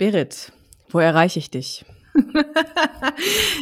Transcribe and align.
Berit, 0.00 0.50
wo 0.88 0.98
erreiche 0.98 1.38
ich 1.38 1.50
dich? 1.50 1.84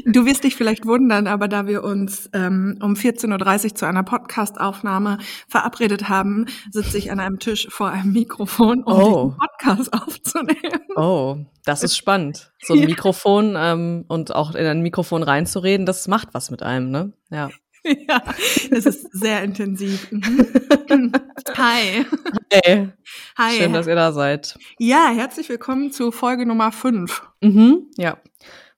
du 0.07 0.25
wirst 0.25 0.45
dich 0.45 0.55
vielleicht 0.55 0.87
wundern, 0.87 1.27
aber 1.27 1.49
da 1.49 1.67
wir 1.67 1.83
uns 1.83 2.31
ähm, 2.33 2.79
um 2.81 2.95
14.30 2.95 3.65
Uhr 3.65 3.75
zu 3.75 3.87
einer 3.87 4.05
Podcast-Aufnahme 4.05 5.19
verabredet 5.49 6.09
haben, 6.09 6.47
sitze 6.71 6.97
ich 6.97 7.11
an 7.11 7.19
einem 7.19 7.41
Tisch 7.41 7.67
vor 7.71 7.89
einem 7.89 8.13
Mikrofon, 8.13 8.85
um 8.85 8.93
oh. 8.93 9.31
den 9.31 9.37
Podcast 9.37 9.93
aufzunehmen. 10.01 10.81
Oh, 10.95 11.39
das 11.65 11.83
ist 11.83 11.97
spannend. 11.97 12.53
So 12.63 12.75
ein 12.75 12.83
ja. 12.83 12.87
Mikrofon 12.87 13.57
ähm, 13.59 14.05
und 14.07 14.33
auch 14.33 14.55
in 14.55 14.65
ein 14.65 14.81
Mikrofon 14.81 15.25
reinzureden, 15.25 15.87
das 15.87 16.07
macht 16.07 16.35
was 16.35 16.53
mit 16.53 16.63
einem, 16.63 16.93
ne? 16.93 17.15
Ja. 17.31 17.51
Ja, 18.09 18.23
das 18.71 18.87
ist 18.87 19.13
sehr 19.13 19.43
intensiv. 19.43 20.11
Mhm. 20.11 21.13
Hi. 21.57 22.05
Hey. 22.51 22.89
Hi. 23.37 23.57
Schön, 23.57 23.73
dass 23.73 23.87
ihr 23.87 23.95
da 23.95 24.13
seid. 24.13 24.59
Ja, 24.79 25.11
herzlich 25.15 25.49
willkommen 25.49 25.91
zu 25.93 26.11
Folge 26.13 26.47
Nummer 26.47 26.73
5. 26.73 27.23
Mhm, 27.41 27.87
ja. 27.97 28.19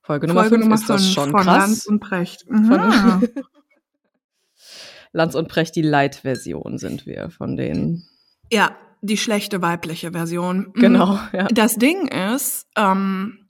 Folge 0.01 0.27
Nummer 0.27 0.45
5 0.45 0.73
ist 0.73 0.89
das 0.89 1.11
schon 1.11 1.31
von 1.31 1.41
krass. 1.41 1.57
Lanz 1.59 1.85
und 1.85 1.99
Precht. 1.99 2.49
Mhm. 2.49 3.27
Lanz 5.13 5.35
und 5.35 5.47
Precht, 5.49 5.75
die 5.75 5.81
Light-Version 5.81 6.77
sind 6.77 7.05
wir 7.05 7.29
von 7.31 7.57
denen. 7.57 8.07
Ja, 8.51 8.75
die 9.01 9.17
schlechte 9.17 9.61
weibliche 9.61 10.11
Version. 10.11 10.71
Mhm. 10.73 10.81
Genau, 10.81 11.19
ja. 11.33 11.47
Das 11.49 11.75
Ding 11.75 12.07
ist, 12.07 12.67
ähm, 12.77 13.40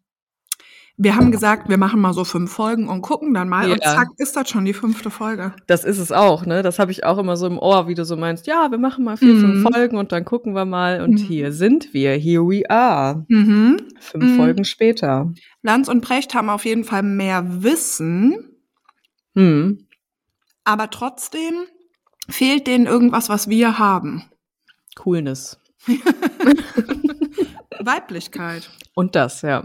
wir 1.04 1.16
haben 1.16 1.32
gesagt, 1.32 1.68
wir 1.68 1.80
machen 1.80 2.00
mal 2.00 2.14
so 2.14 2.24
fünf 2.24 2.52
Folgen 2.52 2.88
und 2.88 3.02
gucken 3.02 3.34
dann 3.34 3.50
mal. 3.50 3.68
Ja. 3.68 3.74
Und 3.74 3.84
zack, 3.84 4.10
ist 4.18 4.36
das 4.36 4.48
schon 4.48 4.66
die 4.66 4.74
fünfte 4.74 5.10
Folge. 5.10 5.54
Das 5.66 5.84
ist 5.84 5.98
es 5.98 6.12
auch, 6.12 6.46
ne? 6.46 6.62
Das 6.62 6.78
habe 6.78 6.92
ich 6.92 7.04
auch 7.04 7.18
immer 7.18 7.38
so 7.38 7.48
im 7.48 7.58
Ohr, 7.58 7.88
wie 7.88 7.96
du 7.96 8.06
so 8.06 8.16
meinst, 8.16 8.46
ja, 8.46 8.70
wir 8.70 8.78
machen 8.78 9.04
mal 9.04 9.18
vier, 9.18 9.34
mhm. 9.34 9.40
fünf 9.40 9.64
Folgen 9.64 9.98
und 9.98 10.12
dann 10.12 10.26
gucken 10.26 10.54
wir 10.54 10.66
mal. 10.66 11.02
Und 11.02 11.14
mhm. 11.14 11.18
hier 11.18 11.54
sind 11.54 11.96
wir. 11.96 12.12
Here 12.12 12.44
we 12.44 12.70
are. 12.70 13.26
Mhm. 13.30 13.78
Fünf 14.00 14.26
mhm. 14.26 14.36
Folgen 14.36 14.64
später. 14.64 15.34
Lanz 15.64 15.88
und 15.88 16.02
Precht 16.02 16.36
haben 16.36 16.52
auf 16.52 16.66
jeden 16.66 16.84
Fall 16.84 17.02
mehr 17.02 17.64
Wissen. 17.64 18.52
Mhm. 19.34 19.88
Aber 20.66 20.92
trotzdem 20.92 21.64
fehlt 22.30 22.68
denen 22.68 22.86
irgendwas, 22.86 23.28
was 23.28 23.50
wir 23.50 23.80
haben. 23.80 24.26
Coolness. 24.96 25.60
Weiblichkeit. 27.80 28.70
Und 28.94 29.16
das, 29.16 29.42
ja. 29.42 29.64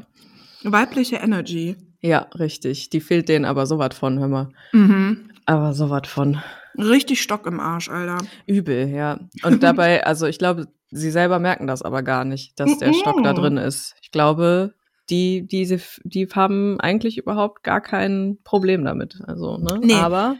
Weibliche 0.62 1.16
Energy. 1.16 1.76
Ja, 2.00 2.26
richtig. 2.38 2.90
Die 2.90 3.00
fehlt 3.00 3.28
denen 3.28 3.44
aber 3.44 3.66
so 3.66 3.78
was 3.78 3.96
von, 3.96 4.18
hör 4.18 4.28
mal. 4.28 4.48
Mhm. 4.72 5.30
Aber 5.44 5.72
so 5.72 5.90
was 5.90 6.08
von. 6.08 6.42
Richtig 6.76 7.22
Stock 7.22 7.46
im 7.46 7.60
Arsch, 7.60 7.88
Alter. 7.88 8.18
Übel, 8.46 8.88
ja. 8.88 9.20
Und 9.42 9.62
dabei, 9.62 10.04
also 10.04 10.26
ich 10.26 10.38
glaube, 10.38 10.68
sie 10.90 11.10
selber 11.10 11.38
merken 11.38 11.66
das 11.66 11.82
aber 11.82 12.02
gar 12.02 12.24
nicht, 12.24 12.58
dass 12.60 12.78
der 12.78 12.92
Stock 12.92 13.22
da 13.22 13.32
drin 13.32 13.56
ist. 13.56 13.94
Ich 14.02 14.10
glaube, 14.10 14.74
die, 15.08 15.46
die, 15.46 15.80
die 16.04 16.26
haben 16.26 16.80
eigentlich 16.80 17.18
überhaupt 17.18 17.62
gar 17.62 17.80
kein 17.80 18.38
Problem 18.44 18.84
damit. 18.84 19.20
Also, 19.26 19.56
ne? 19.56 19.80
Nee. 19.82 19.94
Aber 19.94 20.36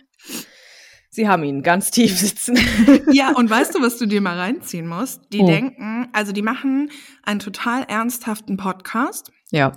Sie 1.17 1.27
haben 1.27 1.45
ihn 1.45 1.63
ganz 1.63 1.91
tief 1.91 2.19
sitzen. 2.19 2.59
Ja, 3.11 3.33
und 3.33 3.49
weißt 3.49 3.75
du, 3.75 3.81
was 3.81 3.97
du 3.97 4.05
dir 4.05 4.21
mal 4.21 4.39
reinziehen 4.39 4.87
musst? 4.87 5.23
Die 5.33 5.41
oh. 5.41 5.47
denken, 5.47 6.09
also 6.13 6.33
die 6.33 6.43
machen 6.43 6.91
einen 7.23 7.41
total 7.41 7.85
ernsthaften 7.85 8.59
Podcast. 8.59 9.33
Ja. 9.51 9.73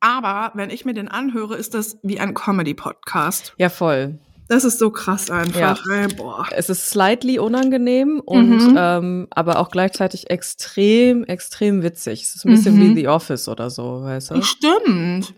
Aber 0.00 0.52
wenn 0.54 0.70
ich 0.70 0.84
mir 0.84 0.94
den 0.94 1.08
anhöre, 1.08 1.56
ist 1.56 1.74
das 1.74 1.98
wie 2.02 2.20
ein 2.20 2.34
Comedy-Podcast. 2.34 3.54
Ja, 3.58 3.68
voll. 3.68 4.18
Das 4.48 4.64
ist 4.64 4.78
so 4.78 4.90
krass 4.90 5.30
einfach. 5.30 5.86
Ja. 5.86 5.94
Ey, 5.94 6.08
boah. 6.08 6.46
Es 6.52 6.70
ist 6.70 6.88
slightly 6.88 7.38
unangenehm 7.38 8.20
und 8.24 8.70
mhm. 8.70 8.76
ähm, 8.78 9.26
aber 9.30 9.58
auch 9.58 9.70
gleichzeitig 9.70 10.30
extrem, 10.30 11.24
extrem 11.24 11.82
witzig. 11.82 12.22
Es 12.22 12.36
ist 12.36 12.46
ein 12.46 12.52
bisschen 12.52 12.76
mhm. 12.76 12.80
wie 12.80 13.00
The 13.00 13.08
Office 13.08 13.48
oder 13.48 13.68
so, 13.68 14.02
weißt 14.02 14.30
du? 14.30 14.42
Stimmt. 14.42 15.34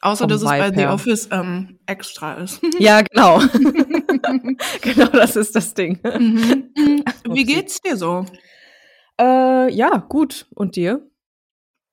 Außer, 0.00 0.26
dass 0.26 0.42
es 0.42 0.48
bei 0.48 0.72
The 0.74 0.86
Office 0.86 1.28
ähm, 1.30 1.78
extra 1.86 2.34
ist. 2.34 2.60
Ja, 2.80 3.02
genau. 3.02 3.38
genau, 4.80 5.06
das 5.06 5.36
ist 5.36 5.54
das 5.54 5.72
Ding. 5.74 6.00
Mhm. 6.02 6.70
Wie 7.30 7.44
geht's 7.44 7.80
dir 7.80 7.96
so? 7.96 8.26
Äh, 9.20 9.72
ja, 9.72 9.98
gut. 10.08 10.46
Und 10.54 10.74
dir? 10.74 11.08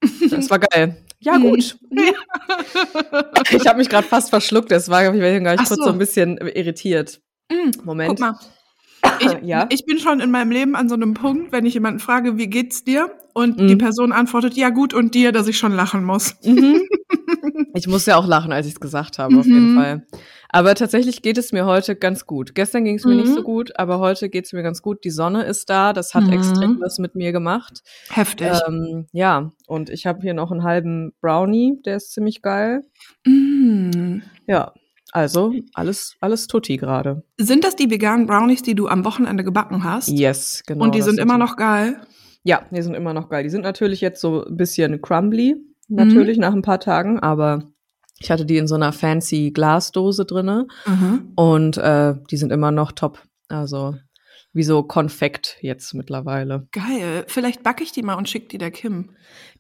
Das 0.32 0.50
war 0.50 0.58
geil. 0.58 1.06
Ja, 1.20 1.36
hm. 1.36 1.42
gut. 1.42 1.78
ich 3.52 3.68
habe 3.68 3.78
mich 3.78 3.90
gerade 3.90 4.08
fast 4.08 4.30
verschluckt, 4.30 4.72
das 4.72 4.90
war, 4.90 5.14
ich 5.14 5.22
war 5.22 5.54
ich 5.54 5.58
kurz 5.58 5.70
so. 5.70 5.84
so. 5.84 5.90
ein 5.90 5.98
bisschen 5.98 6.38
irritiert. 6.38 7.22
Mhm. 7.52 7.72
Moment. 7.84 8.10
Guck 8.10 8.20
mal. 8.20 8.40
Ich, 9.22 9.32
ja? 9.44 9.66
ich 9.70 9.86
bin 9.86 9.98
schon 9.98 10.20
in 10.20 10.30
meinem 10.30 10.52
Leben 10.52 10.76
an 10.76 10.90
so 10.90 10.96
einem 10.96 11.14
Punkt, 11.14 11.54
wenn 11.54 11.66
ich 11.66 11.74
jemanden 11.74 12.00
frage, 12.00 12.38
wie 12.38 12.48
geht's 12.48 12.84
dir? 12.84 13.10
Und 13.34 13.60
mhm. 13.60 13.68
die 13.68 13.76
Person 13.76 14.12
antwortet, 14.12 14.56
ja 14.56 14.70
gut, 14.70 14.94
und 14.94 15.16
dir, 15.16 15.32
dass 15.32 15.48
ich 15.48 15.58
schon 15.58 15.72
lachen 15.72 16.04
muss. 16.04 16.36
Mhm. 16.44 16.82
Ich 17.76 17.88
muss 17.88 18.06
ja 18.06 18.18
auch 18.18 18.28
lachen, 18.28 18.52
als 18.52 18.66
ich 18.66 18.74
es 18.74 18.80
gesagt 18.80 19.20
habe, 19.20 19.38
auf 19.38 19.46
jeden 19.46 19.74
mhm. 19.74 19.78
Fall. 19.78 20.08
Aber 20.50 20.74
tatsächlich 20.74 21.22
geht 21.22 21.38
es 21.38 21.52
mir 21.52 21.66
heute 21.66 21.96
ganz 21.96 22.26
gut. 22.26 22.56
Gestern 22.56 22.84
ging 22.84 22.96
es 22.96 23.06
mir 23.06 23.14
mhm. 23.14 23.22
nicht 23.22 23.34
so 23.34 23.44
gut, 23.44 23.78
aber 23.78 24.00
heute 24.00 24.30
geht 24.30 24.46
es 24.46 24.54
mir 24.54 24.64
ganz 24.64 24.82
gut. 24.82 25.04
Die 25.04 25.12
Sonne 25.12 25.44
ist 25.44 25.70
da, 25.70 25.94
das 25.94 26.16
hat 26.16 26.24
mhm. 26.24 26.34
extrem 26.34 26.82
was 26.82 26.98
mit 26.98 27.16
mir 27.16 27.32
gemacht. 27.32 27.84
Heftig. 28.10 28.52
Ähm, 28.68 29.08
ja, 29.12 29.52
und 29.68 29.90
ich 29.90 30.08
habe 30.08 30.22
hier 30.22 30.34
noch 30.34 30.52
einen 30.52 30.64
halben 30.64 31.14
Brownie, 31.22 31.80
der 31.86 31.98
ist 31.98 32.12
ziemlich 32.12 32.42
geil. 32.42 32.84
Mhm. 33.26 34.24
Ja, 34.48 34.74
also 35.12 35.54
alles, 35.74 36.16
alles 36.20 36.48
tutti 36.48 36.78
gerade. 36.78 37.24
Sind 37.38 37.64
das 37.64 37.76
die 37.76 37.90
veganen 37.90 38.26
Brownies, 38.26 38.64
die 38.64 38.76
du 38.76 38.88
am 38.88 39.06
Wochenende 39.06 39.44
gebacken 39.44 39.84
hast? 39.84 40.10
Yes, 40.10 40.64
genau. 40.66 40.84
Und 40.84 40.96
die 40.96 41.02
sind 41.02 41.20
immer 41.20 41.38
noch 41.38 41.56
geil? 41.56 42.02
Ja, 42.44 42.66
die 42.72 42.82
sind 42.82 42.96
immer 42.96 43.14
noch 43.14 43.30
geil. 43.30 43.44
Die 43.44 43.50
sind 43.50 43.64
natürlich 43.64 44.02
jetzt 44.02 44.22
so 44.22 44.46
ein 44.46 44.58
bisschen 44.58 45.02
crumbly, 45.02 45.56
natürlich 45.88 46.38
mhm. 46.38 46.42
nach 46.42 46.54
ein 46.54 46.62
paar 46.62 46.80
Tagen, 46.80 47.20
aber 47.20 47.64
ich 48.20 48.32
hatte 48.32 48.46
die 48.46 48.58
in 48.58 48.68
so 48.68 48.76
einer 48.76 48.92
fancy 48.92 49.52
Glasdose 49.52 50.26
drinne 50.26 50.68
mhm. 50.86 51.32
und 51.36 51.78
äh, 51.78 52.16
die 52.30 52.38
sind 52.38 52.52
immer 52.52 52.72
noch 52.72 52.92
top. 52.92 53.24
Also 53.48 53.96
wie 54.52 54.64
so 54.64 54.84
Konfekt 54.84 55.58
jetzt 55.62 55.94
mittlerweile. 55.94 56.68
Geil. 56.72 57.24
Vielleicht 57.28 57.64
backe 57.64 57.84
ich 57.84 57.92
die 57.92 58.02
mal 58.02 58.16
und 58.16 58.28
schicke 58.28 58.48
die 58.48 58.58
der 58.58 58.72
Kim. 58.72 59.12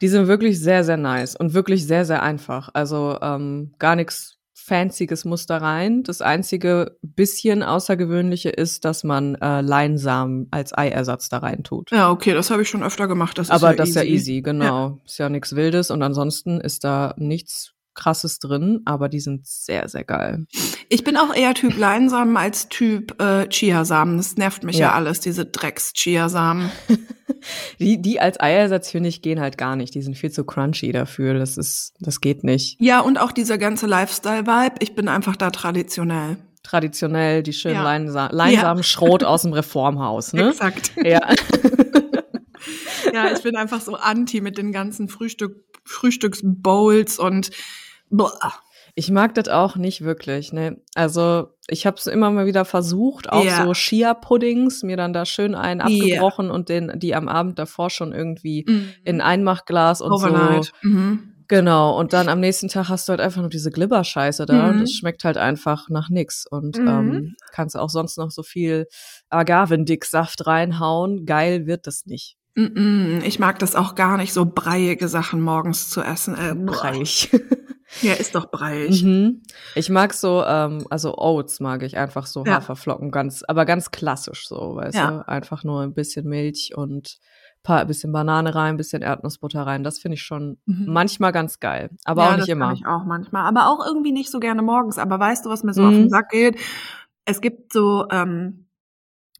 Die 0.01 0.07
sind 0.07 0.27
wirklich 0.27 0.59
sehr, 0.59 0.83
sehr 0.83 0.97
nice 0.97 1.35
und 1.35 1.53
wirklich 1.53 1.85
sehr, 1.85 2.05
sehr 2.05 2.23
einfach. 2.23 2.69
Also 2.73 3.17
ähm, 3.21 3.73
gar 3.77 3.95
nichts 3.95 4.38
Fancyes 4.69 5.25
muss 5.25 5.45
da 5.45 5.57
rein. 5.57 6.03
Das 6.03 6.21
einzige 6.21 6.97
bisschen 7.01 7.63
Außergewöhnliche 7.63 8.49
ist, 8.49 8.85
dass 8.85 9.03
man 9.03 9.35
äh, 9.35 9.61
Leinsamen 9.61 10.47
als 10.51 10.77
Eiersatz 10.77 11.27
da 11.27 11.39
rein 11.39 11.63
tut. 11.63 11.91
Ja, 11.91 12.09
okay, 12.09 12.33
das 12.33 12.51
habe 12.51 12.61
ich 12.61 12.69
schon 12.69 12.83
öfter 12.83 13.07
gemacht. 13.07 13.37
Das 13.37 13.49
Aber 13.49 13.71
ist 13.71 13.77
ja 13.77 13.77
das 13.77 13.89
easy. 13.89 13.99
ist 13.99 14.05
ja 14.05 14.13
easy, 14.13 14.41
genau. 14.41 14.65
Ja. 14.65 14.97
Ist 15.05 15.17
ja 15.17 15.29
nichts 15.29 15.55
Wildes 15.55 15.91
und 15.91 16.01
ansonsten 16.01 16.61
ist 16.61 16.83
da 16.83 17.13
nichts 17.17 17.73
krasses 17.99 18.39
drin, 18.39 18.81
aber 18.85 19.09
die 19.09 19.19
sind 19.19 19.45
sehr, 19.45 19.89
sehr 19.89 20.03
geil. 20.03 20.45
Ich 20.87 21.03
bin 21.03 21.17
auch 21.17 21.35
eher 21.35 21.53
Typ 21.53 21.77
Leinsamen 21.77 22.37
als 22.37 22.69
Typ 22.69 23.21
äh, 23.21 23.47
Chiasamen. 23.49 24.17
Das 24.17 24.37
nervt 24.37 24.63
mich 24.63 24.77
ja, 24.77 24.87
ja 24.87 24.93
alles, 24.93 25.19
diese 25.19 25.45
Drecks-Chiasamen. 25.45 26.71
die, 27.79 28.01
die 28.01 28.19
als 28.19 28.39
Eiersatz, 28.39 28.89
finde 28.89 29.09
ich, 29.09 29.21
gehen 29.21 29.39
halt 29.39 29.57
gar 29.57 29.75
nicht. 29.75 29.93
Die 29.93 30.01
sind 30.01 30.17
viel 30.17 30.31
zu 30.31 30.45
crunchy 30.45 30.91
dafür. 30.91 31.33
Das 31.33 31.57
ist, 31.57 31.93
das 31.99 32.21
geht 32.21 32.43
nicht. 32.43 32.77
Ja, 32.79 33.01
und 33.01 33.19
auch 33.19 33.31
dieser 33.31 33.57
ganze 33.57 33.85
Lifestyle-Vibe. 33.85 34.75
Ich 34.79 34.95
bin 34.95 35.07
einfach 35.07 35.35
da 35.35 35.51
traditionell 35.51 36.37
traditionell 36.61 37.41
die 37.41 37.53
schönen 37.53 37.75
ja. 37.75 37.83
Leinsa 37.83 38.29
Leinsamen 38.31 38.83
Schrot 38.83 39.23
aus 39.23 39.41
dem 39.43 39.53
Reformhaus, 39.53 40.33
ne? 40.33 40.49
Exakt. 40.49 40.91
Ja. 40.97 41.21
ja, 43.13 43.31
ich 43.31 43.41
bin 43.41 43.55
einfach 43.55 43.81
so 43.81 43.95
anti 43.95 44.41
mit 44.41 44.57
den 44.57 44.71
ganzen 44.71 45.07
Frühstück 45.07 45.55
Frühstücksbowls 45.85 47.17
und 47.17 47.49
boah. 48.09 48.53
Ich 48.95 49.11
mag 49.11 49.33
das 49.35 49.47
auch 49.47 49.75
nicht 49.75 50.01
wirklich, 50.01 50.51
ne? 50.51 50.81
Also 50.95 51.49
ich 51.67 51.85
habe 51.85 51.97
es 51.97 52.07
immer 52.07 52.31
mal 52.31 52.47
wieder 52.47 52.65
versucht, 52.65 53.31
auch 53.31 53.45
yeah. 53.45 53.63
so 53.63 53.73
Chia-Puddings, 53.73 54.83
mir 54.83 54.97
dann 54.97 55.13
da 55.13 55.25
schön 55.25 55.55
einen 55.55 55.79
abgebrochen 55.79 56.47
yeah. 56.47 56.55
und 56.55 56.69
den, 56.69 56.99
die 56.99 57.15
am 57.15 57.29
Abend 57.29 57.59
davor 57.59 57.91
schon 57.91 58.11
irgendwie 58.11 58.65
mm. 58.67 58.89
in 59.05 59.21
Einmachglas 59.21 60.01
und 60.01 60.11
Overnight. 60.11 60.65
so. 60.81 60.89
Mhm. 60.89 61.35
Genau, 61.49 61.97
und 61.97 62.13
dann 62.13 62.29
am 62.29 62.39
nächsten 62.39 62.67
Tag 62.67 62.89
hast 62.89 63.07
du 63.07 63.11
halt 63.11 63.21
einfach 63.21 63.41
nur 63.41 63.49
diese 63.49 63.71
Glibberscheiße 63.71 64.45
da. 64.45 64.71
Mhm. 64.71 64.81
Das 64.81 64.91
schmeckt 64.91 65.23
halt 65.23 65.37
einfach 65.37 65.89
nach 65.89 66.09
nix. 66.09 66.45
Und 66.45 66.77
mhm. 66.77 66.87
ähm, 66.87 67.35
kannst 67.51 67.75
auch 67.75 67.89
sonst 67.89 68.19
noch 68.19 68.29
so 68.29 68.43
viel 68.43 68.85
Agavendicksaft 69.29 70.45
reinhauen. 70.45 71.25
Geil 71.25 71.65
wird 71.65 71.87
das 71.87 72.05
nicht. 72.05 72.37
Ich 73.23 73.39
mag 73.39 73.57
das 73.59 73.75
auch 73.75 73.95
gar 73.95 74.17
nicht, 74.17 74.33
so 74.33 74.45
breiige 74.45 75.07
Sachen 75.07 75.41
morgens 75.41 75.89
zu 75.89 76.01
essen. 76.01 76.35
Äh, 76.35 76.53
Breich. 76.53 77.29
Ja, 78.01 78.13
ist 78.13 78.35
doch 78.35 78.51
breiig. 78.51 79.03
Mhm. 79.03 79.41
Ich 79.75 79.89
mag 79.89 80.13
so, 80.13 80.43
ähm, 80.45 80.85
also 80.89 81.17
Oats 81.17 81.59
mag 81.59 81.83
ich 81.83 81.97
einfach 81.97 82.27
so 82.27 82.45
ja. 82.45 82.53
Haferflocken, 82.53 83.11
ganz, 83.11 83.43
aber 83.47 83.65
ganz 83.65 83.91
klassisch 83.91 84.47
so, 84.47 84.75
weißt 84.75 84.95
ja. 84.95 85.11
du? 85.11 85.27
Einfach 85.27 85.63
nur 85.63 85.81
ein 85.81 85.93
bisschen 85.93 86.27
Milch 86.27 86.73
und 86.75 87.19
paar, 87.63 87.81
ein 87.81 87.87
bisschen 87.87 88.11
Banane 88.11 88.55
rein, 88.55 88.75
ein 88.75 88.77
bisschen 88.77 89.01
Erdnussbutter 89.01 89.63
rein. 89.63 89.83
Das 89.83 89.99
finde 89.99 90.15
ich 90.15 90.23
schon 90.23 90.57
mhm. 90.65 90.85
manchmal 90.87 91.31
ganz 91.31 91.59
geil, 91.59 91.89
aber 92.05 92.23
ja, 92.23 92.27
auch 92.27 92.31
nicht 92.33 92.41
das 92.43 92.49
immer. 92.49 92.73
ich 92.73 92.85
auch 92.85 93.05
manchmal, 93.05 93.45
aber 93.45 93.69
auch 93.69 93.85
irgendwie 93.85 94.11
nicht 94.11 94.31
so 94.31 94.39
gerne 94.39 94.61
morgens. 94.61 94.97
Aber 94.97 95.19
weißt 95.19 95.45
du, 95.45 95.49
was 95.49 95.63
mir 95.63 95.73
so 95.73 95.81
mhm. 95.81 95.87
auf 95.87 95.93
den. 95.93 96.09
Sack 96.09 96.29
geht? 96.29 96.59
Es 97.25 97.41
gibt 97.41 97.73
so 97.73 98.07
ähm, 98.11 98.67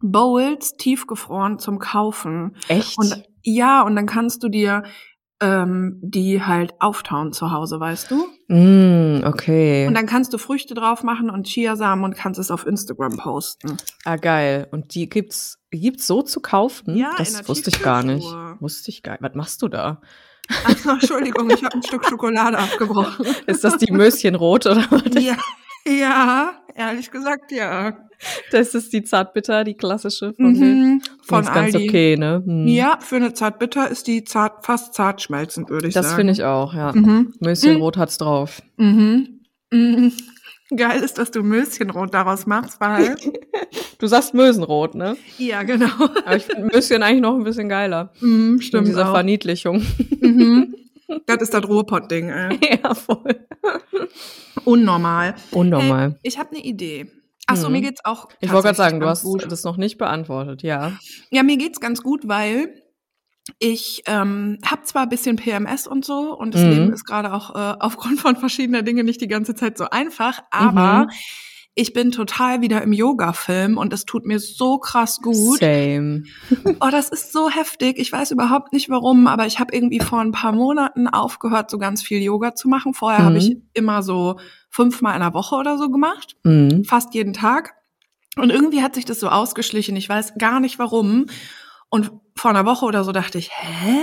Bowls 0.02 0.74
tiefgefroren 0.78 1.60
zum 1.60 1.80
Kaufen. 1.80 2.56
Echt? 2.68 2.98
Und 2.98 3.24
ja, 3.44 3.82
und 3.82 3.96
dann 3.96 4.06
kannst 4.06 4.44
du 4.44 4.50
dir 4.50 4.84
ähm, 5.42 5.98
die 6.02 6.44
halt 6.44 6.74
auftauen 6.80 7.32
zu 7.32 7.52
Hause, 7.52 7.80
weißt 7.80 8.12
du? 8.12 8.28
Mm, 8.48 9.24
okay. 9.26 9.88
Und 9.88 9.94
dann 9.94 10.06
kannst 10.06 10.34
du 10.34 10.38
Früchte 10.38 10.74
drauf 10.74 11.04
machen 11.04 11.30
und 11.30 11.48
Chiasamen 11.48 12.04
und 12.04 12.16
kannst 12.16 12.40
es 12.40 12.52
auf 12.52 12.66
Instagram 12.66 13.18
posten. 13.18 13.78
Ah, 14.06 14.18
geil. 14.18 14.68
Und 14.72 14.96
die 14.96 15.08
gibt's, 15.08 15.60
gibt's 15.72 16.08
so 16.08 16.22
zu 16.22 16.42
kaufen? 16.42 16.98
Ja, 16.98 17.12
das 17.18 17.48
wusste 17.48 17.70
ich 17.70 17.82
gar 17.82 18.04
nicht. 18.04 18.28
Wusste 18.60 18.92
ich 18.92 19.04
gar 19.04 19.14
nicht. 19.14 19.22
Was 19.22 19.36
machst 19.36 19.62
du 19.62 19.68
da? 19.68 20.02
Ach, 20.66 20.86
Entschuldigung, 20.86 21.50
ich 21.52 21.64
habe 21.64 21.76
ein 21.76 21.84
Stück 21.84 22.06
Schokolade 22.06 22.58
abgebrochen. 22.58 23.26
Ist 23.46 23.64
das 23.64 23.78
die 23.78 23.92
Möschenrot 23.92 24.66
oder 24.66 24.84
was? 24.90 25.24
Ja, 25.24 25.38
ja, 25.88 26.54
ehrlich 26.76 27.12
gesagt, 27.12 27.52
ja. 27.52 28.09
Das 28.52 28.76
ist 28.76 28.92
die 28.94 29.04
Zartbitter, 29.04 29.64
die 29.64 29.76
klassische 29.76 30.34
von. 30.34 30.52
Mhm, 30.52 31.02
von 31.24 31.42
ist 31.44 31.54
ganz 31.54 31.74
Aldi. 31.76 31.88
okay, 31.90 32.18
ne? 32.18 32.44
Hm. 32.46 32.68
Ja, 32.68 32.98
für 33.02 33.16
eine 33.18 33.34
Zartbitter 33.34 33.90
ist 33.90 34.08
die 34.08 34.24
zart, 34.24 34.66
fast 34.66 34.94
zart 34.94 35.22
schmelzend, 35.22 35.70
würde 35.70 35.88
ich 35.88 35.94
Das 35.94 36.08
sagen. 36.08 36.18
finde 36.18 36.34
ich 36.34 36.44
auch, 36.44 36.74
ja. 36.74 36.92
Mhm. 36.94 37.34
Möschenrot 37.40 37.96
hat's 37.98 38.18
drauf. 38.18 38.62
Mhm. 38.78 39.40
Mhm. 39.72 40.12
Geil 40.76 41.02
ist, 41.02 41.18
dass 41.18 41.32
du 41.32 41.42
Möschenrot 41.44 42.14
daraus 42.14 42.46
machst, 42.46 42.80
weil. 42.80 43.16
Du 44.00 44.08
sagst 44.08 44.34
Mösenrot, 44.34 44.96
ne? 44.96 45.18
ja, 45.38 45.64
genau. 45.64 45.90
Aber 46.26 46.38
ich 46.38 46.44
finde 46.46 46.74
Möschen 46.74 47.04
eigentlich 47.04 47.22
noch 47.22 47.36
ein 47.36 47.44
bisschen 47.44 47.68
geiler. 47.68 48.14
Mhm, 48.22 48.54
In 48.56 48.62
stimmt. 48.62 48.88
dieser 48.88 49.10
Auch. 49.10 49.14
Verniedlichung. 49.14 49.86
Mhm. 50.22 50.76
Das 51.26 51.42
ist 51.42 51.56
das 51.56 51.68
Ruhrpott-Ding, 51.68 52.30
ey. 52.30 52.60
ja, 52.84 52.94
voll. 52.94 53.40
Unnormal. 54.64 55.34
Unnormal. 55.52 56.10
Hey, 56.12 56.20
ich 56.22 56.38
habe 56.38 56.52
eine 56.56 56.64
Idee. 56.64 57.08
Achso, 57.50 57.68
Mhm. 57.68 57.74
mir 57.74 57.82
geht's 57.82 58.06
auch. 58.06 58.28
ich 58.40 58.52
wollte 58.52 58.66
gerade 58.68 58.78
sagen, 58.78 59.00
du 59.00 59.08
hast 59.08 59.24
gut. 59.24 59.52
das 59.52 59.64
noch 59.64 59.78
nicht 59.78 59.98
beantwortet, 59.98 60.62
ja. 60.64 60.94
Ja, 61.32 61.44
mir 61.44 61.58
geht's 61.58 61.80
ganz 61.80 62.02
gut, 62.02 62.28
weil 62.28 62.82
ich 63.58 64.04
ähm, 64.06 64.60
habe 64.66 64.84
zwar 64.84 65.04
ein 65.04 65.10
bisschen 65.10 65.36
PMS 65.36 65.88
und 65.88 66.06
so 66.06 66.38
und 66.38 66.54
das 66.54 66.62
Mhm. 66.62 66.70
Leben 66.70 66.94
ist 66.94 67.06
gerade 67.06 67.34
auch 67.34 67.56
äh, 67.56 67.76
aufgrund 67.80 68.20
von 68.20 68.36
verschiedener 68.36 68.84
Dinge 68.84 69.04
nicht 69.04 69.22
die 69.22 69.28
ganze 69.28 69.56
Zeit 69.56 69.78
so 69.78 69.86
einfach, 69.90 70.42
aber 70.52 71.06
Mhm. 71.06 71.10
Ich 71.80 71.94
bin 71.94 72.12
total 72.12 72.62
wieder 72.62 72.82
im 72.82 72.92
Yoga-Film 72.92 73.78
und 73.78 73.94
es 73.94 74.04
tut 74.06 74.26
mir 74.26 74.40
so 74.40 74.78
krass 74.80 75.20
gut. 75.22 75.60
Same. 75.60 76.24
Oh, 76.82 76.90
das 76.92 77.10
ist 77.10 77.32
so 77.32 77.50
heftig. 77.50 77.98
Ich 78.00 78.12
weiß 78.12 78.32
überhaupt 78.32 78.74
nicht 78.74 78.90
warum, 78.90 79.28
aber 79.28 79.46
ich 79.46 79.60
habe 79.60 79.74
irgendwie 79.74 80.00
vor 80.00 80.20
ein 80.20 80.32
paar 80.32 80.52
Monaten 80.52 81.08
aufgehört, 81.08 81.70
so 81.70 81.78
ganz 81.78 82.02
viel 82.04 82.22
Yoga 82.22 82.54
zu 82.56 82.68
machen. 82.68 82.94
Vorher 82.94 83.22
Mhm. 83.22 83.26
habe 83.26 83.38
ich 83.38 83.58
immer 83.74 84.04
so 84.04 84.40
fünfmal 84.70 85.16
in 85.16 85.22
der 85.22 85.34
Woche 85.34 85.56
oder 85.56 85.78
so 85.78 85.90
gemacht 85.90 86.36
Mhm. 86.44 86.84
fast 86.86 87.14
jeden 87.14 87.34
Tag. 87.34 87.76
Und 88.38 88.50
irgendwie 88.52 88.82
hat 88.84 88.96
sich 88.96 89.06
das 89.06 89.20
so 89.20 89.30
ausgeschlichen. 89.30 89.96
Ich 89.96 90.08
weiß 90.10 90.34
gar 90.38 90.60
nicht 90.60 90.80
warum. 90.80 91.26
Und 91.90 92.12
vor 92.36 92.52
einer 92.52 92.66
Woche 92.66 92.86
oder 92.86 93.04
so 93.04 93.12
dachte 93.12 93.38
ich, 93.38 93.52
hä? 93.52 93.98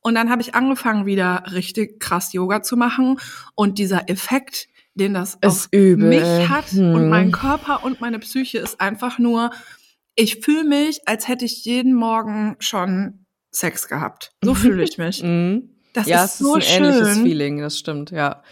Und 0.00 0.14
dann 0.14 0.30
habe 0.30 0.40
ich 0.42 0.54
angefangen, 0.54 1.04
wieder 1.06 1.44
richtig 1.52 2.00
krass 2.00 2.32
Yoga 2.32 2.62
zu 2.62 2.76
machen. 2.76 3.18
Und 3.54 3.78
dieser 3.78 4.08
Effekt, 4.08 4.68
den 4.94 5.14
das 5.14 5.34
Ist 5.34 5.44
auf 5.44 5.68
übel. 5.72 6.08
mich 6.08 6.48
hat 6.48 6.66
Hm. 6.72 6.94
und 6.94 7.08
mein 7.08 7.32
Körper 7.32 7.84
und 7.84 8.00
meine 8.00 8.18
Psyche 8.18 8.58
ist 8.58 8.80
einfach 8.80 9.18
nur, 9.18 9.50
ich 10.16 10.40
fühle 10.44 10.64
mich, 10.64 11.00
als 11.06 11.28
hätte 11.28 11.44
ich 11.44 11.64
jeden 11.64 11.94
Morgen 11.94 12.56
schon 12.58 13.24
Sex 13.52 13.88
gehabt. 13.88 14.32
So 14.42 14.54
fühle 14.54 14.82
ich 14.82 14.98
mich. 14.98 15.22
Mhm. 15.22 15.70
Das 15.92 16.06
ja, 16.06 16.24
ist 16.24 16.34
es 16.34 16.38
so 16.38 16.56
ist 16.56 16.70
ein 16.70 16.84
ähnliches 16.84 17.14
schön. 17.14 17.22
Feeling, 17.24 17.58
das 17.60 17.78
stimmt, 17.78 18.10
ja. 18.10 18.42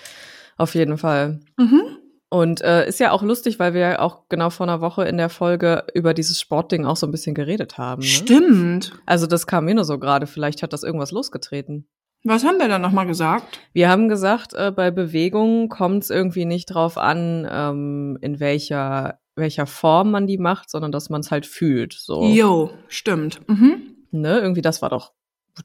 Auf 0.57 0.75
jeden 0.75 0.99
Fall. 0.99 1.41
Mhm. 1.57 1.83
Und 2.31 2.61
äh, 2.63 2.87
ist 2.89 3.01
ja 3.01 3.13
auch 3.13 3.23
lustig, 3.23 3.59
weil 3.59 3.73
wir 3.75 3.81
ja 3.81 3.99
auch 4.01 4.29
genau 4.29 4.51
vor 4.51 4.67
einer 4.67 4.81
Woche 4.81 5.05
in 5.05 5.17
der 5.17 5.29
Folge 5.31 5.85
über 5.95 6.13
dieses 6.15 6.41
Sportding 6.41 6.85
auch 6.85 6.97
so 6.97 7.07
ein 7.07 7.11
bisschen 7.13 7.35
geredet 7.35 7.79
haben. 7.79 8.01
Ne? 8.01 8.07
Stimmt. 8.09 8.93
Also 9.07 9.27
das 9.27 9.47
kam 9.47 9.65
mir 9.67 9.75
nur 9.75 9.85
so 9.85 9.99
gerade, 9.99 10.27
vielleicht 10.27 10.63
hat 10.63 10.73
das 10.73 10.83
irgendwas 10.83 11.11
losgetreten. 11.13 11.87
Was 12.25 12.45
haben 12.45 12.59
wir 12.59 12.69
dann 12.69 12.83
nochmal 12.83 13.07
gesagt? 13.07 13.61
Wir 13.73 13.89
haben 13.89 14.09
gesagt, 14.09 14.53
äh, 14.55 14.73
bei 14.75 14.91
Bewegungen 14.91 15.69
kommt 15.69 16.03
es 16.05 16.11
irgendwie 16.11 16.45
nicht 16.45 16.67
drauf 16.67 16.99
an, 16.99 17.47
ähm, 17.51 18.19
in 18.21 18.41
welcher, 18.41 19.21
welcher 19.37 19.67
Form 19.67 20.11
man 20.11 20.27
die 20.27 20.39
macht, 20.39 20.69
sondern 20.69 20.91
dass 20.93 21.11
man 21.11 21.21
es 21.21 21.31
halt 21.31 21.47
fühlt. 21.47 21.93
So. 21.93 22.25
Jo, 22.25 22.71
stimmt. 22.89 23.41
Mhm. 23.49 23.97
Ne? 24.11 24.39
Irgendwie, 24.41 24.63
das 24.63 24.83
war 24.83 24.91
doch 24.91 25.13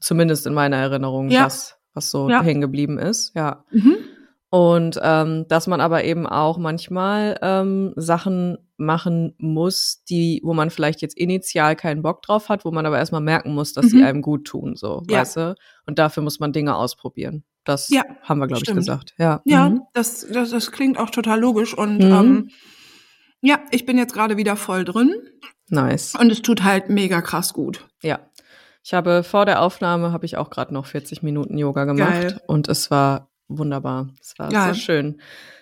zumindest 0.00 0.46
in 0.46 0.54
meiner 0.54 0.76
Erinnerung 0.76 1.28
Ja. 1.28 1.44
das, 1.44 1.76
was 1.92 2.10
so 2.10 2.28
Ja. 2.30 2.42
hängen 2.42 2.60
geblieben 2.60 2.98
ist. 2.98 3.34
Ja. 3.34 3.64
Mhm. 3.70 3.96
Und 4.54 5.00
ähm, 5.02 5.46
dass 5.48 5.66
man 5.66 5.80
aber 5.80 6.04
eben 6.04 6.28
auch 6.28 6.58
manchmal 6.58 7.36
ähm, 7.42 7.92
Sachen 7.96 8.56
machen 8.76 9.34
muss, 9.38 10.04
die, 10.08 10.40
wo 10.44 10.54
man 10.54 10.70
vielleicht 10.70 11.02
jetzt 11.02 11.18
initial 11.18 11.74
keinen 11.74 12.02
Bock 12.02 12.22
drauf 12.22 12.48
hat, 12.48 12.64
wo 12.64 12.70
man 12.70 12.86
aber 12.86 12.96
erstmal 12.98 13.20
merken 13.20 13.52
muss, 13.52 13.72
dass 13.72 13.86
sie 13.86 13.96
Mhm. 13.96 14.04
einem 14.04 14.22
gut 14.22 14.44
tun, 14.46 14.76
so, 14.76 15.02
Ja. 15.10 15.18
weißt 15.22 15.36
du? 15.38 15.54
Und 15.86 15.98
dafür 15.98 16.22
muss 16.22 16.38
man 16.38 16.52
Dinge 16.52 16.76
ausprobieren. 16.76 17.42
Das 17.64 17.88
Ja, 17.88 18.04
haben 18.22 18.38
wir, 18.38 18.46
glaube 18.46 18.62
ich, 18.64 18.72
gesagt. 18.72 19.14
Ja. 19.18 19.42
Ja, 19.44 19.70
Mhm. 19.70 19.80
das, 19.92 20.24
das, 20.32 20.50
das 20.50 20.70
klingt 20.70 21.00
auch 21.00 21.10
total 21.10 21.40
logisch. 21.40 21.76
Und 21.76 21.98
Mhm. 21.98 22.12
ähm, 22.12 22.50
ja, 23.40 23.58
ich 23.72 23.86
bin 23.86 23.98
jetzt 23.98 24.14
gerade 24.14 24.36
wieder 24.36 24.54
voll 24.54 24.84
drin 24.84 25.16
Nice. 25.68 26.14
und 26.14 26.30
es 26.30 26.42
tut 26.42 26.62
halt 26.62 26.88
mega 26.90 27.22
krass 27.22 27.54
gut. 27.54 27.88
Ja. 28.02 28.20
Ich 28.84 28.94
habe 28.94 29.24
vor 29.24 29.46
der 29.46 29.62
Aufnahme 29.62 30.12
habe 30.12 30.26
ich 30.26 30.36
auch 30.36 30.50
gerade 30.50 30.72
noch 30.72 30.86
40 30.86 31.24
Minuten 31.24 31.58
Yoga 31.58 31.86
gemacht 31.86 32.12
Geil. 32.12 32.40
und 32.46 32.68
es 32.68 32.92
war 32.92 33.30
wunderbar. 33.48 34.10
Es 34.20 34.38
war 34.38 34.50
Geil. 34.50 34.74
so 34.74 34.80
schön. 34.80 35.20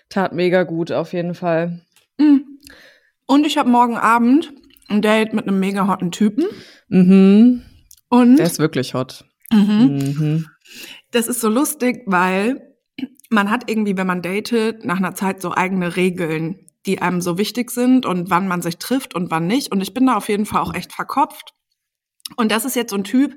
Tat 0.09 0.33
mega 0.33 0.63
gut 0.65 0.93
auf 0.93 1.13
jeden 1.13 1.35
Fall. 1.35 1.81
Mhm. 2.19 2.45
Und 3.27 3.47
ich 3.47 3.57
habe 3.59 3.69
morgen 3.71 3.97
Abend 3.97 4.53
ein 4.89 5.01
Date 5.03 5.33
mit 5.33 5.47
einem 5.49 5.59
mega 5.61 5.87
hotten 5.89 6.11
Typen. 6.11 6.45
Mhm. 6.89 7.63
Und 8.09 8.37
Der 8.37 8.47
ist 8.47 8.59
wirklich 8.59 8.95
hot. 8.95 9.25
mhm. 9.51 10.15
Mhm. 10.19 10.47
das 11.13 11.29
ist 11.29 11.41
so 11.41 11.49
lustig, 11.49 12.03
weil 12.07 12.75
man 13.31 13.51
hat 13.51 13.71
irgendwie, 13.71 13.97
wenn 13.97 14.07
man 14.07 14.21
datet, 14.23 14.85
nach 14.85 14.99
einer 14.99 15.15
Zeit 15.15 15.41
so 15.41 15.55
eigene 15.55 15.97
Regeln, 15.97 16.67
die 16.85 17.01
einem 17.01 17.21
so 17.23 17.39
wichtig 17.39 17.71
sind 17.71 18.05
und 18.05 18.29
wann 18.29 18.49
man 18.49 18.61
sich 18.61 18.77
trifft 18.79 19.15
und 19.15 19.31
wann 19.31 19.47
nicht. 19.47 19.73
Und 19.73 19.81
ich 19.81 19.95
bin 19.95 20.07
da 20.07 20.17
auf 20.17 20.29
jeden 20.29 20.45
Fall 20.47 20.61
auch 20.61 20.75
echt 20.75 20.93
verkopft. 20.93 21.55
Und 22.37 22.51
das 22.53 22.65
ist 22.65 22.77
jetzt 22.77 22.91
so 22.91 22.97
ein 22.97 23.05
Typ, 23.05 23.35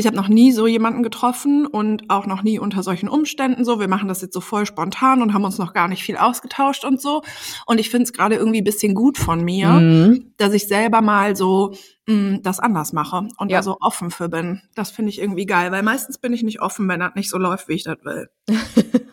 ich 0.00 0.06
habe 0.06 0.16
noch 0.16 0.28
nie 0.28 0.50
so 0.52 0.66
jemanden 0.66 1.02
getroffen 1.02 1.66
und 1.66 2.10
auch 2.10 2.26
noch 2.26 2.42
nie 2.42 2.58
unter 2.58 2.82
solchen 2.82 3.08
Umständen 3.08 3.64
so. 3.64 3.78
Wir 3.78 3.86
machen 3.88 4.08
das 4.08 4.20
jetzt 4.22 4.34
so 4.34 4.40
voll 4.40 4.66
spontan 4.66 5.22
und 5.22 5.32
haben 5.32 5.44
uns 5.44 5.58
noch 5.58 5.72
gar 5.72 5.86
nicht 5.88 6.02
viel 6.02 6.16
ausgetauscht 6.16 6.84
und 6.84 7.00
so. 7.00 7.22
Und 7.66 7.78
ich 7.78 7.90
finde 7.90 8.04
es 8.04 8.12
gerade 8.12 8.34
irgendwie 8.34 8.60
ein 8.60 8.64
bisschen 8.64 8.94
gut 8.94 9.18
von 9.18 9.44
mir, 9.44 9.68
Mhm. 9.68 10.32
dass 10.36 10.52
ich 10.52 10.66
selber 10.66 11.00
mal 11.02 11.36
so 11.36 11.74
mh, 12.06 12.38
das 12.42 12.58
anders 12.58 12.92
mache 12.92 13.28
und 13.38 13.50
Ja. 13.50 13.58
da 13.58 13.62
so 13.62 13.76
offen 13.80 14.10
für 14.10 14.28
bin. 14.28 14.62
Das 14.74 14.90
finde 14.90 15.10
ich 15.10 15.20
irgendwie 15.20 15.46
geil, 15.46 15.70
weil 15.70 15.82
meistens 15.84 16.18
bin 16.18 16.32
ich 16.32 16.42
nicht 16.42 16.60
offen, 16.60 16.88
wenn 16.88 16.98
das 17.00 17.14
nicht 17.14 17.30
so 17.30 17.38
läuft, 17.38 17.68
wie 17.68 17.74
ich 17.74 17.84
das 17.84 17.98
will. 18.02 18.28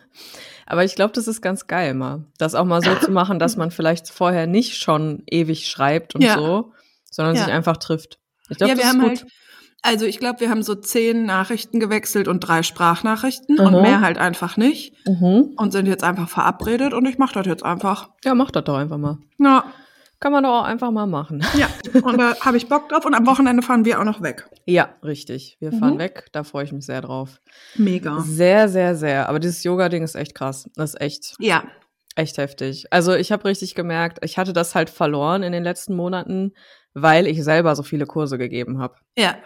Aber 0.66 0.84
ich 0.84 0.94
glaube, 0.96 1.12
das 1.14 1.28
ist 1.28 1.40
ganz 1.40 1.66
geil 1.66 1.94
mal. 1.94 2.24
Das 2.38 2.54
auch 2.54 2.64
mal 2.64 2.82
so 2.82 2.94
zu 2.96 3.10
machen, 3.10 3.38
dass 3.38 3.56
man 3.56 3.70
vielleicht 3.70 4.10
vorher 4.10 4.46
nicht 4.46 4.76
schon 4.76 5.22
ewig 5.26 5.66
schreibt 5.68 6.14
und 6.14 6.22
Ja. 6.22 6.34
so, 6.34 6.72
sondern 7.10 7.36
Ja. 7.36 7.44
sich 7.44 7.52
einfach 7.52 7.78
trifft. 7.78 8.18
Ich 8.50 8.58
glaube, 8.58 8.72
ja, 8.72 8.76
das 8.78 8.86
ist 8.86 8.98
gut. 9.00 9.08
halt, 9.08 9.26
also 9.88 10.04
ich 10.06 10.18
glaube, 10.18 10.40
wir 10.40 10.50
haben 10.50 10.62
so 10.62 10.74
zehn 10.74 11.24
Nachrichten 11.24 11.80
gewechselt 11.80 12.28
und 12.28 12.40
drei 12.40 12.62
Sprachnachrichten 12.62 13.56
Mhm. 13.56 13.60
und 13.66 13.82
mehr 13.82 14.00
halt 14.00 14.18
einfach 14.18 14.56
nicht 14.56 14.94
Mhm. 15.06 15.54
und 15.56 15.72
sind 15.72 15.86
jetzt 15.86 16.04
einfach 16.04 16.28
verabredet 16.28 16.92
und 16.94 17.06
ich 17.06 17.18
mache 17.18 17.34
das 17.34 17.46
jetzt 17.46 17.64
einfach. 17.64 18.10
Ja, 18.24 18.34
mach 18.34 18.50
das 18.50 18.64
doch 18.64 18.76
einfach 18.76 18.98
mal. 18.98 19.18
Ja, 19.38 19.64
Kann 20.20 20.32
man 20.32 20.42
doch 20.42 20.50
auch 20.62 20.64
einfach 20.64 20.90
mal 20.90 21.06
machen. 21.06 21.44
ja. 21.56 21.68
und 22.02 22.18
da 22.18 22.34
habe 22.40 22.56
ich 22.56 22.68
Bock 22.68 22.88
drauf 22.88 23.04
und 23.06 23.14
am 23.14 23.24
Wochenende 23.26 23.62
fahren 23.62 23.84
wir 23.84 24.00
auch 24.00 24.04
noch 24.04 24.20
weg. 24.20 24.48
Ja, 24.66 24.88
richtig. 25.04 25.56
Wir 25.60 25.70
fahren 25.72 25.94
Mhm. 25.94 25.98
weg. 26.00 26.26
Da 26.32 26.42
freue 26.42 26.64
ich 26.64 26.72
mich 26.72 26.84
sehr 26.86 27.00
drauf. 27.02 27.38
Mega. 27.76 28.18
Sehr, 28.22 28.68
sehr, 28.68 28.96
sehr. 28.96 29.28
Aber 29.28 29.38
dieses 29.38 29.62
Yoga-Ding 29.62 30.02
ist 30.02 30.16
echt 30.16 30.34
krass. 30.34 30.68
Das 30.74 30.94
ist 30.94 31.00
echt, 31.00 31.36
Ja. 31.38 31.62
echt 32.16 32.36
heftig. 32.36 32.86
Also 32.92 33.14
ich 33.14 33.30
habe 33.30 33.44
richtig 33.44 33.76
gemerkt, 33.76 34.18
ich 34.24 34.38
hatte 34.38 34.52
das 34.52 34.74
halt 34.74 34.90
verloren 34.90 35.44
in 35.44 35.52
den 35.52 35.62
letzten 35.62 35.94
Monaten, 35.94 36.52
weil 36.94 37.28
ich 37.28 37.44
selber 37.44 37.76
so 37.76 37.84
viele 37.84 38.06
Kurse 38.06 38.38
gegeben 38.38 38.80
habe. 38.80 38.96
Ja. 39.16 39.36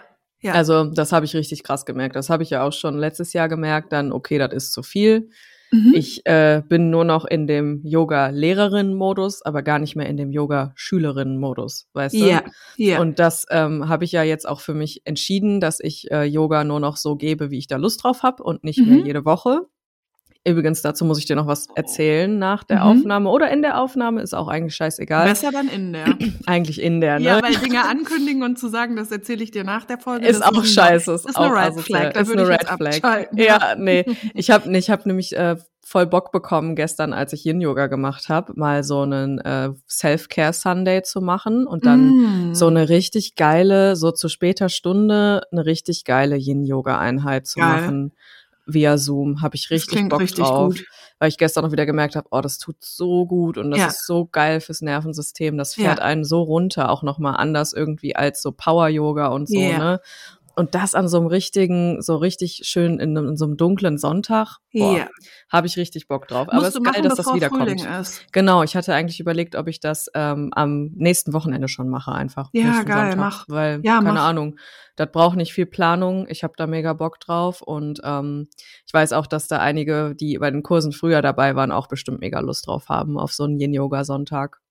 Ja. 0.43 0.53
Also 0.55 0.85
das 0.85 1.13
habe 1.13 1.25
ich 1.25 1.35
richtig 1.35 1.63
krass 1.63 1.87
gemerkt. 1.87 2.17
Das 2.17 2.29
habe 2.31 2.43
ich 2.43 2.51
ja 2.51 2.65
auch 2.65 2.73
schon 2.73 2.99
letztes 2.99 3.33
Jahr 3.33 3.49
gemerkt. 3.49 3.93
Dann, 3.93 4.13
okay, 4.13 4.39
das 4.39 4.53
ist 4.53 4.73
zu 4.73 4.83
viel. 4.83 5.31
Mhm. 5.71 5.95
Ich 5.95 6.27
äh, 6.27 6.63
bin 6.69 6.91
nur 6.91 7.05
noch 7.05 7.25
in 7.25 7.47
dem 7.47 7.81
Yoga-Lehrerinnen-Modus, 7.85 9.41
aber 9.43 9.63
gar 9.63 9.79
nicht 9.79 9.97
mehr 9.97 10.07
in 10.07 10.17
dem 10.19 10.31
Yoga-Schülerinnen-Modus, 10.31 11.89
weißt 11.95 12.15
du? 12.15 12.19
ja. 12.29 12.43
Ja. 12.77 13.01
Und 13.01 13.19
das 13.19 13.47
ähm, 13.51 13.89
habe 13.89 14.05
ich 14.05 14.13
ja 14.13 14.23
jetzt 14.23 14.47
auch 14.49 14.61
für 14.61 14.75
mich 14.75 15.01
entschieden, 15.05 15.61
dass 15.61 15.81
ich 15.81 16.11
äh, 16.11 16.25
Yoga 16.25 16.65
nur 16.65 16.81
noch 16.81 16.97
so 16.97 17.17
gebe, 17.17 17.51
wie 17.51 17.59
ich 17.59 17.67
da 17.69 17.77
Lust 17.77 18.05
drauf 18.05 18.23
habe 18.23 18.43
und 18.43 18.65
nicht 18.65 18.79
mehr 18.85 18.99
Mhm. 18.99 19.07
jede 19.07 19.25
Woche. 19.25 19.61
Übrigens, 20.45 20.83
dazu 20.83 21.05
muss 21.05 21.19
ich 21.19 21.27
dir 21.27 21.37
noch 21.37 21.47
was 21.47 21.69
erzählen 21.77 22.37
nach 22.37 22.65
der 22.65 22.79
Mhm. 22.79 22.83
Aufnahme 22.83 23.31
oder 23.31 23.51
in 23.51 23.63
der 23.63 23.81
Aufnahme, 23.81 24.23
ist 24.23 24.35
auch 24.35 24.49
eigentlich 24.49 24.75
scheißegal. 24.75 25.29
Besser 25.29 25.53
dann 25.53 25.69
in 25.69 25.93
der. 25.93 26.07
Eigentlich 26.47 26.83
in 26.83 27.01
der, 27.01 27.21
ne? 27.21 27.27
Ja, 27.27 27.43
weil 27.43 27.55
Dinge 27.55 27.89
ankündigen 27.89 28.43
und 28.43 28.59
zu 28.59 28.69
sagen, 28.69 28.97
das 28.97 29.13
erzähle 29.13 29.45
ich 29.45 29.53
dir 29.53 29.63
nach 29.63 29.85
der 29.85 29.99
Folge. 29.99 30.27
ist 30.27 30.45
auch 30.45 30.65
scheiße. 30.65 31.13
Ist 31.13 31.27
ist 31.27 31.37
auch 31.37 31.53
eine 31.53 31.77
Red. 31.77 31.81
Flag. 31.81 32.13
Da 32.15 32.21
ist 32.21 32.29
würde 32.29 32.43
eine 32.43 32.55
ich 32.55 32.61
Red 32.81 33.01
Flag. 33.01 33.29
Ja, 33.37 33.75
nee. 33.79 34.05
Ich 34.35 34.51
habe 34.51 34.77
ich 34.77 34.91
hab 34.91 35.07
nämlich 35.07 35.37
äh, 35.37 35.57
voll 35.85 36.07
Bock 36.07 36.33
bekommen, 36.33 36.75
gestern, 36.75 37.13
als 37.13 37.33
ich 37.33 37.45
Yin-Yoga 37.45 37.87
gemacht 37.87 38.29
habe, 38.29 38.53
mal 38.57 38.83
so 38.83 39.03
einen 39.03 39.39
äh, 39.39 39.71
Self-Care-Sunday 39.89 41.03
zu 41.03 41.21
machen 41.21 41.67
und 41.67 41.87
dann 41.87 42.51
mm. 42.51 42.55
so 42.55 42.67
eine 42.67 42.89
richtig 42.89 43.37
geile, 43.37 43.95
so 43.95 44.11
zu 44.11 44.29
später 44.29 44.69
Stunde, 44.69 45.43
eine 45.53 45.67
richtig 45.67 46.05
geile 46.05 46.37
Yin-Yoga-Einheit 46.37 47.47
zu 47.47 47.61
Geil. 47.61 47.69
machen 47.69 48.13
via 48.75 48.99
Zoom. 48.99 49.43
Habe 49.43 49.57
ich 49.57 49.71
richtig 49.71 50.09
Bock 50.09 50.21
richtig 50.21 50.45
drauf. 50.45 50.75
Gut. 50.75 50.85
Weil 51.19 51.29
ich 51.29 51.39
gestern 51.39 51.65
noch 51.65 51.73
wieder 51.73 51.87
gemerkt 51.87 52.17
habe, 52.17 52.27
oh, 52.31 52.41
das 52.41 52.59
tut 52.59 52.77
so 52.81 53.27
gut 53.27 53.57
und 53.57 53.71
das 53.71 53.79
ja. 53.79 53.87
ist 53.87 54.07
so 54.07 54.27
geil 54.27 54.61
fürs 54.61 54.81
Nervensystem. 54.81 55.57
Das 55.57 55.75
fährt 55.75 55.99
ja. 55.99 56.05
einen 56.05 56.25
so 56.25 56.43
runter, 56.43 56.91
auch 56.91 57.03
nochmal 57.03 57.37
anders 57.37 57.73
irgendwie 57.73 58.17
als 58.17 58.43
so 58.43 58.51
Power-Yoga 58.51 59.29
und 59.29 59.49
so, 59.49 59.59
yeah. 59.59 59.79
ne? 59.79 60.01
Und 60.55 60.75
das 60.75 60.95
an 60.95 61.09
so 61.09 61.19
einem 61.19 61.27
richtigen, 61.27 62.03
so 62.03 62.17
richtig 62.17 62.63
schön 62.65 62.99
in, 62.99 63.17
in 63.17 63.37
so 63.37 63.47
einem 63.47 63.57
dunklen 63.57 63.99
Sonntag. 63.99 64.59
Ja. 64.71 64.93
Yeah. 64.93 65.09
Habe 65.51 65.67
ich 65.67 65.77
richtig 65.77 66.09
Bock 66.09 66.29
drauf. 66.29 66.49
Aber 66.51 66.67
es 66.67 66.75
ist 66.75 66.85
geil, 66.85 67.03
dass 67.03 67.15
das 67.15 67.33
wiederkommt. 67.35 67.87
Genau, 68.33 68.63
ich 68.63 68.77
hatte 68.77 68.95
eigentlich 68.95 69.21
überlegt, 69.21 69.55
ob 69.57 69.69
ich 69.69 69.81
das 69.81 70.11
ähm, 70.15 70.51
am 70.55 70.91
nächsten 70.95 71.33
Wochenende 71.33 71.69
schon 71.69 71.89
mache, 71.89 72.13
einfach. 72.13 72.51
Ja, 72.53 72.83
geil, 72.83 73.13
Sonntag, 73.13 73.17
mach. 73.17 73.45
Weil, 73.49 73.81
ja, 73.83 73.99
keine 73.99 74.15
mach. 74.15 74.25
Ahnung, 74.25 74.57
das 74.97 75.11
braucht 75.11 75.37
nicht 75.37 75.53
viel 75.53 75.67
Planung. 75.67 76.27
Ich 76.29 76.43
habe 76.45 76.55
da 76.57 76.67
mega 76.67 76.93
Bock 76.93 77.21
drauf. 77.21 77.63
Und 77.63 78.01
ähm, 78.05 78.49
ich 78.87 78.95
weiß 78.95 79.13
auch, 79.13 79.27
dass 79.27 79.49
da 79.49 79.59
einige, 79.59 80.15
die 80.15 80.39
bei 80.39 80.51
den 80.51 80.63
Kursen 80.63 80.93
früher 80.93 81.23
dabei 81.23 81.57
waren, 81.57 81.73
auch 81.73 81.89
bestimmt 81.89 82.21
mega 82.21 82.41
Lust 82.41 82.67
drauf 82.67 82.89
haben 82.89 83.19
auf 83.19 83.33
so 83.33 83.45
einen 83.45 83.59
Yin-Yoga-Sonntag. 83.59 84.62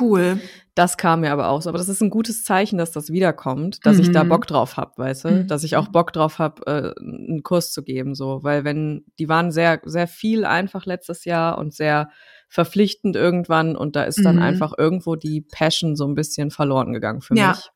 Cool. 0.00 0.40
Das 0.74 0.96
kam 0.96 1.20
mir 1.20 1.32
aber 1.32 1.48
auch 1.48 1.60
so. 1.60 1.68
Aber 1.68 1.78
das 1.78 1.88
ist 1.88 2.00
ein 2.02 2.10
gutes 2.10 2.44
Zeichen, 2.44 2.78
dass 2.78 2.92
das 2.92 3.10
wiederkommt, 3.10 3.84
dass 3.84 3.96
mhm. 3.96 4.02
ich 4.02 4.10
da 4.12 4.24
mhm. 4.24 4.28
Bock 4.28 4.46
drauf 4.46 4.76
hab, 4.76 4.96
weißt 4.96 5.24
du? 5.24 5.30
Mhm. 5.30 5.48
Dass 5.48 5.64
ich 5.64 5.76
auch 5.76 5.88
Bock 5.88 6.12
drauf 6.12 6.38
hab, 6.38 6.66
äh, 6.66 6.92
einen 6.98 7.42
Kurs 7.42 7.72
zu 7.72 7.82
geben, 7.82 8.14
so. 8.14 8.42
Weil 8.42 8.64
wenn, 8.64 9.04
die 9.18 9.28
waren 9.28 9.50
sehr, 9.50 9.80
sehr 9.84 10.06
viel 10.06 10.44
einfach 10.44 10.86
letztes 10.86 11.24
Jahr 11.24 11.58
und 11.58 11.74
sehr 11.74 12.10
verpflichtend 12.48 13.16
irgendwann 13.16 13.76
und 13.76 13.96
da 13.96 14.04
ist 14.04 14.24
dann 14.24 14.36
mhm. 14.36 14.42
einfach 14.42 14.72
irgendwo 14.76 15.16
die 15.16 15.40
Passion 15.40 15.96
so 15.96 16.06
ein 16.06 16.14
bisschen 16.14 16.50
verloren 16.50 16.92
gegangen 16.92 17.22
für 17.22 17.34
ja. 17.34 17.48
mich. 17.50 17.70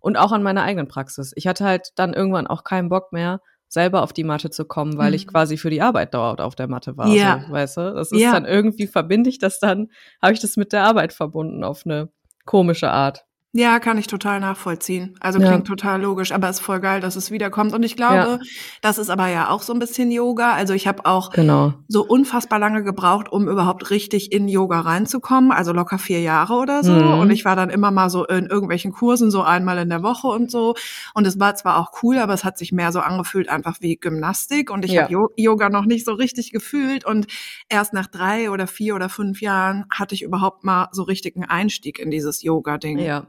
Und 0.00 0.16
auch 0.16 0.32
an 0.32 0.42
meiner 0.42 0.62
eigenen 0.62 0.88
Praxis. 0.88 1.32
Ich 1.36 1.46
hatte 1.46 1.64
halt 1.64 1.90
dann 1.96 2.12
irgendwann 2.12 2.46
auch 2.46 2.64
keinen 2.64 2.88
Bock 2.88 3.12
mehr, 3.12 3.40
selber 3.72 4.02
auf 4.02 4.12
die 4.12 4.24
Matte 4.24 4.50
zu 4.50 4.66
kommen, 4.66 4.98
weil 4.98 5.08
mhm. 5.10 5.14
ich 5.14 5.26
quasi 5.26 5.56
für 5.56 5.70
die 5.70 5.80
Arbeit 5.80 6.12
dort 6.12 6.40
auf 6.40 6.54
der 6.54 6.68
Matte 6.68 6.96
war. 6.96 7.08
Ja. 7.08 7.44
So, 7.46 7.52
weißt 7.52 7.76
du? 7.78 7.94
Das 7.94 8.12
ist 8.12 8.20
ja. 8.20 8.32
dann 8.32 8.44
irgendwie, 8.44 8.86
verbinde 8.86 9.30
ich 9.30 9.38
das 9.38 9.60
dann, 9.60 9.88
habe 10.20 10.34
ich 10.34 10.40
das 10.40 10.56
mit 10.56 10.72
der 10.72 10.84
Arbeit 10.84 11.12
verbunden 11.14 11.64
auf 11.64 11.86
eine 11.86 12.10
komische 12.44 12.90
Art. 12.90 13.24
Ja, 13.54 13.80
kann 13.80 13.98
ich 13.98 14.06
total 14.06 14.40
nachvollziehen. 14.40 15.14
Also 15.20 15.38
ja. 15.38 15.48
klingt 15.48 15.66
total 15.66 16.00
logisch, 16.00 16.32
aber 16.32 16.48
ist 16.48 16.60
voll 16.60 16.80
geil, 16.80 17.02
dass 17.02 17.16
es 17.16 17.30
wiederkommt. 17.30 17.74
Und 17.74 17.82
ich 17.82 17.96
glaube, 17.96 18.14
ja. 18.14 18.38
das 18.80 18.96
ist 18.96 19.10
aber 19.10 19.26
ja 19.28 19.50
auch 19.50 19.60
so 19.60 19.74
ein 19.74 19.78
bisschen 19.78 20.10
Yoga. 20.10 20.54
Also 20.54 20.72
ich 20.72 20.86
habe 20.86 21.04
auch 21.04 21.28
genau. 21.28 21.74
so 21.86 22.02
unfassbar 22.02 22.58
lange 22.58 22.82
gebraucht, 22.82 23.30
um 23.30 23.48
überhaupt 23.48 23.90
richtig 23.90 24.32
in 24.32 24.48
Yoga 24.48 24.80
reinzukommen. 24.80 25.52
Also 25.52 25.74
locker 25.74 25.98
vier 25.98 26.22
Jahre 26.22 26.54
oder 26.54 26.82
so. 26.82 26.92
Mhm. 26.92 27.20
Und 27.20 27.30
ich 27.30 27.44
war 27.44 27.54
dann 27.54 27.68
immer 27.68 27.90
mal 27.90 28.08
so 28.08 28.24
in 28.24 28.46
irgendwelchen 28.46 28.92
Kursen, 28.92 29.30
so 29.30 29.42
einmal 29.42 29.76
in 29.76 29.90
der 29.90 30.02
Woche 30.02 30.28
und 30.28 30.50
so. 30.50 30.74
Und 31.12 31.26
es 31.26 31.38
war 31.38 31.54
zwar 31.54 31.76
auch 31.76 32.02
cool, 32.02 32.16
aber 32.16 32.32
es 32.32 32.44
hat 32.44 32.56
sich 32.56 32.72
mehr 32.72 32.90
so 32.90 33.00
angefühlt, 33.00 33.50
einfach 33.50 33.76
wie 33.80 33.96
Gymnastik. 33.96 34.70
Und 34.70 34.86
ich 34.86 34.92
ja. 34.92 35.02
habe 35.02 35.26
Yoga 35.36 35.68
noch 35.68 35.84
nicht 35.84 36.06
so 36.06 36.14
richtig 36.14 36.52
gefühlt. 36.52 37.04
Und 37.04 37.26
erst 37.68 37.92
nach 37.92 38.06
drei 38.06 38.50
oder 38.50 38.66
vier 38.66 38.94
oder 38.94 39.10
fünf 39.10 39.42
Jahren 39.42 39.84
hatte 39.90 40.14
ich 40.14 40.22
überhaupt 40.22 40.64
mal 40.64 40.88
so 40.92 41.02
richtigen 41.02 41.44
Einstieg 41.44 41.98
in 41.98 42.10
dieses 42.10 42.42
Yoga-Ding. 42.42 42.98
Ja. 42.98 43.26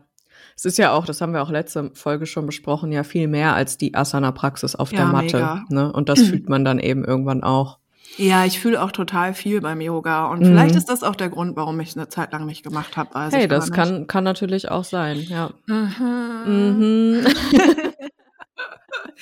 Es 0.55 0.65
ist 0.65 0.77
ja 0.77 0.93
auch, 0.93 1.05
das 1.05 1.21
haben 1.21 1.33
wir 1.33 1.41
auch 1.41 1.49
letzte 1.49 1.91
Folge 1.93 2.25
schon 2.25 2.45
besprochen, 2.45 2.91
ja 2.91 3.03
viel 3.03 3.27
mehr 3.27 3.55
als 3.55 3.77
die 3.77 3.95
Asana-Praxis 3.95 4.75
auf 4.75 4.91
ja, 4.91 4.99
der 4.99 5.05
Matte. 5.07 5.61
Ne? 5.69 5.91
Und 5.91 6.09
das 6.09 6.21
fühlt 6.29 6.49
man 6.49 6.65
dann 6.65 6.79
eben 6.79 7.03
irgendwann 7.03 7.43
auch. 7.43 7.79
Ja, 8.17 8.45
ich 8.45 8.59
fühle 8.59 8.81
auch 8.81 8.91
total 8.91 9.33
viel 9.33 9.59
beim 9.61 9.81
Yoga 9.81 10.27
und 10.27 10.41
mhm. 10.41 10.45
vielleicht 10.45 10.75
ist 10.75 10.87
das 10.87 11.01
auch 11.01 11.15
der 11.15 11.29
Grund, 11.29 11.55
warum 11.55 11.79
ich 11.79 11.95
eine 11.95 12.09
Zeit 12.09 12.31
lang 12.31 12.45
nicht 12.45 12.63
gemacht 12.63 12.95
habe. 12.95 13.09
Hey, 13.31 13.47
das 13.47 13.71
kann 13.71 14.05
kann 14.05 14.23
natürlich 14.23 14.69
auch 14.69 14.83
sein, 14.83 15.19
ja. 15.27 15.49
Mhm. 15.65 16.43
Mhm. 16.45 17.27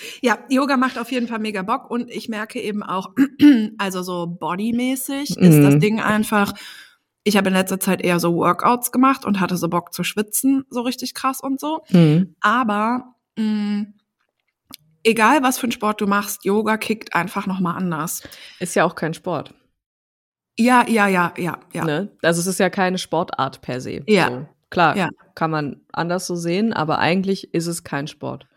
ja, 0.21 0.37
Yoga 0.49 0.77
macht 0.77 0.97
auf 0.97 1.11
jeden 1.11 1.27
Fall 1.27 1.39
mega 1.39 1.61
Bock 1.61 1.89
und 1.89 2.09
ich 2.09 2.29
merke 2.29 2.59
eben 2.59 2.83
auch, 2.83 3.11
also 3.77 4.01
so 4.03 4.27
bodymäßig 4.27 5.37
ist 5.37 5.63
das 5.63 5.75
mhm. 5.75 5.79
Ding 5.79 5.99
einfach 5.99 6.53
ich 7.23 7.37
habe 7.37 7.49
in 7.49 7.53
letzter 7.53 7.79
Zeit 7.79 8.01
eher 8.01 8.19
so 8.19 8.35
Workouts 8.35 8.91
gemacht 8.91 9.25
und 9.25 9.39
hatte 9.39 9.57
so 9.57 9.69
Bock 9.69 9.93
zu 9.93 10.03
schwitzen, 10.03 10.65
so 10.69 10.81
richtig 10.81 11.13
krass 11.13 11.41
und 11.41 11.59
so. 11.59 11.83
Mhm. 11.89 12.35
Aber 12.41 13.15
mh, 13.37 13.43
mm, 13.45 13.93
egal 15.03 15.43
was 15.43 15.59
für 15.59 15.63
einen 15.63 15.71
Sport 15.71 16.01
du 16.01 16.07
machst, 16.07 16.45
Yoga 16.45 16.77
kickt 16.77 17.15
einfach 17.15 17.45
nochmal 17.47 17.77
anders. 17.77 18.23
Ist 18.59 18.75
ja 18.75 18.85
auch 18.85 18.95
kein 18.95 19.13
Sport. 19.13 19.53
Ja, 20.57 20.85
ja, 20.87 21.07
ja, 21.07 21.33
ja, 21.37 21.59
ja. 21.73 21.85
Ne? 21.85 22.09
Also 22.21 22.41
es 22.41 22.47
ist 22.47 22.59
ja 22.59 22.69
keine 22.69 22.97
Sportart 22.97 23.61
per 23.61 23.81
se. 23.81 24.01
Ja. 24.07 24.29
So. 24.29 24.47
Klar, 24.69 24.95
ja. 24.95 25.09
kann 25.35 25.51
man 25.51 25.81
anders 25.91 26.27
so 26.27 26.35
sehen, 26.35 26.71
aber 26.71 26.99
eigentlich 26.99 27.53
ist 27.53 27.67
es 27.67 27.83
kein 27.83 28.07
Sport. 28.07 28.47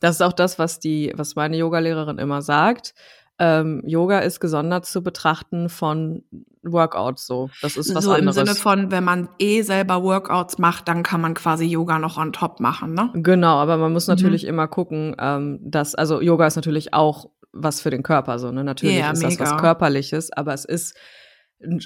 Das 0.00 0.16
ist 0.16 0.20
auch 0.20 0.32
das, 0.32 0.58
was 0.58 0.80
die, 0.80 1.12
was 1.14 1.36
meine 1.36 1.56
Yogalehrerin 1.56 2.18
immer 2.18 2.42
sagt 2.42 2.94
ähm, 3.38 3.82
Yoga 3.86 4.20
ist 4.20 4.40
gesondert 4.40 4.86
zu 4.86 5.02
betrachten 5.02 5.68
von 5.68 6.22
Workouts 6.62 7.26
so. 7.26 7.50
Das 7.60 7.76
ist 7.76 7.94
was 7.94 8.04
so 8.04 8.12
anderes. 8.12 8.36
im 8.36 8.46
Sinne 8.46 8.56
von, 8.56 8.90
wenn 8.90 9.04
man 9.04 9.28
eh 9.38 9.62
selber 9.62 10.02
Workouts 10.02 10.58
macht, 10.58 10.86
dann 10.88 11.02
kann 11.02 11.20
man 11.20 11.34
quasi 11.34 11.64
Yoga 11.64 11.98
noch 11.98 12.18
on 12.18 12.32
top 12.32 12.60
machen, 12.60 12.94
ne? 12.94 13.10
Genau, 13.14 13.56
aber 13.56 13.76
man 13.76 13.92
muss 13.92 14.06
mhm. 14.06 14.14
natürlich 14.14 14.44
mhm. 14.44 14.50
immer 14.50 14.68
gucken, 14.68 15.16
ähm, 15.18 15.58
dass, 15.62 15.94
also 15.94 16.20
Yoga 16.20 16.46
ist 16.46 16.56
natürlich 16.56 16.94
auch 16.94 17.30
was 17.52 17.80
für 17.80 17.90
den 17.90 18.02
Körper 18.02 18.38
so, 18.38 18.50
ne? 18.52 18.64
Natürlich 18.64 18.96
yeah, 18.96 19.10
ist 19.10 19.22
mega. 19.22 19.36
das 19.36 19.52
was 19.52 19.60
Körperliches, 19.60 20.32
aber 20.32 20.54
es 20.54 20.64
ist 20.64 20.96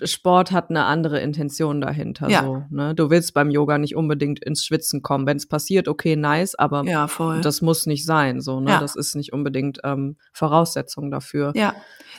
Sport 0.04 0.52
hat 0.52 0.70
eine 0.70 0.84
andere 0.84 1.20
Intention 1.20 1.80
dahinter. 1.80 2.28
Ja. 2.28 2.42
So, 2.42 2.62
ne? 2.70 2.94
Du 2.94 3.10
willst 3.10 3.34
beim 3.34 3.50
Yoga 3.50 3.78
nicht 3.78 3.96
unbedingt 3.96 4.42
ins 4.42 4.64
Schwitzen 4.64 5.02
kommen. 5.02 5.26
Wenn 5.26 5.36
es 5.36 5.46
passiert, 5.46 5.88
okay, 5.88 6.16
nice, 6.16 6.54
aber 6.54 6.84
ja, 6.84 7.08
das 7.42 7.62
muss 7.62 7.86
nicht 7.86 8.04
sein. 8.04 8.40
So, 8.40 8.60
ne? 8.60 8.70
Ja. 8.72 8.80
Das 8.80 8.96
ist 8.96 9.14
nicht 9.14 9.32
unbedingt 9.32 9.80
ähm, 9.84 10.16
Voraussetzung 10.32 11.10
dafür. 11.10 11.52
Ja, 11.54 11.74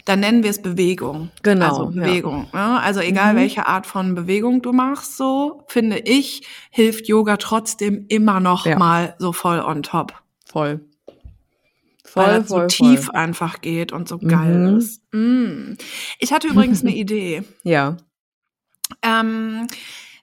dann 0.05 0.19
nennen 0.19 0.43
wir 0.43 0.49
es 0.49 0.61
Bewegung. 0.61 1.29
Genau. 1.43 1.65
Also 1.65 1.85
Bewegung. 1.87 2.47
Ne? 2.53 2.81
Also 2.81 2.99
egal 3.01 3.33
mhm. 3.33 3.37
welche 3.37 3.67
Art 3.67 3.85
von 3.85 4.15
Bewegung 4.15 4.61
du 4.61 4.73
machst, 4.73 5.17
so 5.17 5.63
finde 5.67 5.99
ich, 5.99 6.47
hilft 6.69 7.07
Yoga 7.07 7.37
trotzdem 7.37 8.05
immer 8.07 8.39
noch 8.39 8.65
mal 8.65 9.15
so 9.19 9.33
voll 9.33 9.59
on 9.59 9.83
top. 9.83 10.13
Voll. 10.45 10.81
Voll, 12.17 12.25
weil 12.25 12.41
es 12.41 12.49
so 12.49 12.55
voll, 12.55 12.67
tief 12.67 13.05
voll. 13.05 13.15
einfach 13.15 13.61
geht 13.61 13.91
und 13.91 14.07
so 14.07 14.17
geil 14.17 14.71
mhm. 14.71 14.77
ist. 14.77 15.01
Mm. 15.13 15.73
Ich 16.19 16.33
hatte 16.33 16.47
übrigens 16.47 16.81
eine 16.81 16.95
Idee. 16.95 17.43
Ja. 17.63 17.97
Ähm, 19.01 19.67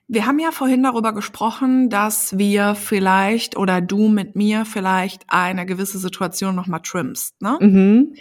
wir 0.07 0.27
haben 0.27 0.39
ja 0.39 0.51
vorhin 0.51 0.83
darüber 0.83 1.13
gesprochen, 1.13 1.89
dass 1.89 2.37
wir 2.37 2.75
vielleicht 2.75 3.57
oder 3.57 3.81
du 3.81 4.07
mit 4.07 4.35
mir 4.35 4.65
vielleicht 4.65 5.23
eine 5.27 5.65
gewisse 5.65 5.97
Situation 5.97 6.55
nochmal 6.55 6.81
trimmst, 6.81 7.41
ne? 7.41 7.57
Mhm. 7.59 8.15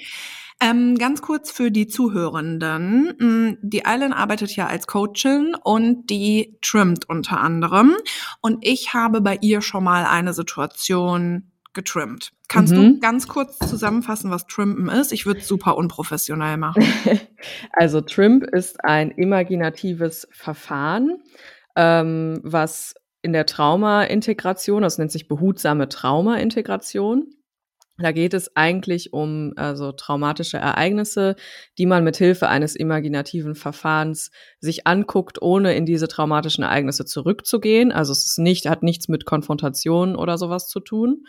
Ähm, 0.61 0.97
ganz 0.97 1.21
kurz 1.21 1.51
für 1.51 1.71
die 1.71 1.89
Zuhörenden. 1.89 3.13
Mm, 3.19 3.59
die 3.61 3.85
Eilen 3.85 4.13
arbeitet 4.13 4.55
ja 4.57 4.67
als 4.69 4.87
Coachin 4.87 5.55
und 5.63 6.09
die 6.11 6.57
trimmt 6.63 7.09
unter 7.09 7.41
anderem. 7.41 7.95
Und 8.41 8.59
ich 8.61 8.95
habe 8.95 9.21
bei 9.21 9.37
ihr 9.41 9.61
schon 9.61 9.85
mal 9.85 10.07
eine 10.07 10.33
Situation 10.33 11.51
getrimmt. 11.75 12.33
Kannst 12.49 12.73
mhm. 12.73 12.95
du 12.95 13.01
ganz 13.01 13.29
kurz 13.29 13.59
zusammenfassen, 13.59 14.31
was 14.31 14.47
Trimpen 14.47 14.89
ist? 14.89 15.13
Ich 15.13 15.27
würde 15.27 15.41
es 15.41 15.49
super 15.49 15.77
unprofessionell 15.77 16.57
machen. 16.57 16.85
also 17.73 18.01
Trimp 18.01 18.45
ist 18.45 18.83
ein 18.85 19.11
imaginatives 19.11 20.29
Verfahren, 20.31 21.23
ähm, 21.77 22.41
was 22.43 22.95
in 23.23 23.33
der 23.33 23.47
Trauma-Integration, 23.47 24.83
das 24.83 24.99
nennt 24.99 25.11
sich 25.11 25.29
behutsame 25.29 25.89
Trauma-Integration, 25.89 27.35
da 27.99 28.11
geht 28.11 28.35
es 28.35 28.57
eigentlich 28.57 29.13
um 29.13 29.53
also 29.55 29.93
traumatische 29.93 30.57
Ereignisse, 30.57 31.37
die 31.79 31.87
man 31.87 32.03
mit 32.03 32.17
Hilfe 32.17 32.49
eines 32.49 32.75
imaginativen 32.75 33.55
Verfahrens 33.55 34.33
sich 34.59 34.87
anguckt, 34.87 35.41
ohne 35.41 35.77
in 35.77 35.87
diese 35.87 36.09
traumatischen 36.09 36.65
Ereignisse 36.65 37.05
zurückzugehen. 37.05 37.93
Also 37.93 38.11
es 38.11 38.27
ist 38.27 38.39
nicht, 38.39 38.69
hat 38.69 38.83
nichts 38.83 39.07
mit 39.07 39.27
Konfrontation 39.27 40.17
oder 40.17 40.39
sowas 40.39 40.69
zu 40.69 40.81
tun, 40.81 41.25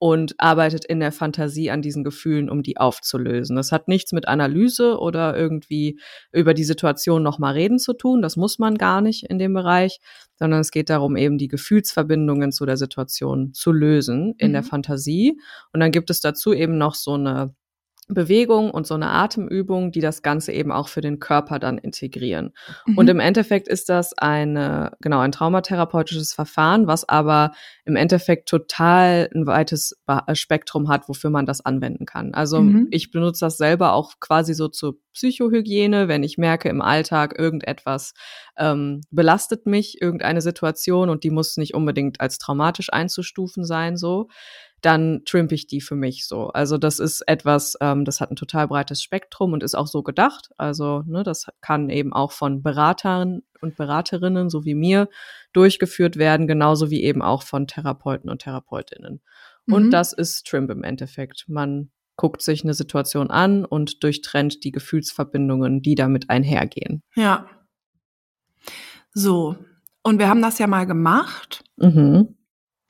und 0.00 0.34
arbeitet 0.38 0.86
in 0.86 0.98
der 0.98 1.12
Fantasie 1.12 1.70
an 1.70 1.82
diesen 1.82 2.04
Gefühlen, 2.04 2.48
um 2.48 2.62
die 2.62 2.78
aufzulösen. 2.78 3.54
Das 3.54 3.70
hat 3.70 3.86
nichts 3.86 4.12
mit 4.12 4.26
Analyse 4.26 4.98
oder 4.98 5.36
irgendwie 5.36 6.00
über 6.32 6.54
die 6.54 6.64
Situation 6.64 7.22
nochmal 7.22 7.52
reden 7.52 7.78
zu 7.78 7.92
tun. 7.92 8.22
Das 8.22 8.34
muss 8.36 8.58
man 8.58 8.78
gar 8.78 9.02
nicht 9.02 9.24
in 9.24 9.38
dem 9.38 9.52
Bereich, 9.52 10.00
sondern 10.36 10.60
es 10.60 10.70
geht 10.70 10.88
darum, 10.88 11.16
eben 11.16 11.36
die 11.36 11.48
Gefühlsverbindungen 11.48 12.50
zu 12.50 12.64
der 12.64 12.78
Situation 12.78 13.52
zu 13.52 13.72
lösen 13.72 14.34
in 14.38 14.48
mhm. 14.48 14.52
der 14.54 14.62
Fantasie. 14.62 15.38
Und 15.74 15.80
dann 15.80 15.92
gibt 15.92 16.08
es 16.08 16.22
dazu 16.22 16.54
eben 16.54 16.78
noch 16.78 16.94
so 16.94 17.12
eine 17.12 17.54
Bewegung 18.14 18.70
und 18.70 18.86
so 18.86 18.94
eine 18.94 19.10
Atemübung, 19.10 19.92
die 19.92 20.00
das 20.00 20.22
Ganze 20.22 20.52
eben 20.52 20.72
auch 20.72 20.88
für 20.88 21.00
den 21.00 21.18
Körper 21.18 21.58
dann 21.58 21.78
integrieren. 21.78 22.52
Mhm. 22.86 22.98
Und 22.98 23.08
im 23.08 23.20
Endeffekt 23.20 23.68
ist 23.68 23.88
das 23.88 24.16
eine, 24.16 24.92
genau, 25.00 25.20
ein 25.20 25.32
traumatherapeutisches 25.32 26.32
Verfahren, 26.32 26.86
was 26.86 27.08
aber 27.08 27.52
im 27.84 27.96
Endeffekt 27.96 28.48
total 28.48 29.28
ein 29.34 29.46
weites 29.46 30.00
äh, 30.06 30.34
Spektrum 30.34 30.88
hat, 30.88 31.08
wofür 31.08 31.30
man 31.30 31.46
das 31.46 31.64
anwenden 31.64 32.06
kann. 32.06 32.34
Also 32.34 32.60
mhm. 32.60 32.88
ich 32.90 33.10
benutze 33.10 33.44
das 33.44 33.56
selber 33.56 33.92
auch 33.92 34.14
quasi 34.20 34.54
so 34.54 34.68
zur 34.68 34.96
Psychohygiene, 35.12 36.08
wenn 36.08 36.22
ich 36.22 36.38
merke 36.38 36.68
im 36.68 36.80
Alltag 36.80 37.38
irgendetwas 37.38 38.14
ähm, 38.56 39.00
belastet 39.10 39.66
mich, 39.66 40.00
irgendeine 40.00 40.40
Situation 40.40 41.10
und 41.10 41.24
die 41.24 41.30
muss 41.30 41.56
nicht 41.56 41.74
unbedingt 41.74 42.20
als 42.20 42.38
traumatisch 42.38 42.92
einzustufen 42.92 43.64
sein, 43.64 43.96
so 43.96 44.28
dann 44.80 45.22
trimpe 45.24 45.54
ich 45.54 45.66
die 45.66 45.80
für 45.80 45.94
mich 45.94 46.26
so. 46.26 46.48
Also 46.48 46.78
das 46.78 46.98
ist 46.98 47.22
etwas, 47.26 47.76
ähm, 47.80 48.04
das 48.04 48.20
hat 48.20 48.30
ein 48.30 48.36
total 48.36 48.68
breites 48.68 49.02
Spektrum 49.02 49.52
und 49.52 49.62
ist 49.62 49.74
auch 49.74 49.86
so 49.86 50.02
gedacht. 50.02 50.50
Also 50.56 51.02
ne, 51.06 51.22
das 51.22 51.46
kann 51.60 51.90
eben 51.90 52.12
auch 52.12 52.32
von 52.32 52.62
Beratern 52.62 53.42
und 53.60 53.76
Beraterinnen 53.76 54.48
so 54.50 54.64
wie 54.64 54.74
mir 54.74 55.08
durchgeführt 55.52 56.16
werden, 56.16 56.46
genauso 56.46 56.90
wie 56.90 57.02
eben 57.02 57.22
auch 57.22 57.42
von 57.42 57.66
Therapeuten 57.66 58.30
und 58.30 58.42
Therapeutinnen. 58.42 59.20
Mhm. 59.66 59.74
Und 59.74 59.90
das 59.90 60.12
ist 60.12 60.46
Trimp 60.46 60.70
im 60.70 60.82
Endeffekt. 60.82 61.44
Man 61.48 61.90
guckt 62.16 62.42
sich 62.42 62.64
eine 62.64 62.74
Situation 62.74 63.30
an 63.30 63.64
und 63.64 64.02
durchtrennt 64.04 64.64
die 64.64 64.72
Gefühlsverbindungen, 64.72 65.82
die 65.82 65.94
damit 65.94 66.28
einhergehen. 66.30 67.02
Ja. 67.14 67.46
So. 69.12 69.56
Und 70.02 70.18
wir 70.18 70.28
haben 70.28 70.42
das 70.42 70.58
ja 70.58 70.66
mal 70.66 70.86
gemacht. 70.86 71.64
Mhm. 71.76 72.36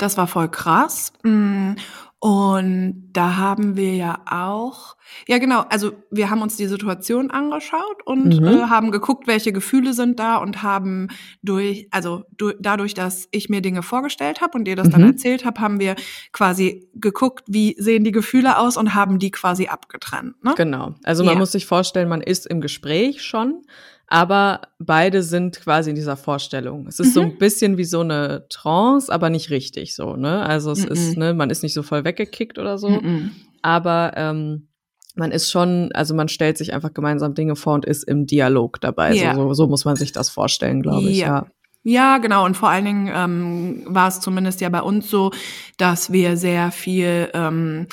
Das 0.01 0.17
war 0.17 0.27
voll 0.27 0.49
krass. 0.49 1.13
Mm, 1.23 1.73
und 2.21 3.09
da 3.15 3.37
haben 3.37 3.77
wir 3.77 3.95
ja 3.95 4.21
auch, 4.31 4.97
ja 5.27 5.39
genau, 5.39 5.65
also 5.71 5.93
wir 6.11 6.29
haben 6.29 6.43
uns 6.43 6.57
die 6.57 6.67
Situation 6.67 7.31
angeschaut 7.31 8.03
und 8.05 8.41
mhm. 8.41 8.47
äh, 8.47 8.61
haben 8.65 8.91
geguckt, 8.91 9.27
welche 9.27 9.53
Gefühle 9.53 9.95
sind 9.95 10.21
da 10.21 10.37
und 10.37 10.63
haben 10.63 11.09
durch, 11.43 11.89
also 11.91 12.25
durch, 12.37 12.57
dadurch, 12.61 12.93
dass 12.93 13.27
ich 13.31 13.49
mir 13.49 13.63
Dinge 13.63 13.83
vorgestellt 13.83 14.43
habe 14.43 14.59
und 14.59 14.65
dir 14.65 14.77
das 14.77 14.89
mhm. 14.89 14.93
dann 14.93 15.03
erzählt 15.05 15.47
habe, 15.47 15.61
haben 15.63 15.81
wir 15.81 15.97
quasi 16.33 16.91
geguckt, 16.95 17.45
wie 17.47 17.75
sehen 17.79 18.05
die 18.05 18.13
Gefühle 18.13 18.59
aus 18.59 18.77
und 18.77 18.95
haben 18.95 19.19
die 19.19 19.31
quasi 19.31 19.69
abgetrennt. 19.69 20.43
Ne? 20.45 20.53
Genau. 20.57 20.95
Also 21.05 21.25
man 21.25 21.35
ja. 21.35 21.39
muss 21.39 21.53
sich 21.53 21.65
vorstellen, 21.65 22.09
man 22.09 22.21
ist 22.21 22.47
im 22.47 22.61
Gespräch 22.61 23.23
schon 23.23 23.63
aber 24.11 24.63
beide 24.81 25.23
sind 25.23 25.61
quasi 25.61 25.91
in 25.91 25.97
dieser 25.97 26.17
Vorstellung. 26.17 26.89
Es 26.89 26.99
ist 26.99 27.09
mhm. 27.09 27.13
so 27.13 27.21
ein 27.23 27.39
bisschen 27.39 27.79
wie 27.79 27.85
so 27.85 28.01
eine 28.01 28.45
Trance, 28.51 29.11
aber 29.11 29.31
nicht 29.31 29.51
richtig 29.51 29.95
so, 29.95 30.17
ne? 30.17 30.45
Also 30.45 30.73
es 30.73 30.85
mhm. 30.85 30.93
ist, 30.93 31.17
ne, 31.17 31.33
man 31.33 31.49
ist 31.49 31.63
nicht 31.63 31.75
so 31.75 31.85
voll 31.85 32.05
weggekickt 32.05 32.59
oder 32.59 32.77
so, 32.77 32.91
mhm. 32.91 33.31
aber 33.63 34.13
ähm, 34.17 34.67
man 35.15 35.31
ist 35.31 35.51
schon, 35.51 35.91
also 35.95 36.15
man 36.15 36.29
stellt 36.29 36.59
sich 36.59 36.75
einfach 36.75 36.93
gemeinsam 36.93 37.35
Dinge 37.35 37.55
vor 37.55 37.75
und 37.75 37.85
ist 37.85 38.03
im 38.03 38.27
Dialog 38.27 38.81
dabei. 38.81 39.15
Yeah. 39.15 39.37
So, 39.37 39.43
so, 39.43 39.55
so 39.55 39.67
muss 39.69 39.85
man 39.85 39.95
sich 39.95 40.11
das 40.11 40.29
vorstellen, 40.29 40.83
glaube 40.83 41.09
ich. 41.09 41.19
Ja. 41.19 41.47
Ja, 41.83 42.19
genau. 42.19 42.45
Und 42.45 42.59
vor 42.59 42.69
allen 42.69 42.85
Dingen 42.85 43.11
ähm, 43.15 43.83
war 43.87 44.09
es 44.09 44.21
zumindest 44.21 44.61
ja 44.61 44.69
bei 44.69 44.83
uns 44.83 45.09
so, 45.09 45.31
dass 45.79 46.13
wir 46.13 46.37
sehr 46.37 46.73
viel 46.73 47.31
ähm, 47.33 47.87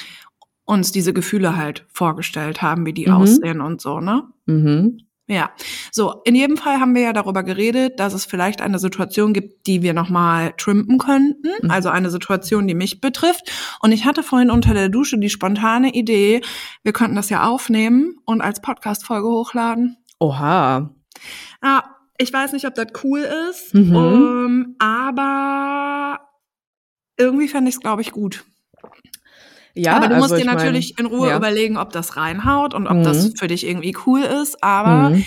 uns 0.66 0.92
diese 0.92 1.14
Gefühle 1.14 1.56
halt 1.56 1.86
vorgestellt 1.88 2.62
haben, 2.62 2.86
wie 2.86 2.92
die 2.92 3.08
mhm. 3.08 3.14
aussehen 3.14 3.62
und 3.62 3.80
so, 3.80 4.02
ne? 4.02 4.24
Mhm. 4.46 5.07
Ja, 5.30 5.52
so, 5.92 6.22
in 6.24 6.36
jedem 6.36 6.56
Fall 6.56 6.80
haben 6.80 6.96
wir 6.96 7.02
ja 7.02 7.12
darüber 7.12 7.44
geredet, 7.44 8.00
dass 8.00 8.14
es 8.14 8.24
vielleicht 8.24 8.62
eine 8.62 8.80
Situation 8.80 9.34
gibt, 9.34 9.68
die 9.68 9.82
wir 9.82 9.94
nochmal 9.94 10.54
trimpen 10.58 11.00
könnten, 11.00 11.50
mhm. 11.62 11.70
also 11.70 11.90
eine 11.90 12.10
Situation, 12.10 12.66
die 12.66 12.74
mich 12.74 13.02
betrifft. 13.02 13.52
Und 13.82 13.92
ich 13.92 14.06
hatte 14.06 14.24
vorhin 14.24 14.50
unter 14.50 14.74
der 14.74 14.88
Dusche 14.88 15.18
die 15.18 15.30
spontane 15.30 15.94
Idee, 15.94 16.42
wir 16.84 16.94
könnten 16.94 17.18
das 17.18 17.30
ja 17.30 17.46
aufnehmen 17.46 18.16
und 18.24 18.40
als 18.40 18.62
Podcast-Folge 18.62 19.28
hochladen. 19.28 19.98
Oha. 20.20 20.96
Ja, 21.62 21.84
ich 22.18 22.32
weiß 22.32 22.54
nicht, 22.54 22.66
ob 22.66 22.76
das 22.76 22.88
cool 23.04 23.20
ist, 23.50 23.74
mhm. 23.74 23.96
um, 23.96 24.76
aber 24.80 26.22
irgendwie 27.18 27.50
fände 27.50 27.68
ich 27.70 27.76
es, 27.76 27.82
glaube 27.82 28.02
ich, 28.02 28.12
gut. 28.12 28.46
Ja, 29.78 29.96
aber 29.96 30.08
du 30.08 30.16
also 30.16 30.28
musst 30.28 30.42
dir 30.42 30.46
natürlich 30.46 30.96
mein, 30.98 31.06
in 31.06 31.12
Ruhe 31.14 31.30
ja. 31.30 31.38
überlegen, 31.38 31.78
ob 31.78 31.92
das 31.92 32.18
reinhaut 32.18 32.74
und 32.74 32.88
ob 32.88 32.98
mhm. 32.98 33.04
das 33.04 33.32
für 33.38 33.48
dich 33.48 33.66
irgendwie 33.66 33.96
cool 34.06 34.22
ist. 34.22 34.64
Aber 34.64 35.10
mhm. 35.10 35.26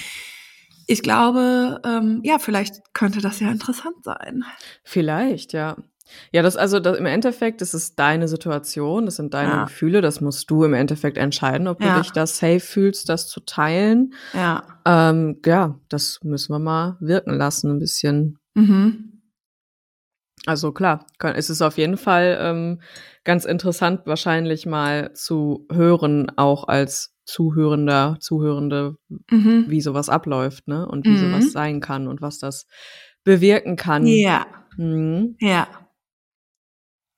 ich 0.86 1.02
glaube, 1.02 1.80
ähm, 1.84 2.20
ja, 2.24 2.38
vielleicht 2.38 2.94
könnte 2.94 3.20
das 3.20 3.40
ja 3.40 3.50
interessant 3.50 4.04
sein. 4.04 4.44
Vielleicht, 4.84 5.52
ja. 5.52 5.76
Ja, 6.32 6.42
das 6.42 6.56
also 6.56 6.80
das, 6.80 6.98
im 6.98 7.06
Endeffekt, 7.06 7.60
das 7.60 7.74
ist 7.74 7.98
deine 7.98 8.28
Situation, 8.28 9.06
das 9.06 9.16
sind 9.16 9.34
deine 9.34 9.50
ja. 9.50 9.64
Gefühle, 9.64 10.00
das 10.00 10.20
musst 10.20 10.50
du 10.50 10.64
im 10.64 10.74
Endeffekt 10.74 11.16
entscheiden, 11.16 11.68
ob 11.68 11.82
ja. 11.82 11.94
du 11.94 12.02
dich 12.02 12.10
da 12.12 12.26
safe 12.26 12.60
fühlst, 12.60 13.08
das 13.08 13.28
zu 13.28 13.40
teilen. 13.40 14.14
Ja. 14.34 14.64
Ähm, 14.84 15.38
ja, 15.44 15.78
das 15.88 16.20
müssen 16.22 16.52
wir 16.52 16.58
mal 16.58 16.96
wirken 17.00 17.34
lassen, 17.34 17.70
ein 17.70 17.78
bisschen. 17.78 18.38
Mhm. 18.54 19.09
Also 20.46 20.72
klar, 20.72 21.06
ist 21.34 21.50
es 21.50 21.60
auf 21.60 21.76
jeden 21.76 21.98
Fall 21.98 22.38
ähm, 22.40 22.80
ganz 23.24 23.44
interessant, 23.44 24.02
wahrscheinlich 24.06 24.64
mal 24.66 25.12
zu 25.12 25.66
hören, 25.70 26.32
auch 26.36 26.66
als 26.66 27.14
Zuhörender, 27.24 28.16
Zuhörende, 28.20 28.96
mhm. 29.30 29.66
wie 29.68 29.80
sowas 29.80 30.08
abläuft, 30.08 30.66
ne? 30.66 30.86
Und 30.88 31.06
wie 31.06 31.10
mhm. 31.10 31.30
sowas 31.30 31.52
sein 31.52 31.80
kann 31.80 32.08
und 32.08 32.20
was 32.22 32.38
das 32.38 32.66
bewirken 33.22 33.76
kann. 33.76 34.06
Ja. 34.06 34.46
Mhm. 34.76 35.36
Ja. 35.40 35.68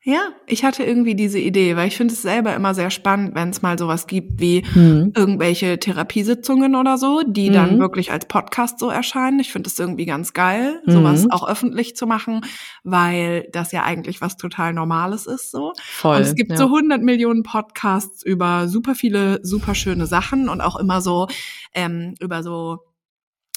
Ja, 0.05 0.31
ich 0.49 0.65
hatte 0.65 0.83
irgendwie 0.83 1.15
diese 1.15 1.39
Idee, 1.39 1.77
weil 1.77 1.87
ich 1.87 1.97
finde 1.97 2.13
es 2.13 2.23
selber 2.23 2.57
immer 2.57 2.75
sehr 2.75 2.91
spannend, 2.91 3.37
wenn 3.37 3.51
es 3.51 3.63
mal 3.63 3.79
sowas 3.79 4.09
gibt 4.09 4.41
wie 4.41 4.65
mhm. 4.75 5.13
irgendwelche 5.15 5.79
Therapiesitzungen 5.79 6.75
oder 6.75 6.99
so, 6.99 7.23
die 7.25 7.51
mhm. 7.51 7.55
dann 7.55 7.79
wirklich 7.79 8.11
als 8.11 8.27
Podcast 8.27 8.81
so 8.81 8.91
erscheinen. 8.91 9.39
Ich 9.39 9.53
finde 9.53 9.69
es 9.69 9.79
irgendwie 9.79 10.05
ganz 10.05 10.33
geil, 10.33 10.83
mhm. 10.85 10.91
sowas 10.91 11.27
auch 11.31 11.49
öffentlich 11.49 11.95
zu 11.95 12.09
machen, 12.09 12.41
weil 12.83 13.49
das 13.53 13.71
ja 13.71 13.85
eigentlich 13.85 14.21
was 14.21 14.37
total 14.37 14.73
Normales 14.73 15.27
ist 15.27 15.53
so. 15.53 15.73
Voll, 15.81 16.17
und 16.17 16.23
es 16.23 16.35
gibt 16.35 16.51
ja. 16.51 16.57
so 16.57 16.65
100 16.65 17.01
Millionen 17.01 17.45
Podcasts 17.45 18.25
über 18.25 18.67
super 18.67 18.97
viele 18.97 19.39
super 19.45 19.77
schöne 19.77 20.07
Sachen 20.07 20.49
und 20.49 20.61
auch 20.63 20.75
immer 20.75 21.01
so 21.01 21.29
ähm, 21.75 22.15
über 22.19 22.43
so 22.43 22.81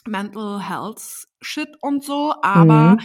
Mental 0.08 0.62
Health 0.62 1.02
Shit 1.42 1.70
und 1.82 2.04
so, 2.04 2.36
aber 2.44 2.98
mhm 2.98 3.00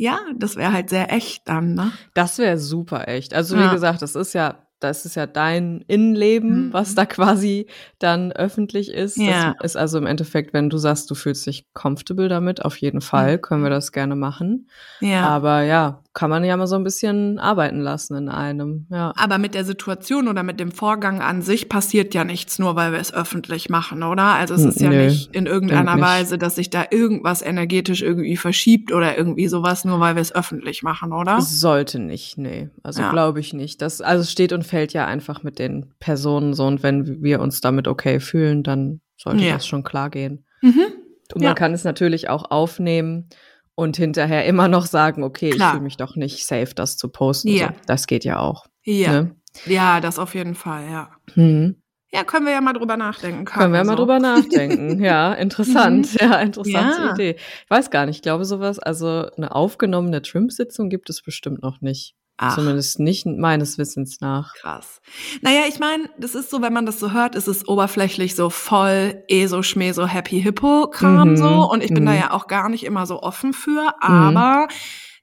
ja, 0.00 0.18
das 0.34 0.56
wäre 0.56 0.72
halt 0.72 0.88
sehr 0.88 1.12
echt 1.12 1.46
dann, 1.46 1.74
ne? 1.74 1.92
Das 2.14 2.38
wäre 2.38 2.56
super 2.56 3.06
echt. 3.06 3.34
Also 3.34 3.54
wie 3.56 3.60
ja. 3.60 3.70
gesagt, 3.72 4.00
das 4.00 4.14
ist 4.14 4.32
ja 4.32 4.56
das 4.80 5.04
ist 5.04 5.14
ja 5.14 5.26
dein 5.26 5.84
Innenleben, 5.88 6.68
mhm. 6.68 6.72
was 6.72 6.94
da 6.94 7.04
quasi 7.04 7.66
dann 7.98 8.32
öffentlich 8.32 8.90
ist. 8.90 9.18
Ja. 9.18 9.54
Das 9.60 9.72
ist 9.72 9.76
also 9.76 9.98
im 9.98 10.06
Endeffekt, 10.06 10.54
wenn 10.54 10.70
du 10.70 10.78
sagst, 10.78 11.10
du 11.10 11.14
fühlst 11.14 11.46
dich 11.46 11.66
comfortable 11.74 12.28
damit, 12.28 12.64
auf 12.64 12.78
jeden 12.78 13.02
Fall 13.02 13.38
können 13.38 13.62
wir 13.62 13.68
das 13.68 13.92
gerne 13.92 14.16
machen. 14.16 14.70
Ja. 15.00 15.28
Aber 15.28 15.62
ja, 15.62 16.02
kann 16.12 16.28
man 16.28 16.42
ja 16.42 16.56
mal 16.56 16.66
so 16.66 16.74
ein 16.74 16.82
bisschen 16.82 17.38
arbeiten 17.38 17.80
lassen 17.80 18.16
in 18.16 18.28
einem, 18.28 18.86
ja. 18.90 19.12
Aber 19.16 19.38
mit 19.38 19.54
der 19.54 19.64
Situation 19.64 20.26
oder 20.26 20.42
mit 20.42 20.58
dem 20.58 20.72
Vorgang 20.72 21.20
an 21.20 21.40
sich 21.40 21.68
passiert 21.68 22.14
ja 22.14 22.24
nichts, 22.24 22.58
nur 22.58 22.74
weil 22.74 22.90
wir 22.90 22.98
es 22.98 23.14
öffentlich 23.14 23.68
machen, 23.68 24.02
oder? 24.02 24.24
Also 24.24 24.54
es 24.54 24.64
ist 24.64 24.80
ja 24.80 24.90
Nö, 24.90 25.04
nicht 25.04 25.34
in 25.34 25.46
irgendeiner. 25.46 26.00
Weise, 26.00 26.38
dass 26.38 26.54
sich 26.54 26.70
da 26.70 26.84
irgendwas 26.90 27.42
energetisch 27.42 28.00
irgendwie 28.00 28.36
verschiebt 28.36 28.90
oder 28.90 29.18
irgendwie 29.18 29.48
sowas, 29.48 29.84
nur 29.84 30.00
weil 30.00 30.14
wir 30.14 30.22
es 30.22 30.34
öffentlich 30.34 30.82
machen, 30.82 31.12
oder? 31.12 31.40
Sollte 31.40 31.98
nicht, 31.98 32.38
nee. 32.38 32.70
Also 32.82 33.02
ja. 33.02 33.10
glaube 33.10 33.40
ich 33.40 33.52
nicht. 33.52 33.82
Das, 33.82 34.00
also 34.00 34.24
steht 34.24 34.52
und 34.52 34.64
fällt 34.64 34.92
ja 34.92 35.06
einfach 35.06 35.42
mit 35.42 35.58
den 35.58 35.92
Personen 36.00 36.54
so 36.54 36.66
und 36.66 36.82
wenn 36.82 37.22
wir 37.22 37.40
uns 37.40 37.60
damit 37.60 37.86
okay 37.86 38.18
fühlen, 38.18 38.62
dann 38.62 39.00
sollte 39.16 39.44
ja. 39.44 39.54
das 39.54 39.66
schon 39.66 39.84
klar 39.84 40.10
gehen. 40.10 40.46
Mhm. 40.62 40.86
Und 41.34 41.42
man 41.42 41.50
ja. 41.50 41.54
kann 41.54 41.72
es 41.72 41.84
natürlich 41.84 42.28
auch 42.28 42.50
aufnehmen 42.50 43.28
und 43.74 43.96
hinterher 43.96 44.44
immer 44.44 44.68
noch 44.68 44.86
sagen, 44.86 45.22
okay, 45.22 45.50
Klar. 45.50 45.68
ich 45.68 45.72
fühle 45.72 45.84
mich 45.84 45.96
doch 45.96 46.16
nicht 46.16 46.46
safe, 46.46 46.74
das 46.74 46.96
zu 46.96 47.08
posten. 47.08 47.48
Ja. 47.48 47.68
So, 47.68 47.74
das 47.86 48.06
geht 48.06 48.24
ja 48.24 48.38
auch. 48.38 48.66
Ja. 48.82 49.22
Ne? 49.22 49.36
Ja, 49.66 50.00
das 50.00 50.18
auf 50.18 50.34
jeden 50.34 50.54
Fall, 50.54 50.84
ja. 50.90 51.10
Mhm. 51.34 51.76
Ja, 52.12 52.24
können 52.24 52.44
wir 52.44 52.52
ja 52.52 52.60
mal 52.60 52.72
drüber 52.72 52.96
nachdenken. 52.96 53.44
Können 53.44 53.72
wir 53.72 53.84
so. 53.84 53.90
mal 53.90 53.96
drüber 53.96 54.18
nachdenken. 54.18 55.02
Ja, 55.04 55.32
interessant. 55.32 56.12
Mhm. 56.12 56.18
Ja, 56.20 56.40
interessante 56.40 57.02
ja. 57.02 57.14
Idee. 57.14 57.36
Ich 57.64 57.70
weiß 57.70 57.90
gar 57.90 58.06
nicht, 58.06 58.16
ich 58.16 58.22
glaube 58.22 58.44
sowas, 58.44 58.78
also 58.78 59.30
eine 59.36 59.54
aufgenommene 59.54 60.20
Trimp-Sitzung 60.20 60.88
gibt 60.88 61.08
es 61.08 61.22
bestimmt 61.22 61.62
noch 61.62 61.80
nicht. 61.80 62.16
Ach. 62.42 62.54
Zumindest 62.54 62.98
nicht 63.00 63.26
meines 63.26 63.76
Wissens 63.76 64.22
nach. 64.22 64.54
Krass. 64.54 65.02
Naja, 65.42 65.60
ich 65.68 65.78
meine, 65.78 66.08
das 66.18 66.34
ist 66.34 66.48
so, 66.48 66.62
wenn 66.62 66.72
man 66.72 66.86
das 66.86 66.98
so 66.98 67.12
hört, 67.12 67.34
ist 67.34 67.48
es 67.48 67.68
oberflächlich 67.68 68.34
so 68.34 68.48
voll 68.48 69.22
eh 69.28 69.44
so 69.44 69.62
Schmäh, 69.62 69.92
so 69.92 70.06
Happy 70.06 70.40
Hippo 70.40 70.88
Kram 70.88 71.32
mhm. 71.32 71.36
so. 71.36 71.70
Und 71.70 71.82
ich 71.82 71.92
bin 71.92 72.04
mhm. 72.04 72.08
da 72.08 72.14
ja 72.14 72.30
auch 72.30 72.46
gar 72.46 72.70
nicht 72.70 72.84
immer 72.84 73.04
so 73.04 73.20
offen 73.20 73.52
für. 73.52 73.92
Aber 74.00 74.68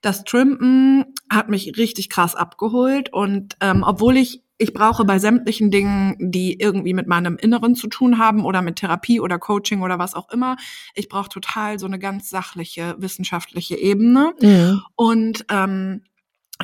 das 0.02 0.26
Trimpen 0.26 1.06
hat 1.28 1.50
mich 1.50 1.76
richtig 1.76 2.10
krass 2.10 2.36
abgeholt 2.36 3.12
und 3.12 3.58
ähm, 3.62 3.84
obwohl 3.84 4.16
ich 4.16 4.44
ich 4.60 4.74
brauche 4.74 5.06
bei 5.06 5.20
sämtlichen 5.20 5.70
Dingen, 5.70 6.16
die 6.20 6.60
irgendwie 6.60 6.96
mit 6.96 7.06
meinem 7.06 7.38
Inneren 7.38 7.76
zu 7.76 7.88
tun 7.88 8.18
haben 8.18 8.44
oder 8.44 8.64
mit 8.64 8.78
Therapie 8.78 9.20
oder 9.20 9.38
Coaching 9.38 9.82
oder 9.84 10.00
was 10.00 10.16
auch 10.16 10.30
immer, 10.32 10.56
ich 10.96 11.10
brauche 11.10 11.30
total 11.30 11.78
so 11.78 11.86
eine 11.86 12.00
ganz 12.00 12.30
sachliche 12.30 12.96
wissenschaftliche 12.98 13.76
Ebene 13.76 14.34
mhm. 14.42 14.82
und 14.96 15.46
ähm, 15.50 16.02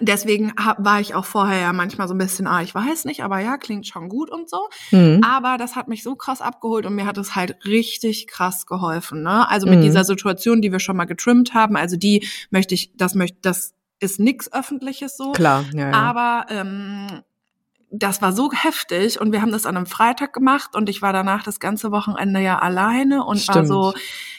Deswegen 0.01 0.53
war 0.77 0.99
ich 0.99 1.13
auch 1.13 1.25
vorher 1.25 1.59
ja 1.59 1.73
manchmal 1.73 2.07
so 2.07 2.15
ein 2.15 2.17
bisschen, 2.17 2.47
ah, 2.47 2.61
ich 2.61 2.73
weiß 2.73 3.05
nicht, 3.05 3.23
aber 3.23 3.39
ja, 3.39 3.57
klingt 3.57 3.87
schon 3.87 4.09
gut 4.09 4.31
und 4.31 4.49
so. 4.49 4.67
Mhm. 4.91 5.21
Aber 5.23 5.57
das 5.57 5.75
hat 5.75 5.87
mich 5.87 6.01
so 6.01 6.15
krass 6.15 6.41
abgeholt 6.41 6.85
und 6.85 6.95
mir 6.95 7.05
hat 7.05 7.17
es 7.17 7.35
halt 7.35 7.63
richtig 7.65 8.27
krass 8.27 8.65
geholfen. 8.65 9.21
Ne? 9.21 9.47
Also 9.49 9.67
mit 9.67 9.79
mhm. 9.79 9.83
dieser 9.83 10.03
Situation, 10.03 10.61
die 10.61 10.71
wir 10.71 10.79
schon 10.79 10.97
mal 10.97 11.05
getrimmt 11.05 11.53
haben, 11.53 11.77
also 11.77 11.95
die 11.95 12.27
möchte 12.49 12.73
ich, 12.73 12.91
das 12.97 13.13
möchte, 13.13 13.37
das 13.41 13.73
ist 13.99 14.19
nix 14.19 14.51
Öffentliches 14.51 15.15
so. 15.15 15.31
Klar, 15.31 15.65
ja, 15.73 15.89
ja. 15.89 15.93
Aber 15.93 16.45
ähm, 16.49 17.07
das 17.95 18.23
war 18.23 18.33
so 18.33 18.51
heftig 18.51 19.21
und 19.21 19.31
wir 19.31 19.41
haben 19.43 19.51
das 19.51 19.67
an 19.67 19.77
einem 19.77 19.85
Freitag 19.85 20.33
gemacht 20.33 20.75
und 20.75 20.89
ich 20.89 21.03
war 21.03 21.13
danach 21.13 21.43
das 21.43 21.59
ganze 21.59 21.91
Wochenende 21.91 22.39
ja 22.39 22.57
alleine 22.57 23.23
und 23.23 23.37
Stimmt. 23.37 23.55
war 23.55 23.65
so, 23.67 23.93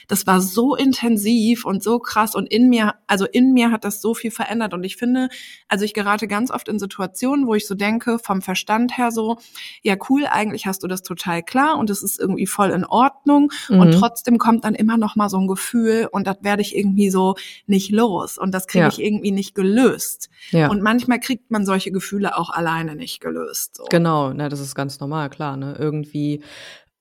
das 0.08 0.26
war 0.26 0.40
so 0.40 0.74
intensiv 0.74 1.64
und 1.64 1.80
so 1.80 2.00
krass 2.00 2.34
und 2.34 2.50
in 2.50 2.68
mir, 2.68 2.96
also 3.06 3.26
in 3.26 3.52
mir 3.52 3.70
hat 3.70 3.84
das 3.84 4.02
so 4.02 4.12
viel 4.12 4.32
verändert 4.32 4.74
und 4.74 4.82
ich 4.82 4.96
finde, 4.96 5.28
also 5.68 5.84
ich 5.84 5.94
gerate 5.94 6.26
ganz 6.26 6.50
oft 6.50 6.68
in 6.68 6.80
Situationen, 6.80 7.46
wo 7.46 7.54
ich 7.54 7.68
so 7.68 7.76
denke, 7.76 8.18
vom 8.18 8.42
Verstand 8.42 8.98
her 8.98 9.12
so, 9.12 9.38
ja 9.82 9.94
cool, 10.08 10.26
eigentlich 10.28 10.66
hast 10.66 10.82
du 10.82 10.88
das 10.88 11.02
total 11.02 11.44
klar 11.44 11.78
und 11.78 11.90
es 11.90 12.02
ist 12.02 12.18
irgendwie 12.18 12.48
voll 12.48 12.70
in 12.70 12.84
Ordnung 12.84 13.52
mhm. 13.68 13.78
und 13.78 13.92
trotzdem 13.92 14.38
kommt 14.38 14.64
dann 14.64 14.74
immer 14.74 14.96
noch 14.96 15.14
mal 15.14 15.28
so 15.28 15.38
ein 15.38 15.46
Gefühl 15.46 16.08
und 16.10 16.26
das 16.26 16.38
werde 16.40 16.62
ich 16.62 16.74
irgendwie 16.76 17.08
so 17.08 17.36
nicht 17.68 17.92
los 17.92 18.36
und 18.36 18.52
das 18.52 18.66
kriege 18.66 18.82
ja. 18.82 18.88
ich 18.88 19.00
irgendwie 19.00 19.30
nicht 19.30 19.54
gelöst. 19.54 20.28
Ja. 20.50 20.70
Und 20.70 20.82
manchmal 20.82 21.20
kriegt 21.20 21.52
man 21.52 21.64
solche 21.64 21.92
Gefühle 21.92 22.36
auch 22.36 22.50
alleine 22.50 22.96
nicht 22.96 23.20
gelöst. 23.20 23.43
So. 23.52 23.84
Genau, 23.90 24.32
na, 24.32 24.48
das 24.48 24.60
ist 24.60 24.74
ganz 24.74 25.00
normal, 25.00 25.30
klar. 25.30 25.56
Ne? 25.56 25.76
Irgendwie 25.78 26.42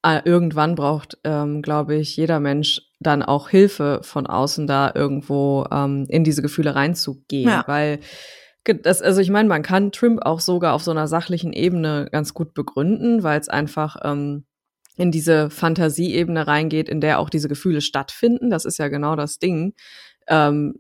äh, 0.04 0.22
irgendwann 0.26 0.76
braucht, 0.76 1.18
ähm, 1.24 1.62
glaube 1.62 1.96
ich, 1.96 2.16
jeder 2.18 2.40
Mensch 2.40 2.82
dann 3.00 3.24
auch 3.24 3.50
Hilfe 3.50 4.02
von 4.04 4.28
außen 4.28 4.68
da 4.68 4.92
irgendwo 4.94 5.66
ähm, 5.72 6.06
in 6.10 6.24
diese 6.24 6.42
Gefühle 6.42 6.76
reinzugehen, 6.76 7.50
ja. 7.50 7.64
weil 7.68 8.00
das, 8.66 9.02
also 9.02 9.20
ich 9.20 9.30
meine, 9.30 9.50
man 9.50 9.62
kann 9.62 9.92
Trimp 9.92 10.26
auch 10.26 10.40
sogar 10.40 10.74
auf 10.74 10.84
so 10.84 10.92
einer 10.92 11.08
sachlichen 11.08 11.52
Ebene 11.52 12.08
ganz 12.12 12.34
gut 12.34 12.54
begründen, 12.54 13.24
weil 13.24 13.40
es 13.40 13.50
einfach 13.50 13.98
ähm, 14.04 14.46
in 14.96 15.12
diese 15.12 15.50
Fantasieebene 15.50 16.48
reingeht, 16.48 16.88
in 16.88 17.02
der 17.02 17.20
auch 17.20 17.30
diese 17.30 17.50
Gefühle 17.50 17.82
stattfinden. 17.82 18.50
Das 18.50 18.66
ist 18.66 18.78
ja 18.78 18.88
genau 18.88 19.16
das 19.16 19.40
Ding. 19.40 19.74
Ähm, 20.28 20.76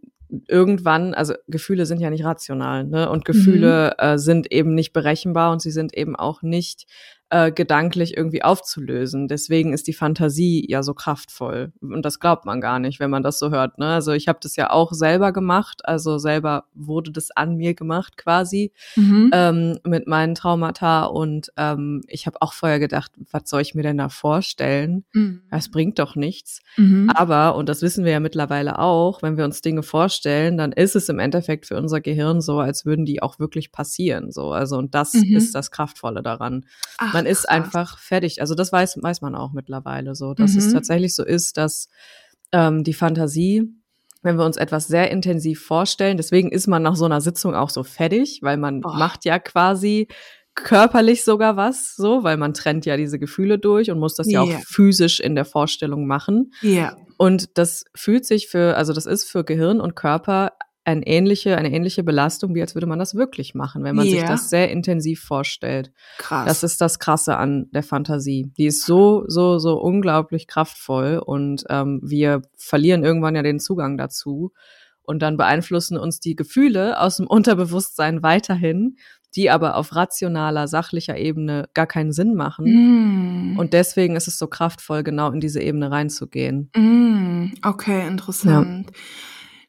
irgendwann, 0.47 1.13
also 1.13 1.33
Gefühle 1.47 1.85
sind 1.85 1.99
ja 1.99 2.09
nicht 2.09 2.23
rational, 2.23 2.85
ne? 2.85 3.09
Und 3.09 3.25
Gefühle 3.25 3.95
mhm. 3.99 4.05
äh, 4.05 4.17
sind 4.17 4.51
eben 4.51 4.73
nicht 4.73 4.93
berechenbar 4.93 5.51
und 5.51 5.61
sie 5.61 5.71
sind 5.71 5.95
eben 5.95 6.15
auch 6.15 6.41
nicht 6.41 6.87
äh, 7.33 7.51
gedanklich 7.51 8.15
irgendwie 8.15 8.43
aufzulösen. 8.43 9.27
Deswegen 9.27 9.73
ist 9.73 9.87
die 9.87 9.93
Fantasie 9.93 10.69
ja 10.69 10.83
so 10.83 10.93
kraftvoll. 10.93 11.73
Und 11.81 12.05
das 12.05 12.19
glaubt 12.19 12.45
man 12.45 12.61
gar 12.61 12.77
nicht, 12.77 12.99
wenn 12.99 13.09
man 13.09 13.23
das 13.23 13.39
so 13.39 13.49
hört. 13.49 13.79
Ne? 13.79 13.87
Also 13.87 14.11
ich 14.11 14.27
habe 14.27 14.37
das 14.39 14.55
ja 14.55 14.69
auch 14.69 14.93
selber 14.93 15.31
gemacht. 15.31 15.81
Also 15.83 16.19
selber 16.19 16.65
wurde 16.75 17.11
das 17.11 17.31
an 17.31 17.55
mir 17.55 17.73
gemacht 17.73 18.17
quasi 18.17 18.71
mhm. 18.95 19.31
ähm, 19.33 19.79
mit 19.83 20.05
meinen 20.05 20.35
Traumata. 20.35 21.05
Und 21.05 21.51
ähm, 21.57 22.03
ich 22.07 22.27
habe 22.27 22.39
auch 22.39 22.53
vorher 22.53 22.79
gedacht, 22.79 23.11
was 23.31 23.49
soll 23.49 23.61
ich 23.61 23.73
mir 23.73 23.81
denn 23.81 23.97
da 23.97 24.09
vorstellen? 24.09 25.03
Mhm. 25.13 25.41
Das 25.49 25.71
bringt 25.71 25.97
doch 25.97 26.15
nichts. 26.15 26.61
Mhm. 26.77 27.09
Aber, 27.15 27.55
und 27.55 27.67
das 27.67 27.81
wissen 27.81 28.05
wir 28.05 28.11
ja 28.11 28.19
mittlerweile 28.19 28.77
auch, 28.77 29.23
wenn 29.23 29.37
wir 29.37 29.45
uns 29.45 29.61
Dinge 29.61 29.81
vorstellen, 29.81 30.55
dann 30.55 30.71
ist 30.71 30.95
es 30.95 31.09
im 31.09 31.17
Endeffekt 31.17 31.65
für 31.65 31.77
unser 31.77 31.99
Gehirn 31.99 32.41
so, 32.41 32.59
als 32.59 32.85
würden 32.85 33.05
die 33.05 33.23
auch 33.23 33.39
wirklich 33.39 33.71
passieren. 33.71 34.31
So, 34.31 34.51
also 34.51 34.77
und 34.77 34.93
das 34.93 35.15
mhm. 35.15 35.35
ist 35.35 35.55
das 35.55 35.71
Kraftvolle 35.71 36.21
daran. 36.21 36.65
Ach, 36.99 37.22
man 37.23 37.31
ist 37.31 37.49
einfach 37.49 37.97
fertig. 37.99 38.41
Also 38.41 38.53
das 38.55 38.71
weiß, 38.71 38.99
weiß 39.01 39.21
man 39.21 39.35
auch 39.35 39.53
mittlerweile 39.53 40.15
so, 40.15 40.33
dass 40.33 40.53
mhm. 40.53 40.59
es 40.59 40.73
tatsächlich 40.73 41.15
so 41.15 41.23
ist, 41.23 41.57
dass 41.57 41.89
ähm, 42.51 42.83
die 42.83 42.93
Fantasie, 42.93 43.63
wenn 44.21 44.37
wir 44.37 44.45
uns 44.45 44.57
etwas 44.57 44.87
sehr 44.87 45.09
intensiv 45.09 45.63
vorstellen, 45.63 46.17
deswegen 46.17 46.51
ist 46.51 46.67
man 46.67 46.83
nach 46.83 46.95
so 46.95 47.05
einer 47.05 47.21
Sitzung 47.21 47.55
auch 47.55 47.69
so 47.69 47.83
fertig, 47.83 48.39
weil 48.41 48.57
man 48.57 48.81
Boah. 48.81 48.97
macht 48.97 49.25
ja 49.25 49.39
quasi 49.39 50.07
körperlich 50.55 51.23
sogar 51.23 51.57
was, 51.57 51.95
so, 51.95 52.23
weil 52.23 52.37
man 52.37 52.53
trennt 52.53 52.85
ja 52.85 52.95
diese 52.95 53.17
Gefühle 53.17 53.57
durch 53.57 53.89
und 53.89 53.97
muss 53.97 54.15
das 54.15 54.27
yeah. 54.27 54.43
ja 54.43 54.57
auch 54.57 54.61
physisch 54.61 55.19
in 55.19 55.33
der 55.33 55.45
Vorstellung 55.45 56.05
machen. 56.05 56.51
Ja. 56.61 56.69
Yeah. 56.69 56.97
Und 57.17 57.57
das 57.57 57.85
fühlt 57.95 58.25
sich 58.25 58.49
für, 58.49 58.75
also 58.75 58.93
das 58.93 59.05
ist 59.05 59.23
für 59.23 59.43
Gehirn 59.43 59.81
und 59.81 59.95
Körper 59.95 60.51
ein 60.85 61.01
ähnliche, 61.01 61.57
eine 61.57 61.71
ähnliche 61.71 62.03
Belastung, 62.03 62.55
wie 62.55 62.61
als 62.61 62.75
würde 62.75 62.87
man 62.87 62.99
das 62.99 63.15
wirklich 63.15 63.55
machen, 63.55 63.83
wenn 63.83 63.95
man 63.95 64.05
yeah. 64.05 64.19
sich 64.19 64.27
das 64.27 64.49
sehr 64.49 64.69
intensiv 64.69 65.21
vorstellt. 65.21 65.91
Krass. 66.17 66.45
Das 66.45 66.63
ist 66.63 66.81
das 66.81 66.99
Krasse 66.99 67.37
an 67.37 67.67
der 67.71 67.83
Fantasie. 67.83 68.51
Die 68.57 68.65
ist 68.65 68.85
so, 68.85 69.23
so, 69.27 69.59
so 69.59 69.79
unglaublich 69.79 70.47
kraftvoll 70.47 71.21
und 71.25 71.63
ähm, 71.69 72.01
wir 72.03 72.41
verlieren 72.57 73.03
irgendwann 73.03 73.35
ja 73.35 73.43
den 73.43 73.59
Zugang 73.59 73.97
dazu. 73.97 74.51
Und 75.05 75.21
dann 75.21 75.35
beeinflussen 75.35 75.97
uns 75.97 76.21
die 76.21 76.35
Gefühle 76.35 76.99
aus 76.99 77.17
dem 77.17 77.27
Unterbewusstsein 77.27 78.23
weiterhin, 78.23 78.95
die 79.35 79.49
aber 79.49 79.75
auf 79.75 79.95
rationaler, 79.95 80.67
sachlicher 80.67 81.17
Ebene 81.17 81.67
gar 81.73 81.87
keinen 81.87 82.13
Sinn 82.13 82.35
machen. 82.35 83.55
Mm. 83.55 83.59
Und 83.59 83.73
deswegen 83.73 84.15
ist 84.15 84.27
es 84.27 84.37
so 84.37 84.47
kraftvoll, 84.47 85.03
genau 85.03 85.31
in 85.31 85.41
diese 85.41 85.61
Ebene 85.61 85.91
reinzugehen. 85.91 86.69
Mm. 86.75 87.53
Okay, 87.63 88.07
interessant. 88.07 88.91
Ja. 88.91 88.97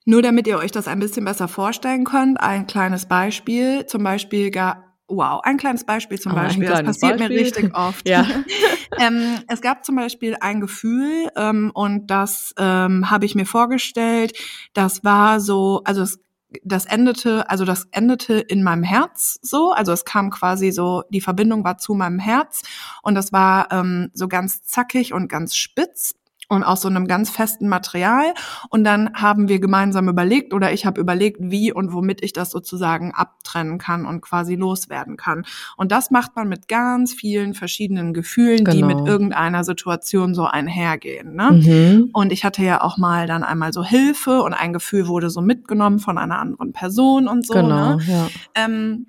Nur 0.04 0.22
damit 0.22 0.46
ihr 0.46 0.58
euch 0.58 0.70
das 0.70 0.86
ein 0.86 1.00
bisschen 1.00 1.24
besser 1.24 1.48
vorstellen 1.48 2.04
könnt, 2.04 2.40
ein 2.40 2.66
kleines 2.66 3.06
Beispiel, 3.06 3.86
zum 3.86 4.02
Beispiel 4.04 4.50
gar 4.50 4.84
Wow, 5.06 5.40
ein 5.42 5.58
kleines 5.58 5.84
Beispiel 5.84 6.18
zum 6.18 6.32
oh, 6.32 6.34
Beispiel. 6.34 6.66
Das 6.66 6.82
passiert 6.82 7.18
Beispiel. 7.18 7.36
mir 7.36 7.44
richtig 7.44 7.76
oft. 7.76 8.08
Ja. 8.08 8.26
ähm, 8.98 9.38
es 9.48 9.60
gab 9.60 9.84
zum 9.84 9.96
Beispiel 9.96 10.36
ein 10.40 10.60
Gefühl 10.60 11.28
ähm, 11.36 11.70
und 11.74 12.06
das 12.06 12.54
ähm, 12.58 13.10
habe 13.10 13.26
ich 13.26 13.34
mir 13.34 13.44
vorgestellt. 13.44 14.32
Das 14.72 15.04
war 15.04 15.40
so, 15.40 15.82
also 15.84 16.02
es, 16.02 16.20
das 16.62 16.86
endete, 16.86 17.50
also 17.50 17.66
das 17.66 17.86
endete 17.90 18.34
in 18.34 18.62
meinem 18.62 18.82
Herz 18.82 19.38
so. 19.42 19.72
Also 19.72 19.92
es 19.92 20.06
kam 20.06 20.30
quasi 20.30 20.72
so, 20.72 21.02
die 21.10 21.20
Verbindung 21.20 21.64
war 21.64 21.76
zu 21.76 21.92
meinem 21.92 22.18
Herz 22.18 22.62
und 23.02 23.14
das 23.14 23.30
war 23.30 23.70
ähm, 23.72 24.10
so 24.14 24.26
ganz 24.26 24.62
zackig 24.62 25.12
und 25.12 25.28
ganz 25.28 25.54
spitz 25.54 26.14
und 26.48 26.62
aus 26.62 26.83
so 26.83 26.88
einem 26.88 27.07
ganz 27.07 27.30
festen 27.30 27.68
Material. 27.68 28.35
Und 28.70 28.85
dann 28.85 29.12
haben 29.14 29.48
wir 29.48 29.61
gemeinsam 29.61 30.09
überlegt 30.09 30.52
oder 30.52 30.72
ich 30.72 30.87
habe 30.87 31.00
überlegt, 31.00 31.38
wie 31.40 31.72
und 31.72 31.92
womit 31.92 32.22
ich 32.22 32.33
das 32.33 32.50
sozusagen 32.50 33.12
abtrennen 33.12 33.78
kann 33.78 34.07
und 34.07 34.20
quasi 34.20 34.54
loswerden 34.54 35.16
kann. 35.16 35.44
Und 35.76 35.92
das 35.92 36.11
macht 36.11 36.37
man 36.37 36.48
mit 36.48 36.68
ganz 36.68 37.12
vielen 37.12 37.54
verschiedenen 37.54 38.12
Gefühlen, 38.12 38.64
genau. 38.64 38.76
die 38.76 38.83
mit 38.83 38.96
genau. 38.98 39.11
irgendeiner 39.11 39.64
Situation 39.64 40.35
so 40.35 40.44
einhergehen. 40.44 41.35
Ne? 41.35 41.50
Mhm. 41.52 42.11
Und 42.12 42.33
ich 42.33 42.44
hatte 42.44 42.62
ja 42.62 42.83
auch 42.83 42.98
mal 42.98 43.26
dann 43.26 43.42
einmal 43.42 43.72
so 43.72 43.85
Hilfe 43.85 44.42
und 44.42 44.54
ein 44.54 44.72
Gefühl 44.72 45.07
wurde 45.09 45.30
so 45.30 45.40
mitgenommen 45.40 45.98
von 45.98 46.18
einer 46.18 46.38
anderen 46.38 46.72
Person 46.72 47.28
und 47.28 47.46
so. 47.46 47.54
Genau, 47.54 47.96
ne? 47.96 48.02
ja. 48.07 48.28
Ähm, 48.54 49.07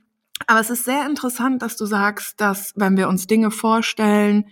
aber 0.47 0.59
es 0.59 0.69
ist 0.69 0.83
sehr 0.83 1.05
interessant, 1.05 1.61
dass 1.61 1.77
du 1.77 1.85
sagst, 1.85 2.39
dass 2.41 2.73
wenn 2.75 2.97
wir 2.97 3.07
uns 3.07 3.27
Dinge 3.27 3.51
vorstellen, 3.51 4.45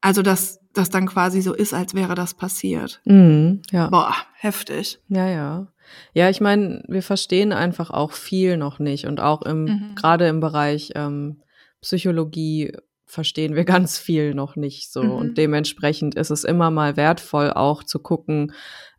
also 0.00 0.22
dass 0.22 0.60
das 0.72 0.90
dann 0.90 1.06
quasi 1.06 1.40
so 1.40 1.52
ist, 1.52 1.74
als 1.74 1.94
wäre 1.94 2.14
das 2.14 2.34
passiert. 2.34 3.00
Mhm, 3.04 3.62
ja. 3.70 3.88
Boah, 3.88 4.14
heftig. 4.34 5.00
Ja, 5.08 5.26
ja. 5.26 5.66
Ja, 6.14 6.30
ich 6.30 6.40
meine, 6.40 6.84
wir 6.86 7.02
verstehen 7.02 7.52
einfach 7.52 7.90
auch 7.90 8.12
viel 8.12 8.56
noch 8.56 8.78
nicht 8.78 9.06
und 9.06 9.20
auch 9.20 9.42
im 9.42 9.64
mhm. 9.64 9.94
gerade 9.96 10.28
im 10.28 10.40
Bereich 10.40 10.92
ähm, 10.94 11.42
Psychologie 11.80 12.72
verstehen 13.06 13.56
wir 13.56 13.64
ganz 13.76 13.98
viel 13.98 14.34
noch 14.34 14.54
nicht 14.54 14.92
so 14.92 15.02
mhm. 15.02 15.10
und 15.10 15.38
dementsprechend 15.38 16.14
ist 16.14 16.30
es 16.30 16.44
immer 16.44 16.70
mal 16.70 16.96
wertvoll 16.96 17.52
auch 17.52 17.82
zu 17.82 17.98
gucken, 17.98 18.52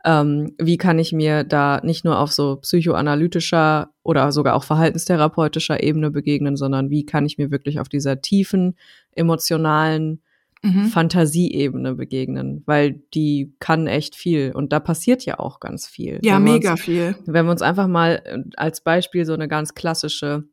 ähm, 0.03 0.53
wie 0.57 0.77
kann 0.77 0.99
ich 0.99 1.13
mir 1.13 1.45
da 1.45 1.79
nicht 1.83 2.03
nur 2.03 2.19
auf 2.19 2.33
so 2.33 2.57
psychoanalytischer 2.57 3.91
oder 4.03 4.31
sogar 4.31 4.55
auch 4.55 4.63
verhaltenstherapeutischer 4.63 5.81
Ebene 5.81 6.11
begegnen, 6.11 6.57
sondern 6.57 6.89
wie 6.89 7.05
kann 7.05 7.25
ich 7.25 7.37
mir 7.37 7.51
wirklich 7.51 7.79
auf 7.79 7.87
dieser 7.87 8.19
tiefen 8.19 8.75
emotionalen 9.15 10.21
mhm. 10.61 10.85
Fantasieebene 10.85 11.95
begegnen, 11.95 12.63
weil 12.65 13.01
die 13.13 13.55
kann 13.59 13.87
echt 13.87 14.15
viel 14.15 14.51
und 14.53 14.71
da 14.73 14.79
passiert 14.79 15.25
ja 15.25 15.39
auch 15.39 15.59
ganz 15.59 15.87
viel. 15.87 16.19
Ja, 16.23 16.39
mega 16.39 16.71
uns, 16.71 16.81
viel. 16.81 17.15
Wenn 17.25 17.45
wir 17.45 17.51
uns 17.51 17.61
einfach 17.61 17.87
mal 17.87 18.21
äh, 18.25 18.39
als 18.57 18.81
Beispiel 18.81 19.25
so 19.25 19.33
eine 19.33 19.47
ganz 19.47 19.73
klassische 19.73 20.45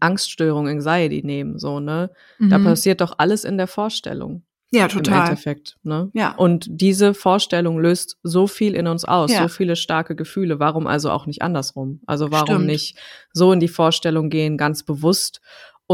Angststörung, 0.00 0.68
Anxiety 0.68 1.22
nehmen, 1.24 1.58
so, 1.58 1.80
ne? 1.80 2.10
Mhm. 2.38 2.50
Da 2.50 2.58
passiert 2.58 3.00
doch 3.00 3.14
alles 3.18 3.44
in 3.44 3.58
der 3.58 3.68
Vorstellung. 3.68 4.42
Ja, 4.72 4.88
total. 4.88 5.14
Im 5.14 5.24
Endeffekt, 5.26 5.76
ne? 5.84 6.10
Ja. 6.14 6.34
Und 6.34 6.66
diese 6.68 7.14
Vorstellung 7.14 7.78
löst 7.78 8.18
so 8.24 8.48
viel 8.48 8.74
in 8.74 8.88
uns 8.88 9.04
aus, 9.04 9.30
ja. 9.30 9.42
so 9.42 9.48
viele 9.48 9.76
starke 9.76 10.16
Gefühle. 10.16 10.58
Warum 10.58 10.88
also 10.88 11.10
auch 11.10 11.26
nicht 11.26 11.42
andersrum? 11.42 12.00
Also 12.06 12.32
warum 12.32 12.56
Stimmt. 12.56 12.66
nicht 12.66 12.98
so 13.32 13.52
in 13.52 13.60
die 13.60 13.68
Vorstellung 13.68 14.30
gehen, 14.30 14.56
ganz 14.56 14.82
bewusst 14.82 15.40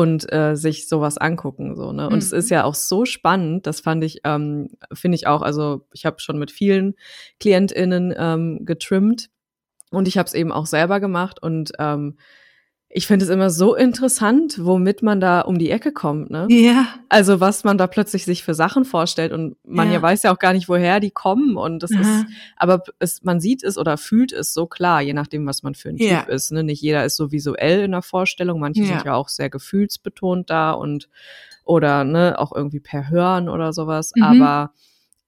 und 0.01 0.33
äh, 0.33 0.57
sich 0.57 0.89
sowas 0.89 1.19
angucken 1.19 1.77
so 1.77 1.93
ne 1.93 2.07
und 2.07 2.15
mhm. 2.15 2.19
es 2.19 2.33
ist 2.33 2.49
ja 2.49 2.65
auch 2.65 2.75
so 2.75 3.05
spannend 3.05 3.67
das 3.67 3.81
fand 3.81 4.03
ich 4.03 4.21
ähm, 4.25 4.69
finde 4.95 5.17
ich 5.17 5.27
auch 5.27 5.43
also 5.43 5.87
ich 5.93 6.07
habe 6.07 6.21
schon 6.21 6.39
mit 6.39 6.51
vielen 6.51 6.95
Klientinnen 7.39 8.15
ähm, 8.17 8.65
getrimmt 8.65 9.29
Und 9.91 10.09
ich 10.09 10.17
habe 10.17 10.27
es 10.27 10.35
eben 10.35 10.53
auch 10.53 10.67
selber 10.67 11.01
gemacht 11.01 11.43
und 11.43 11.73
ähm, 11.79 12.17
ich 12.93 13.07
finde 13.07 13.25
es 13.25 13.31
immer 13.31 13.51
so 13.51 13.77
interessant, 13.77 14.59
womit 14.65 15.01
man 15.03 15.21
da 15.21 15.43
um 15.43 15.59
die 15.61 15.71
Ecke 15.71 15.93
kommt, 15.93 16.29
ne? 16.31 16.47
Ja. 16.51 16.89
Also 17.09 17.39
was 17.39 17.63
man 17.63 17.79
da 17.79 17.87
plötzlich 17.87 18.25
sich 18.25 18.43
für 18.43 18.53
Sachen 18.53 18.85
vorstellt 18.85 19.33
und 19.33 19.57
man 19.65 19.89
ja, 19.89 19.95
Ja. 19.95 20.03
weiß 20.03 20.25
ja 20.25 20.33
auch 20.35 20.41
gar 20.41 20.53
nicht, 20.53 20.69
woher 20.69 20.99
die 20.99 21.13
kommen 21.13 21.57
und 21.57 21.85
das 21.85 21.93
Aha. 21.93 22.01
ist, 22.01 22.27
aber 22.57 22.83
es, 22.99 23.23
man 23.23 23.39
sieht 23.41 23.63
es 23.63 23.79
oder 23.79 23.97
fühlt 23.97 24.33
es 24.33 24.53
so 24.53 24.67
klar, 24.67 25.03
je 25.03 25.13
nachdem, 25.13 25.47
was 25.47 25.63
man 25.63 25.77
für 25.77 25.91
ein 25.91 25.99
Ja. 25.99 26.21
Typ 26.23 26.31
ist. 26.31 26.51
Ne? 26.51 26.65
Nicht 26.65 26.83
jeder 26.83 27.05
ist 27.05 27.15
so 27.17 27.31
visuell 27.31 27.83
in 27.85 27.93
der 27.93 28.03
Vorstellung, 28.03 28.59
manche 28.59 28.81
Ja. 28.83 28.87
sind 28.89 29.05
ja 29.05 29.15
auch 29.15 29.29
sehr 29.29 29.51
gefühlsbetont 29.51 30.51
da 30.51 30.73
und 30.73 31.09
oder 31.65 32.03
ne 32.03 32.37
auch 32.39 32.53
irgendwie 32.53 32.81
per 32.81 33.09
Hören 33.09 33.49
oder 33.49 33.73
sowas. 33.73 34.11
Mhm. 34.17 34.23
Aber 34.25 34.73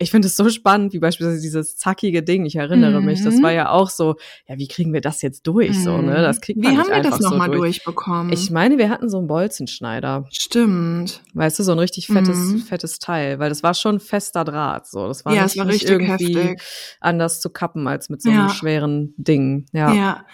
ich 0.03 0.11
finde 0.11 0.29
es 0.29 0.37
so 0.37 0.49
spannend, 0.51 0.93
wie 0.93 0.99
beispielsweise 0.99 1.41
dieses 1.41 1.77
zackige 1.77 2.23
Ding. 2.23 2.45
Ich 2.45 2.57
erinnere 2.57 3.01
mich, 3.01 3.23
das 3.25 3.37
Mhm. 3.37 3.43
war 3.43 3.53
ja 3.53 3.71
auch 3.71 3.89
so, 3.91 4.17
ja, 4.47 4.59
wie 4.59 4.69
kriegen 4.69 4.93
wir 4.93 5.01
das 5.01 5.23
jetzt 5.23 5.47
durch? 5.47 5.79
So, 5.83 5.99
ne? 6.03 6.17
Das 6.23 6.41
kriegt 6.41 6.61
man 6.63 6.73
Wie 6.73 6.79
haben 6.79 6.89
wir 6.91 7.03
das 7.03 7.21
nochmal 7.21 7.49
so 7.49 7.55
durch. 7.55 7.77
durchbekommen? 7.85 8.33
Ich 8.33 8.51
meine, 8.51 8.79
wir 8.79 8.91
hatten 8.91 9.09
so 9.09 9.19
einen 9.19 9.27
Bolzenschneider. 9.29 10.27
Stimmt. 10.31 11.23
Weißt 11.35 11.59
du, 11.59 11.63
so 11.63 11.73
ein 11.73 11.79
richtig 11.79 12.07
fettes, 12.09 12.37
Mhm. 12.37 12.59
fettes 12.59 12.99
Teil, 12.99 13.39
weil 13.39 13.49
das 13.49 13.63
war 13.63 13.75
schon 13.75 14.01
fester 14.01 14.45
Draht. 14.45 14.87
So, 14.87 15.07
das 15.09 15.25
war 15.25 15.35
Ja, 15.35 15.45
nicht, 15.45 15.57
war 15.57 15.65
nicht 15.65 15.75
richtig 15.75 15.91
irgendwie 15.91 16.37
heftig. 16.37 16.63
anders 17.01 17.41
zu 17.41 17.51
kappen 17.51 17.87
als 17.89 18.09
mit 18.11 18.21
so 18.23 18.31
einem 18.31 18.41
Ja. 18.41 18.49
schweren 18.51 19.15
Ding. 19.17 19.67
Ja. 19.73 19.93
Ja. 19.95 20.25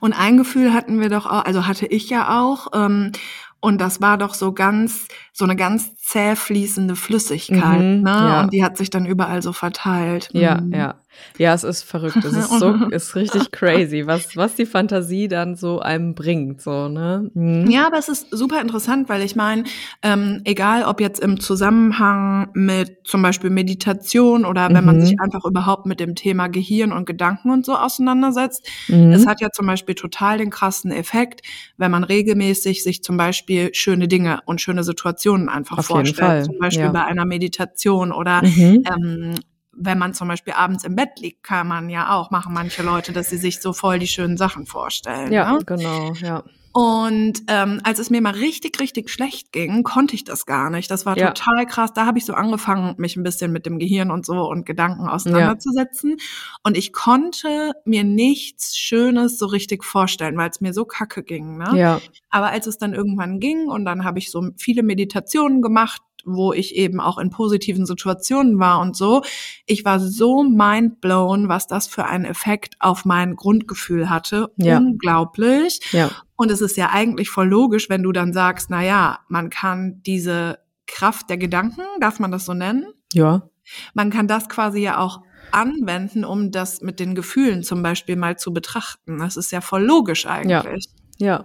Und 0.00 0.12
ein 0.12 0.36
Gefühl 0.36 0.72
hatten 0.72 1.00
wir 1.00 1.08
doch 1.08 1.26
auch, 1.26 1.44
also 1.44 1.66
hatte 1.66 1.86
ich 1.86 2.08
ja 2.10 2.42
auch, 2.42 2.68
ähm, 2.74 3.12
und 3.60 3.80
das 3.80 4.00
war 4.00 4.18
doch 4.18 4.34
so 4.34 4.52
ganz, 4.52 5.08
so 5.36 5.44
eine 5.44 5.54
ganz 5.54 5.94
zäh 5.98 6.34
fließende 6.34 6.96
Flüssigkeit, 6.96 7.98
Mhm, 7.98 8.02
ne? 8.04 8.10
ja. 8.26 8.40
Und 8.40 8.52
die 8.54 8.64
hat 8.64 8.76
sich 8.78 8.88
dann 8.88 9.04
überall 9.04 9.42
so 9.42 9.52
verteilt. 9.52 10.30
Ja, 10.32 10.60
Mhm. 10.62 10.72
ja. 10.72 10.94
Ja, 11.38 11.54
es 11.54 11.64
ist 11.64 11.82
verrückt. 11.82 12.16
Es 12.26 12.34
ist 12.34 12.58
so, 12.58 12.74
ist 12.90 13.16
richtig 13.16 13.50
crazy, 13.50 14.06
was, 14.06 14.36
was 14.36 14.54
die 14.54 14.66
Fantasie 14.66 15.28
dann 15.28 15.56
so 15.56 15.80
einem 15.80 16.14
bringt, 16.14 16.60
so, 16.60 16.88
ne? 16.88 17.30
Mhm. 17.32 17.70
Ja, 17.70 17.86
aber 17.86 17.96
es 17.98 18.08
ist 18.10 18.26
super 18.30 18.60
interessant, 18.60 19.08
weil 19.08 19.22
ich 19.22 19.34
meine, 19.34 19.64
ähm, 20.02 20.42
egal 20.44 20.84
ob 20.84 21.00
jetzt 21.00 21.18
im 21.20 21.40
Zusammenhang 21.40 22.50
mit 22.52 22.98
zum 23.06 23.22
Beispiel 23.22 23.48
Meditation 23.48 24.44
oder 24.44 24.68
wenn 24.74 24.84
man 24.84 24.96
Mhm. 24.96 25.00
sich 25.06 25.18
einfach 25.20 25.44
überhaupt 25.46 25.86
mit 25.86 26.00
dem 26.00 26.14
Thema 26.16 26.48
Gehirn 26.48 26.92
und 26.92 27.06
Gedanken 27.06 27.50
und 27.50 27.64
so 27.64 27.76
auseinandersetzt, 27.76 28.68
Mhm. 28.88 29.12
es 29.12 29.26
hat 29.26 29.40
ja 29.40 29.50
zum 29.50 29.66
Beispiel 29.66 29.94
total 29.94 30.36
den 30.38 30.50
krassen 30.50 30.90
Effekt, 30.92 31.40
wenn 31.78 31.90
man 31.90 32.04
regelmäßig 32.04 32.82
sich 32.82 33.02
zum 33.02 33.16
Beispiel 33.16 33.70
schöne 33.74 34.06
Dinge 34.06 34.40
und 34.44 34.60
schöne 34.60 34.84
Situationen 34.84 35.25
einfach 35.48 35.78
Auf 35.78 35.86
vorstellt. 35.86 36.46
Zum 36.46 36.58
Beispiel 36.58 36.86
ja. 36.86 36.92
bei 36.92 37.04
einer 37.04 37.24
Meditation 37.24 38.12
oder 38.12 38.42
Mhm. 38.42 38.84
ähm, 38.86 39.34
wenn 39.78 39.98
man 39.98 40.14
zum 40.14 40.28
Beispiel 40.28 40.54
abends 40.54 40.84
im 40.84 40.96
Bett 40.96 41.20
liegt, 41.20 41.42
kann 41.42 41.68
man 41.68 41.90
ja 41.90 42.14
auch, 42.14 42.30
machen 42.30 42.54
manche 42.54 42.82
Leute, 42.82 43.12
dass 43.12 43.28
sie 43.28 43.36
sich 43.36 43.60
so 43.60 43.72
voll 43.72 43.98
die 43.98 44.06
schönen 44.06 44.36
Sachen 44.36 44.66
vorstellen. 44.66 45.32
Ja, 45.32 45.52
ne? 45.52 45.58
genau, 45.66 46.12
ja. 46.14 46.42
Und 46.76 47.40
ähm, 47.48 47.80
als 47.84 47.98
es 47.98 48.10
mir 48.10 48.20
mal 48.20 48.34
richtig, 48.34 48.78
richtig 48.80 49.08
schlecht 49.08 49.50
ging, 49.50 49.82
konnte 49.82 50.14
ich 50.14 50.24
das 50.24 50.44
gar 50.44 50.68
nicht. 50.68 50.90
Das 50.90 51.06
war 51.06 51.16
Ja. 51.16 51.30
total 51.30 51.64
krass. 51.64 51.94
Da 51.94 52.04
habe 52.04 52.18
ich 52.18 52.26
so 52.26 52.34
angefangen, 52.34 52.94
mich 52.98 53.16
ein 53.16 53.22
bisschen 53.22 53.50
mit 53.50 53.64
dem 53.64 53.78
Gehirn 53.78 54.10
und 54.10 54.26
so 54.26 54.46
und 54.46 54.66
Gedanken 54.66 55.08
auseinanderzusetzen. 55.08 56.18
Und 56.62 56.76
ich 56.76 56.92
konnte 56.92 57.72
mir 57.86 58.04
nichts 58.04 58.76
Schönes 58.76 59.38
so 59.38 59.46
richtig 59.46 59.84
vorstellen, 59.84 60.36
weil 60.36 60.50
es 60.50 60.60
mir 60.60 60.74
so 60.74 60.84
kacke 60.84 61.22
ging. 61.22 61.56
Ne? 61.56 61.78
Ja, 61.78 61.98
Aber 62.28 62.48
als 62.50 62.66
es 62.66 62.76
dann 62.76 62.92
irgendwann 62.92 63.40
ging 63.40 63.68
und 63.68 63.86
dann 63.86 64.04
habe 64.04 64.18
ich 64.18 64.30
so 64.30 64.50
viele 64.58 64.82
Meditationen 64.82 65.62
gemacht, 65.62 66.02
wo 66.26 66.52
ich 66.52 66.74
eben 66.74 67.00
auch 67.00 67.18
in 67.18 67.30
positiven 67.30 67.86
Situationen 67.86 68.58
war 68.58 68.80
und 68.80 68.96
so, 68.96 69.22
ich 69.64 69.84
war 69.84 70.00
so 70.00 70.42
mindblown, 70.42 71.48
was 71.48 71.66
das 71.66 71.86
für 71.86 72.04
einen 72.04 72.24
Effekt 72.24 72.74
auf 72.80 73.04
mein 73.04 73.36
Grundgefühl 73.36 74.10
hatte. 74.10 74.50
Ja. 74.56 74.78
Unglaublich. 74.78 75.80
ja, 75.92 76.10
Und 76.36 76.50
es 76.50 76.60
ist 76.60 76.76
ja 76.76 76.90
eigentlich 76.90 77.30
voll 77.30 77.48
logisch, 77.48 77.88
wenn 77.88 78.02
du 78.02 78.12
dann 78.12 78.32
sagst, 78.32 78.70
na 78.70 78.82
ja, 78.82 79.20
man 79.28 79.50
kann 79.50 80.02
diese 80.04 80.58
Kraft 80.86 81.30
der 81.30 81.38
Gedanken, 81.38 81.82
darf 82.00 82.18
man 82.18 82.30
das 82.30 82.44
so 82.44 82.54
nennen? 82.54 82.86
ja, 83.12 83.48
Man 83.94 84.10
kann 84.10 84.28
das 84.28 84.48
quasi 84.48 84.80
ja 84.80 84.98
auch 84.98 85.20
anwenden, 85.52 86.24
um 86.24 86.50
das 86.50 86.80
mit 86.80 87.00
den 87.00 87.14
Gefühlen 87.14 87.62
zum 87.62 87.82
Beispiel 87.82 88.16
mal 88.16 88.36
zu 88.36 88.52
betrachten. 88.52 89.18
Das 89.18 89.36
ist 89.36 89.52
ja 89.52 89.60
voll 89.60 89.84
logisch 89.84 90.26
eigentlich. 90.26 90.84
ja, 90.86 90.95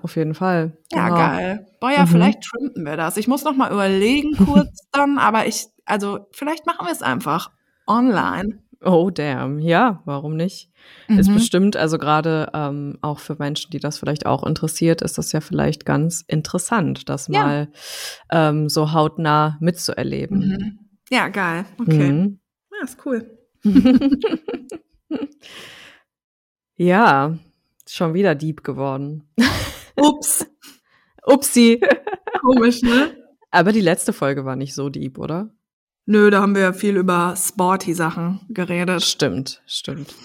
auf 0.02 0.16
jeden 0.16 0.34
Fall. 0.34 0.78
Ja, 0.92 1.10
Genau. 1.10 1.18
geil. 1.18 1.66
Boah, 1.80 1.92
ja, 1.92 2.04
Mhm. 2.04 2.08
vielleicht 2.08 2.42
trimpen 2.44 2.86
wir 2.86 2.98
das. 2.98 3.18
Ich 3.18 3.28
muss 3.28 3.44
noch 3.44 3.56
mal 3.56 3.72
überlegen 3.72 4.34
kurz 4.38 4.88
dann, 4.92 5.18
aber 5.18 5.48
ich, 5.48 5.68
also 5.86 6.28
vielleicht 6.32 6.66
machen 6.66 6.86
wir 6.86 6.92
es 6.92 7.02
einfach 7.02 7.52
online. 7.88 8.60
Oh, 8.84 9.12
damn. 9.12 9.60
Ja, 9.60 10.02
warum 10.06 10.36
nicht? 10.36 10.70
Ist 11.08 11.30
Mhm. 11.30 11.34
bestimmt, 11.36 11.78
also 11.78 11.98
gerade 12.00 12.50
ähm, 12.54 12.98
auch 13.02 13.20
für 13.20 13.36
Menschen, 13.38 13.70
die 13.72 13.80
das 13.80 14.00
vielleicht 14.00 14.26
auch 14.26 14.44
interessiert, 14.44 15.02
ist 15.04 15.18
das 15.20 15.32
ja 15.32 15.40
vielleicht 15.42 15.86
ganz 15.86 16.24
interessant, 16.28 17.08
das 17.10 17.28
Ja. 17.28 17.44
mal 17.44 17.68
ähm, 18.32 18.70
so 18.70 18.92
hautnah 18.92 19.58
mitzuerleben. 19.60 20.40
Mhm. 20.40 20.80
Ja, 21.12 21.28
geil. 21.28 21.66
Okay. 21.80 22.12
Mhm. 22.12 22.40
Ja, 22.72 22.84
ist 22.84 22.98
cool. 23.06 23.38
ja, 26.78 27.38
schon 27.94 28.14
wieder 28.14 28.36
Dieb 28.36 28.64
geworden. 28.64 29.30
Ups, 29.96 30.46
Upsi. 31.26 31.82
komisch, 32.40 32.82
ne? 32.82 33.16
Aber 33.52 33.72
die 33.74 33.82
letzte 33.82 34.14
Folge 34.14 34.46
war 34.46 34.56
nicht 34.56 34.74
so 34.74 34.90
deep, 34.90 35.18
oder? 35.18 35.50
Nö, 36.06 36.30
da 36.30 36.42
haben 36.42 36.56
wir 36.56 36.62
ja 36.62 36.74
viel 36.74 36.96
über 36.98 37.36
sporty 37.38 37.94
Sachen 37.94 38.40
geredet. 38.50 39.04
Stimmt, 39.04 39.62
stimmt. 39.66 40.16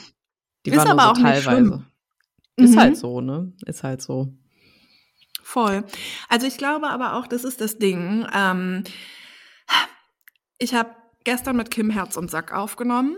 Die 0.64 0.70
Ist 0.70 0.76
war 0.78 0.84
nur 0.84 0.92
aber 0.94 1.02
so 1.02 1.20
auch 1.20 1.24
teilweise. 1.24 1.84
Ist 2.56 2.74
Mhm. 2.74 2.78
halt 2.80 2.96
so, 2.96 3.20
ne? 3.20 3.52
Ist 3.66 3.82
halt 3.82 4.00
so. 4.00 4.32
Voll. 5.42 5.84
Also 6.28 6.46
ich 6.46 6.56
glaube 6.56 6.88
aber 6.88 7.14
auch, 7.14 7.26
das 7.26 7.44
ist 7.44 7.60
das 7.60 7.78
Ding. 7.78 8.26
Ähm, 8.34 8.84
ich 10.58 10.74
habe 10.74 10.90
gestern 11.24 11.56
mit 11.56 11.70
Kim 11.70 11.90
Herz 11.90 12.16
und 12.16 12.30
Sack 12.30 12.52
aufgenommen. 12.52 13.16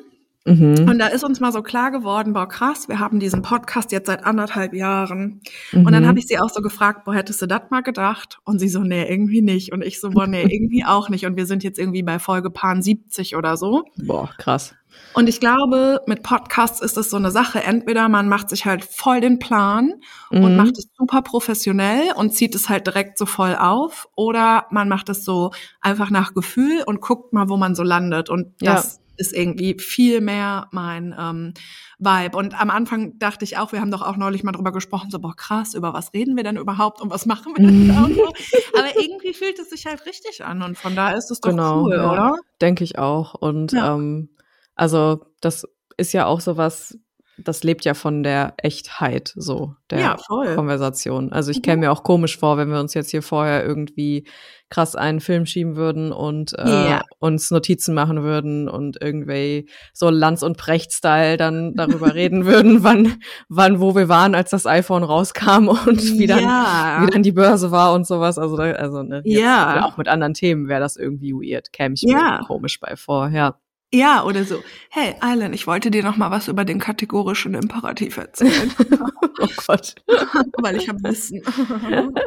Mhm. 0.48 0.88
Und 0.88 0.98
da 0.98 1.06
ist 1.08 1.24
uns 1.24 1.40
mal 1.40 1.52
so 1.52 1.62
klar 1.62 1.90
geworden, 1.90 2.32
boah, 2.32 2.48
krass, 2.48 2.88
wir 2.88 2.98
haben 2.98 3.20
diesen 3.20 3.42
Podcast 3.42 3.92
jetzt 3.92 4.06
seit 4.06 4.24
anderthalb 4.24 4.72
Jahren. 4.74 5.40
Und 5.72 5.92
dann 5.92 6.02
Mhm. 6.04 6.06
habe 6.08 6.18
ich 6.18 6.26
sie 6.26 6.38
auch 6.38 6.50
so 6.50 6.62
gefragt, 6.62 7.04
boah, 7.04 7.14
hättest 7.14 7.42
du 7.42 7.46
das 7.46 7.62
mal 7.70 7.82
gedacht? 7.82 8.38
Und 8.44 8.58
sie 8.58 8.68
so, 8.68 8.80
nee, 8.80 9.08
irgendwie 9.08 9.42
nicht. 9.42 9.72
Und 9.72 9.82
ich 9.82 10.00
so, 10.00 10.10
boah, 10.10 10.26
nee, 10.26 10.42
irgendwie 10.42 10.84
auch 10.84 11.08
nicht. 11.08 11.26
Und 11.26 11.36
wir 11.36 11.46
sind 11.46 11.62
jetzt 11.64 11.78
irgendwie 11.78 12.02
bei 12.02 12.18
Folge 12.18 12.50
Paar 12.50 12.80
70 12.80 13.36
oder 13.36 13.56
so. 13.56 13.84
Boah, 13.96 14.30
krass. 14.38 14.74
Und 15.14 15.28
ich 15.28 15.38
glaube, 15.38 16.00
mit 16.06 16.22
Podcasts 16.22 16.80
ist 16.80 16.96
es 16.96 17.10
so 17.10 17.16
eine 17.18 17.30
Sache. 17.30 17.62
Entweder 17.62 18.08
man 18.08 18.28
macht 18.28 18.48
sich 18.48 18.64
halt 18.66 18.84
voll 18.84 19.20
den 19.20 19.38
Plan 19.38 19.92
und 20.30 20.50
Mhm. 20.52 20.56
macht 20.56 20.76
es 20.78 20.88
super 20.96 21.22
professionell 21.22 22.12
und 22.16 22.34
zieht 22.34 22.54
es 22.54 22.68
halt 22.68 22.86
direkt 22.86 23.16
so 23.18 23.26
voll 23.26 23.54
auf. 23.54 24.08
Oder 24.16 24.66
man 24.70 24.88
macht 24.88 25.08
es 25.08 25.24
so 25.24 25.52
einfach 25.80 26.10
nach 26.10 26.34
Gefühl 26.34 26.82
und 26.86 27.00
guckt 27.00 27.32
mal, 27.32 27.48
wo 27.48 27.56
man 27.56 27.74
so 27.74 27.82
landet. 27.82 28.28
Und 28.28 28.54
Ja. 28.60 28.74
das 28.74 29.00
ist 29.18 29.34
irgendwie 29.34 29.76
viel 29.78 30.20
mehr 30.20 30.68
mein 30.72 31.14
ähm, 31.18 31.54
Vibe. 31.98 32.36
Und 32.36 32.60
am 32.60 32.70
Anfang 32.70 33.18
dachte 33.18 33.44
ich 33.44 33.58
auch, 33.58 33.72
wir 33.72 33.80
haben 33.80 33.90
doch 33.90 34.02
auch 34.02 34.16
neulich 34.16 34.44
mal 34.44 34.52
drüber 34.52 34.72
gesprochen, 34.72 35.10
so, 35.10 35.18
boah, 35.18 35.34
krass, 35.36 35.74
über 35.74 35.92
was 35.92 36.12
reden 36.14 36.36
wir 36.36 36.44
denn 36.44 36.56
überhaupt 36.56 37.00
und 37.00 37.10
was 37.10 37.26
machen 37.26 37.52
wir 37.56 37.66
denn 37.66 37.88
da 37.88 38.04
und 38.04 38.14
so. 38.14 38.32
Aber 38.78 39.00
irgendwie 39.00 39.34
fühlt 39.34 39.58
es 39.58 39.70
sich 39.70 39.86
halt 39.86 40.06
richtig 40.06 40.44
an 40.44 40.62
und 40.62 40.78
von 40.78 40.94
da 40.94 41.10
ist 41.10 41.30
es 41.30 41.40
doch 41.40 41.50
Genau, 41.50 41.82
cool, 41.84 41.96
ja. 41.96 42.12
oder? 42.12 42.36
Denke 42.60 42.84
ich 42.84 42.98
auch. 42.98 43.34
Und 43.34 43.72
Ja. 43.72 43.94
ähm, 43.94 44.30
also 44.74 45.24
das 45.40 45.66
ist 45.96 46.12
ja 46.12 46.26
auch 46.26 46.40
sowas, 46.40 46.96
das 47.44 47.62
lebt 47.62 47.84
ja 47.84 47.94
von 47.94 48.22
der 48.22 48.54
Echtheit 48.58 49.32
so 49.36 49.74
der 49.90 50.00
Ja. 50.00 50.16
Konversation. 50.54 51.32
Also 51.32 51.50
ich 51.50 51.58
Mhm. 51.58 51.62
käme 51.62 51.76
mir 51.80 51.92
auch 51.92 52.02
komisch 52.02 52.38
vor, 52.38 52.56
wenn 52.56 52.70
wir 52.70 52.80
uns 52.80 52.94
jetzt 52.94 53.10
hier 53.10 53.22
vorher 53.22 53.64
irgendwie 53.64 54.26
krass 54.70 54.94
einen 54.96 55.20
Film 55.20 55.46
schieben 55.46 55.76
würden 55.76 56.12
und 56.12 56.52
äh, 56.58 56.68
Ja. 56.90 57.02
uns 57.20 57.50
Notizen 57.50 57.94
machen 57.94 58.22
würden 58.22 58.68
und 58.68 58.98
irgendwie 59.00 59.68
so 59.94 60.10
Lanz 60.10 60.42
und 60.42 60.58
Precht-Style 60.58 61.36
dann 61.38 61.74
darüber 61.74 62.14
reden 62.14 62.44
würden, 62.44 62.82
wann, 62.84 63.14
wann, 63.48 63.80
wo 63.80 63.94
wir 63.94 64.08
waren, 64.10 64.34
als 64.34 64.50
das 64.50 64.66
iPhone 64.66 65.04
rauskam 65.04 65.68
und 65.68 66.02
wie 66.18 66.26
dann, 66.26 66.40
ja. 66.42 66.98
wie 67.02 67.10
dann 67.10 67.22
die 67.22 67.32
Börse 67.32 67.70
war 67.70 67.94
und 67.94 68.06
sowas. 68.06 68.36
Also, 68.38 68.56
also 68.56 69.02
ne, 69.02 69.22
jetzt, 69.24 69.40
Ja. 69.40 69.84
auch 69.86 69.96
mit 69.96 70.08
anderen 70.08 70.34
Themen 70.34 70.68
wäre 70.68 70.80
das 70.80 70.96
irgendwie 70.96 71.32
weird. 71.32 71.72
Käme 71.72 71.94
ich 71.94 72.02
mir 72.02 72.40
komisch 72.46 72.78
bei 72.80 72.94
vor, 72.96 73.28
ja. 73.28 73.56
Ja, 73.92 74.22
oder 74.24 74.44
so. 74.44 74.62
Hey, 74.90 75.14
Alan, 75.20 75.54
ich 75.54 75.66
wollte 75.66 75.90
dir 75.90 76.02
noch 76.02 76.16
mal 76.18 76.30
was 76.30 76.48
über 76.48 76.66
den 76.66 76.78
kategorischen 76.78 77.54
Imperativ 77.54 78.18
erzählen, 78.18 78.70
Oh 79.40 79.46
Gott. 79.66 79.94
weil 80.60 80.76
ich 80.76 80.88
habe 80.90 81.02
Wissen. 81.04 81.40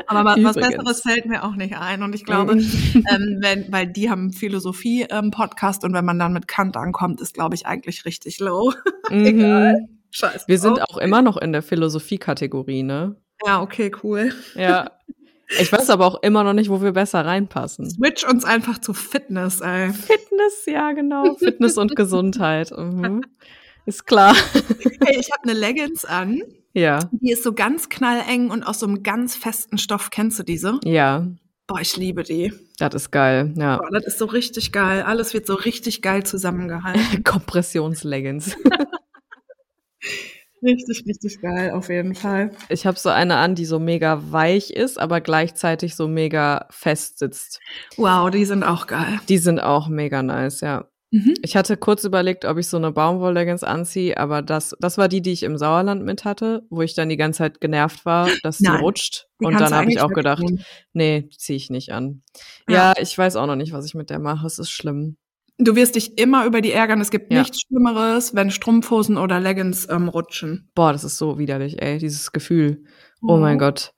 Aber 0.07 0.25
wa- 0.25 0.35
was 0.41 0.55
Übrigens. 0.55 0.77
Besseres 0.83 1.01
fällt 1.01 1.25
mir 1.27 1.43
auch 1.43 1.55
nicht 1.55 1.75
ein. 1.77 2.01
Und 2.01 2.15
ich 2.15 2.25
glaube, 2.25 2.55
Mhm. 2.55 2.61
ähm, 3.11 3.37
wenn, 3.41 3.71
weil 3.71 3.85
die 3.87 4.09
haben 4.09 4.33
Philosophie-Podcast 4.33 5.83
und 5.83 5.93
wenn 5.93 6.05
man 6.05 6.17
dann 6.17 6.33
mit 6.33 6.47
Kant 6.47 6.75
ankommt, 6.77 7.21
ist, 7.21 7.33
glaube 7.35 7.53
ich, 7.53 7.67
eigentlich 7.67 8.05
richtig 8.05 8.39
low. 8.39 8.73
Mhm. 9.11 9.87
Scheiße. 10.09 10.45
Wir 10.47 10.57
sind 10.57 10.79
Oh. 10.79 10.83
auch 10.89 10.97
immer 10.97 11.21
noch 11.21 11.37
in 11.37 11.51
der 11.51 11.61
Philosophie-Kategorie, 11.61 12.83
ne? 12.83 13.15
Ja, 13.45 13.61
okay, 13.61 13.91
cool. 14.03 14.33
Ja. 14.55 14.89
Ich 15.59 15.71
weiß 15.71 15.89
aber 15.89 16.05
auch 16.05 16.21
immer 16.23 16.43
noch 16.43 16.53
nicht, 16.53 16.69
wo 16.69 16.81
wir 16.81 16.93
besser 16.93 17.25
reinpassen. 17.25 17.89
Switch 17.89 18.25
uns 18.25 18.45
einfach 18.45 18.79
zu 18.79 18.93
Fitness, 18.93 19.61
ey. 19.61 19.91
Fitness, 19.91 20.65
ja, 20.65 20.91
genau. 20.93 21.35
Fitness 21.35 21.77
und 21.77 21.95
Gesundheit. 21.95 22.71
Mhm. 22.75 23.23
Ist 23.85 24.05
klar. 24.05 24.35
Hey, 25.03 25.17
ich 25.19 25.31
habe 25.31 25.43
eine 25.43 25.53
Leggings 25.53 26.05
an. 26.05 26.41
Ja. 26.73 26.99
Die 27.11 27.31
ist 27.31 27.43
so 27.43 27.53
ganz 27.53 27.89
knalleng 27.89 28.49
und 28.49 28.63
aus 28.63 28.79
so 28.79 28.85
einem 28.85 29.03
ganz 29.03 29.35
festen 29.35 29.77
Stoff. 29.77 30.09
Kennst 30.09 30.39
du 30.39 30.43
diese? 30.43 30.79
Ja. 30.83 31.27
Boah, 31.67 31.79
ich 31.81 31.97
liebe 31.97 32.23
die. 32.23 32.53
Das 32.79 32.93
ist 32.95 33.11
geil, 33.11 33.53
ja. 33.57 33.77
Boah, 33.77 33.89
das 33.91 34.05
ist 34.05 34.19
so 34.19 34.25
richtig 34.25 34.71
geil. 34.71 35.03
Alles 35.03 35.33
wird 35.33 35.47
so 35.47 35.55
richtig 35.55 36.01
geil 36.01 36.25
zusammengehalten. 36.25 37.23
Kompressionsleggings. 37.23 38.55
richtig, 40.61 41.03
richtig 41.07 41.41
geil, 41.41 41.71
auf 41.71 41.89
jeden 41.89 42.15
Fall. 42.15 42.51
Ich 42.69 42.85
habe 42.85 42.97
so 42.97 43.09
eine 43.09 43.37
an, 43.37 43.55
die 43.55 43.65
so 43.65 43.79
mega 43.79 44.31
weich 44.31 44.71
ist, 44.71 44.99
aber 44.99 45.21
gleichzeitig 45.21 45.95
so 45.95 46.07
mega 46.07 46.67
fest 46.69 47.19
sitzt. 47.19 47.59
Wow, 47.97 48.29
die 48.29 48.45
sind 48.45 48.63
auch 48.63 48.87
geil. 48.87 49.19
Die 49.29 49.37
sind 49.37 49.59
auch 49.59 49.87
mega 49.87 50.23
nice, 50.23 50.61
ja. 50.61 50.87
Mhm. 51.11 51.33
Ich 51.41 51.57
hatte 51.57 51.75
kurz 51.75 52.05
überlegt, 52.05 52.45
ob 52.45 52.57
ich 52.57 52.67
so 52.67 52.77
eine 52.77 52.91
Baumwollleggings 52.91 53.63
anziehe, 53.63 54.17
aber 54.17 54.41
das, 54.41 54.75
das 54.79 54.97
war 54.97 55.09
die, 55.09 55.21
die 55.21 55.33
ich 55.33 55.43
im 55.43 55.57
Sauerland 55.57 56.05
mit 56.05 56.23
hatte, 56.23 56.63
wo 56.69 56.81
ich 56.81 56.95
dann 56.95 57.09
die 57.09 57.17
ganze 57.17 57.39
Zeit 57.39 57.59
genervt 57.59 58.05
war, 58.05 58.29
dass 58.43 58.59
die 58.59 58.67
rutscht. 58.67 59.27
die 59.41 59.45
Und 59.45 59.59
dann 59.59 59.73
habe 59.73 59.91
ich 59.91 59.99
auch 59.99 60.13
gedacht, 60.13 60.43
nee, 60.93 61.27
ziehe 61.37 61.57
ich 61.57 61.69
nicht 61.69 61.91
an. 61.91 62.21
Ja. 62.69 62.93
Ja. 62.93 63.01
ich 63.01 63.17
weiß 63.17 63.35
auch 63.35 63.45
noch 63.45 63.57
nicht, 63.57 63.73
was 63.73 63.85
ich 63.85 63.93
mit 63.93 64.09
der 64.09 64.19
mache. 64.19 64.47
Es 64.47 64.57
ist 64.57 64.69
schlimm. 64.69 65.17
Du 65.57 65.75
wirst 65.75 65.95
dich 65.95 66.17
immer 66.17 66.45
über 66.45 66.61
die 66.61 66.71
ärgern. 66.71 67.01
Es 67.01 67.11
gibt 67.11 67.31
Ja. 67.31 67.39
nichts 67.39 67.61
Schlimmeres, 67.61 68.33
wenn 68.35 68.49
Strumpfhosen 68.51 69.17
oder 69.17 69.39
Leggings 69.39 69.87
ähm, 69.89 70.07
rutschen. 70.09 70.69
Boah, 70.73 70.91
das 70.91 71.03
ist 71.03 71.17
so 71.17 71.37
widerlich, 71.37 71.81
ey, 71.81 71.97
dieses 71.99 72.31
Gefühl. 72.31 72.83
Oh 73.21 73.37
mein 73.37 73.55
Mhm. 73.55 73.59
Gott. 73.59 73.93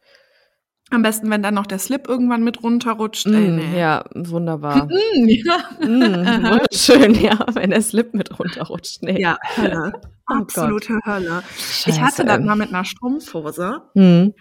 Am 0.91 1.01
besten, 1.01 1.29
wenn 1.31 1.41
dann 1.41 1.53
noch 1.55 1.65
der 1.65 1.79
Slip 1.79 2.07
irgendwann 2.07 2.43
mit 2.43 2.61
runterrutscht. 2.61 3.25
Ey, 3.27 3.31
Mm, 3.49 3.55
nee. 3.55 3.79
Ja, 3.79 4.03
wunderbar. 4.13 4.87
Mm, 4.91 5.27
ja. 5.27 5.57
mm, 5.79 6.43
wunderschön, 6.43 7.15
ja, 7.15 7.39
wenn 7.53 7.69
der 7.71 7.81
Slip 7.81 8.13
mit 8.13 8.37
runterrutscht. 8.37 9.01
Nee. 9.01 9.19
ja, 9.21 9.37
Hölle. 9.57 9.93
Oh 10.29 10.35
Absolute 10.35 10.99
Hölle. 11.05 11.43
Scheiße, 11.57 11.89
Ich 11.89 11.99
hatte 12.01 12.23
das 12.23 12.37
ey. 12.39 12.45
mal 12.45 12.55
mit 12.55 12.69
einer 12.69 12.85
Strumpfhose. 12.85 13.81
Hm. 13.93 14.33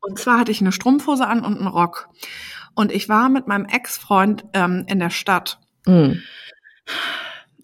Und 0.00 0.18
zwar 0.18 0.38
hatte 0.40 0.50
ich 0.50 0.60
eine 0.62 0.72
Strumpfhose 0.72 1.26
an 1.26 1.44
und 1.44 1.58
einen 1.58 1.66
Rock. 1.66 2.08
Und 2.74 2.90
ich 2.90 3.08
war 3.10 3.28
mit 3.28 3.46
meinem 3.46 3.66
Ex-Freund 3.66 4.44
ähm, 4.54 4.84
in 4.88 4.98
der 4.98 5.10
Stadt. 5.10 5.58
Hm. 5.86 6.22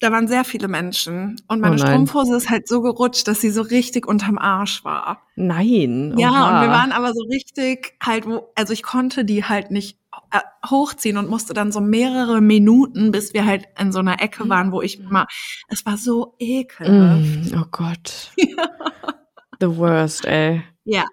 Da 0.01 0.11
waren 0.11 0.27
sehr 0.27 0.45
viele 0.45 0.67
Menschen. 0.67 1.37
Und 1.47 1.61
meine 1.61 1.77
Oh. 1.77 1.79
Strumpfhose 1.79 2.37
ist 2.37 2.51
halt 2.51 2.67
so 2.67 2.83
gerutscht, 2.83 3.29
dass 3.29 3.41
sie 3.41 3.51
so 3.51 3.63
richtig 3.63 4.07
unterm 4.07 4.37
Arsch 4.37 4.85
war. 4.85 5.23
Nein. 5.37 6.15
Ja, 6.19 6.31
oha. 6.31 6.57
und 6.57 6.63
wir 6.67 6.71
waren 6.73 6.91
aber 6.91 7.13
so 7.15 7.23
richtig 7.31 7.95
halt, 8.03 8.27
wo, 8.27 8.49
also 8.57 8.73
ich 8.73 8.83
konnte 8.83 9.25
die 9.25 9.45
halt 9.45 9.71
nicht 9.71 9.99
äh, 10.33 10.41
hochziehen 10.69 11.17
und 11.19 11.31
musste 11.31 11.55
dann 11.55 11.71
so 11.71 11.81
mehrere 11.81 12.41
Minuten, 12.41 13.13
bis 13.13 13.33
wir 13.33 13.47
halt 13.47 13.67
in 13.79 13.93
so 13.93 14.01
einer 14.01 14.21
Ecke 14.21 14.49
waren, 14.49 14.73
wo 14.73 14.83
ich 14.83 14.99
mal, 14.99 15.27
es 15.69 15.87
war 15.87 15.97
so 15.97 16.35
ekelhaft. 16.41 17.53
Mm, 17.53 17.59
oh 17.61 17.67
Gott. 17.71 18.33
The 19.61 19.77
worst, 19.77 20.25
ey. 20.25 20.63
Ja, 20.85 21.05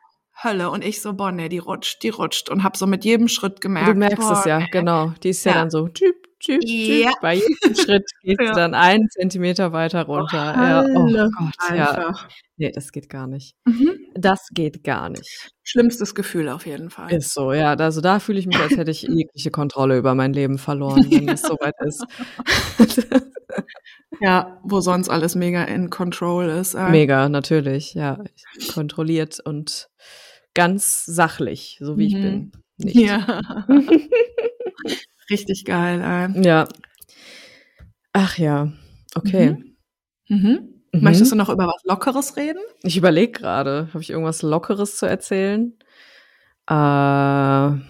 Hölle. 0.43 0.71
Und 0.71 0.83
ich 0.83 1.01
so, 1.01 1.13
boah, 1.13 1.31
nee, 1.31 1.49
die 1.49 1.59
rutscht, 1.59 2.01
die 2.01 2.09
rutscht. 2.09 2.49
Und 2.49 2.63
hab 2.63 2.75
so 2.77 2.87
mit 2.87 3.05
jedem 3.05 3.27
Schritt 3.27 3.61
gemerkt. 3.61 3.89
Du 3.89 3.93
merkst 3.93 4.17
boah, 4.27 4.39
es 4.39 4.45
ja, 4.45 4.59
nee. 4.59 4.67
genau. 4.71 5.13
Die 5.21 5.29
ist 5.29 5.43
ja, 5.45 5.51
Ja. 5.51 5.57
dann 5.59 5.69
so, 5.69 5.87
tschüp, 5.89 6.15
tschüp, 6.39 6.61
Ja. 6.63 7.11
Bei 7.21 7.35
jedem 7.35 7.75
Schritt 7.75 8.05
geht 8.23 8.39
Ja. 8.41 8.47
sie 8.47 8.59
dann 8.59 8.73
einen 8.73 9.09
Zentimeter 9.09 9.71
weiter 9.73 10.03
runter. 10.03 10.37
ja. 10.37 10.83
Hölle. 10.83 11.29
Oh 11.39 11.43
Gott, 11.59 11.77
ja. 11.77 12.15
Nee, 12.57 12.71
das 12.73 12.91
geht 12.91 13.09
gar 13.09 13.27
nicht. 13.27 13.55
Mhm. 13.65 13.97
Das 14.15 14.47
geht 14.53 14.83
gar 14.83 15.09
nicht. 15.09 15.51
Schlimmstes 15.63 16.13
Gefühl 16.15 16.49
auf 16.49 16.65
jeden 16.65 16.89
Fall. 16.89 17.11
Ist 17.13 17.33
so, 17.33 17.53
ja. 17.53 17.73
Also 17.75 18.01
da 18.01 18.19
fühle 18.19 18.39
ich 18.39 18.47
mich, 18.47 18.59
als 18.59 18.75
hätte 18.75 18.91
ich 18.91 19.01
jegliche 19.09 19.51
Kontrolle 19.51 19.97
über 19.97 20.13
mein 20.15 20.33
Leben 20.33 20.57
verloren, 20.57 21.05
wenn 21.09 21.29
es 21.29 21.41
soweit 21.41 21.75
ist. 21.85 22.03
Ja, 24.21 24.59
wo 24.63 24.81
sonst 24.81 25.07
alles 25.07 25.35
mega 25.35 25.63
in 25.63 25.89
control 25.89 26.45
ist. 26.49 26.73
äh. 26.73 26.89
Mega, 26.89 27.29
natürlich, 27.29 27.93
ja. 27.93 28.21
Kontrolliert 28.73 29.39
und 29.39 29.87
ganz 30.53 31.05
sachlich, 31.05 31.77
so 31.81 31.97
wie 31.97 32.07
ich 32.07 32.15
Mhm. 32.15 32.21
bin. 32.21 32.51
Nicht. 32.77 32.95
Ja. 32.97 33.65
Richtig 35.29 35.65
geil. 35.65 36.01
Äh. 36.35 36.41
Ja. 36.41 36.67
Ach 38.13 38.37
ja, 38.37 38.71
okay. 39.15 39.51
Mhm. 39.51 39.75
Mhm. 40.29 40.81
Mhm. 40.93 41.01
Möchtest 41.03 41.31
du 41.31 41.35
noch 41.35 41.49
über 41.49 41.67
was 41.67 41.83
Lockeres 41.83 42.37
reden? 42.37 42.59
Ich 42.83 42.97
überlege 42.97 43.31
gerade, 43.31 43.89
habe 43.93 44.01
ich 44.01 44.09
irgendwas 44.09 44.41
Lockeres 44.41 44.97
zu 44.97 45.05
erzählen? 45.05 45.77
Äh, 46.69 46.73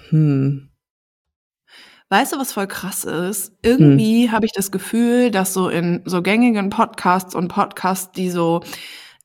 hm. 0.09 0.69
Weißt 2.11 2.33
du, 2.33 2.39
was 2.39 2.53
voll 2.53 2.65
krass 2.65 3.03
ist? 3.03 3.53
Irgendwie 3.61 4.31
habe 4.31 4.45
ich 4.47 4.51
das 4.51 4.71
Gefühl, 4.71 5.29
dass 5.29 5.53
so 5.53 5.69
in 5.69 6.01
so 6.05 6.23
gängigen 6.23 6.71
Podcasts 6.71 7.35
und 7.35 7.49
Podcasts, 7.49 8.11
die 8.11 8.31
so 8.31 8.61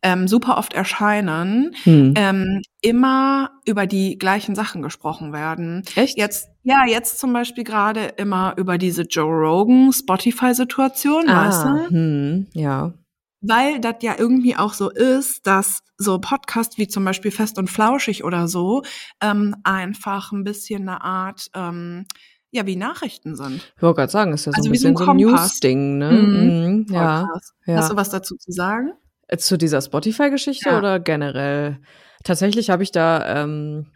ähm, 0.05 0.29
super 0.29 0.59
oft 0.59 0.75
erscheinen, 0.75 1.75
hm. 1.83 2.13
ähm, 2.15 2.61
immer 2.83 3.51
über 3.65 3.87
die 3.87 4.19
gleichen 4.19 4.55
Sachen 4.55 4.83
gesprochen 4.83 5.33
werden. 5.33 5.83
Echt? 5.97 6.19
Jetzt, 6.19 6.51
ja, 6.63 6.85
jetzt 6.87 7.19
zum 7.19 7.33
Beispiel 7.33 7.65
gerade 7.65 8.05
immer 8.19 8.53
über 8.59 8.77
diese 8.77 9.03
Joe 9.03 9.33
Rogan 9.33 9.93
Spotify-Situation, 9.93 11.27
weißt 11.27 11.65
ah, 11.65 11.87
du? 11.89 11.91
hm, 11.91 12.47
ja. 12.53 12.93
Weil 13.41 13.81
das 13.81 13.97
ja 14.03 14.15
irgendwie 14.19 14.57
auch 14.57 14.75
so 14.75 14.91
ist, 14.91 15.47
dass 15.47 15.81
so 15.97 16.19
Podcasts 16.19 16.77
wie 16.77 16.87
zum 16.87 17.05
Beispiel 17.05 17.31
Fest 17.31 17.59
und 17.59 17.71
Flauschig 17.71 18.25
oder 18.25 18.47
so 18.47 18.83
ähm, 19.23 19.57
einfach 19.65 20.33
ein 20.33 20.45
bisschen 20.45 20.87
eine 20.87 21.03
Art, 21.03 21.49
ähm, 21.55 22.05
ja, 22.51 22.67
wie 22.67 22.77
Nachrichten 22.77 23.37
sind. 23.37 23.73
Ich 23.77 23.83
wollte 23.83 23.97
gerade 23.97 24.13
sagen, 24.13 24.33
ist 24.35 24.45
ja 24.45 24.53
so 24.53 24.57
Also 24.59 24.69
ein 24.69 24.73
bisschen 24.73 24.97
so 24.97 25.07
ein. 25.07 25.17
News-Ding, 25.17 25.99
ne? 25.99 26.13
Mhm. 26.13 26.87
Mhm, 26.87 26.87
ja. 26.91 27.27
Hast 27.67 27.91
du 27.91 27.97
was 27.97 28.11
dazu 28.11 28.37
zu 28.37 28.53
sagen? 28.53 28.93
Äh, 29.29 29.37
Zu 29.39 29.57
dieser 29.59 29.81
Spotify-Geschichte 29.81 30.69
Ja. 30.71 30.79
oder 30.79 31.01
generell? 31.01 31.79
Tatsächlich 32.25 32.71
habe 32.71 32.83
ich 32.83 32.91
da 32.93 33.43
ähm, 33.43 33.87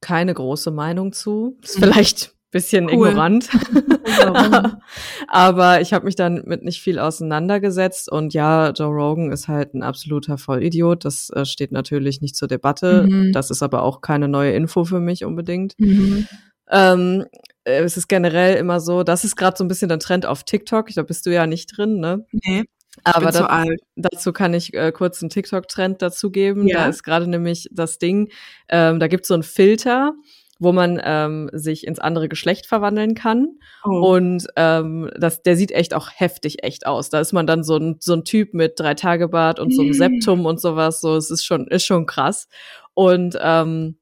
keine 0.00 0.34
große 0.34 0.70
Meinung 0.70 1.12
zu. 1.12 1.58
Ist 1.62 1.78
Mhm. 1.78 1.82
vielleicht 1.84 2.24
ein 2.28 2.50
bisschen 2.50 2.84
Cool. 2.90 3.08
ignorant. 3.08 3.48
Aber 5.28 5.80
ich 5.80 5.92
habe 5.92 6.04
mich 6.04 6.16
dann 6.16 6.42
mit 6.46 6.62
nicht 6.62 6.80
viel 6.80 6.98
auseinandergesetzt 6.98 8.10
und 8.10 8.34
ja, 8.34 8.70
Joe 8.70 8.88
Rogan 8.94 9.32
ist 9.32 9.48
halt 9.48 9.74
ein 9.74 9.82
absoluter 9.82 10.38
Vollidiot. 10.38 11.04
Das 11.04 11.30
äh, 11.30 11.44
steht 11.44 11.72
natürlich 11.72 12.20
nicht 12.20 12.36
zur 12.36 12.48
Debatte. 12.48 13.06
Mhm. 13.08 13.32
Das 13.32 13.50
ist 13.50 13.62
aber 13.62 13.82
auch 13.82 14.00
keine 14.00 14.28
neue 14.28 14.52
Info 14.52 14.84
für 14.84 15.00
mich 15.00 15.24
unbedingt. 15.24 15.74
Mhm. 15.78 16.26
Ähm, 16.70 17.26
äh, 17.64 17.82
es 17.82 17.96
ist 17.96 18.08
generell 18.08 18.56
immer 18.56 18.80
so, 18.80 19.02
das 19.02 19.24
ist 19.24 19.36
gerade 19.36 19.56
so 19.56 19.64
ein 19.64 19.68
bisschen 19.68 19.88
der 19.88 19.98
Trend 19.98 20.26
auf 20.26 20.44
TikTok. 20.44 20.88
Da 20.94 21.02
bist 21.02 21.26
du 21.26 21.30
ja 21.32 21.46
nicht 21.46 21.76
drin, 21.76 21.98
ne? 22.00 22.24
Nee, 22.32 22.64
Aber 23.04 23.26
bin 23.26 23.32
zu 23.34 23.40
da, 23.40 23.46
alt. 23.46 23.80
dazu 23.96 24.32
kann 24.32 24.54
ich 24.54 24.74
äh, 24.74 24.92
kurz 24.92 25.22
einen 25.22 25.30
TikTok-Trend 25.30 26.02
dazu 26.02 26.30
geben. 26.30 26.66
Ja. 26.68 26.78
Da 26.78 26.88
ist 26.88 27.02
gerade 27.02 27.26
nämlich 27.26 27.68
das 27.72 27.98
Ding, 27.98 28.30
ähm, 28.68 29.00
da 29.00 29.08
gibt 29.08 29.24
es 29.24 29.28
so 29.28 29.34
einen 29.34 29.42
Filter, 29.42 30.12
wo 30.58 30.72
man 30.72 31.00
ähm, 31.02 31.50
sich 31.52 31.86
ins 31.86 31.98
andere 31.98 32.28
Geschlecht 32.28 32.66
verwandeln 32.66 33.14
kann. 33.14 33.58
Oh. 33.84 34.14
Und 34.14 34.46
ähm, 34.56 35.10
das, 35.18 35.42
der 35.42 35.56
sieht 35.56 35.72
echt 35.72 35.92
auch 35.94 36.08
heftig 36.14 36.62
echt 36.62 36.86
aus. 36.86 37.10
Da 37.10 37.18
ist 37.20 37.32
man 37.32 37.46
dann 37.48 37.64
so 37.64 37.76
ein, 37.76 37.96
so 37.98 38.12
ein 38.12 38.24
Typ 38.24 38.54
mit 38.54 38.78
drei 38.78 38.94
Tage 38.94 39.28
Bart 39.28 39.58
und 39.58 39.74
so 39.74 39.82
einem 39.82 39.90
Mhm. 39.90 39.94
Septum 39.94 40.46
und 40.46 40.60
sowas. 40.60 41.00
So, 41.00 41.16
es 41.16 41.30
ist 41.30 41.44
schon, 41.44 41.66
ist 41.66 41.84
schon 41.84 42.06
krass. 42.06 42.46
Und 42.94 43.36
ähm, 43.40 43.96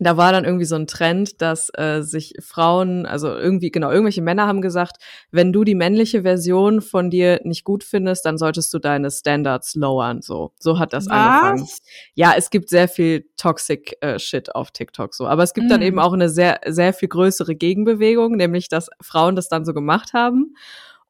da 0.00 0.16
war 0.16 0.32
dann 0.32 0.44
irgendwie 0.44 0.64
so 0.64 0.76
ein 0.76 0.86
Trend, 0.86 1.42
dass 1.42 1.70
äh, 1.76 2.00
sich 2.02 2.34
Frauen, 2.40 3.04
also 3.06 3.28
irgendwie, 3.28 3.70
genau, 3.70 3.90
irgendwelche 3.90 4.22
Männer 4.22 4.46
haben 4.46 4.62
gesagt, 4.62 4.96
wenn 5.30 5.52
du 5.52 5.62
die 5.62 5.74
männliche 5.74 6.22
Version 6.22 6.80
von 6.80 7.10
dir 7.10 7.40
nicht 7.44 7.64
gut 7.64 7.84
findest, 7.84 8.24
dann 8.24 8.38
solltest 8.38 8.72
du 8.72 8.78
deine 8.78 9.10
Standards 9.10 9.74
lowern. 9.74 10.22
So, 10.22 10.52
so 10.58 10.78
hat 10.78 10.92
das 10.94 11.06
angefangen. 11.08 11.62
Was? 11.62 11.80
Ja, 12.14 12.32
es 12.36 12.50
gibt 12.50 12.70
sehr 12.70 12.88
viel 12.88 13.28
Toxic 13.36 13.96
äh, 14.00 14.18
Shit 14.18 14.54
auf 14.54 14.70
TikTok 14.70 15.14
so, 15.14 15.26
aber 15.26 15.42
es 15.42 15.54
gibt 15.54 15.70
dann 15.70 15.80
Mm. 15.80 15.84
eben 15.84 15.98
auch 15.98 16.12
eine 16.12 16.28
sehr 16.28 16.60
sehr 16.66 16.92
viel 16.92 17.08
größere 17.08 17.54
Gegenbewegung, 17.54 18.36
nämlich 18.36 18.68
dass 18.68 18.88
Frauen 19.02 19.36
das 19.36 19.48
dann 19.48 19.64
so 19.64 19.74
gemacht 19.74 20.12
haben 20.14 20.54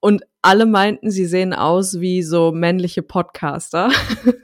und 0.00 0.22
alle 0.42 0.64
meinten, 0.66 1.10
sie 1.10 1.26
sehen 1.26 1.52
aus 1.52 2.00
wie 2.00 2.22
so 2.22 2.52
männliche 2.52 3.02
Podcaster 3.02 3.90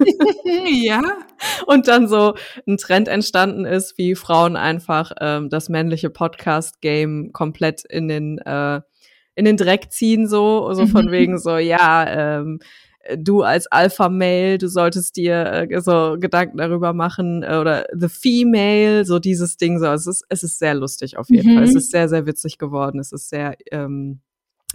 ja. 0.71 1.03
und 1.66 1.88
dann 1.88 2.09
so 2.09 2.35
ein 2.66 2.77
Trend 2.77 3.09
entstanden 3.09 3.64
ist, 3.64 3.97
wie 3.99 4.14
Frauen 4.14 4.57
einfach 4.57 5.12
ähm, 5.21 5.49
das 5.49 5.69
männliche 5.69 6.11
Podcast 6.11 6.81
Game 6.81 7.31
komplett 7.33 7.83
in 7.88 8.09
den 8.09 8.38
äh, 8.38 8.81
in 9.35 9.45
den 9.45 9.57
Dreck 9.57 9.90
ziehen 9.92 10.29
so 10.29 10.73
so 10.75 10.87
von 10.87 11.07
Mhm. 11.07 11.11
wegen 11.11 11.38
so 11.38 11.57
ja 11.59 12.07
ähm, 12.38 12.59
du 13.16 13.42
als 13.42 13.66
Alpha 13.69 14.09
Male, 14.09 14.59
du 14.59 14.69
solltest 14.69 15.16
dir 15.16 15.69
äh, 15.71 15.81
so 15.81 16.16
Gedanken 16.19 16.59
darüber 16.59 16.92
machen 16.92 17.42
äh, 17.45 17.57
oder 17.57 17.87
the 17.95 18.09
female, 18.09 19.05
so 19.05 19.19
dieses 19.21 19.57
Ding 19.57 19.79
so. 19.79 19.87
Es 19.87 20.07
ist 20.07 20.25
es 20.29 20.42
ist 20.42 20.59
sehr 20.59 20.75
lustig 20.75 21.16
auf 21.16 21.29
jeden 21.31 21.53
Mhm. 21.53 21.55
Fall. 21.57 21.64
Es 21.64 21.75
ist 21.75 21.90
sehr 21.92 22.09
sehr 22.09 22.27
witzig 22.27 22.59
geworden. 22.59 22.99
Es 22.99 23.12
ist 23.12 23.29
sehr 23.31 23.57
ähm, 23.71 24.21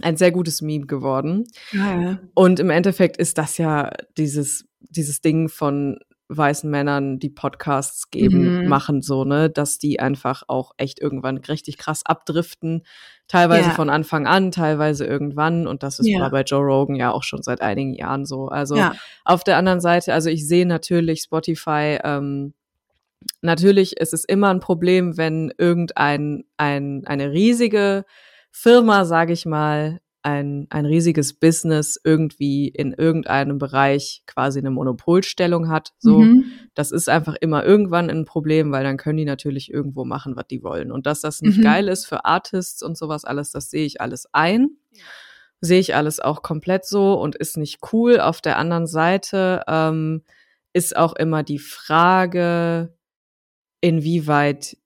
ein 0.00 0.16
sehr 0.16 0.32
gutes 0.32 0.62
Meme 0.62 0.86
geworden. 0.86 1.44
Geil. 1.72 2.28
Und 2.34 2.60
im 2.60 2.70
Endeffekt 2.70 3.16
ist 3.18 3.36
das 3.38 3.58
ja 3.58 3.90
dieses, 4.16 4.64
dieses 4.80 5.20
Ding 5.20 5.48
von, 5.48 5.98
weißen 6.34 6.70
Männern, 6.70 7.18
die 7.18 7.28
Podcasts 7.28 8.10
geben, 8.10 8.62
Mhm. 8.62 8.68
machen, 8.68 9.02
so, 9.02 9.24
ne, 9.24 9.50
dass 9.50 9.78
die 9.78 10.00
einfach 10.00 10.44
auch 10.48 10.72
echt 10.78 10.98
irgendwann 10.98 11.36
richtig 11.36 11.76
krass 11.76 12.06
abdriften. 12.06 12.84
Teilweise 13.28 13.68
Ja. 13.68 13.74
von 13.74 13.90
Anfang 13.90 14.26
an, 14.26 14.50
teilweise 14.50 15.04
irgendwann. 15.04 15.66
Und 15.66 15.82
das 15.82 15.98
ist 15.98 16.08
Ja. 16.08 16.20
war 16.22 16.30
bei 16.30 16.40
Joe 16.42 16.62
Rogan 16.64 16.96
ja 16.96 17.10
auch 17.12 17.22
schon 17.22 17.42
seit 17.42 17.60
einigen 17.60 17.92
Jahren 17.92 18.24
so. 18.24 18.46
Also 18.48 18.76
Ja. 18.76 18.94
auf 19.26 19.44
der 19.44 19.58
anderen 19.58 19.82
Seite, 19.82 20.14
also 20.14 20.30
ich 20.30 20.48
sehe 20.48 20.64
natürlich 20.64 21.20
Spotify, 21.20 21.98
ähm, 22.02 22.54
natürlich 23.42 23.98
ist 23.98 24.14
es 24.14 24.24
immer 24.24 24.48
ein 24.48 24.60
Problem, 24.60 25.18
wenn 25.18 25.52
irgendein 25.58 26.44
ein, 26.56 27.02
eine 27.06 27.30
riesige 27.32 28.04
Firma, 28.52 29.04
sage 29.04 29.32
ich 29.32 29.46
mal, 29.46 30.00
ein, 30.24 30.68
ein 30.70 30.86
riesiges 30.86 31.34
Business 31.34 31.98
irgendwie 32.04 32.68
in 32.68 32.92
irgendeinem 32.92 33.58
Bereich 33.58 34.22
quasi 34.26 34.60
eine 34.60 34.70
Monopolstellung 34.70 35.68
hat. 35.68 35.92
So, 35.98 36.20
Mhm. 36.26 36.44
das 36.74 36.92
ist 36.92 37.08
einfach 37.08 37.34
immer 37.40 37.64
irgendwann 37.64 38.08
ein 38.08 38.24
Problem, 38.24 38.70
weil 38.70 38.84
dann 38.84 38.98
können 38.98 39.16
die 39.18 39.24
natürlich 39.24 39.68
irgendwo 39.72 40.04
machen, 40.04 40.36
was 40.36 40.46
die 40.46 40.62
wollen. 40.62 40.92
Und 40.92 41.06
dass 41.06 41.22
das 41.22 41.42
nicht 41.42 41.58
Mhm. 41.58 41.62
geil 41.62 41.88
ist 41.88 42.06
für 42.06 42.24
Artists 42.24 42.84
und 42.84 42.96
sowas 42.96 43.24
alles, 43.24 43.50
das 43.50 43.68
sehe 43.68 43.84
ich 43.84 44.00
alles 44.00 44.28
ein. 44.32 44.76
Sehe 45.60 45.80
ich 45.80 45.94
alles 45.96 46.20
auch 46.20 46.42
komplett 46.42 46.84
so 46.84 47.14
und 47.14 47.34
ist 47.34 47.56
nicht 47.56 47.80
cool. 47.92 48.20
Auf 48.20 48.40
der 48.40 48.58
anderen 48.58 48.86
Seite 48.86 49.62
ähm, 49.66 50.22
ist 50.72 50.96
auch 50.96 51.14
immer 51.14 51.42
die 51.42 51.58
Frage, 51.58 52.94
inwieweit 53.80 54.76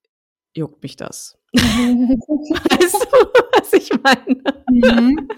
juckt 0.54 0.82
mich 0.82 0.96
das? 0.96 1.38
Weißt 2.70 3.06
du, 3.10 3.26
was 3.52 3.72
ich 3.72 3.90
meine? 4.02 4.42
Mhm. 4.70 5.28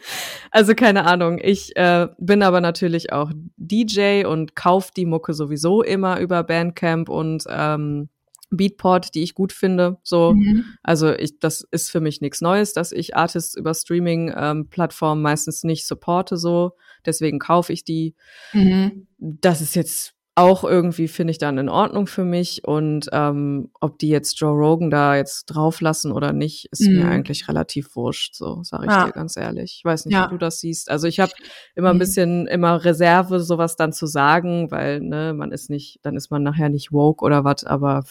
Also 0.50 0.74
keine 0.74 1.04
Ahnung. 1.04 1.38
Ich 1.42 1.76
äh, 1.76 2.08
bin 2.18 2.42
aber 2.42 2.60
natürlich 2.60 3.12
auch 3.12 3.30
DJ 3.56 4.24
und 4.24 4.56
kauf 4.56 4.90
die 4.90 5.06
Mucke 5.06 5.34
sowieso 5.34 5.82
immer 5.82 6.20
über 6.20 6.42
Bandcamp 6.42 7.08
und 7.08 7.44
ähm, 7.48 8.08
Beatport, 8.50 9.14
die 9.14 9.22
ich 9.22 9.34
gut 9.34 9.52
finde. 9.52 9.98
So, 10.02 10.32
Mhm. 10.32 10.64
also 10.82 11.12
ich, 11.12 11.38
das 11.38 11.66
ist 11.70 11.90
für 11.90 12.00
mich 12.00 12.20
nichts 12.20 12.40
Neues, 12.40 12.72
dass 12.72 12.92
ich 12.92 13.14
Artists 13.14 13.54
über 13.54 13.74
Streaming-Plattformen 13.74 15.20
meistens 15.20 15.64
nicht 15.64 15.86
supporte. 15.86 16.36
So, 16.38 16.72
deswegen 17.04 17.38
kaufe 17.38 17.72
ich 17.72 17.84
die. 17.84 18.14
Mhm. 18.54 19.06
Das 19.18 19.60
ist 19.60 19.74
jetzt 19.76 20.14
auch 20.38 20.64
irgendwie, 20.64 21.08
finde 21.08 21.32
ich, 21.32 21.38
dann 21.38 21.58
in 21.58 21.68
Ordnung 21.68 22.06
für 22.06 22.24
mich. 22.24 22.62
Und 22.64 23.08
ähm, 23.12 23.70
ob 23.80 23.98
die 23.98 24.08
jetzt 24.08 24.38
Joe 24.40 24.52
Rogan 24.52 24.90
da 24.90 25.16
jetzt 25.16 25.46
drauflassen 25.46 26.12
oder 26.12 26.32
nicht, 26.32 26.68
ist 26.72 26.88
mir 26.88 27.04
Mhm. 27.04 27.10
eigentlich 27.10 27.48
relativ 27.48 27.94
wurscht, 27.96 28.34
so 28.34 28.62
sage 28.62 28.86
ich 28.86 28.90
Ja. 28.92 29.06
dir 29.06 29.12
ganz 29.12 29.36
ehrlich. 29.36 29.76
Ich 29.78 29.84
weiß 29.84 30.06
nicht, 30.06 30.14
Ja. 30.14 30.26
wie 30.26 30.30
du 30.30 30.38
das 30.38 30.60
siehst. 30.60 30.90
Also 30.90 31.06
ich 31.06 31.20
habe 31.20 31.32
immer 31.74 31.90
ein 31.90 31.96
Mhm. 31.96 32.00
bisschen 32.00 32.46
immer 32.46 32.84
Reserve, 32.84 33.40
sowas 33.40 33.76
dann 33.76 33.92
zu 33.92 34.06
sagen, 34.06 34.70
weil, 34.70 35.00
ne, 35.00 35.34
man 35.34 35.52
ist 35.52 35.68
nicht, 35.70 35.98
dann 36.02 36.16
ist 36.16 36.30
man 36.30 36.42
nachher 36.42 36.68
nicht 36.68 36.92
woke 36.92 37.24
oder 37.24 37.44
was, 37.44 37.64
aber 37.64 38.04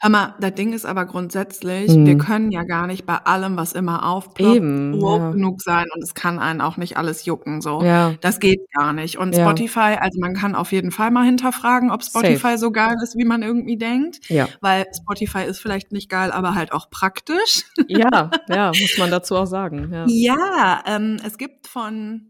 Hör 0.00 0.10
mal, 0.10 0.34
das 0.40 0.54
Ding 0.54 0.72
ist 0.72 0.84
aber 0.86 1.06
grundsätzlich, 1.06 1.90
Mhm. 1.90 2.06
wir 2.06 2.18
können 2.18 2.50
ja 2.52 2.62
gar 2.64 2.86
nicht 2.86 3.06
bei 3.06 3.16
allem, 3.16 3.56
was 3.56 3.72
immer 3.72 4.06
aufploppt, 4.08 4.56
Eben, 4.56 5.00
woke 5.00 5.22
ja. 5.22 5.30
genug 5.30 5.62
sein 5.62 5.86
und 5.94 6.02
es 6.02 6.14
kann 6.14 6.38
einen 6.38 6.60
auch 6.60 6.76
nicht 6.76 6.96
alles 6.96 7.24
jucken, 7.24 7.60
so. 7.60 7.82
ja. 7.82 8.14
Das 8.20 8.38
geht 8.38 8.60
gar 8.76 8.92
nicht. 8.92 9.18
Und. 9.18 9.34
Spotify, 9.34 9.96
also 9.98 10.20
man 10.20 10.34
kann 10.34 10.54
auf 10.54 10.72
jeden 10.72 10.90
Fall 10.90 11.10
mal 11.10 11.24
hinterfragen, 11.24 11.69
ob 11.90 12.02
Spotify 12.04 12.36
Safe. 12.40 12.58
so 12.58 12.70
geil 12.72 12.96
ist, 13.02 13.16
wie 13.16 13.24
man 13.24 13.42
irgendwie 13.42 13.76
denkt. 13.76 14.28
Ja. 14.28 14.48
Weil 14.60 14.86
Spotify 14.94 15.44
ist 15.44 15.60
vielleicht 15.60 15.92
nicht 15.92 16.08
geil, 16.08 16.32
aber 16.32 16.54
halt 16.54 16.72
auch 16.72 16.90
praktisch. 16.90 17.64
Ja, 17.88 18.30
ja, 18.48 18.68
muss 18.68 18.98
man 18.98 19.10
dazu 19.10 19.36
auch 19.36 19.46
sagen. 19.46 19.90
Ja. 19.92 20.04
Ja, 20.08 20.82
ähm, 20.86 21.16
es 21.24 21.38
gibt 21.38 21.66
von 21.66 22.26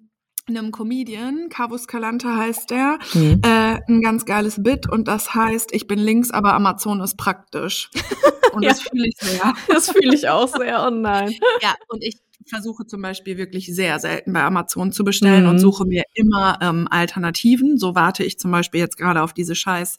einem 0.49 0.73
Comedian, 0.73 1.49
Carvus 1.49 1.87
Calanta 1.87 2.37
heißt 2.37 2.71
der, 2.71 2.99
Mhm. 3.15 3.41
äh, 3.45 3.79
ein 3.89 4.01
ganz 4.03 4.25
geiles 4.25 4.63
Bit 4.63 4.89
und 4.91 5.07
das 5.07 5.35
heißt, 5.35 5.73
ich 5.73 5.87
bin 5.87 5.99
links, 5.99 6.31
aber 6.31 6.55
Amazon 6.55 7.01
ist 7.01 7.17
praktisch. 7.17 7.91
Und 8.53 8.65
Ja. 8.65 8.71
das 8.71 8.81
fühle 8.83 9.07
ich 9.07 9.15
sehr. 9.17 9.55
Das 9.69 9.91
fühle 9.93 10.13
ich 10.13 10.29
auch 10.29 10.49
sehr. 10.49 10.85
Oh 10.85 10.91
nein. 10.91 11.33
Ja, 11.63 11.77
und 11.87 12.03
ich 12.03 12.19
versuche 12.51 12.87
zum 12.87 13.01
Beispiel 13.03 13.39
wirklich 13.39 13.75
sehr 13.75 13.99
selten 13.99 14.33
bei 14.35 14.43
Amazon 14.43 14.93
zu 14.93 15.05
bestellen 15.05 15.45
Mhm. 15.45 15.49
und 15.51 15.59
suche 15.61 15.87
mir 15.87 16.03
immer 16.15 16.59
ähm, 16.61 16.87
Alternativen. 16.91 17.79
So 17.79 17.95
warte 17.95 18.25
ich 18.25 18.39
zum 18.39 18.51
Beispiel 18.51 18.81
jetzt 18.81 18.99
gerade 18.99 19.23
auf 19.23 19.33
diese 19.33 19.55
scheiß 19.55 19.97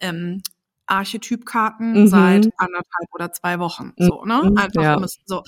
ähm, 0.00 0.42
Archetypkarten 0.86 2.02
Mhm. 2.02 2.06
seit 2.08 2.48
anderthalb 2.56 3.08
oder 3.12 3.32
zwei 3.32 3.58
Wochen. 3.60 3.92
So, 3.96 4.24
ne? 4.24 4.40
Mhm, 4.50 4.56
Einfach 4.58 4.82
ja. 4.82 4.96
um 4.96 5.04
es 5.04 5.18
so. 5.24 5.42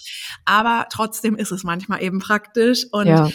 Aber 0.45 0.87
trotzdem 0.91 1.35
ist 1.37 1.51
es 1.51 1.65
manchmal 1.65 2.03
eben 2.03 2.21
praktisch 2.21 2.87
und 2.93 3.09
Ja. 3.09 3.29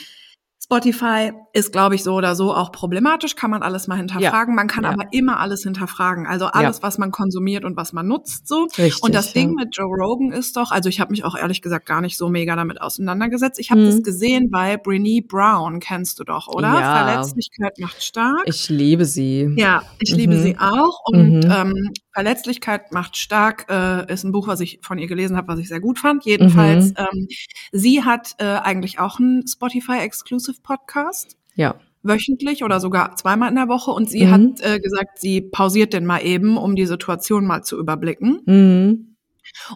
Spotify 0.69 1.31
ist, 1.53 1.71
glaube 1.71 1.95
ich, 1.95 2.03
so 2.03 2.13
oder 2.15 2.35
so 2.35 2.53
auch 2.53 2.73
problematisch, 2.73 3.37
kann 3.37 3.49
man 3.49 3.63
alles 3.63 3.87
mal 3.87 3.95
hinterfragen. 3.95 4.53
Man 4.53 4.67
kann 4.67 4.83
ja. 4.83 4.89
aber 4.89 5.05
immer 5.11 5.39
alles 5.39 5.63
hinterfragen. 5.63 6.27
Also 6.27 6.47
alles, 6.47 6.83
was 6.83 6.97
man 6.97 7.11
konsumiert 7.11 7.63
und 7.63 7.77
was 7.77 7.93
man 7.93 8.05
nutzt, 8.05 8.49
so. 8.49 8.67
Richtig. 8.77 9.01
Und 9.01 9.15
das 9.15 9.31
Ding 9.31 9.51
ja. 9.57 9.63
mit 9.63 9.77
Joe 9.77 9.87
Rogan 9.87 10.33
ist 10.33 10.57
doch, 10.57 10.71
also 10.71 10.89
ich 10.89 10.99
habe 10.99 11.11
mich 11.11 11.23
auch 11.23 11.37
ehrlich 11.37 11.61
gesagt 11.61 11.85
gar 11.85 12.01
nicht 12.01 12.17
so 12.17 12.27
mega 12.27 12.57
damit 12.57 12.81
auseinandergesetzt. 12.81 13.59
Ich 13.61 13.71
habe 13.71 13.79
Mhm. 13.79 13.85
das 13.85 14.03
gesehen 14.03 14.49
bei 14.51 14.75
Brene 14.75 15.21
Brown, 15.25 15.79
kennst 15.79 16.19
du 16.19 16.25
doch, 16.25 16.49
oder? 16.49 16.67
Ja. 16.73 17.05
Verletzlichkeit 17.05 17.79
macht 17.79 18.03
stark. 18.03 18.41
Ich 18.45 18.67
liebe 18.67 19.05
sie. 19.05 19.53
ja, 19.55 19.83
ich 19.99 20.11
liebe 20.13 20.35
Mhm. 20.35 20.41
sie 20.41 20.57
auch. 20.59 20.99
Und 21.05 21.45
Mhm. 21.45 21.51
ähm, 21.51 21.93
Verletzlichkeit 22.21 22.91
macht 22.91 23.15
stark 23.15 23.67
äh, 23.69 24.11
ist 24.11 24.23
ein 24.23 24.31
Buch, 24.31 24.47
was 24.47 24.59
ich 24.59 24.79
von 24.81 24.97
ihr 24.97 25.05
gelesen 25.05 25.37
habe, 25.37 25.49
was 25.49 25.59
ich 25.59 25.67
sehr 25.67 25.79
gut 25.79 25.99
fand. 25.99 26.25
Jedenfalls, 26.25 26.89
Mhm. 26.89 26.95
ähm, 26.97 27.27
sie 27.71 28.03
hat 28.03 28.31
äh, 28.39 28.43
eigentlich 28.45 28.97
auch 28.97 29.19
einen 29.19 29.45
Spotify-Exclusive 29.47 30.57
Podcast 30.63 31.37
Ja. 31.53 31.75
wöchentlich 32.01 32.63
oder 32.63 32.79
sogar 32.79 33.15
zweimal 33.17 33.49
in 33.49 33.55
der 33.55 33.67
Woche 33.67 33.91
und 33.91 34.09
sie 34.09 34.25
Mhm. 34.25 34.31
hat 34.31 34.61
äh, 34.61 34.79
gesagt, 34.79 35.19
sie 35.19 35.41
pausiert 35.41 35.93
den 35.93 36.07
mal 36.07 36.19
eben, 36.25 36.57
um 36.57 36.75
die 36.75 36.87
Situation 36.87 37.45
mal 37.45 37.61
zu 37.63 37.77
überblicken. 37.77 38.41
Mhm. 38.47 39.16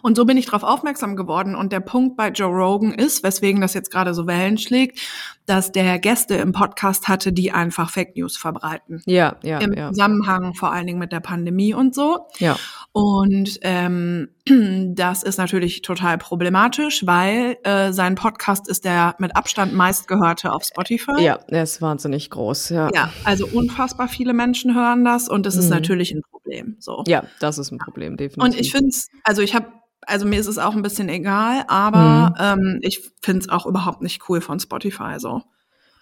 Und 0.02 0.16
so 0.16 0.24
bin 0.24 0.36
ich 0.36 0.46
darauf 0.46 0.62
aufmerksam 0.62 1.16
geworden. 1.16 1.54
Und 1.54 1.72
der 1.72 1.80
Punkt 1.80 2.16
bei 2.16 2.28
Joe 2.28 2.50
Rogan 2.50 2.92
ist, 2.92 3.22
weswegen 3.22 3.60
das 3.60 3.74
jetzt 3.74 3.90
gerade 3.90 4.14
so 4.14 4.26
Wellen 4.26 4.58
schlägt, 4.58 5.00
dass 5.46 5.72
der 5.72 5.98
Gäste 5.98 6.34
im 6.36 6.52
Podcast 6.52 7.08
hatte, 7.08 7.32
die 7.32 7.52
einfach 7.52 7.90
Fake 7.90 8.16
News 8.16 8.36
verbreiten. 8.36 9.02
Ja, 9.06 9.36
ja, 9.42 9.58
Im 9.58 9.72
ja. 9.72 9.88
Zusammenhang 9.88 10.54
vor 10.54 10.72
allen 10.72 10.86
Dingen 10.86 10.98
mit 10.98 11.12
der 11.12 11.20
Pandemie 11.20 11.74
und 11.74 11.94
so. 11.94 12.26
Ja. 12.38 12.56
Und 12.92 13.58
ähm, 13.62 14.28
das 14.94 15.22
ist 15.22 15.38
natürlich 15.38 15.82
total 15.82 16.18
problematisch, 16.18 17.06
weil 17.06 17.56
äh, 17.64 17.92
sein 17.92 18.14
Podcast 18.16 18.68
ist 18.68 18.84
der 18.84 19.14
mit 19.18 19.36
Abstand 19.36 19.72
meistgehörte 19.72 20.52
auf 20.52 20.64
Spotify. 20.64 21.20
Ja, 21.22 21.38
er 21.48 21.62
ist 21.62 21.80
wahnsinnig 21.80 22.30
groß, 22.30 22.70
ja. 22.70 22.90
Ja, 22.92 23.12
also 23.24 23.46
unfassbar 23.46 24.08
viele 24.08 24.32
Menschen 24.32 24.74
hören 24.74 25.04
das 25.04 25.28
und 25.28 25.46
das 25.46 25.56
ist 25.56 25.66
Mhm. 25.66 25.70
natürlich 25.70 26.12
ein 26.12 26.22
Problem. 26.22 26.76
So. 26.80 27.04
Ja, 27.06 27.24
das 27.40 27.58
ist 27.58 27.70
ein 27.70 27.78
Problem, 27.78 28.16
definitiv. 28.16 28.42
Und 28.42 28.60
ich 28.60 28.72
finde 28.72 28.88
es, 28.88 29.08
also 29.22 29.42
ich 29.42 29.54
habe, 29.54 29.66
also 30.06 30.26
mir 30.26 30.40
ist 30.40 30.48
es 30.48 30.58
auch 30.58 30.74
ein 30.74 30.82
bisschen 30.82 31.08
egal, 31.08 31.64
aber 31.68 32.34
Mhm. 32.58 32.62
ähm, 32.64 32.78
ich 32.82 33.12
finde 33.22 33.40
es 33.42 33.48
auch 33.48 33.66
überhaupt 33.66 34.02
nicht 34.02 34.28
cool 34.28 34.40
von 34.40 34.58
Spotify 34.58 35.14
so. 35.18 35.42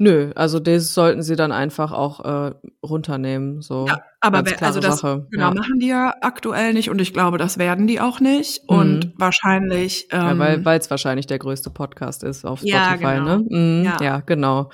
Nö, 0.03 0.33
also 0.35 0.61
das 0.61 0.95
sollten 0.95 1.23
sie 1.23 1.37
dann 1.37 1.53
einfach 1.53 1.93
auch 1.93 2.25
äh, 2.25 2.55
runternehmen. 2.83 3.61
So. 3.61 3.85
Ja, 3.87 4.01
aber 4.21 4.43
klare 4.45 4.65
also 4.65 4.81
das 4.81 5.01
Sache, 5.01 5.27
genau 5.31 5.49
ja. 5.49 5.55
machen 5.55 5.79
die 5.79 5.89
ja 5.89 6.15
aktuell 6.23 6.73
nicht 6.73 6.89
und 6.89 7.03
ich 7.03 7.13
glaube, 7.13 7.37
das 7.37 7.59
werden 7.59 7.87
die 7.87 8.01
auch 8.01 8.19
nicht 8.19 8.63
und 8.67 9.05
Mhm. 9.05 9.13
wahrscheinlich. 9.19 10.09
Ähm, 10.11 10.21
Ja, 10.23 10.39
weil 10.39 10.65
weil 10.65 10.79
es 10.81 10.89
wahrscheinlich 10.91 11.27
der 11.27 11.39
größte 11.39 11.69
Podcast 11.69 12.25
ist 12.25 12.47
auf 12.47 12.63
Ja, 12.63 12.85
Spotify, 12.95 13.17
genau. 13.17 13.37
ne? 13.39 13.45
Mhm, 13.51 13.85
Ja. 13.85 13.97
ja. 14.01 14.21
genau. 14.21 14.71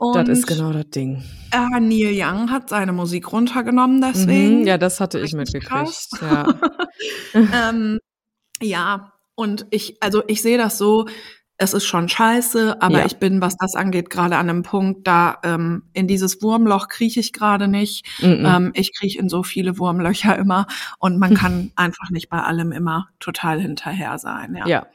und, 0.00 0.16
Das 0.16 0.28
ist 0.28 0.46
genau 0.48 0.72
das 0.72 0.90
Ding. 0.90 1.22
Äh, 1.52 1.78
Neil 1.80 2.12
Young 2.20 2.50
hat 2.50 2.68
seine 2.68 2.92
Musik 2.92 3.30
runtergenommen, 3.32 4.00
deswegen. 4.02 4.62
Mhm, 4.62 4.66
ja, 4.66 4.76
das 4.76 4.98
hatte 5.00 5.20
ich 5.20 5.34
mitgekriegt. 5.34 6.08
Ja. 6.20 6.46
ähm, 7.70 8.00
ja, 8.60 9.12
und 9.36 9.66
ich, 9.70 10.02
also 10.02 10.24
ich 10.26 10.42
sehe 10.42 10.58
das 10.58 10.78
so, 10.78 11.06
es 11.58 11.74
ist 11.74 11.86
schon 11.86 12.08
scheiße, 12.08 12.80
aber 12.80 13.00
Ja. 13.00 13.06
ich 13.06 13.16
bin, 13.18 13.40
was 13.40 13.56
das 13.56 13.74
angeht, 13.74 14.10
gerade 14.10 14.36
an 14.36 14.48
einem 14.48 14.62
Punkt, 14.62 15.06
da 15.06 15.38
ähm, 15.42 15.82
in 15.92 16.06
dieses 16.06 16.40
Wurmloch 16.40 16.86
krieche 16.88 17.18
ich 17.20 17.32
gerade 17.32 17.66
nicht. 17.66 18.06
Ähm, 18.22 18.70
ich 18.74 18.96
krieche 18.96 19.18
in 19.18 19.28
so 19.28 19.42
viele 19.42 19.76
Wurmlöcher 19.78 20.38
immer 20.38 20.66
und 21.00 21.18
man 21.18 21.34
kann 21.34 21.72
einfach 21.74 22.10
nicht 22.10 22.28
bei 22.28 22.40
allem 22.40 22.70
immer 22.72 23.08
total 23.18 23.60
hinterher 23.60 24.18
sein. 24.18 24.54
Ja. 24.56 24.66
ja. 24.66 24.86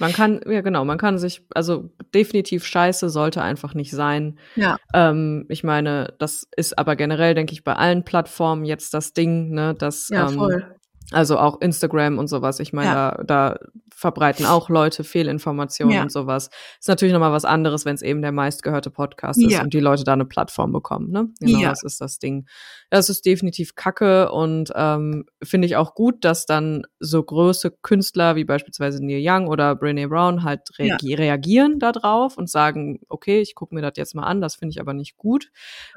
Man 0.00 0.12
kann, 0.12 0.40
ja 0.48 0.60
genau, 0.60 0.84
man 0.84 0.98
kann 0.98 1.18
sich, 1.18 1.46
also 1.54 1.90
definitiv 2.12 2.66
scheiße 2.66 3.08
sollte 3.10 3.40
einfach 3.42 3.74
nicht 3.74 3.92
sein. 3.92 4.40
Ja. 4.56 4.76
Ähm, 4.92 5.46
ich 5.48 5.62
meine, 5.62 6.14
das 6.18 6.48
ist 6.56 6.76
aber 6.76 6.96
generell, 6.96 7.36
denke 7.36 7.52
ich, 7.52 7.62
bei 7.62 7.74
allen 7.74 8.04
Plattformen 8.04 8.64
jetzt 8.64 8.92
das 8.94 9.12
Ding, 9.12 9.50
ne, 9.50 9.74
dass 9.74 10.08
Ja, 10.08 10.28
ähm, 10.28 10.34
voll. 10.34 10.74
Also 11.12 11.38
auch 11.38 11.60
Instagram 11.60 12.18
und 12.18 12.28
sowas. 12.28 12.60
Ich 12.60 12.72
meine, 12.72 12.90
ja. 12.90 13.14
da, 13.18 13.24
da 13.24 13.58
verbreiten 13.94 14.46
auch 14.46 14.68
Leute 14.68 15.04
Fehlinformationen 15.04 15.94
ja. 15.94 16.02
und 16.02 16.10
sowas. 16.10 16.50
Ist 16.78 16.88
natürlich 16.88 17.12
nochmal 17.12 17.32
was 17.32 17.44
anderes, 17.44 17.84
wenn 17.84 17.94
es 17.94 18.02
eben 18.02 18.22
der 18.22 18.32
meistgehörte 18.32 18.90
Podcast 18.90 19.40
ist 19.40 19.52
ja. 19.52 19.62
und 19.62 19.72
die 19.72 19.80
Leute 19.80 20.04
da 20.04 20.14
eine 20.14 20.24
Plattform 20.24 20.72
bekommen. 20.72 21.10
Ne? 21.10 21.28
Genau, 21.40 21.60
ja. 21.60 21.70
das 21.70 21.82
ist 21.82 22.00
das 22.00 22.18
Ding. 22.18 22.46
Das 22.90 23.08
ist 23.08 23.24
definitiv 23.24 23.74
Kacke 23.74 24.32
und 24.32 24.72
ähm, 24.74 25.26
finde 25.42 25.66
ich 25.66 25.76
auch 25.76 25.94
gut, 25.94 26.24
dass 26.24 26.46
dann 26.46 26.84
so 26.98 27.22
große 27.22 27.70
Künstler 27.82 28.34
wie 28.36 28.44
beispielsweise 28.44 29.04
Neil 29.04 29.22
Young 29.22 29.46
oder 29.46 29.72
Brené 29.72 30.08
Brown 30.08 30.42
halt 30.42 30.62
reagi 30.78 31.14
reagieren 31.14 31.78
darauf 31.78 32.36
und 32.36 32.50
sagen, 32.50 33.00
okay, 33.08 33.40
ich 33.40 33.54
gucke 33.54 33.74
mir 33.74 33.82
das 33.82 33.92
jetzt 33.96 34.14
mal 34.14 34.24
an, 34.24 34.40
das 34.40 34.56
finde 34.56 34.72
ich 34.72 34.80
aber 34.80 34.94
nicht 34.94 35.16
gut, 35.16 35.50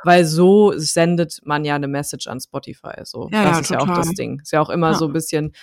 weil 0.04 0.26
so 0.26 0.74
sendet 0.76 1.40
man 1.44 1.66
ja 1.66 1.76
eine 1.76 1.88
Message 1.88 2.28
an 2.28 2.40
Spotify. 2.40 3.02
So, 3.04 3.30
das 3.32 3.62
ist 3.62 3.68
total. 3.70 3.88
ja 3.88 3.94
auch 3.94 3.98
das 3.98 4.14
Ding. 4.14 4.40
Ist 4.42 4.52
ja 4.52 4.62
auch 4.62 4.70
immer 4.70 4.97
so 4.98 5.06
ein 5.06 5.14
bisschen 5.14 5.54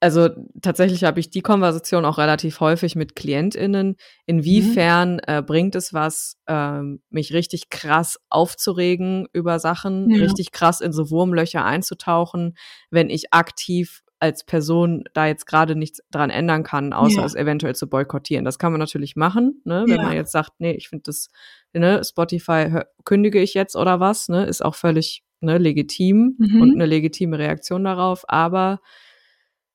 also 0.00 0.30
tatsächlich 0.62 1.04
habe 1.04 1.20
ich 1.20 1.30
die 1.30 1.42
Konversation 1.42 2.06
auch 2.06 2.16
relativ 2.16 2.60
häufig 2.60 2.96
mit 2.96 3.14
KlientInnen. 3.14 3.96
Inwiefern 4.24 5.14
mhm. 5.14 5.20
äh, 5.26 5.42
bringt 5.42 5.74
es 5.74 5.92
was, 5.92 6.38
ähm, 6.46 7.02
mich 7.10 7.34
richtig 7.34 7.68
krass 7.68 8.18
aufzuregen 8.30 9.28
über 9.34 9.58
Sachen, 9.58 10.10
ja. 10.10 10.22
richtig 10.22 10.52
krass 10.52 10.80
in 10.80 10.92
so 10.92 11.10
Wurmlöcher 11.10 11.64
einzutauchen, 11.64 12.54
wenn 12.90 13.10
ich 13.10 13.34
aktiv 13.34 14.02
als 14.20 14.44
Person 14.44 15.04
da 15.14 15.26
jetzt 15.26 15.46
gerade 15.46 15.76
nichts 15.76 16.00
dran 16.10 16.30
ändern 16.30 16.62
kann, 16.62 16.92
außer 16.92 17.20
ja. 17.20 17.24
es 17.24 17.34
eventuell 17.34 17.74
zu 17.74 17.88
boykottieren. 17.88 18.44
Das 18.44 18.58
kann 18.58 18.72
man 18.72 18.78
natürlich 18.78 19.16
machen, 19.16 19.62
ne? 19.64 19.84
wenn 19.86 19.96
ja. 19.96 20.02
man 20.02 20.12
jetzt 20.14 20.32
sagt, 20.32 20.52
nee, 20.58 20.72
ich 20.72 20.88
finde 20.88 21.04
das, 21.04 21.28
ne, 21.72 22.02
Spotify 22.04 22.82
kündige 23.04 23.40
ich 23.40 23.54
jetzt 23.54 23.76
oder 23.76 23.98
was, 23.98 24.28
ne, 24.28 24.44
ist 24.44 24.62
auch 24.62 24.74
völlig 24.74 25.24
ne, 25.40 25.58
legitim 25.58 26.36
mhm. 26.38 26.60
und 26.60 26.74
eine 26.74 26.86
legitime 26.86 27.38
Reaktion 27.38 27.84
darauf, 27.84 28.24
aber 28.28 28.80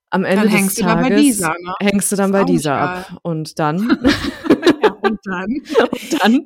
am 0.09 0.23
Ende 0.23 0.47
dann 0.47 0.65
des 0.65 0.75
Tages 0.75 1.21
dieser, 1.21 1.49
ne? 1.49 1.73
hängst 1.81 2.11
du 2.11 2.15
dann 2.15 2.31
bei 2.31 2.43
dieser 2.43 2.79
ab. 2.79 3.19
Und 3.21 3.59
dann? 3.59 3.97
und 5.05 5.19
dann? 5.23 5.47
und 5.91 6.21
dann? 6.21 6.45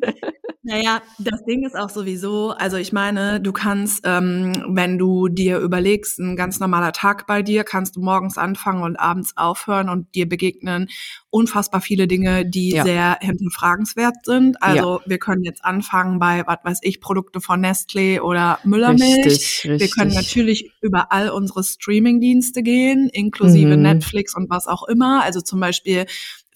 Naja, 0.61 1.01
das 1.17 1.43
Ding 1.45 1.65
ist 1.65 1.75
auch 1.75 1.89
sowieso, 1.89 2.51
also 2.51 2.77
ich 2.77 2.91
meine, 2.91 3.39
du 3.41 3.51
kannst, 3.51 4.01
ähm, 4.03 4.65
wenn 4.69 4.97
du 4.97 5.27
dir 5.27 5.57
überlegst, 5.59 6.19
ein 6.19 6.35
ganz 6.35 6.59
normaler 6.59 6.91
Tag 6.91 7.27
bei 7.27 7.41
dir, 7.41 7.63
kannst 7.63 7.95
du 7.95 8.01
morgens 8.01 8.37
anfangen 8.37 8.83
und 8.83 8.97
abends 8.97 9.35
aufhören 9.37 9.89
und 9.89 10.13
dir 10.15 10.27
begegnen 10.27 10.87
unfassbar 11.31 11.81
viele 11.81 12.07
Dinge, 12.07 12.45
die 12.45 12.71
ja. 12.71 12.83
sehr 12.83 13.17
hinterfragenswert 13.21 14.25
sind. 14.25 14.61
Also 14.61 14.99
ja. 14.99 15.03
wir 15.05 15.19
können 15.19 15.43
jetzt 15.43 15.63
anfangen 15.63 16.19
bei, 16.19 16.43
was 16.45 16.57
weiß 16.63 16.79
ich, 16.81 17.01
Produkte 17.01 17.39
von 17.39 17.63
Nestlé 17.63 18.19
oder 18.21 18.59
Müllermilch. 18.63 19.25
Richtig, 19.25 19.61
richtig. 19.65 19.79
Wir 19.79 19.89
können 19.89 20.13
natürlich 20.13 20.71
über 20.81 21.11
all 21.11 21.29
unsere 21.29 21.63
Streaming-Dienste 21.63 22.63
gehen, 22.63 23.09
inklusive 23.09 23.77
mhm. 23.77 23.83
Netflix 23.83 24.35
und 24.35 24.49
was 24.49 24.67
auch 24.67 24.87
immer. 24.87 25.23
Also 25.23 25.41
zum 25.41 25.59
Beispiel 25.59 26.05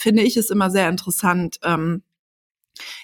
finde 0.04 0.24
ich 0.24 0.36
es 0.36 0.50
immer 0.50 0.70
sehr 0.70 0.90
interessant, 0.90 1.60
ähm, 1.64 2.04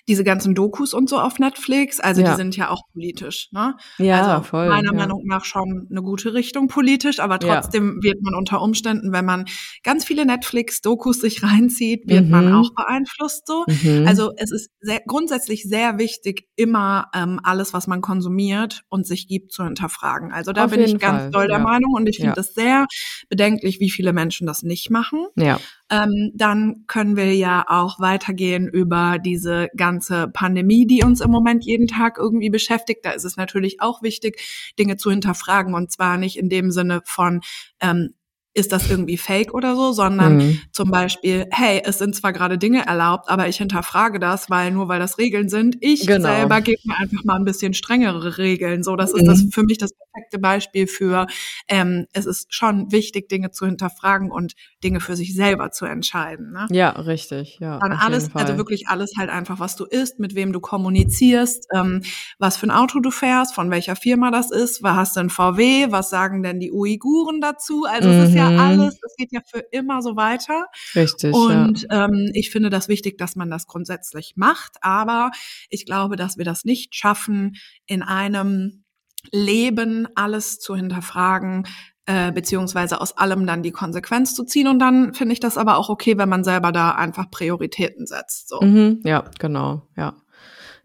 diese 0.07 0.23
ganzen 0.23 0.55
Dokus 0.55 0.93
und 0.93 1.09
so 1.09 1.19
auf 1.19 1.39
Netflix, 1.39 1.99
also 1.99 2.21
ja. 2.21 2.31
die 2.31 2.35
sind 2.35 2.57
ja 2.57 2.69
auch 2.69 2.81
politisch, 2.93 3.49
ne? 3.51 3.75
Ja, 3.97 4.21
also 4.21 4.43
voll. 4.43 4.67
Meiner 4.67 4.91
ja. 4.91 4.97
Meinung 4.97 5.23
nach 5.25 5.45
schon 5.45 5.87
eine 5.89 6.01
gute 6.01 6.33
Richtung 6.33 6.67
politisch, 6.67 7.19
aber 7.19 7.39
trotzdem 7.39 7.99
ja. 8.01 8.11
wird 8.11 8.21
man 8.21 8.33
unter 8.33 8.61
Umständen, 8.61 9.11
wenn 9.11 9.25
man 9.25 9.45
ganz 9.83 10.05
viele 10.05 10.25
Netflix-Dokus 10.25 11.21
sich 11.21 11.43
reinzieht, 11.43 12.07
wird 12.07 12.25
mhm. 12.25 12.31
man 12.31 12.53
auch 12.53 12.71
beeinflusst 12.75 13.47
so. 13.47 13.65
Mhm. 13.67 14.07
Also 14.07 14.31
es 14.37 14.51
ist 14.51 14.71
sehr, 14.79 15.01
grundsätzlich 15.05 15.63
sehr 15.63 15.97
wichtig, 15.97 16.47
immer 16.55 17.07
ähm, 17.13 17.39
alles, 17.43 17.73
was 17.73 17.87
man 17.87 18.01
konsumiert 18.01 18.81
und 18.89 19.05
sich 19.05 19.27
gibt, 19.27 19.51
zu 19.51 19.63
hinterfragen. 19.63 20.31
Also 20.31 20.51
da 20.51 20.65
auf 20.65 20.71
bin 20.71 20.81
ich 20.81 20.97
ganz 20.97 21.23
Fall. 21.23 21.31
doll 21.31 21.47
der 21.47 21.59
Meinung 21.59 21.93
und 21.93 22.07
ich 22.07 22.17
finde 22.17 22.33
das 22.33 22.53
sehr 22.53 22.85
bedenklich, 23.29 23.79
wie 23.79 23.89
viele 23.89 24.13
Menschen 24.13 24.47
das 24.47 24.63
nicht 24.63 24.89
machen. 24.89 25.27
Ja. 25.35 25.59
Ähm, 25.91 26.31
dann 26.35 26.83
können 26.87 27.15
wir 27.15 27.33
ja 27.35 27.65
auch 27.67 27.99
weitergehen 27.99 28.67
über 28.67 29.17
diese 29.17 29.58
ganze 29.75 30.27
Pandemie, 30.27 30.87
die 30.87 31.03
uns 31.03 31.21
im 31.21 31.31
Moment 31.31 31.65
jeden 31.65 31.87
Tag 31.87 32.17
irgendwie 32.17 32.49
beschäftigt. 32.49 33.05
Da 33.05 33.11
ist 33.11 33.25
es 33.25 33.37
natürlich 33.37 33.81
auch 33.81 34.01
wichtig, 34.01 34.39
Dinge 34.79 34.97
zu 34.97 35.11
hinterfragen 35.11 35.73
und 35.73 35.91
zwar 35.91 36.17
nicht 36.17 36.37
in 36.37 36.49
dem 36.49 36.71
Sinne 36.71 37.01
von, 37.03 37.41
ähm, 37.81 38.13
ist 38.53 38.71
das 38.71 38.89
irgendwie 38.89 39.17
fake 39.17 39.53
oder 39.53 39.75
so, 39.75 39.91
sondern 39.91 40.37
mhm. 40.37 40.61
zum 40.71 40.89
Beispiel, 40.89 41.45
hey, 41.51 41.81
es 41.85 41.99
sind 41.99 42.15
zwar 42.15 42.33
gerade 42.33 42.57
Dinge 42.57 42.85
erlaubt, 42.85 43.29
aber 43.29 43.47
ich 43.47 43.57
hinterfrage 43.57 44.19
das, 44.19 44.49
weil 44.49 44.71
nur 44.71 44.87
weil 44.87 44.99
das 44.99 45.17
Regeln 45.17 45.49
sind, 45.49 45.77
ich 45.81 46.07
genau. 46.07 46.27
selber 46.27 46.61
gebe 46.61 46.81
mir 46.85 46.97
einfach 46.97 47.23
mal 47.23 47.35
ein 47.35 47.45
bisschen 47.45 47.73
strengere 47.73 48.37
Regeln. 48.37 48.83
So, 48.83 48.95
das 48.95 49.13
mhm. 49.13 49.19
ist 49.19 49.27
das 49.27 49.45
für 49.51 49.63
mich 49.63 49.77
das 49.77 49.91
perfekte 50.13 50.39
Beispiel 50.39 50.87
für, 50.87 51.27
ähm, 51.67 52.07
es 52.13 52.25
ist 52.25 52.53
schon 52.53 52.91
wichtig, 52.91 53.29
Dinge 53.29 53.51
zu 53.51 53.65
hinterfragen 53.65 54.31
und 54.31 54.53
Dinge 54.83 54.99
für 54.99 55.15
sich 55.15 55.35
selber 55.35 55.71
zu 55.71 55.85
entscheiden. 55.85 56.51
Ne? 56.51 56.67
Ja, 56.71 56.89
richtig, 56.89 57.57
ja. 57.59 57.79
Dann 57.79 57.93
alles, 57.93 58.33
also 58.33 58.57
wirklich 58.57 58.87
alles 58.87 59.13
halt 59.17 59.29
einfach, 59.29 59.59
was 59.59 59.75
du 59.75 59.85
isst, 59.85 60.19
mit 60.19 60.35
wem 60.35 60.53
du 60.53 60.59
kommunizierst, 60.59 61.67
ähm, 61.73 62.01
was 62.37 62.57
für 62.57 62.67
ein 62.67 62.71
Auto 62.71 62.99
du 62.99 63.11
fährst, 63.11 63.53
von 63.53 63.71
welcher 63.71 63.95
Firma 63.95 64.31
das 64.31 64.51
ist, 64.51 64.83
was 64.83 64.95
hast 64.95 65.15
du 65.15 65.21
ein 65.21 65.29
VW, 65.29 65.91
was 65.91 66.09
sagen 66.09 66.43
denn 66.43 66.59
die 66.59 66.71
Uiguren 66.71 67.41
dazu? 67.41 67.85
Also 67.89 68.09
mhm. 68.09 68.15
es 68.15 68.29
ist 68.29 68.35
ja 68.35 68.49
mhm. 68.49 68.59
alles, 68.59 68.99
es 69.05 69.15
geht 69.17 69.31
ja 69.31 69.41
für 69.45 69.59
immer 69.71 70.01
so 70.01 70.15
weiter. 70.15 70.65
Richtig. 70.95 71.33
Und 71.33 71.87
ja. 71.89 72.05
ähm, 72.05 72.31
ich 72.33 72.49
finde 72.51 72.69
das 72.69 72.87
wichtig, 72.87 73.17
dass 73.17 73.35
man 73.35 73.49
das 73.49 73.67
grundsätzlich 73.67 74.33
macht, 74.35 74.77
aber 74.81 75.31
ich 75.69 75.85
glaube, 75.85 76.15
dass 76.15 76.37
wir 76.37 76.45
das 76.45 76.65
nicht 76.65 76.95
schaffen, 76.95 77.55
in 77.85 78.01
einem 78.01 78.83
Leben 79.31 80.07
alles 80.15 80.59
zu 80.59 80.75
hinterfragen, 80.75 81.67
äh, 82.05 82.31
beziehungsweise 82.31 83.01
aus 83.01 83.17
allem 83.17 83.45
dann 83.45 83.63
die 83.63 83.71
Konsequenz 83.71 84.33
zu 84.33 84.43
ziehen. 84.43 84.67
Und 84.67 84.79
dann 84.79 85.13
finde 85.13 85.33
ich 85.33 85.39
das 85.39 85.57
aber 85.57 85.77
auch 85.77 85.89
okay, 85.89 86.17
wenn 86.17 86.29
man 86.29 86.43
selber 86.43 86.71
da 86.71 86.91
einfach 86.91 87.29
Prioritäten 87.29 88.07
setzt. 88.07 88.49
So. 88.49 88.61
Mhm, 88.61 89.01
ja, 89.03 89.25
genau, 89.39 89.83
ja. 89.95 90.15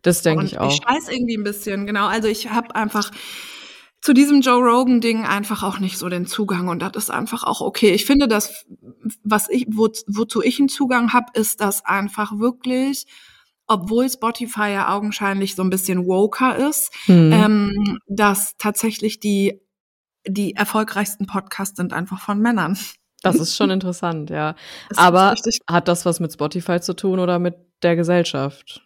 Das 0.03 0.21
denke 0.21 0.45
ich 0.45 0.59
auch. 0.59 0.71
Ich 0.71 0.83
scheiß 0.83 1.09
irgendwie 1.09 1.37
ein 1.37 1.45
bisschen, 1.45 1.87
genau. 1.87 2.07
Also 2.07 2.29
ich 2.29 2.51
habe 2.51 2.75
einfach 2.75 3.11
zu 4.03 4.13
diesem 4.13 4.43
Joe 4.43 4.63
Rogan 4.63 5.01
Ding 5.01 5.25
einfach 5.25 5.63
auch 5.63 5.79
nicht 5.79 5.97
so 5.97 6.11
den 6.11 6.27
Zugang 6.27 6.69
und 6.69 6.83
das 6.83 6.93
ist 6.95 7.11
einfach 7.11 7.43
auch 7.43 7.63
okay. 7.63 7.93
Ich 7.93 8.05
finde, 8.05 8.29
dass 8.29 8.67
was 9.23 9.49
ich 9.49 9.67
wo, 9.71 9.89
wozu 10.07 10.43
ich 10.43 10.59
einen 10.59 10.69
Zugang 10.69 11.15
habe, 11.15 11.29
ist 11.33 11.63
das 11.63 11.87
einfach 11.87 12.39
wirklich 12.39 13.07
obwohl 13.67 14.09
Spotify 14.09 14.73
ja 14.73 14.95
augenscheinlich 14.95 15.55
so 15.55 15.63
ein 15.63 15.71
bisschen 15.71 16.07
woker 16.07 16.57
ist, 16.57 16.93
mhm. 17.07 17.33
ähm, 17.33 17.99
dass 18.07 18.55
tatsächlich 18.59 19.21
die 19.21 19.61
die 20.27 20.55
erfolgreichsten 20.55 21.27
Podcasts 21.27 21.77
sind 21.77 21.93
einfach 21.93 22.19
von 22.19 22.41
Männern. 22.41 22.79
Das 23.23 23.37
ist 23.37 23.57
schon 23.57 23.71
interessant, 23.71 24.31
ja. 24.31 24.55
Aber 24.97 25.35
hat 25.71 25.89
das 25.89 26.07
was 26.07 26.21
mit 26.21 26.33
Spotify 26.33 26.81
zu 26.81 26.95
tun 26.95 27.19
oder 27.19 27.39
mit 27.39 27.57
der 27.83 27.97
Gesellschaft? 27.97 28.83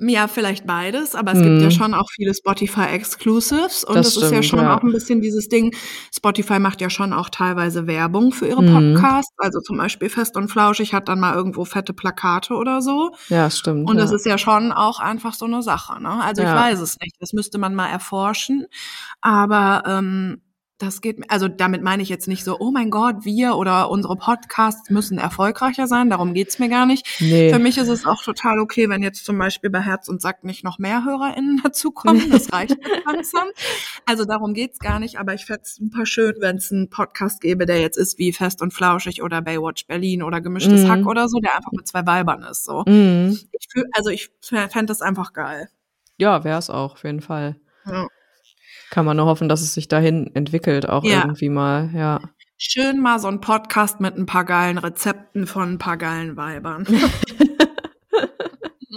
Ja, 0.00 0.26
vielleicht 0.26 0.66
beides, 0.66 1.14
aber 1.14 1.32
es 1.32 1.38
hm. 1.38 1.44
gibt 1.44 1.60
ja 1.60 1.66
mhm. 1.66 1.70
schon 1.70 1.94
auch 1.94 2.08
viele 2.14 2.32
Spotify-Exclusives 2.34 3.84
und 3.84 3.94
das, 3.94 4.06
das 4.06 4.12
stimmt, 4.14 4.24
ist 4.24 4.32
ja 4.32 4.42
schon 4.42 4.60
ja. 4.60 4.76
auch 4.76 4.82
ein 4.82 4.90
bisschen 4.90 5.20
dieses 5.20 5.48
Ding. 5.48 5.74
Spotify 6.14 6.58
macht 6.58 6.80
ja 6.80 6.88
schon 6.88 7.12
auch 7.12 7.28
teilweise 7.28 7.86
Werbung 7.86 8.32
für 8.32 8.46
ihre 8.46 8.62
hm. 8.62 8.94
Podcasts, 8.94 9.34
also 9.36 9.60
zum 9.60 9.76
Beispiel 9.76 10.08
Fest 10.08 10.36
und 10.36 10.48
Flauschig 10.48 10.94
hat 10.94 11.08
dann 11.08 11.20
mal 11.20 11.34
irgendwo 11.34 11.66
fette 11.66 11.92
Plakate 11.92 12.54
oder 12.54 12.80
so. 12.80 13.12
Ja, 13.28 13.50
stimmt. 13.50 13.88
Und 13.90 13.96
ja. 13.96 14.02
das 14.02 14.12
ist 14.12 14.24
ja 14.24 14.38
schon 14.38 14.72
auch 14.72 14.98
einfach 14.98 15.34
so 15.34 15.44
eine 15.44 15.62
Sache. 15.62 16.02
Ne? 16.02 16.22
Also 16.22 16.42
ja. 16.42 16.54
ich 16.54 16.60
weiß 16.60 16.80
es 16.80 16.98
nicht, 17.00 17.16
das 17.20 17.34
müsste 17.34 17.58
man 17.58 17.74
mal 17.74 17.88
erforschen, 17.88 18.66
aber 19.20 19.82
ähm, 19.86 20.40
das 20.78 21.00
geht, 21.00 21.30
also 21.30 21.48
damit 21.48 21.82
meine 21.82 22.02
ich 22.02 22.10
jetzt 22.10 22.28
nicht 22.28 22.44
so, 22.44 22.58
oh 22.60 22.70
mein 22.70 22.90
Gott, 22.90 23.24
wir 23.24 23.56
oder 23.56 23.90
unsere 23.90 24.16
Podcasts 24.16 24.90
müssen 24.90 25.16
erfolgreicher 25.16 25.86
sein, 25.86 26.10
darum 26.10 26.34
geht's 26.34 26.58
mir 26.58 26.68
gar 26.68 26.84
nicht. 26.84 27.06
Nee. 27.20 27.50
Für 27.50 27.58
mich 27.58 27.78
ist 27.78 27.88
es 27.88 28.04
auch 28.04 28.22
total 28.22 28.58
okay, 28.58 28.88
wenn 28.90 29.02
jetzt 29.02 29.24
zum 29.24 29.38
Beispiel 29.38 29.70
bei 29.70 29.80
Herz 29.80 30.08
und 30.08 30.20
Sack 30.20 30.44
nicht 30.44 30.64
noch 30.64 30.78
mehr 30.78 31.04
HörerInnen 31.04 31.60
dazukommen, 31.64 32.30
das 32.30 32.52
reicht 32.52 32.76
langsam. 33.06 33.48
Also 34.04 34.26
darum 34.26 34.52
geht's 34.52 34.78
gar 34.78 34.98
nicht, 35.00 35.18
aber 35.18 35.32
ich 35.32 35.46
fände 35.46 35.62
super 35.64 36.04
schön, 36.04 36.34
wenn 36.40 36.56
es 36.56 36.70
einen 36.70 36.90
Podcast 36.90 37.40
gäbe, 37.40 37.64
der 37.64 37.80
jetzt 37.80 37.96
ist 37.96 38.18
wie 38.18 38.32
Fest 38.32 38.60
und 38.60 38.74
Flauschig 38.74 39.22
oder 39.22 39.40
Baywatch 39.40 39.86
Berlin 39.86 40.22
oder 40.22 40.42
Gemischtes 40.42 40.84
mm. 40.84 40.90
Hack 40.90 41.06
oder 41.06 41.28
so, 41.28 41.38
der 41.40 41.56
einfach 41.56 41.72
mit 41.72 41.86
zwei 41.86 42.06
Weibern 42.06 42.42
ist, 42.42 42.64
so. 42.64 42.82
Mm. 42.86 43.38
Ich 43.52 43.66
fühl, 43.70 43.84
also 43.92 44.10
ich 44.10 44.30
fände 44.42 44.86
das 44.86 45.00
einfach 45.00 45.32
geil. 45.32 45.70
Ja, 46.18 46.44
wär's 46.44 46.68
auch, 46.68 46.92
auf 46.94 47.04
jeden 47.04 47.22
Fall. 47.22 47.56
Ja. 47.86 48.08
Kann 48.90 49.04
man 49.04 49.16
nur 49.16 49.26
hoffen, 49.26 49.48
dass 49.48 49.62
es 49.62 49.74
sich 49.74 49.88
dahin 49.88 50.30
entwickelt, 50.34 50.88
auch 50.88 51.04
ja. 51.04 51.22
irgendwie 51.22 51.48
mal, 51.48 51.90
ja. 51.94 52.20
Schön 52.58 53.00
mal 53.00 53.18
so 53.18 53.28
ein 53.28 53.40
Podcast 53.40 54.00
mit 54.00 54.16
ein 54.16 54.26
paar 54.26 54.44
geilen 54.44 54.78
Rezepten 54.78 55.46
von 55.46 55.72
ein 55.72 55.78
paar 55.78 55.96
geilen 55.96 56.36
Weibern. 56.36 56.86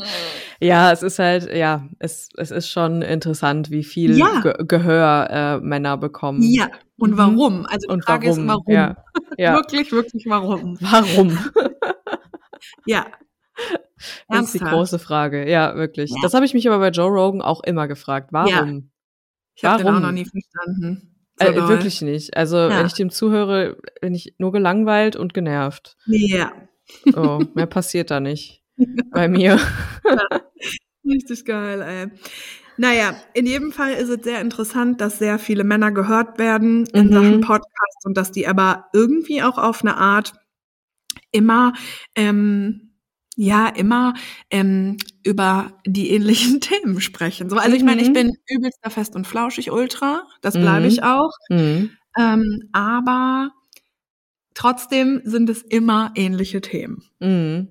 ja, 0.59 0.91
es 0.91 1.03
ist 1.03 1.19
halt, 1.19 1.53
ja, 1.53 1.87
es, 1.99 2.29
es 2.37 2.51
ist 2.51 2.69
schon 2.69 3.01
interessant, 3.01 3.71
wie 3.71 3.83
viel 3.83 4.17
ja. 4.17 4.41
Ge 4.41 4.53
Gehör 4.67 5.29
äh, 5.29 5.59
Männer 5.59 5.97
bekommen. 5.97 6.41
Ja, 6.41 6.69
und 6.97 7.11
mhm. 7.11 7.17
warum? 7.17 7.65
Also 7.65 7.87
die 7.87 7.93
und 7.93 8.05
Frage 8.05 8.29
warum? 8.29 8.43
ist, 8.43 8.47
warum? 8.47 8.73
Ja. 8.73 8.95
ja. 9.37 9.53
wirklich, 9.53 9.91
wirklich, 9.91 10.25
warum? 10.27 10.77
Warum? 10.81 11.37
ja. 12.85 13.05
Das 13.57 14.37
Ernsthaft? 14.37 14.43
ist 14.43 14.53
die 14.53 14.59
große 14.59 14.99
Frage. 14.99 15.49
Ja, 15.49 15.75
wirklich. 15.75 16.11
Ja. 16.11 16.17
Das 16.21 16.33
habe 16.33 16.45
ich 16.45 16.53
mich 16.53 16.67
aber 16.67 16.79
bei 16.79 16.89
Joe 16.89 17.09
Rogan 17.09 17.41
auch 17.41 17.61
immer 17.63 17.87
gefragt. 17.87 18.29
Warum? 18.31 18.91
Ich 19.61 19.65
habe 19.65 19.83
den 19.83 19.93
auch 19.93 19.99
noch 19.99 20.11
nie 20.11 20.25
verstanden. 20.25 21.15
So 21.39 21.45
äh, 21.47 21.55
wirklich 21.69 22.01
nicht. 22.01 22.35
Also 22.35 22.57
Ja. 22.57 22.69
wenn 22.79 22.85
ich 22.85 22.93
dem 22.93 23.09
zuhöre, 23.09 23.77
bin 24.01 24.13
ich 24.13 24.35
nur 24.39 24.51
gelangweilt 24.51 25.15
und 25.15 25.33
genervt. 25.33 25.95
Ja. 26.05 26.51
Oh, 27.15 27.41
mehr 27.53 27.65
passiert 27.67 28.11
da 28.11 28.19
nicht 28.19 28.63
bei 29.11 29.27
mir. 29.27 29.59
Richtig 31.05 31.45
geil, 31.45 31.81
ey. 31.81 32.07
Naja, 32.77 33.15
in 33.33 33.45
jedem 33.45 33.71
Fall 33.71 33.93
ist 33.93 34.09
es 34.09 34.23
sehr 34.23 34.39
interessant, 34.41 35.01
dass 35.01 35.19
sehr 35.19 35.37
viele 35.39 35.63
Männer 35.63 35.91
gehört 35.91 36.39
werden 36.39 36.85
in 36.93 37.07
Mhm. 37.07 37.13
Sachen 37.13 37.41
Podcast 37.41 38.05
und 38.05 38.15
dass 38.17 38.31
die 38.31 38.47
aber 38.47 38.85
irgendwie 38.93 39.41
auch 39.43 39.57
auf 39.57 39.81
eine 39.81 39.97
Art 39.97 40.33
immer, 41.31 41.73
ähm, 42.15 42.88
ja, 43.41 43.69
immer 43.69 44.15
ähm, 44.49 44.97
über 45.23 45.71
die 45.87 46.11
ähnlichen 46.11 46.59
Themen 46.61 46.99
sprechen. 46.99 47.49
So, 47.49 47.55
also 47.55 47.73
ich 47.75 47.83
meine, 47.83 48.01
ich 48.01 48.09
Mhm. 48.09 48.13
bin 48.13 48.37
übelster 48.49 48.89
fest 48.89 49.15
und 49.15 49.25
flauschig 49.25 49.71
Ultra, 49.71 50.23
das 50.41 50.55
bleibe 50.55 50.81
Mhm. 50.81 50.85
ich 50.87 51.03
auch. 51.03 51.31
Mhm. 51.49 51.91
Ähm, 52.19 52.69
aber 52.73 53.51
trotzdem 54.53 55.21
sind 55.23 55.49
es 55.49 55.61
immer 55.61 56.11
ähnliche 56.15 56.59
Themen. 56.61 57.03
Mhm. 57.19 57.69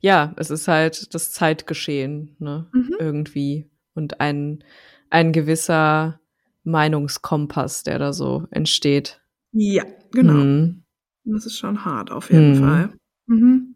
Ja, 0.00 0.34
es 0.36 0.50
ist 0.50 0.68
halt 0.68 1.14
das 1.14 1.32
Zeitgeschehen, 1.32 2.36
ne? 2.38 2.68
Mhm. 2.74 2.94
Irgendwie. 2.98 3.70
Und 3.94 4.20
ein, 4.20 4.62
ein 5.08 5.32
gewisser 5.32 6.20
Meinungskompass, 6.64 7.82
der 7.84 7.98
da 7.98 8.12
so 8.12 8.46
entsteht. 8.50 9.20
Ja, 9.52 9.84
genau. 10.10 10.34
Mhm. 10.34 10.82
Das 11.24 11.46
ist 11.46 11.56
schon 11.56 11.84
hart 11.84 12.10
auf 12.10 12.30
jeden. 12.30 12.56
Fall. 12.56 12.92
Mhm. 13.26 13.71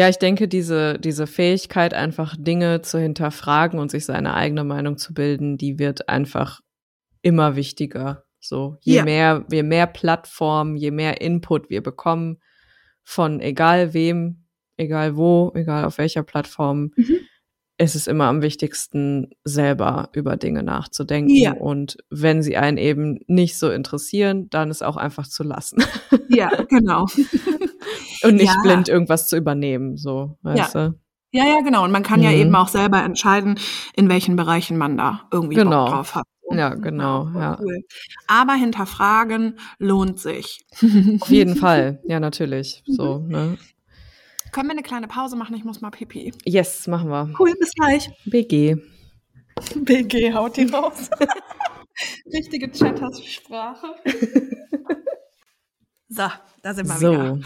Ja, 0.00 0.08
ich 0.08 0.16
denke, 0.16 0.48
diese, 0.48 0.98
diese 0.98 1.26
Fähigkeit, 1.26 1.92
einfach 1.92 2.34
Dinge 2.38 2.80
zu 2.80 2.98
hinterfragen 2.98 3.78
und 3.78 3.90
sich 3.90 4.06
seine 4.06 4.32
eigene 4.32 4.64
Meinung 4.64 4.96
zu 4.96 5.12
bilden, 5.12 5.58
die 5.58 5.78
wird 5.78 6.08
einfach 6.08 6.60
immer 7.20 7.54
wichtiger. 7.54 8.24
So, 8.38 8.78
je 8.80 8.96
Ja. 8.96 9.04
mehr, 9.04 9.44
je 9.52 9.62
mehr 9.62 9.86
Plattformen, 9.86 10.74
je 10.78 10.90
mehr 10.90 11.20
Input 11.20 11.68
wir 11.68 11.82
bekommen 11.82 12.38
von 13.04 13.40
egal 13.40 13.92
wem, 13.92 14.46
egal 14.78 15.16
wo, 15.18 15.52
egal 15.54 15.84
auf 15.84 15.98
welcher 15.98 16.22
Plattform, 16.22 16.92
Mhm. 16.96 17.16
ist 17.76 17.94
es 17.94 18.06
immer 18.06 18.24
am 18.24 18.40
wichtigsten, 18.40 19.32
selber 19.44 20.08
über 20.14 20.38
Dinge 20.38 20.62
nachzudenken. 20.62 21.34
Ja. 21.34 21.52
Und 21.52 21.98
wenn 22.08 22.42
sie 22.42 22.56
einen 22.56 22.78
eben 22.78 23.20
nicht 23.26 23.58
so 23.58 23.70
interessieren, 23.70 24.48
dann 24.48 24.70
es 24.70 24.80
auch 24.80 24.96
einfach 24.96 25.26
zu 25.28 25.42
lassen. 25.42 25.84
Ja, 26.30 26.48
genau. 26.70 27.06
Und 28.22 28.34
nicht 28.36 28.46
Ja. 28.54 28.60
blind 28.62 28.88
irgendwas 28.88 29.28
zu 29.28 29.36
übernehmen, 29.36 29.96
so, 29.96 30.36
weißt 30.42 30.74
du? 30.74 30.94
Ja, 31.32 31.44
ja, 31.46 31.60
genau. 31.60 31.84
Und 31.84 31.92
man 31.92 32.02
kann 32.02 32.22
ja 32.22 32.30
Mhm. 32.30 32.36
eben 32.36 32.54
auch 32.56 32.68
selber 32.68 33.02
entscheiden, 33.04 33.58
in 33.94 34.08
welchen 34.08 34.34
Bereichen 34.36 34.76
man 34.76 34.96
da 34.96 35.28
irgendwie 35.32 35.54
Genau. 35.56 35.84
Bock 35.84 35.94
drauf 35.94 36.14
hat. 36.16 36.24
Ja, 36.52 36.74
genau, 36.74 37.28
voll 37.32 37.40
ja. 37.40 37.58
Cool. 37.60 37.78
Aber 38.26 38.54
hinterfragen 38.54 39.56
lohnt 39.78 40.18
sich. 40.18 40.66
Auf 40.72 40.80
jeden 41.30 41.54
Fall, 41.54 42.00
ja, 42.08 42.18
natürlich. 42.18 42.82
Mhm. 42.88 42.92
So, 42.94 43.18
ne? 43.20 43.58
Können 44.50 44.66
wir 44.68 44.72
eine 44.72 44.82
kleine 44.82 45.06
Pause 45.06 45.36
machen? 45.36 45.54
Ich 45.54 45.62
muss 45.62 45.80
mal 45.80 45.90
pipi. 45.90 46.32
Yes, 46.44 46.88
machen 46.88 47.08
wir. 47.08 47.32
Cool, 47.38 47.54
bis 47.60 47.70
gleich. 47.74 48.10
BG. 48.24 48.78
BG 49.76 50.32
haut 50.34 50.56
die 50.56 50.64
raus. 50.64 51.08
Richtige 52.32 52.68
Chattersprache. 52.70 53.94
So, 56.12 56.24
da 56.62 56.74
sind 56.74 56.88
wir 56.88 56.96
So. 56.96 57.12
wieder. 57.12 57.38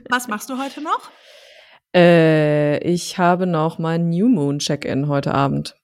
Was 0.08 0.28
machst 0.28 0.48
du 0.48 0.58
heute 0.58 0.80
noch? 0.80 1.10
Äh, 1.94 2.78
ich 2.88 3.18
habe 3.18 3.46
noch 3.48 3.78
mein 3.80 4.08
New 4.10 4.28
Moon 4.28 4.60
Check-in 4.60 5.08
heute 5.08 5.34
Abend. 5.34 5.74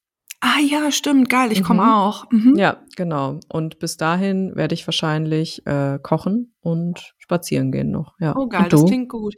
Ah 0.40 0.61
ja, 0.61 0.92
stimmt, 0.92 1.28
geil, 1.28 1.50
ich 1.50 1.64
komme 1.64 1.82
Mhm. 1.82 1.88
auch. 1.88 2.30
Mhm. 2.30 2.54
Ja, 2.56 2.76
genau. 2.94 3.40
Und 3.48 3.80
bis 3.80 3.96
dahin 3.96 4.54
werde 4.54 4.72
ich 4.76 4.86
wahrscheinlich 4.86 5.66
äh, 5.66 5.98
kochen 6.00 6.54
und 6.61 7.12
spazieren 7.18 7.72
gehen 7.72 7.90
noch. 7.90 8.14
Ja. 8.20 8.36
Oh 8.36 8.46
geil, 8.46 8.68
das 8.68 8.84
klingt 8.84 9.09
gut. 9.09 9.34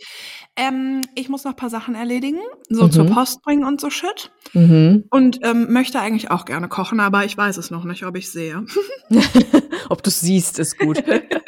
Ähm, 0.56 1.00
ich 1.14 1.30
muss 1.30 1.44
noch 1.44 1.52
ein 1.52 1.56
paar 1.56 1.70
Sachen 1.70 1.94
erledigen, 1.94 2.40
so 2.68 2.84
Mhm. 2.84 2.90
zur 2.92 3.06
Post 3.06 3.40
bringen 3.40 3.64
und 3.64 3.80
so 3.80 3.88
Shit. 3.88 4.30
Mhm. 4.52 5.04
Und 5.10 5.40
ähm, 5.42 5.72
möchte 5.72 5.98
eigentlich 6.00 6.30
auch 6.30 6.44
gerne 6.44 6.68
kochen, 6.68 7.00
aber 7.00 7.24
ich 7.24 7.34
weiß 7.34 7.56
es 7.56 7.70
noch 7.70 7.84
nicht, 7.84 8.04
ob 8.04 8.14
ich 8.18 8.30
sehe. 8.30 8.66
Ob 9.88 10.04
du 10.04 10.10
siehst, 10.10 10.58
ist 10.60 10.78
gut. 10.78 11.02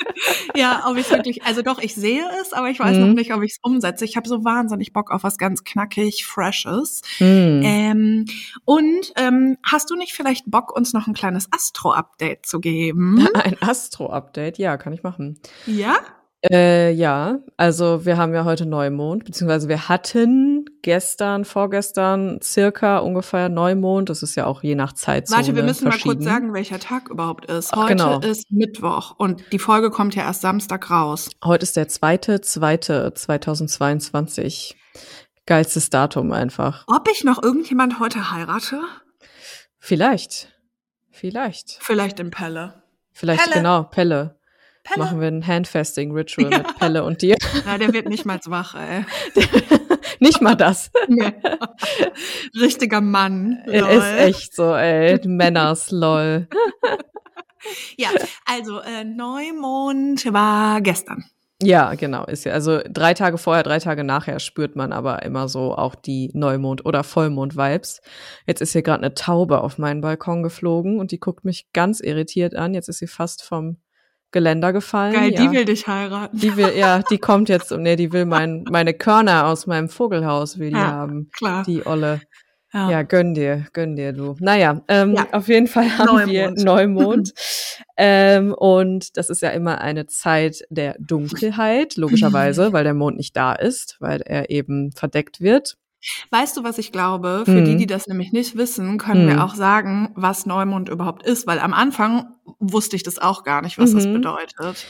ja, 0.54 0.84
ob 0.86 0.96
ich 0.96 1.10
wirklich, 1.10 1.42
also 1.44 1.62
doch, 1.62 1.78
ich 1.80 1.94
sehe 1.94 2.24
es, 2.42 2.52
aber 2.52 2.70
ich 2.70 2.78
weiß 2.78 2.96
noch 2.98 3.08
Mhm. 3.08 3.14
nicht, 3.14 3.32
ob 3.34 3.42
ich 3.42 3.52
es 3.52 3.58
umsetze. 3.62 4.04
Ich 4.04 4.16
habe 4.16 4.28
so 4.28 4.44
wahnsinnig 4.44 4.92
Bock 4.92 5.10
auf 5.10 5.22
was 5.24 5.38
ganz 5.38 5.64
knackig, 5.64 6.24
freshes. 6.24 7.02
Hm. 7.18 7.60
Ähm, 7.64 8.24
und 8.64 9.12
ähm, 9.16 9.56
hast 9.64 9.90
du 9.90 9.96
nicht 9.96 10.12
vielleicht 10.12 10.50
Bock, 10.50 10.74
uns 10.74 10.92
noch 10.92 11.06
ein 11.06 11.14
kleines 11.14 11.48
Astro-Update 11.52 12.46
zu 12.46 12.60
geben? 12.60 13.26
Ein 13.34 13.56
Astro-Update, 13.60 14.58
ja, 14.58 14.76
kann 14.76 14.92
ich 14.92 15.02
machen. 15.02 15.38
ja? 15.66 15.94
Äh, 16.50 16.90
ja, 16.92 17.38
also 17.56 18.04
wir 18.04 18.16
haben 18.16 18.34
ja 18.34 18.44
heute 18.44 18.66
Neumond, 18.66 19.24
beziehungsweise 19.24 19.68
wir 19.68 19.88
hatten 19.88 20.64
gestern, 20.82 21.44
vorgestern 21.44 22.40
circa 22.42 22.98
ungefähr 22.98 23.48
Neumond. 23.48 24.10
Das 24.10 24.24
ist 24.24 24.34
ja 24.34 24.46
auch 24.46 24.64
je 24.64 24.74
nach 24.74 24.92
Zeitzone 24.92 25.38
Warte, 25.38 25.54
wir 25.54 25.62
müssen 25.62 25.86
mal 25.86 25.98
kurz 25.98 26.24
sagen, 26.24 26.52
welcher 26.52 26.80
Tag 26.80 27.10
überhaupt 27.10 27.46
ist. 27.46 27.72
Ach, 27.72 27.84
Heute 27.84 27.94
genau. 27.94 28.18
ist 28.18 28.50
Mittwoch 28.50 29.14
und 29.18 29.44
die 29.52 29.60
Folge 29.60 29.90
kommt 29.90 30.16
ja 30.16 30.24
erst 30.24 30.40
Samstag 30.40 30.90
raus. 30.90 31.30
Heute 31.44 31.62
ist 31.62 31.76
der 31.76 31.86
zweite, 31.86 32.40
zweite 32.40 33.14
2022. 33.14 34.76
Geilstes 35.46 35.90
Datum 35.90 36.32
einfach. 36.32 36.84
Ob 36.88 37.08
ich 37.08 37.22
noch 37.22 37.40
irgendjemand 37.40 38.00
heute 38.00 38.32
heirate? 38.32 38.80
Vielleicht. 39.78 40.48
Vielleicht. 41.10 41.78
Vielleicht 41.80 42.18
in 42.18 42.30
Pelle. 42.30 42.82
Vielleicht, 43.12 43.44
Pelle. 43.44 43.56
genau, 43.56 43.84
Pelle. 43.84 44.41
Pelle? 44.84 45.04
Machen 45.04 45.20
wir 45.20 45.28
ein 45.28 45.46
Handfasting-Ritual 45.46 46.50
Ja. 46.50 46.58
mit 46.58 46.78
Pelle 46.78 47.04
und 47.04 47.22
dir. 47.22 47.36
Ja, 47.66 47.78
der 47.78 47.92
wird 47.92 48.08
nicht 48.08 48.24
mal 48.24 48.38
wach, 48.46 48.74
ey. 48.74 49.04
Nicht 50.20 50.40
mal 50.40 50.54
das. 50.54 50.90
Nee. 51.08 51.32
Richtiger 52.60 53.00
Mann. 53.00 53.62
Lol. 53.66 53.74
ist 53.88 54.12
echt 54.18 54.54
so, 54.54 54.74
ey. 54.74 55.20
Männers, 55.26 55.90
lol. 55.90 56.48
Ja, 57.96 58.08
also 58.44 58.80
äh, 58.80 59.04
Neumond 59.04 60.32
war 60.32 60.80
gestern. 60.80 61.24
Ja, 61.62 61.94
genau, 61.94 62.24
ist 62.24 62.42
ja. 62.44 62.52
Also 62.54 62.80
drei 62.88 63.14
Tage 63.14 63.38
vorher, 63.38 63.62
drei 63.62 63.78
Tage 63.78 64.02
nachher 64.02 64.40
spürt 64.40 64.74
man 64.74 64.92
aber 64.92 65.22
immer 65.22 65.48
so 65.48 65.76
auch 65.76 65.94
die 65.94 66.30
Neumond- 66.34 66.84
oder 66.84 67.04
Vollmond-Vibes. 67.04 68.00
Jetzt 68.46 68.62
ist 68.62 68.72
hier 68.72 68.82
gerade 68.82 69.04
eine 69.04 69.14
Taube 69.14 69.60
auf 69.60 69.78
meinen 69.78 70.00
Balkon 70.00 70.42
geflogen 70.42 70.98
und 70.98 71.12
die 71.12 71.20
guckt 71.20 71.44
mich 71.44 71.70
ganz 71.72 72.00
irritiert 72.00 72.56
an. 72.56 72.74
Jetzt 72.74 72.88
ist 72.88 72.98
sie 72.98 73.06
fast 73.06 73.44
vom 73.44 73.76
Geländer 74.32 74.72
gefallen. 74.72 75.12
Geil, 75.14 75.32
ja. 75.32 75.40
die 75.46 75.52
will 75.56 75.64
dich 75.64 75.86
heiraten. 75.86 76.36
Die 76.38 76.56
will, 76.56 76.72
ja, 76.76 77.02
die 77.02 77.18
kommt 77.18 77.48
jetzt 77.48 77.70
und 77.70 77.82
nee, 77.82 77.96
die 77.96 78.12
will 78.12 78.24
mein, 78.24 78.64
meine 78.70 78.94
Körner 78.94 79.46
aus 79.46 79.66
meinem 79.66 79.88
Vogelhaus 79.88 80.58
will 80.58 80.70
die 80.70 80.76
Ja. 80.76 80.86
haben. 80.92 81.30
Klar. 81.36 81.62
Die 81.64 81.86
Olle. 81.86 82.20
ja. 82.72 82.90
Ja, 82.90 83.02
gönn 83.02 83.34
dir, 83.34 83.66
gönn 83.74 83.94
dir, 83.96 84.12
du. 84.14 84.34
Naja, 84.40 84.80
ähm, 84.88 85.14
Ja. 85.14 85.26
auf 85.32 85.48
jeden 85.48 85.66
Fall 85.66 85.90
haben 85.98 86.26
wir 86.30 86.50
Neumond. 86.52 86.64
Neumond. 86.64 87.32
ähm, 87.98 88.54
und 88.54 89.16
das 89.18 89.28
ist 89.28 89.42
ja 89.42 89.50
immer 89.50 89.80
eine 89.82 90.06
Zeit 90.06 90.62
der 90.70 90.96
Dunkelheit, 90.98 91.96
logischerweise, 91.96 92.72
weil 92.72 92.84
der 92.84 92.94
Mond 92.94 93.18
nicht 93.18 93.36
da 93.36 93.52
ist, 93.52 93.96
weil 94.00 94.22
er 94.22 94.48
eben 94.50 94.90
verdeckt 94.92 95.40
wird. 95.42 95.76
Weißt 96.30 96.56
du, 96.56 96.64
was 96.64 96.78
ich 96.78 96.92
glaube? 96.92 97.42
Für 97.44 97.60
Mhm. 97.60 97.64
die, 97.64 97.76
die 97.76 97.86
das 97.86 98.06
nämlich 98.06 98.32
nicht 98.32 98.56
wissen, 98.56 98.98
können 98.98 99.24
Mhm. 99.24 99.28
wir 99.28 99.44
auch 99.44 99.54
sagen, 99.54 100.10
was 100.14 100.46
Neumond 100.46 100.88
überhaupt 100.88 101.24
ist, 101.24 101.46
weil 101.46 101.58
am 101.58 101.72
Anfang 101.72 102.26
wusste 102.58 102.96
ich 102.96 103.02
das 103.02 103.18
auch 103.18 103.44
gar 103.44 103.62
nicht, 103.62 103.78
was 103.78 103.92
das 103.94 104.06
Mhm. 104.06 104.14
bedeutet. 104.14 104.86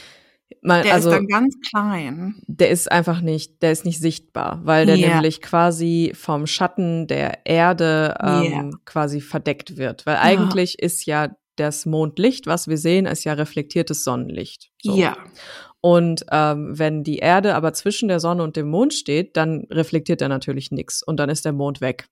Man, 0.61 0.83
Der 0.83 0.93
also, 0.93 1.09
ist 1.09 1.15
dann 1.15 1.27
ganz 1.27 1.55
klein. 1.67 2.35
der 2.47 2.69
ist 2.69 2.91
einfach 2.91 3.21
nicht, 3.21 3.61
der 3.63 3.71
ist 3.71 3.85
nicht 3.85 3.99
sichtbar, 3.99 4.61
weil 4.63 4.85
der 4.85 4.97
Ja. 4.97 5.13
nämlich 5.15 5.41
quasi 5.41 6.13
vom 6.15 6.45
Schatten 6.45 7.07
der 7.07 7.45
Erde 7.45 8.15
ähm, 8.21 8.43
Ja. 8.51 8.69
quasi 8.85 9.19
verdeckt 9.19 9.77
wird. 9.77 10.05
Weil 10.05 10.17
eigentlich 10.17 10.77
ist 10.79 11.05
ja 11.05 11.35
das 11.55 11.85
Mondlicht, 11.85 12.45
was 12.47 12.67
wir 12.67 12.77
sehen, 12.77 13.05
ist 13.05 13.23
ja 13.23 13.33
reflektiertes 13.33 14.03
Sonnenlicht. 14.03 14.71
So. 14.81 14.95
Ja. 14.95 15.17
Und 15.85 16.25
ähm, 16.31 16.79
wenn 16.79 17.03
die 17.03 17.17
Erde 17.17 17.55
aber 17.55 17.73
zwischen 17.73 18.07
der 18.07 18.21
Sonne 18.21 18.41
und 18.43 18.55
dem 18.55 18.69
Mond 18.69 18.93
steht, 18.93 19.35
dann 19.35 19.67
reflektiert 19.69 20.21
er 20.21 20.29
natürlich 20.29 20.71
nichts 20.71 21.03
und 21.03 21.17
dann 21.17 21.29
ist 21.29 21.43
der 21.43 21.51
Mond 21.51 21.81
weg. 21.81 22.07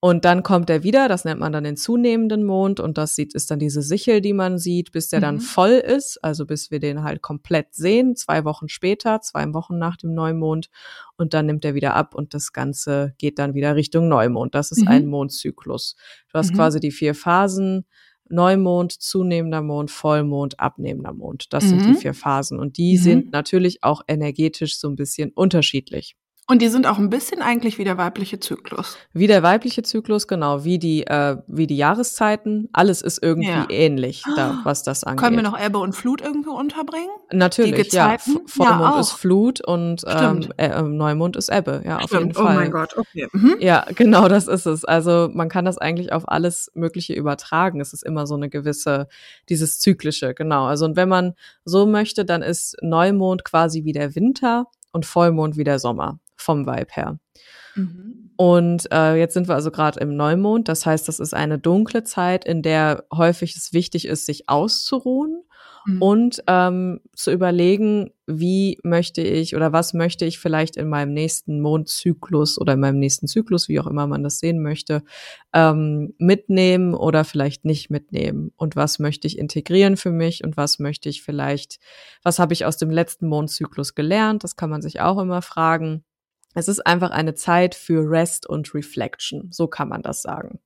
Und 0.00 0.24
dann 0.24 0.42
kommt 0.42 0.70
er 0.70 0.84
wieder, 0.84 1.06
das 1.08 1.24
nennt 1.26 1.38
man 1.40 1.52
dann 1.52 1.64
den 1.64 1.76
zunehmenden 1.76 2.44
Mond 2.44 2.80
und 2.80 2.96
das 2.96 3.14
sieht, 3.14 3.34
ist 3.34 3.50
dann 3.50 3.58
diese 3.58 3.82
Sichel, 3.82 4.20
die 4.22 4.32
man 4.32 4.56
sieht, 4.56 4.90
bis 4.92 5.08
der 5.08 5.20
dann 5.20 5.34
Mhm. 5.34 5.40
voll 5.40 5.72
ist, 5.72 6.18
also 6.24 6.46
bis 6.46 6.70
wir 6.70 6.78
den 6.78 7.02
halt 7.02 7.20
komplett 7.20 7.74
sehen, 7.74 8.16
zwei 8.16 8.44
Wochen 8.44 8.68
später, 8.70 9.20
zwei 9.20 9.52
Wochen 9.52 9.76
nach 9.76 9.96
dem 9.98 10.14
Neumond 10.14 10.70
und 11.18 11.34
dann 11.34 11.44
nimmt 11.46 11.66
er 11.66 11.74
wieder 11.74 11.94
ab 11.94 12.14
und 12.14 12.32
das 12.32 12.52
Ganze 12.54 13.12
geht 13.18 13.38
dann 13.38 13.52
wieder 13.54 13.74
Richtung 13.76 14.08
Neumond. 14.08 14.54
Das 14.54 14.70
ist 14.70 14.82
Mhm. 14.84 14.88
ein 14.88 15.06
Mondzyklus. 15.08 15.94
Du 16.32 16.38
hast 16.38 16.52
Mhm. 16.52 16.56
quasi 16.56 16.80
die 16.80 16.92
vier 16.92 17.14
Phasen, 17.14 17.84
Neumond, 18.30 18.92
zunehmender 18.92 19.62
Mond, 19.62 19.90
Vollmond, 19.90 20.58
abnehmender 20.60 21.12
Mond. 21.12 21.52
Das 21.52 21.68
sind 21.68 21.84
die 21.86 21.92
Mhm. 21.92 21.96
vier 21.96 22.14
Phasen 22.14 22.58
und 22.58 22.76
die 22.78 22.96
Mhm. 22.96 23.02
sind 23.02 23.32
natürlich 23.32 23.82
auch 23.84 24.02
energetisch 24.08 24.78
so 24.78 24.88
ein 24.88 24.96
bisschen 24.96 25.30
unterschiedlich. 25.32 26.16
Und 26.50 26.62
die 26.62 26.68
sind 26.68 26.86
auch 26.86 26.96
ein 26.96 27.10
bisschen 27.10 27.42
eigentlich 27.42 27.76
wie 27.76 27.84
der 27.84 27.98
weibliche 27.98 28.40
Zyklus. 28.40 28.96
Wie 29.12 29.26
der 29.26 29.42
weibliche 29.42 29.82
Zyklus, 29.82 30.26
genau, 30.26 30.64
wie 30.64 30.78
die, 30.78 31.06
äh, 31.06 31.36
wie 31.46 31.66
die 31.66 31.76
Jahreszeiten. 31.76 32.70
Alles 32.72 33.02
ist 33.02 33.22
irgendwie 33.22 33.50
ja. 33.50 33.66
ähnlich, 33.68 34.24
da, 34.34 34.62
was 34.64 34.82
das 34.82 35.04
angeht. 35.04 35.22
Können 35.22 35.36
wir 35.36 35.42
noch 35.42 35.60
Ebbe 35.60 35.78
und 35.78 35.92
Flut 35.92 36.22
irgendwie 36.22 36.48
unterbringen? 36.48 37.10
Natürlich, 37.30 37.92
ja. 37.92 38.16
Vollmond 38.46 38.94
ja, 38.94 38.98
ist 39.00 39.12
Flut 39.12 39.60
und 39.60 40.04
ähm, 40.06 40.48
äh, 40.56 40.80
Neumond 40.80 41.36
ist 41.36 41.50
Ebbe, 41.50 41.82
ja, 41.84 41.98
auf 41.98 42.04
Stimmt. 42.04 42.22
jeden 42.22 42.34
Fall. 42.34 42.56
Oh 42.56 42.60
mein 42.60 42.70
Gott, 42.70 42.96
okay. 42.96 43.28
Mhm. 43.32 43.56
Ja, 43.60 43.84
genau, 43.94 44.28
das 44.28 44.48
ist 44.48 44.64
es. 44.64 44.86
Also 44.86 45.28
man 45.30 45.50
kann 45.50 45.66
das 45.66 45.76
eigentlich 45.76 46.12
auf 46.12 46.26
alles 46.30 46.72
Mögliche 46.72 47.12
übertragen. 47.12 47.78
Es 47.82 47.92
ist 47.92 48.04
immer 48.04 48.26
so 48.26 48.36
eine 48.36 48.48
gewisse, 48.48 49.08
dieses 49.50 49.80
Zyklische, 49.80 50.32
genau. 50.32 50.64
Also 50.64 50.86
und 50.86 50.96
wenn 50.96 51.10
man 51.10 51.34
so 51.66 51.84
möchte, 51.84 52.24
dann 52.24 52.40
ist 52.40 52.74
Neumond 52.80 53.44
quasi 53.44 53.84
wie 53.84 53.92
der 53.92 54.14
Winter 54.14 54.64
und 54.92 55.04
Vollmond 55.04 55.58
wie 55.58 55.64
der 55.64 55.78
Sommer 55.78 56.18
vom 56.38 56.66
Vibe 56.66 56.90
her. 56.90 57.18
Mhm. 57.74 58.30
Und 58.36 58.88
äh, 58.92 59.16
jetzt 59.16 59.34
sind 59.34 59.48
wir 59.48 59.54
also 59.54 59.70
gerade 59.70 60.00
im 60.00 60.16
Neumond. 60.16 60.68
Das 60.68 60.86
heißt, 60.86 61.08
das 61.08 61.20
ist 61.20 61.34
eine 61.34 61.58
dunkle 61.58 62.04
Zeit, 62.04 62.44
in 62.44 62.62
der 62.62 63.04
häufig 63.12 63.56
es 63.56 63.72
wichtig 63.72 64.06
ist, 64.06 64.26
sich 64.26 64.48
auszuruhen 64.48 65.42
mhm. 65.86 66.02
und 66.02 66.42
ähm, 66.46 67.00
zu 67.14 67.32
überlegen, 67.32 68.10
wie 68.26 68.78
möchte 68.84 69.22
ich 69.22 69.56
oder 69.56 69.72
was 69.72 69.94
möchte 69.94 70.24
ich 70.24 70.38
vielleicht 70.38 70.76
in 70.76 70.88
meinem 70.88 71.12
nächsten 71.14 71.60
Mondzyklus 71.60 72.60
oder 72.60 72.74
in 72.74 72.80
meinem 72.80 72.98
nächsten 72.98 73.26
Zyklus, 73.26 73.68
wie 73.68 73.80
auch 73.80 73.86
immer 73.86 74.06
man 74.06 74.22
das 74.22 74.38
sehen 74.38 74.62
möchte, 74.62 75.02
ähm, 75.52 76.14
mitnehmen 76.18 76.94
oder 76.94 77.24
vielleicht 77.24 77.64
nicht 77.64 77.90
mitnehmen. 77.90 78.52
Und 78.56 78.76
was 78.76 78.98
möchte 78.98 79.26
ich 79.26 79.38
integrieren 79.38 79.96
für 79.96 80.12
mich 80.12 80.44
und 80.44 80.56
was 80.56 80.78
möchte 80.78 81.08
ich 81.08 81.22
vielleicht, 81.22 81.78
was 82.22 82.38
habe 82.38 82.52
ich 82.52 82.64
aus 82.64 82.76
dem 82.76 82.90
letzten 82.90 83.26
Mondzyklus 83.26 83.94
gelernt? 83.94 84.44
Das 84.44 84.56
kann 84.56 84.70
man 84.70 84.82
sich 84.82 85.00
auch 85.00 85.18
immer 85.18 85.42
fragen. 85.42 86.04
Es 86.58 86.66
ist 86.66 86.84
einfach 86.84 87.10
eine 87.10 87.34
Zeit 87.34 87.76
für 87.76 88.10
Rest 88.10 88.44
und 88.46 88.74
Reflection. 88.74 89.48
So 89.52 89.68
kann 89.68 89.88
man 89.88 90.02
das 90.02 90.22
sagen. 90.22 90.58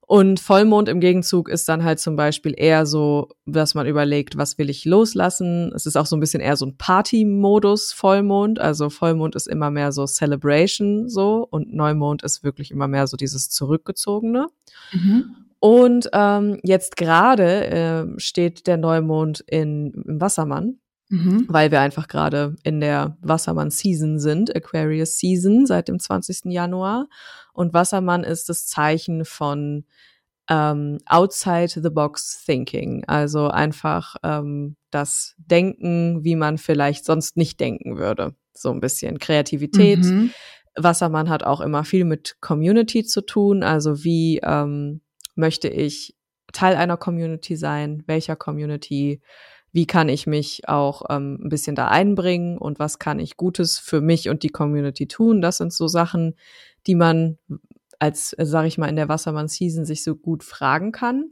Und 0.00 0.40
Vollmond 0.40 0.88
im 0.88 0.98
Gegenzug 0.98 1.48
ist 1.48 1.68
dann 1.68 1.84
halt 1.84 2.00
zum 2.00 2.16
Beispiel 2.16 2.54
eher 2.56 2.84
so, 2.86 3.28
dass 3.46 3.74
man 3.74 3.86
überlegt, 3.86 4.36
was 4.36 4.58
will 4.58 4.68
ich 4.70 4.84
loslassen. 4.84 5.72
Es 5.74 5.86
ist 5.86 5.96
auch 5.96 6.06
so 6.06 6.16
ein 6.16 6.20
bisschen 6.20 6.40
eher 6.40 6.56
so 6.56 6.66
ein 6.66 6.76
Party-Modus 6.76 7.92
Vollmond. 7.92 8.60
Also 8.60 8.90
Vollmond 8.90 9.36
ist 9.36 9.46
immer 9.46 9.70
mehr 9.70 9.92
so 9.92 10.06
Celebration 10.06 11.08
so 11.08 11.46
und 11.48 11.72
Neumond 11.72 12.22
ist 12.22 12.42
wirklich 12.42 12.70
immer 12.70 12.88
mehr 12.88 13.06
so 13.06 13.16
dieses 13.16 13.50
Zurückgezogene. 13.50 14.48
Mhm. 14.92 15.36
Und 15.60 16.08
ähm, 16.12 16.58
jetzt 16.62 16.96
gerade 16.96 17.66
äh, 17.66 18.06
steht 18.20 18.66
der 18.66 18.78
Neumond 18.78 19.40
in, 19.46 19.92
im 20.06 20.20
Wassermann 20.20 20.78
mhm. 21.10 21.46
weil 21.48 21.70
wir 21.70 21.80
einfach 21.80 22.08
gerade 22.08 22.56
in 22.62 22.80
der 22.80 23.16
Wassermann-Season 23.20 24.18
sind, 24.18 24.54
Aquarius-Season 24.54 25.66
seit 25.66 25.88
dem 25.88 25.98
20. 25.98 26.46
Januar. 26.46 27.08
Und 27.52 27.74
Wassermann 27.74 28.24
ist 28.24 28.48
das 28.48 28.66
Zeichen 28.66 29.24
von 29.24 29.84
ähm, 30.48 30.98
outside 31.06 31.80
the 31.80 31.90
box 31.90 32.42
thinking, 32.44 33.04
also 33.06 33.48
einfach 33.48 34.16
ähm, 34.22 34.76
das 34.90 35.34
Denken, 35.38 36.24
wie 36.24 36.34
man 36.34 36.58
vielleicht 36.58 37.04
sonst 37.04 37.36
nicht 37.36 37.60
denken 37.60 37.98
würde. 37.98 38.34
So 38.52 38.70
ein 38.70 38.80
bisschen 38.80 39.18
Kreativität. 39.18 40.00
Mhm. 40.00 40.30
Wassermann 40.76 41.28
hat 41.28 41.44
auch 41.44 41.60
immer 41.60 41.84
viel 41.84 42.04
mit 42.04 42.36
Community 42.40 43.04
zu 43.04 43.20
tun, 43.20 43.62
also 43.62 44.02
wie 44.04 44.40
ähm, 44.42 45.02
möchte 45.34 45.68
ich 45.68 46.16
Teil 46.52 46.74
einer 46.74 46.96
Community 46.96 47.56
sein, 47.56 48.02
welcher 48.06 48.36
Community, 48.36 49.20
wie 49.72 49.86
kann 49.86 50.08
ich 50.08 50.26
mich 50.26 50.68
auch 50.68 51.02
ähm, 51.08 51.38
ein 51.42 51.48
bisschen 51.48 51.76
da 51.76 51.88
einbringen 51.88 52.58
und 52.58 52.78
was 52.78 52.98
kann 52.98 53.18
ich 53.18 53.36
Gutes 53.36 53.78
für 53.78 54.00
mich 54.00 54.28
und 54.28 54.42
die 54.42 54.48
Community 54.48 55.06
tun. 55.06 55.40
Das 55.40 55.58
sind 55.58 55.72
so 55.72 55.86
Sachen, 55.88 56.34
die 56.86 56.94
man 56.94 57.38
als, 57.98 58.34
sage 58.38 58.68
ich 58.68 58.78
mal, 58.78 58.88
in 58.88 58.96
der 58.96 59.08
Wassermann-Season 59.08 59.84
sich 59.84 60.02
so 60.02 60.16
gut 60.16 60.42
fragen 60.42 60.90
kann. 60.90 61.30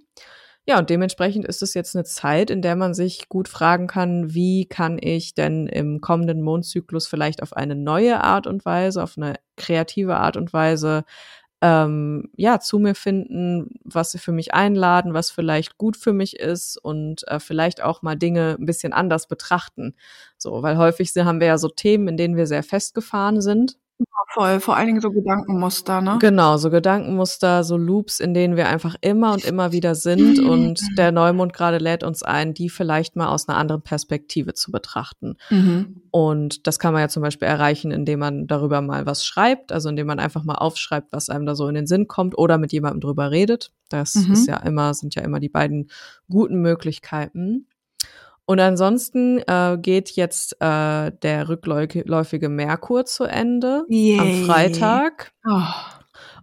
Ja, 0.66 0.78
und 0.78 0.90
dementsprechend 0.90 1.46
ist 1.46 1.62
es 1.62 1.72
jetzt 1.72 1.96
eine 1.96 2.04
Zeit, 2.04 2.50
in 2.50 2.60
der 2.60 2.76
man 2.76 2.92
sich 2.92 3.30
gut 3.30 3.48
fragen 3.48 3.86
kann, 3.86 4.34
wie 4.34 4.66
kann 4.66 4.98
ich 5.00 5.34
denn 5.34 5.66
im 5.66 6.02
kommenden 6.02 6.42
Mondzyklus 6.42 7.06
vielleicht 7.06 7.42
auf 7.42 7.54
eine 7.54 7.74
neue 7.74 8.22
Art 8.22 8.46
und 8.46 8.66
Weise, 8.66 9.02
auf 9.02 9.16
eine 9.16 9.36
kreative 9.56 10.16
Art 10.16 10.36
und 10.36 10.52
Weise 10.52 11.04
ähm, 11.60 12.30
ja, 12.36 12.60
zu 12.60 12.78
mir 12.78 12.94
finden, 12.94 13.80
was 13.84 14.12
sie 14.12 14.18
für 14.18 14.32
mich 14.32 14.54
einladen, 14.54 15.14
was 15.14 15.30
vielleicht 15.30 15.76
gut 15.78 15.96
für 15.96 16.12
mich 16.12 16.38
ist 16.38 16.76
und 16.76 17.26
äh, 17.28 17.40
vielleicht 17.40 17.82
auch 17.82 18.02
mal 18.02 18.16
Dinge 18.16 18.56
ein 18.58 18.66
bisschen 18.66 18.92
anders 18.92 19.26
betrachten. 19.26 19.94
So, 20.36 20.62
weil 20.62 20.76
häufig 20.76 21.12
haben 21.16 21.40
wir 21.40 21.48
ja 21.48 21.58
so 21.58 21.68
Themen, 21.68 22.08
in 22.08 22.16
denen 22.16 22.36
wir 22.36 22.46
sehr 22.46 22.62
festgefahren 22.62 23.40
sind 23.40 23.76
voll, 24.32 24.60
vor 24.60 24.76
allen 24.76 24.86
Dingen 24.86 25.00
so 25.00 25.10
Gedankenmuster, 25.10 26.00
ne? 26.00 26.18
Genau, 26.20 26.56
so 26.56 26.70
Gedankenmuster, 26.70 27.64
so 27.64 27.76
Loops, 27.76 28.20
in 28.20 28.34
denen 28.34 28.56
wir 28.56 28.68
einfach 28.68 28.96
immer 29.00 29.32
und 29.32 29.44
immer 29.44 29.72
wieder 29.72 29.94
sind 29.94 30.38
und 30.38 30.80
der 30.96 31.12
Neumond 31.12 31.52
gerade 31.52 31.78
lädt 31.78 32.04
uns 32.04 32.22
ein, 32.22 32.54
die 32.54 32.68
vielleicht 32.68 33.16
mal 33.16 33.28
aus 33.28 33.48
einer 33.48 33.58
anderen 33.58 33.82
Perspektive 33.82 34.54
zu 34.54 34.70
betrachten. 34.70 35.36
Mhm. 35.50 36.02
Und 36.10 36.66
das 36.66 36.78
kann 36.78 36.92
man 36.92 37.02
ja 37.02 37.08
zum 37.08 37.22
Beispiel 37.22 37.48
erreichen, 37.48 37.90
indem 37.90 38.20
man 38.20 38.46
darüber 38.46 38.80
mal 38.80 39.06
was 39.06 39.24
schreibt, 39.24 39.72
also 39.72 39.88
indem 39.88 40.06
man 40.06 40.20
einfach 40.20 40.44
mal 40.44 40.56
aufschreibt, 40.56 41.12
was 41.12 41.30
einem 41.30 41.46
da 41.46 41.54
so 41.54 41.66
in 41.68 41.74
den 41.74 41.86
Sinn 41.86 42.06
kommt 42.06 42.36
oder 42.36 42.58
mit 42.58 42.72
jemandem 42.72 43.00
drüber 43.00 43.30
redet. 43.30 43.72
Das 43.88 44.14
mhm. 44.14 44.32
ist 44.32 44.46
ja 44.46 44.58
immer, 44.58 44.94
sind 44.94 45.14
ja 45.14 45.22
immer 45.22 45.40
die 45.40 45.48
beiden 45.48 45.90
guten 46.28 46.60
Möglichkeiten. 46.60 47.66
Und 48.48 48.60
ansonsten 48.60 49.40
äh, 49.46 49.76
geht 49.78 50.12
jetzt 50.12 50.54
äh, 50.60 51.12
der 51.22 51.50
rückläufige 51.50 52.48
Merkur 52.48 53.04
zu 53.04 53.24
Ende 53.24 53.84
Yay. 53.90 54.18
am 54.18 54.46
Freitag. 54.46 55.32
Oh. 55.46 55.60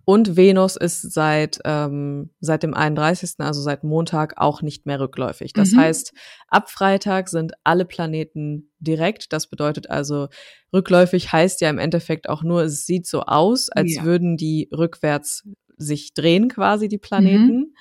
Und 0.06 0.38
Venus 0.38 0.76
ist 0.76 1.02
seit, 1.14 1.62
ähm, 1.66 2.30
seit 2.42 2.62
dem 2.62 2.76
31., 2.76 3.40
also 3.40 3.60
seit 3.60 3.84
Montag, 3.84 4.36
auch 4.38 4.62
nicht 4.62 4.86
mehr 4.86 5.00
rückläufig. 5.00 5.54
Das 5.54 5.72
mhm. 5.72 5.80
heißt, 5.80 6.14
ab 6.48 6.70
Freitag 6.70 7.28
sind 7.28 7.54
alle 7.64 7.86
Planeten 7.86 8.72
direkt. 8.78 9.34
Das 9.34 9.48
bedeutet 9.48 9.90
also, 9.90 10.28
rückläufig 10.72 11.32
heißt 11.32 11.60
ja 11.62 11.72
im 11.72 11.80
Endeffekt 11.80 12.30
auch 12.30 12.44
nur, 12.44 12.62
es 12.66 12.86
sieht 12.86 13.08
so 13.08 13.24
aus, 13.24 13.70
als 13.70 13.96
ja. 13.96 14.04
würden 14.04 14.38
die 14.38 14.70
rückwärts 14.72 15.44
sich 15.78 16.14
drehen, 16.14 16.50
quasi 16.50 16.88
die 16.88 17.00
Planeten. 17.00 17.58
Mhm. 17.58 17.76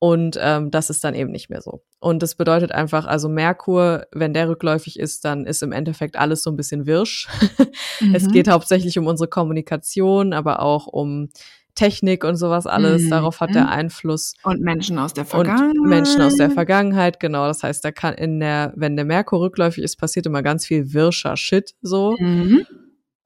Und 0.00 0.38
ähm, 0.40 0.70
das 0.70 0.90
ist 0.90 1.02
dann 1.02 1.14
eben 1.14 1.32
nicht 1.32 1.50
mehr 1.50 1.60
so. 1.60 1.82
Und 1.98 2.22
das 2.22 2.36
bedeutet 2.36 2.70
einfach, 2.70 3.06
also 3.06 3.28
Merkur, 3.28 4.06
wenn 4.12 4.32
der 4.32 4.48
rückläufig 4.48 4.98
ist, 4.98 5.24
dann 5.24 5.44
ist 5.44 5.62
im 5.62 5.72
Endeffekt 5.72 6.16
alles 6.16 6.42
so 6.44 6.50
ein 6.50 6.56
bisschen 6.56 6.86
wirsch. 6.86 7.28
mhm. 8.00 8.14
Es 8.14 8.30
geht 8.30 8.48
hauptsächlich 8.48 8.96
um 8.98 9.06
unsere 9.06 9.28
Kommunikation, 9.28 10.32
aber 10.32 10.62
auch 10.62 10.86
um 10.86 11.30
Technik 11.74 12.24
und 12.24 12.36
sowas 12.36 12.66
alles. 12.66 13.02
Mhm. 13.02 13.10
Darauf 13.10 13.40
hat 13.40 13.54
der 13.54 13.68
Einfluss. 13.68 14.34
Und 14.44 14.60
Menschen 14.60 14.98
aus 14.98 15.14
der 15.14 15.24
Vergangenheit. 15.24 15.78
Und 15.78 15.88
Menschen 15.88 16.22
aus 16.22 16.36
der 16.36 16.50
Vergangenheit, 16.50 17.20
genau. 17.20 17.46
Das 17.46 17.62
heißt, 17.62 17.84
da 17.84 17.92
kann 17.92 18.14
in 18.14 18.40
der, 18.40 18.72
wenn 18.76 18.96
der 18.96 19.04
Merkur 19.04 19.40
rückläufig 19.40 19.82
ist, 19.82 19.96
passiert 19.96 20.26
immer 20.26 20.42
ganz 20.42 20.66
viel 20.66 20.92
wirscher 20.92 21.36
Shit 21.36 21.74
so. 21.82 22.16
Mhm. 22.18 22.66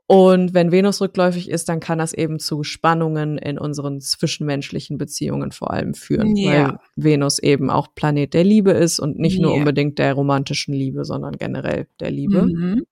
Und 0.07 0.53
wenn 0.53 0.73
Venus 0.73 1.01
rückläufig 1.01 1.49
ist, 1.49 1.69
dann 1.69 1.81
kann 1.81 1.99
das 1.99 2.13
eben 2.13 2.39
zu 2.39 2.65
Spannungen 2.65 3.39
in 3.39 3.59
unseren 3.59 4.01
zwischenmenschlichen 4.01 4.99
Beziehungen 4.99 5.53
vor 5.53 5.71
allem 5.71 5.95
führen, 5.95 6.37
ja. 6.37 6.53
weil 6.53 6.79
Venus 6.97 7.39
eben 7.39 7.71
auch 7.71 7.95
Planet 7.95 8.35
der 8.35 8.45
Liebe 8.45 8.73
ist 8.73 8.99
und 8.99 9.19
nicht 9.19 9.37
ja. 9.37 9.43
nur 9.43 9.55
unbedingt 9.55 9.99
der 9.99 10.13
romantischen 10.15 10.75
Liebe, 10.75 11.05
sondern 11.05 11.37
generell 11.39 11.87
der 12.01 12.11
Liebe. 12.11 12.43
Mhm. 12.43 12.85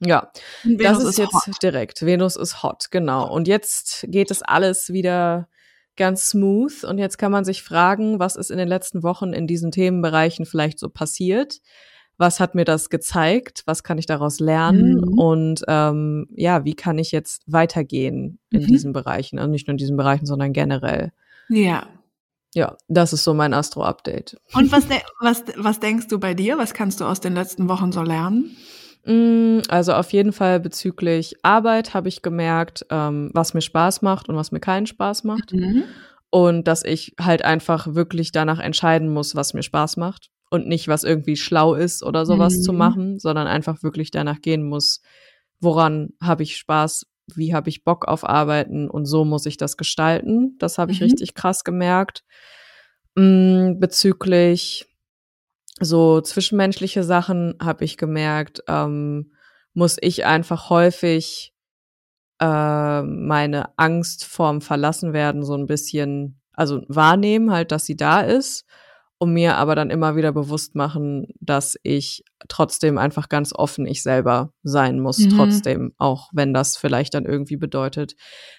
Ja, 0.00 0.30
das 0.64 0.98
ist, 0.98 1.10
ist 1.10 1.18
jetzt 1.18 1.34
hot. 1.34 1.62
direkt. 1.62 2.04
Venus 2.04 2.36
ist 2.36 2.62
hot, 2.62 2.90
genau. 2.90 3.32
Und 3.32 3.46
jetzt 3.46 4.06
geht 4.08 4.30
es 4.30 4.42
alles 4.42 4.92
wieder 4.92 5.48
ganz 5.96 6.30
smooth. 6.30 6.84
Und 6.84 6.98
jetzt 6.98 7.18
kann 7.18 7.32
man 7.32 7.44
sich 7.44 7.62
fragen, 7.62 8.18
was 8.18 8.36
ist 8.36 8.50
in 8.50 8.58
den 8.58 8.68
letzten 8.68 9.02
Wochen 9.02 9.32
in 9.32 9.46
diesen 9.46 9.70
Themenbereichen 9.70 10.46
vielleicht 10.46 10.78
so 10.78 10.88
passiert? 10.88 11.60
Was 12.16 12.40
hat 12.40 12.54
mir 12.54 12.64
das 12.64 12.90
gezeigt, 12.90 13.62
was 13.66 13.82
kann 13.82 13.98
ich 13.98 14.06
daraus 14.06 14.40
lernen 14.40 15.00
mhm. 15.00 15.18
und 15.18 15.64
ähm, 15.68 16.26
ja, 16.34 16.64
wie 16.64 16.74
kann 16.74 16.98
ich 16.98 17.12
jetzt 17.12 17.42
weitergehen 17.46 18.38
in 18.50 18.62
mhm. 18.62 18.66
diesen 18.66 18.92
Bereichen, 18.92 19.38
also 19.38 19.50
nicht 19.50 19.66
nur 19.66 19.72
in 19.72 19.78
diesen 19.78 19.96
Bereichen, 19.96 20.26
sondern 20.26 20.52
generell. 20.52 21.12
Ja. 21.48 21.86
Ja, 22.54 22.76
das 22.86 23.12
ist 23.12 23.24
so 23.24 23.34
mein 23.34 23.52
Astro-Update. 23.52 24.36
Und 24.52 24.70
was, 24.70 24.86
was, 25.20 25.42
was 25.56 25.80
denkst 25.80 26.06
du 26.06 26.20
bei 26.20 26.34
dir? 26.34 26.56
Was 26.56 26.72
kannst 26.72 27.00
du 27.00 27.04
aus 27.04 27.18
den 27.18 27.34
letzten 27.34 27.68
Wochen 27.68 27.90
so 27.90 28.02
lernen? 28.02 28.56
Mm, 29.04 29.58
also 29.68 29.92
auf 29.92 30.12
jeden 30.12 30.32
Fall 30.32 30.60
bezüglich 30.60 31.34
Arbeit 31.42 31.94
habe 31.94 32.08
ich 32.08 32.22
gemerkt, 32.22 32.86
ähm, 32.90 33.30
was 33.34 33.54
mir 33.54 33.60
Spaß 33.60 34.02
macht 34.02 34.28
und 34.28 34.36
was 34.36 34.52
mir 34.52 34.60
keinen 34.60 34.86
Spaß 34.86 35.24
macht. 35.24 35.52
Mhm. 35.52 35.82
Und 36.30 36.68
dass 36.68 36.84
ich 36.84 37.14
halt 37.20 37.44
einfach 37.44 37.94
wirklich 37.94 38.30
danach 38.30 38.60
entscheiden 38.60 39.12
muss, 39.12 39.34
was 39.34 39.52
mir 39.52 39.64
Spaß 39.64 39.96
macht 39.96 40.30
und 40.54 40.68
nicht, 40.68 40.86
was 40.86 41.02
irgendwie 41.02 41.36
schlau 41.36 41.74
ist 41.74 42.04
oder 42.04 42.24
sowas 42.24 42.58
mhm. 42.58 42.62
zu 42.62 42.72
machen, 42.72 43.18
sondern 43.18 43.48
einfach 43.48 43.82
wirklich 43.82 44.12
danach 44.12 44.40
gehen 44.40 44.62
muss, 44.62 45.02
woran 45.60 46.10
habe 46.22 46.44
ich 46.44 46.56
Spaß, 46.56 47.06
wie 47.34 47.54
habe 47.54 47.68
ich 47.68 47.82
Bock 47.82 48.06
auf 48.06 48.26
Arbeiten 48.26 48.88
und 48.88 49.04
so 49.04 49.24
muss 49.24 49.46
ich 49.46 49.56
das 49.56 49.76
gestalten. 49.76 50.56
Das 50.60 50.78
habe 50.78 50.92
ich 50.92 51.00
mhm. 51.00 51.06
richtig 51.06 51.34
krass 51.34 51.64
gemerkt. 51.64 52.22
Mhm, 53.16 53.80
bezüglich 53.80 54.86
so 55.80 56.20
zwischenmenschliche 56.20 57.02
Sachen 57.02 57.56
habe 57.60 57.84
ich 57.84 57.96
gemerkt, 57.96 58.62
ähm, 58.68 59.32
muss 59.72 59.96
ich 60.00 60.24
einfach 60.24 60.70
häufig 60.70 61.52
äh, 62.40 63.02
meine 63.02 63.76
Angst 63.76 64.24
vorm 64.24 64.60
Verlassenwerden 64.60 65.42
so 65.44 65.54
ein 65.56 65.66
bisschen, 65.66 66.40
also 66.52 66.82
wahrnehmen 66.86 67.50
halt, 67.50 67.72
dass 67.72 67.86
sie 67.86 67.96
da 67.96 68.20
ist 68.20 68.64
und 69.18 69.32
mir 69.32 69.56
aber 69.56 69.74
dann 69.74 69.90
immer 69.90 70.16
wieder 70.16 70.32
bewusst 70.32 70.74
machen, 70.74 71.28
dass 71.40 71.76
ich 71.82 72.24
trotzdem 72.48 72.98
einfach 72.98 73.28
ganz 73.28 73.54
offen 73.54 73.86
ich 73.86 74.02
selber 74.02 74.52
sein 74.62 75.00
muss, 75.00 75.18
mhm. 75.18 75.30
trotzdem, 75.30 75.92
auch 75.98 76.30
wenn 76.32 76.52
das 76.52 76.76
vielleicht 76.76 77.14
dann 77.14 77.24
irgendwie 77.24 77.56
bedeutet, 77.56 78.14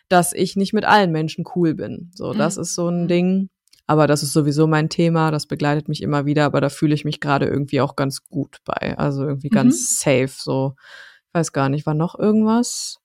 dass 0.10 0.34
ich 0.34 0.56
nicht 0.56 0.74
mit 0.74 0.86
allen 0.86 1.12
Menschen 1.12 1.46
cool 1.56 1.76
bin. 1.76 2.12
So, 2.14 2.34
das 2.34 2.56
mhm. 2.56 2.62
ist 2.62 2.76
so 2.76 2.90
ein 2.90 3.04
mhm. 3.04 3.08
Ding. 3.08 3.50
Aber 3.88 4.08
das 4.08 4.24
ist 4.24 4.34
sowieso 4.34 4.66
mein 4.66 4.90
Thema, 4.90 5.30
das 5.30 5.46
begleitet 5.46 5.88
mich 5.88 6.02
immer 6.02 6.26
wieder, 6.26 6.46
aber 6.46 6.60
da 6.60 6.70
fühle 6.70 6.96
ich 6.96 7.06
mich 7.06 7.20
gerade 7.20 7.46
irgendwie 7.46 7.82
auch 7.82 7.96
ganz 7.96 8.24
gut 8.26 8.58
bei. 8.66 8.98
Also 8.98 9.28
irgendwie 9.28 9.50
ganz 9.50 9.76
mhm. 9.76 10.26
safe. 10.28 10.34
So, 10.36 10.74
ich 11.28 11.34
weiß 11.34 11.52
gar 11.52 11.70
nicht, 11.70 11.86
war 11.86 11.94
noch 11.94 12.18
irgendwas? 12.18 12.98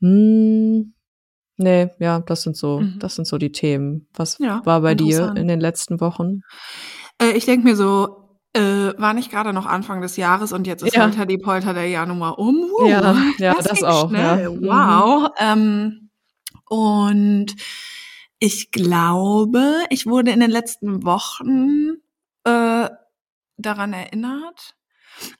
Hm, 0.00 0.92
nee, 1.58 1.90
ja, 1.98 2.20
das 2.20 2.42
sind 2.42 2.56
so, 2.56 2.80
mhm. 2.80 2.98
das 2.98 3.14
sind 3.14 3.26
so 3.26 3.38
die 3.38 3.52
Themen. 3.52 4.08
Was 4.14 4.38
ja, 4.38 4.62
war 4.64 4.80
bei 4.80 4.94
dir 4.94 5.34
in 5.36 5.48
den 5.48 5.60
letzten 5.60 6.00
Wochen? 6.00 6.40
Äh, 7.20 7.32
ich 7.32 7.44
denke 7.44 7.68
mir 7.68 7.76
so, 7.76 8.28
äh, 8.54 8.98
war 8.98 9.14
nicht 9.14 9.30
gerade 9.30 9.52
noch 9.52 9.66
Anfang 9.66 10.00
des 10.00 10.16
Jahres 10.16 10.52
und 10.52 10.66
jetzt 10.66 10.82
ist 10.82 10.96
ja. 10.96 11.04
Holter 11.04 11.26
die 11.26 11.38
Polter 11.38 11.74
der 11.74 11.88
Januar 11.88 12.38
um. 12.38 12.56
Uh, 12.80 12.88
ja, 12.88 13.16
ja, 13.38 13.54
das, 13.56 13.64
das 13.64 13.84
auch. 13.84 14.08
Schnell. 14.08 14.42
Ja. 14.42 14.50
Mhm. 14.50 14.66
Wow. 14.66 15.30
Ähm, 15.38 16.10
und 16.68 17.54
ich 18.38 18.70
glaube, 18.70 19.84
ich 19.90 20.06
wurde 20.06 20.30
in 20.30 20.40
den 20.40 20.50
letzten 20.50 21.04
Wochen 21.04 21.98
äh, 22.44 22.88
daran 23.56 23.92
erinnert, 23.92 24.74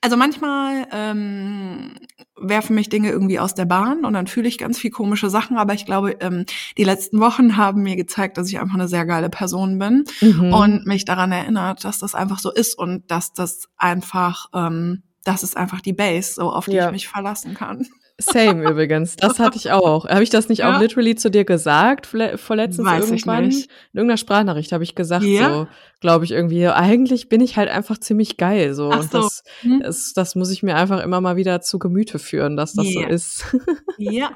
also 0.00 0.16
manchmal 0.16 0.86
ähm, 0.92 1.94
werfen 2.36 2.74
mich 2.74 2.88
Dinge 2.88 3.10
irgendwie 3.10 3.38
aus 3.38 3.54
der 3.54 3.64
Bahn 3.64 4.04
und 4.04 4.12
dann 4.12 4.26
fühle 4.26 4.48
ich 4.48 4.58
ganz 4.58 4.78
viel 4.78 4.90
komische 4.90 5.30
Sachen, 5.30 5.56
aber 5.56 5.74
ich 5.74 5.86
glaube, 5.86 6.16
ähm, 6.20 6.44
die 6.76 6.84
letzten 6.84 7.20
Wochen 7.20 7.56
haben 7.56 7.82
mir 7.82 7.96
gezeigt, 7.96 8.38
dass 8.38 8.48
ich 8.48 8.58
einfach 8.58 8.74
eine 8.74 8.88
sehr 8.88 9.06
geile 9.06 9.30
Person 9.30 9.78
bin 9.78 10.04
mhm. 10.20 10.52
und 10.52 10.86
mich 10.86 11.04
daran 11.04 11.32
erinnert, 11.32 11.84
dass 11.84 11.98
das 11.98 12.14
einfach 12.14 12.38
so 12.38 12.52
ist 12.52 12.78
und 12.78 13.10
dass 13.10 13.32
das 13.32 13.68
einfach, 13.76 14.46
ähm, 14.54 15.02
das 15.24 15.42
ist 15.42 15.56
einfach 15.56 15.80
die 15.80 15.92
Base, 15.92 16.34
so 16.34 16.52
auf 16.52 16.66
die 16.66 16.72
ja. 16.72 16.86
ich 16.86 16.92
mich 16.92 17.08
verlassen 17.08 17.54
kann. 17.54 17.86
Same 18.20 18.68
übrigens. 18.68 19.14
Das 19.14 19.38
hatte 19.38 19.56
ich 19.56 19.70
auch. 19.70 20.08
Habe 20.08 20.24
ich 20.24 20.30
das 20.30 20.48
nicht 20.48 20.58
ja. 20.58 20.74
auch 20.74 20.80
literally 20.80 21.14
zu 21.14 21.30
dir 21.30 21.44
gesagt, 21.44 22.04
vorletztens 22.06 22.84
Weiß 22.84 23.10
irgendwann? 23.10 23.44
In 23.44 23.64
irgendeiner 23.92 24.16
Sprachnachricht 24.16 24.72
habe 24.72 24.82
ich 24.82 24.96
gesagt, 24.96 25.24
ja. 25.24 25.50
so, 25.50 25.68
glaube 26.00 26.24
ich 26.24 26.32
irgendwie, 26.32 26.66
eigentlich 26.66 27.28
bin 27.28 27.40
ich 27.40 27.56
halt 27.56 27.68
einfach 27.68 27.96
ziemlich 27.96 28.36
geil, 28.36 28.74
so. 28.74 28.90
Ach 28.90 29.04
so. 29.04 29.22
das, 29.22 29.44
hm. 29.60 29.80
das, 29.84 30.12
das 30.14 30.34
muss 30.34 30.50
ich 30.50 30.64
mir 30.64 30.74
einfach 30.74 31.00
immer 31.00 31.20
mal 31.20 31.36
wieder 31.36 31.60
zu 31.60 31.78
Gemüte 31.78 32.18
führen, 32.18 32.56
dass 32.56 32.72
das 32.72 32.86
yeah. 32.86 33.02
so 33.02 33.08
ist. 33.08 33.56
ja. 33.98 34.30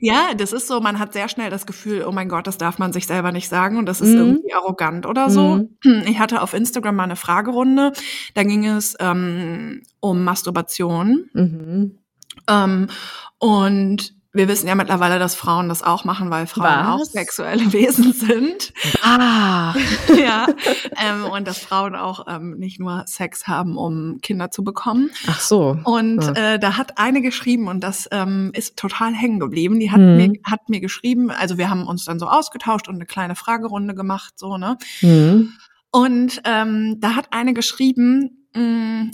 Ja, 0.00 0.34
das 0.36 0.52
ist 0.52 0.68
so, 0.68 0.80
man 0.80 1.00
hat 1.00 1.12
sehr 1.12 1.28
schnell 1.28 1.50
das 1.50 1.66
Gefühl, 1.66 2.04
oh 2.06 2.12
mein 2.12 2.28
Gott, 2.28 2.46
das 2.46 2.58
darf 2.58 2.78
man 2.78 2.92
sich 2.92 3.08
selber 3.08 3.32
nicht 3.32 3.48
sagen 3.48 3.78
und 3.78 3.86
das 3.86 4.00
ist 4.00 4.10
mhm. 4.10 4.18
irgendwie 4.18 4.54
arrogant 4.54 5.06
oder 5.06 5.28
so. 5.28 5.68
Mhm. 5.82 6.04
Ich 6.06 6.20
hatte 6.20 6.40
auf 6.40 6.54
Instagram 6.54 6.94
mal 6.94 7.02
eine 7.02 7.16
Fragerunde, 7.16 7.92
da 8.34 8.44
ging 8.44 8.64
es 8.64 8.94
ähm, 9.00 9.82
um 9.98 10.22
Masturbation. 10.22 11.28
Mhm. 11.32 11.98
Ähm, 12.48 12.88
und 13.38 14.18
wir 14.32 14.46
wissen 14.46 14.68
ja 14.68 14.74
mittlerweile, 14.74 15.18
dass 15.18 15.34
Frauen 15.34 15.68
das 15.68 15.82
auch 15.82 16.04
machen, 16.04 16.30
weil 16.30 16.46
Frauen 16.46 16.86
Was? 16.86 16.86
auch 16.86 17.04
sexuelle 17.04 17.72
Wesen 17.72 18.12
sind. 18.12 18.72
Ah. 19.02 19.74
ja. 20.16 20.46
Ähm, 21.02 21.24
und 21.24 21.48
dass 21.48 21.58
Frauen 21.58 21.96
auch 21.96 22.26
ähm, 22.28 22.56
nicht 22.58 22.78
nur 22.78 23.04
Sex 23.06 23.46
haben, 23.46 23.76
um 23.76 24.18
Kinder 24.20 24.50
zu 24.50 24.62
bekommen. 24.62 25.10
Ach 25.26 25.40
so. 25.40 25.78
Und 25.84 26.22
ja. 26.22 26.54
äh, 26.54 26.58
da 26.58 26.76
hat 26.76 26.98
eine 26.98 27.22
geschrieben 27.22 27.68
und 27.68 27.80
das 27.80 28.08
ähm, 28.12 28.50
ist 28.54 28.76
total 28.76 29.14
hängen 29.14 29.40
geblieben. 29.40 29.80
Die 29.80 29.90
hat, 29.90 30.00
mhm. 30.00 30.16
mir, 30.16 30.32
hat 30.44 30.68
mir 30.68 30.80
geschrieben, 30.80 31.30
also 31.30 31.56
wir 31.56 31.70
haben 31.70 31.86
uns 31.86 32.04
dann 32.04 32.18
so 32.18 32.28
ausgetauscht 32.28 32.86
und 32.86 32.96
eine 32.96 33.06
kleine 33.06 33.34
Fragerunde 33.34 33.94
gemacht, 33.94 34.34
so, 34.36 34.58
ne? 34.58 34.76
Mhm. 35.00 35.54
Und 35.90 36.42
ähm, 36.44 37.00
da 37.00 37.14
hat 37.14 37.28
eine 37.32 37.54
geschrieben, 37.54 38.46
mh, 38.54 38.62
mm, 38.62 39.10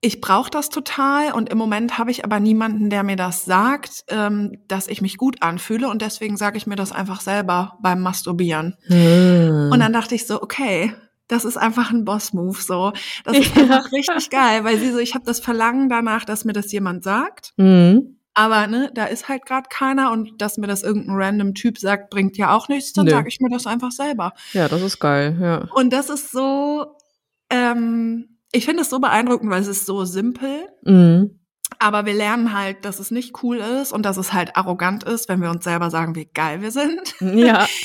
ich 0.00 0.20
brauche 0.20 0.50
das 0.50 0.68
total 0.68 1.32
und 1.32 1.48
im 1.48 1.58
Moment 1.58 1.98
habe 1.98 2.10
ich 2.10 2.24
aber 2.24 2.38
niemanden, 2.38 2.88
der 2.88 3.02
mir 3.02 3.16
das 3.16 3.44
sagt, 3.44 4.04
ähm, 4.08 4.62
dass 4.68 4.86
ich 4.86 5.02
mich 5.02 5.16
gut 5.16 5.42
anfühle 5.42 5.88
und 5.88 6.02
deswegen 6.02 6.36
sage 6.36 6.56
ich 6.56 6.66
mir 6.66 6.76
das 6.76 6.92
einfach 6.92 7.20
selber 7.20 7.78
beim 7.82 8.00
Masturbieren. 8.00 8.76
Hm. 8.86 9.70
Und 9.72 9.80
dann 9.80 9.92
dachte 9.92 10.14
ich 10.14 10.26
so, 10.26 10.40
okay, 10.40 10.94
das 11.26 11.44
ist 11.44 11.56
einfach 11.56 11.90
ein 11.90 12.04
Boss-Move 12.04 12.60
so. 12.60 12.92
Das 13.24 13.36
ist 13.36 13.54
ja. 13.56 13.62
einfach 13.62 13.90
richtig 13.90 14.30
geil, 14.30 14.62
weil 14.62 14.78
sie 14.78 14.92
so, 14.92 14.98
ich 14.98 15.14
habe 15.14 15.24
das 15.24 15.40
Verlangen 15.40 15.88
danach, 15.88 16.24
dass 16.24 16.44
mir 16.44 16.52
das 16.52 16.70
jemand 16.70 17.02
sagt. 17.02 17.52
Mhm. 17.56 18.18
Aber 18.34 18.68
ne, 18.68 18.92
da 18.94 19.06
ist 19.06 19.28
halt 19.28 19.46
gerade 19.46 19.68
keiner 19.68 20.12
und 20.12 20.40
dass 20.40 20.58
mir 20.58 20.68
das 20.68 20.84
irgendein 20.84 21.16
random 21.16 21.54
Typ 21.54 21.76
sagt, 21.76 22.08
bringt 22.08 22.36
ja 22.36 22.54
auch 22.54 22.68
nichts, 22.68 22.92
dann 22.92 23.08
sage 23.08 23.28
ich 23.28 23.40
mir 23.40 23.50
das 23.50 23.66
einfach 23.66 23.90
selber. 23.90 24.32
Ja, 24.52 24.68
das 24.68 24.80
ist 24.80 25.00
geil, 25.00 25.36
ja. 25.40 25.66
Und 25.72 25.92
das 25.92 26.08
ist 26.08 26.30
so, 26.30 26.86
ähm, 27.50 28.37
ich 28.52 28.64
finde 28.64 28.82
es 28.82 28.90
so 28.90 28.98
beeindruckend, 28.98 29.50
weil 29.50 29.60
es 29.60 29.68
ist 29.68 29.86
so 29.86 30.04
simpel. 30.04 30.68
Mhm. 30.82 31.38
Aber 31.78 32.06
wir 32.06 32.14
lernen 32.14 32.58
halt, 32.58 32.84
dass 32.84 32.98
es 32.98 33.10
nicht 33.10 33.42
cool 33.42 33.58
ist 33.58 33.92
und 33.92 34.02
dass 34.04 34.16
es 34.16 34.32
halt 34.32 34.56
arrogant 34.56 35.04
ist, 35.04 35.28
wenn 35.28 35.42
wir 35.42 35.50
uns 35.50 35.64
selber 35.64 35.90
sagen, 35.90 36.14
wie 36.14 36.24
geil 36.24 36.62
wir 36.62 36.70
sind. 36.70 37.14
Ja. 37.20 37.66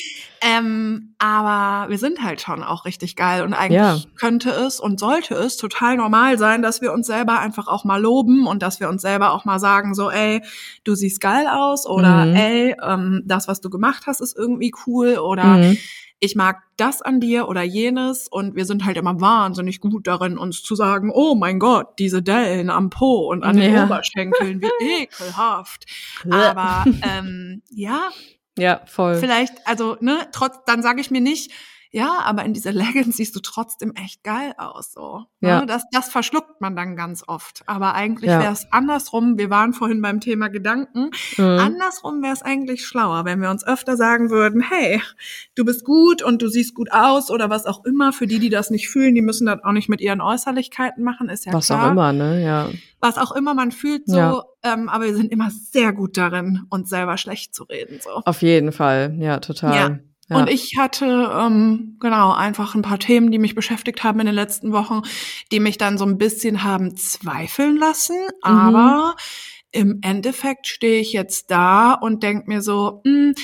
ähm, 0.46 1.16
aber 1.20 1.90
wir 1.90 1.98
sind 1.98 2.22
halt 2.22 2.42
schon 2.42 2.64
auch 2.64 2.86
richtig 2.86 3.16
geil 3.16 3.44
und 3.44 3.54
eigentlich 3.54 3.78
ja. 3.78 4.00
könnte 4.20 4.50
es 4.50 4.80
und 4.80 5.00
sollte 5.00 5.36
es 5.36 5.58
total 5.58 5.96
normal 5.96 6.38
sein, 6.38 6.62
dass 6.62 6.82
wir 6.82 6.92
uns 6.92 7.08
selber 7.08 7.40
einfach 7.40 7.68
auch 7.68 7.86
mal 7.86 8.02
loben 8.02 8.46
und 8.46 8.62
dass 8.62 8.80
wir 8.80 8.90
uns 8.90 9.02
selber 9.02 9.32
auch 9.32 9.46
mal 9.46 9.60
sagen, 9.60 9.96
so, 9.96 10.12
ey, 10.12 10.42
du 10.84 10.96
siehst 10.96 11.22
geil 11.22 11.48
aus 11.48 11.88
oder 11.88 12.26
mhm. 12.26 12.36
ey, 12.36 12.76
ähm, 12.84 13.24
das, 13.26 13.48
was 13.48 13.62
du 13.62 13.70
gemacht 13.70 14.04
hast, 14.06 14.20
ist 14.20 14.38
irgendwie 14.38 14.74
cool 14.86 15.18
oder 15.18 15.46
mhm 15.46 15.78
ich 16.24 16.38
mag 16.38 16.64
das 16.78 17.02
an 17.02 17.20
dir 17.20 17.50
oder 17.50 17.64
jenes 17.64 18.30
und 18.30 18.56
wir 18.56 18.64
sind 18.64 18.86
halt 18.86 18.96
immer 18.96 19.20
wahnsinnig 19.20 19.82
gut 19.82 20.08
darin, 20.08 20.38
uns 20.38 20.64
zu 20.64 20.74
sagen, 20.74 21.12
oh 21.14 21.36
mein 21.36 21.60
Gott, 21.60 22.00
diese 22.00 22.24
Dellen 22.24 22.70
am 22.70 22.90
Po 22.90 23.30
und 23.30 23.44
an 23.44 23.58
den 23.58 23.74
ja. 23.74 23.84
Oberschenkeln, 23.84 24.62
wie 24.62 25.02
ekelhaft. 25.04 25.86
Aber 26.30 26.86
ähm, 27.02 27.62
ja. 27.70 28.10
Ja, 28.58 28.82
voll. 28.86 29.16
Vielleicht, 29.16 29.54
also, 29.66 29.98
ne, 30.00 30.28
trotz, 30.32 30.58
dann 30.66 30.84
sage 30.84 31.02
ich 31.02 31.10
mir 31.12 31.22
nicht, 31.22 31.52
ja, 31.96 32.22
aber 32.24 32.44
in 32.44 32.54
dieser 32.54 32.72
Leggings 32.74 33.18
siehst 33.18 33.36
du 33.36 33.40
trotzdem 33.40 33.94
echt 33.96 34.24
geil 34.24 34.54
aus. 34.58 34.92
So. 34.94 35.26
Ne? 35.40 35.50
Ja. 35.50 35.66
Das, 35.66 35.84
das 35.92 36.10
verschluckt 36.10 36.60
man 36.60 36.76
dann 36.76 36.96
ganz 36.96 37.24
oft. 37.28 37.62
Aber 37.68 37.94
eigentlich 37.94 38.32
ja. 38.32 38.40
wäre 38.40 38.52
es 38.52 38.66
andersrum, 38.72 39.38
wir 39.38 39.52
waren 39.52 39.74
vorhin 39.74 40.02
beim 40.02 40.20
Thema 40.20 40.50
Gedanken, 40.50 41.12
mhm. 41.38 41.44
andersrum 41.44 42.24
wäre 42.24 42.34
es 42.34 42.42
eigentlich 42.42 42.86
schlauer, 42.86 43.26
wenn 43.26 43.42
wir 43.42 43.52
uns 43.52 43.66
öfter 43.66 43.96
sagen 43.96 44.32
würden, 44.32 44.62
hey, 44.62 45.02
du 45.56 45.64
bist 45.66 45.86
gut 45.86 46.24
und 46.24 46.42
du 46.42 46.48
siehst 46.48 46.74
gut 46.74 46.92
aus 46.92 47.30
oder 47.30 47.52
was 47.52 47.68
auch 47.68 47.86
immer. 47.86 48.12
Für 48.12 48.26
die, 48.26 48.40
die 48.40 48.50
das 48.50 48.72
nicht 48.72 48.90
fühlen, 48.90 49.14
die 49.14 49.22
müssen 49.22 49.46
das 49.46 49.64
auch 49.64 49.72
nicht 49.72 49.88
mit 49.88 50.02
ihren 50.02 50.20
Äußerlichkeiten 50.20 51.04
machen, 51.04 51.30
ist 51.30 51.46
ja 51.46 51.54
was 51.54 51.68
klar. 51.68 51.80
Was 51.80 51.86
auch 51.86 51.92
immer, 51.92 52.12
ne? 52.12 52.44
Ja. 52.44 52.70
Was 53.02 53.18
auch 53.20 53.34
immer 53.34 53.54
man 53.54 53.72
fühlt, 53.72 54.08
so. 54.08 54.18
Ja. 54.18 54.44
Ähm, 54.64 54.90
aber 54.90 55.06
wir 55.06 55.16
sind 55.16 55.32
immer 55.32 55.52
sehr 55.52 55.94
gut 55.94 56.18
darin, 56.18 56.62
uns 56.72 56.90
selber 56.90 57.18
schlecht 57.18 57.54
zu 57.54 57.66
reden. 57.66 58.00
So. 58.02 58.22
Auf 58.26 58.42
jeden 58.42 58.72
Fall, 58.72 59.16
ja, 59.20 59.40
total. 59.40 59.76
Ja. 59.76 60.00
Ja. 60.30 60.38
Und 60.38 60.50
ich 60.50 60.78
hatte 60.78 61.32
ähm, 61.38 61.98
genau 62.00 62.32
einfach 62.32 62.76
ein 62.76 62.82
paar 62.82 63.00
Themen, 63.00 63.32
die 63.32 63.40
mich 63.40 63.56
beschäftigt 63.56 64.04
haben 64.04 64.20
in 64.20 64.26
den 64.26 64.36
letzten 64.36 64.72
Wochen, 64.72 65.02
die 65.52 65.60
mich 65.60 65.78
dann 65.78 65.98
so 65.98 66.06
ein 66.06 66.18
bisschen 66.18 66.64
haben 66.64 66.96
zweifeln 66.96 67.78
lassen. 67.78 68.16
Mhm. 68.16 68.32
Aber 68.44 69.16
im 69.72 70.00
Endeffekt 70.02 70.68
stehe 70.68 71.02
ich 71.02 71.12
jetzt 71.14 71.52
da 71.52 71.94
und 71.94 72.24
denk 72.24 72.48
mir 72.48 72.62
so, 72.62 73.02
mh, 73.04 73.12
hm, 73.12 73.36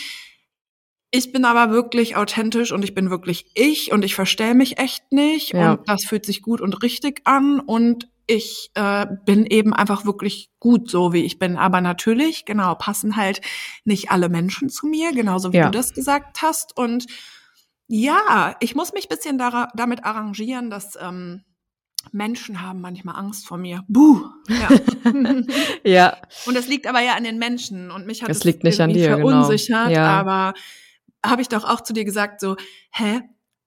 ich 1.11 1.31
bin 1.31 1.43
aber 1.43 1.73
wirklich 1.73 2.15
authentisch 2.15 2.71
und 2.71 2.83
ich 2.83 2.93
bin 2.93 3.09
wirklich 3.09 3.49
ich 3.55 3.91
und 3.91 4.05
ich 4.05 4.13
verstell 4.13 4.53
mich 4.53 4.77
echt 4.77 5.11
nicht 5.11 5.53
ja. 5.53 5.71
und 5.71 5.89
das 5.89 6.05
fühlt 6.05 6.25
sich 6.25 6.43
gut 6.43 6.61
und 6.61 6.83
richtig 6.83 7.21
an 7.23 7.59
und 7.59 8.07
ich 8.29 8.69
äh, 8.75 9.07
bin 9.25 9.47
eben 9.47 9.73
einfach 9.73 10.05
wirklich 10.05 10.51
gut 10.59 10.89
so, 10.89 11.13
wie 11.13 11.25
ich 11.25 11.39
bin. 11.39 11.57
Aber 11.57 11.81
natürlich, 11.81 12.45
genau, 12.45 12.75
passen 12.75 13.15
halt 13.15 13.41
nicht 13.85 14.11
alle 14.11 14.29
Menschen 14.29 14.69
zu 14.69 14.85
mir, 14.85 15.11
genauso 15.13 15.51
wie 15.51 15.57
ja. 15.57 15.65
du 15.65 15.71
das 15.71 15.93
gesagt 15.93 16.43
hast. 16.43 16.77
Und 16.77 17.07
ja, 17.87 18.55
ich 18.59 18.75
muss 18.75 18.93
mich 18.93 19.09
bisschen 19.09 19.39
da, 19.39 19.69
damit 19.73 20.05
arrangieren, 20.05 20.69
dass 20.69 20.95
ähm, 21.01 21.43
Menschen 22.11 22.61
haben 22.61 22.81
manchmal 22.81 23.15
Angst 23.15 23.47
vor 23.47 23.57
mir. 23.57 23.83
Buh. 23.87 24.21
Ja. 24.47 24.69
ja. 25.83 26.17
Und 26.45 26.55
das 26.55 26.67
liegt 26.67 26.85
aber 26.85 27.01
ja 27.01 27.15
an 27.15 27.23
den 27.23 27.39
Menschen 27.39 27.89
und 27.89 28.05
mich 28.05 28.21
hat 28.21 28.29
es 28.29 28.43
liegt 28.43 28.63
nicht 28.63 28.79
an 28.79 28.91
dir, 28.93 29.15
genau. 29.15 29.27
verunsichert. 29.27 29.87
Genau. 29.87 29.99
Ja. 29.99 30.19
Aber 30.19 30.53
habe 31.25 31.41
ich 31.41 31.49
doch 31.49 31.63
auch 31.63 31.81
zu 31.81 31.93
dir 31.93 32.05
gesagt, 32.05 32.41
so, 32.41 32.57
hä, 32.91 33.21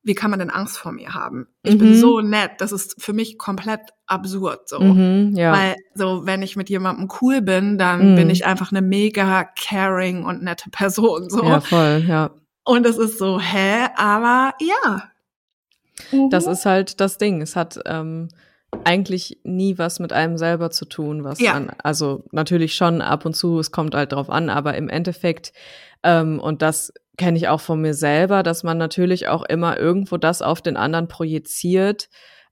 wie 0.05 0.14
kann 0.14 0.30
man 0.30 0.40
denn 0.40 0.50
Angst 0.50 0.78
vor 0.78 0.92
mir 0.92 1.14
haben? 1.14 1.46
Ich 1.62 1.74
mhm. 1.74 1.78
bin 1.78 1.94
so 1.94 2.20
nett, 2.20 2.53
das 2.59 2.72
ist 2.72 3.00
für 3.00 3.12
mich 3.12 3.38
komplett 3.38 3.80
absurd 4.07 4.68
so. 4.68 4.80
Mhm, 4.80 5.34
ja. 5.36 5.53
Weil 5.53 5.76
so, 5.94 6.26
wenn 6.26 6.42
ich 6.42 6.57
mit 6.57 6.68
jemandem 6.68 7.09
cool 7.20 7.40
bin, 7.40 7.78
dann 7.78 8.12
mhm. 8.12 8.16
bin 8.16 8.30
ich 8.30 8.44
einfach 8.44 8.72
eine 8.72 8.82
mega 8.82 9.44
caring 9.44 10.24
und 10.24 10.42
nette 10.42 10.70
Person 10.70 11.30
so. 11.30 11.44
Ja, 11.44 11.61
voll, 11.61 12.05
ja. 12.07 12.30
Und 12.64 12.86
es 12.86 12.98
ist 12.98 13.18
so, 13.18 13.40
hä, 13.40 13.86
aber 13.96 14.55
ja. 14.61 15.11
Das 16.30 16.46
mhm. 16.46 16.53
ist 16.53 16.66
halt 16.66 17.00
das 17.00 17.18
Ding. 17.18 17.40
Es 17.42 17.55
hat 17.55 17.78
ähm, 17.86 18.28
eigentlich 18.84 19.38
nie 19.44 19.78
was 19.78 20.00
mit 20.00 20.12
einem 20.12 20.38
selber 20.38 20.70
zu 20.70 20.84
tun, 20.84 21.24
was 21.24 21.40
ja. 21.40 21.55
man, 21.55 21.70
also 21.82 22.24
natürlich 22.32 22.74
schon 22.74 23.00
ab 23.03 23.24
und 23.24 23.34
zu, 23.34 23.59
es 23.59 23.70
kommt 23.70 23.94
halt 23.94 24.12
drauf 24.12 24.30
an, 24.30 24.48
aber 24.48 24.74
im 24.74 24.88
Endeffekt, 24.88 25.53
ähm, 26.03 26.40
und 26.40 26.62
das 26.62 26.92
kenne 27.16 27.36
ich 27.36 27.48
auch 27.48 27.60
von 27.60 27.80
mir 27.80 27.94
selber, 27.94 28.42
dass 28.42 28.62
man 28.62 28.78
natürlich 28.78 29.28
auch 29.28 29.42
immer 29.44 29.78
irgendwo 29.78 30.16
das 30.16 30.42
auf 30.42 30.62
den 30.62 30.76
anderen 30.76 31.08
projiziert, 31.08 32.08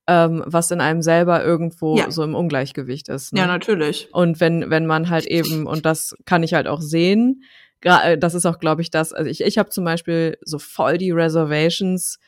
ähm, 0.06 0.42
was 0.46 0.70
in 0.70 0.80
einem 0.80 1.02
selber 1.02 1.44
irgendwo 1.44 1.96
ja. 1.96 2.10
so 2.10 2.22
im 2.22 2.34
Ungleichgewicht 2.34 3.08
ist. 3.08 3.32
Ne? 3.32 3.40
Ja, 3.40 3.46
natürlich. 3.46 4.08
Und 4.12 4.40
wenn, 4.40 4.70
wenn 4.70 4.86
man 4.86 5.08
halt 5.08 5.26
eben, 5.26 5.66
und 5.66 5.86
das 5.86 6.16
kann 6.26 6.42
ich 6.42 6.54
halt 6.54 6.66
auch 6.66 6.80
sehen, 6.80 7.42
äh, 7.82 8.18
das 8.18 8.34
ist 8.34 8.46
auch, 8.46 8.58
glaube 8.58 8.82
ich, 8.82 8.90
das, 8.90 9.12
also 9.12 9.30
ich, 9.30 9.40
ich 9.42 9.58
habe 9.58 9.70
zum 9.70 9.84
Beispiel 9.84 10.36
so 10.42 10.58
voll 10.58 10.98
die 10.98 11.10
Reservations, 11.10 12.18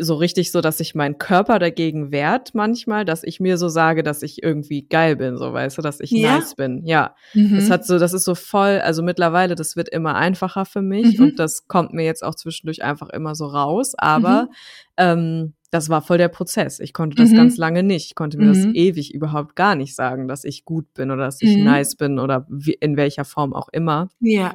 so 0.00 0.14
richtig 0.14 0.50
so, 0.50 0.60
dass 0.60 0.78
sich 0.78 0.94
mein 0.94 1.18
Körper 1.18 1.58
dagegen 1.58 2.10
wehrt 2.10 2.54
manchmal, 2.54 3.04
dass 3.04 3.22
ich 3.22 3.38
mir 3.38 3.58
so 3.58 3.68
sage, 3.68 4.02
dass 4.02 4.22
ich 4.22 4.42
irgendwie 4.42 4.86
geil 4.88 5.16
bin, 5.16 5.36
so 5.36 5.52
weißt 5.52 5.78
du, 5.78 5.82
dass 5.82 6.00
ich 6.00 6.10
ja? 6.10 6.38
nice 6.38 6.54
bin. 6.54 6.84
Ja. 6.84 7.14
Mhm. 7.34 7.56
Das 7.56 7.70
hat 7.70 7.86
so, 7.86 7.98
das 7.98 8.12
ist 8.12 8.24
so 8.24 8.34
voll, 8.34 8.80
also 8.82 9.02
mittlerweile, 9.02 9.54
das 9.54 9.76
wird 9.76 9.88
immer 9.88 10.14
einfacher 10.14 10.64
für 10.64 10.82
mich 10.82 11.18
mhm. 11.18 11.24
und 11.24 11.38
das 11.38 11.68
kommt 11.68 11.92
mir 11.92 12.04
jetzt 12.04 12.24
auch 12.24 12.34
zwischendurch 12.34 12.82
einfach 12.82 13.10
immer 13.10 13.34
so 13.34 13.46
raus. 13.46 13.94
Aber 13.96 14.42
mhm. 14.42 14.48
ähm, 14.96 15.52
das 15.70 15.88
war 15.88 16.02
voll 16.02 16.18
der 16.18 16.28
Prozess. 16.28 16.80
Ich 16.80 16.92
konnte 16.92 17.16
das 17.16 17.30
mhm. 17.30 17.36
ganz 17.36 17.56
lange 17.56 17.82
nicht. 17.82 18.06
Ich 18.06 18.14
konnte 18.14 18.38
mir 18.38 18.46
mhm. 18.46 18.54
das 18.54 18.64
ewig 18.74 19.14
überhaupt 19.14 19.54
gar 19.54 19.76
nicht 19.76 19.94
sagen, 19.94 20.26
dass 20.26 20.44
ich 20.44 20.64
gut 20.64 20.92
bin 20.94 21.10
oder 21.10 21.24
dass 21.24 21.40
ich 21.42 21.56
mhm. 21.56 21.64
nice 21.64 21.94
bin 21.94 22.18
oder 22.18 22.46
wie, 22.48 22.72
in 22.72 22.96
welcher 22.96 23.24
Form 23.24 23.52
auch 23.52 23.68
immer. 23.70 24.08
Ja. 24.20 24.54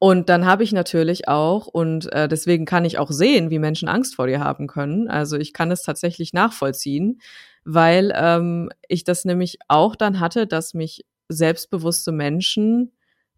Und 0.00 0.28
dann 0.28 0.46
habe 0.46 0.62
ich 0.62 0.72
natürlich 0.72 1.26
auch, 1.26 1.66
und 1.66 2.12
äh, 2.12 2.28
deswegen 2.28 2.64
kann 2.66 2.84
ich 2.84 2.98
auch 2.98 3.10
sehen, 3.10 3.50
wie 3.50 3.58
Menschen 3.58 3.88
Angst 3.88 4.14
vor 4.14 4.28
dir 4.28 4.40
haben 4.40 4.68
können. 4.68 5.08
Also 5.08 5.36
ich 5.36 5.52
kann 5.52 5.72
es 5.72 5.82
tatsächlich 5.82 6.32
nachvollziehen, 6.32 7.20
weil 7.64 8.12
ähm, 8.14 8.70
ich 8.86 9.02
das 9.02 9.24
nämlich 9.24 9.58
auch 9.66 9.96
dann 9.96 10.20
hatte, 10.20 10.46
dass 10.46 10.72
mich 10.72 11.04
selbstbewusste 11.28 12.12
Menschen 12.12 12.92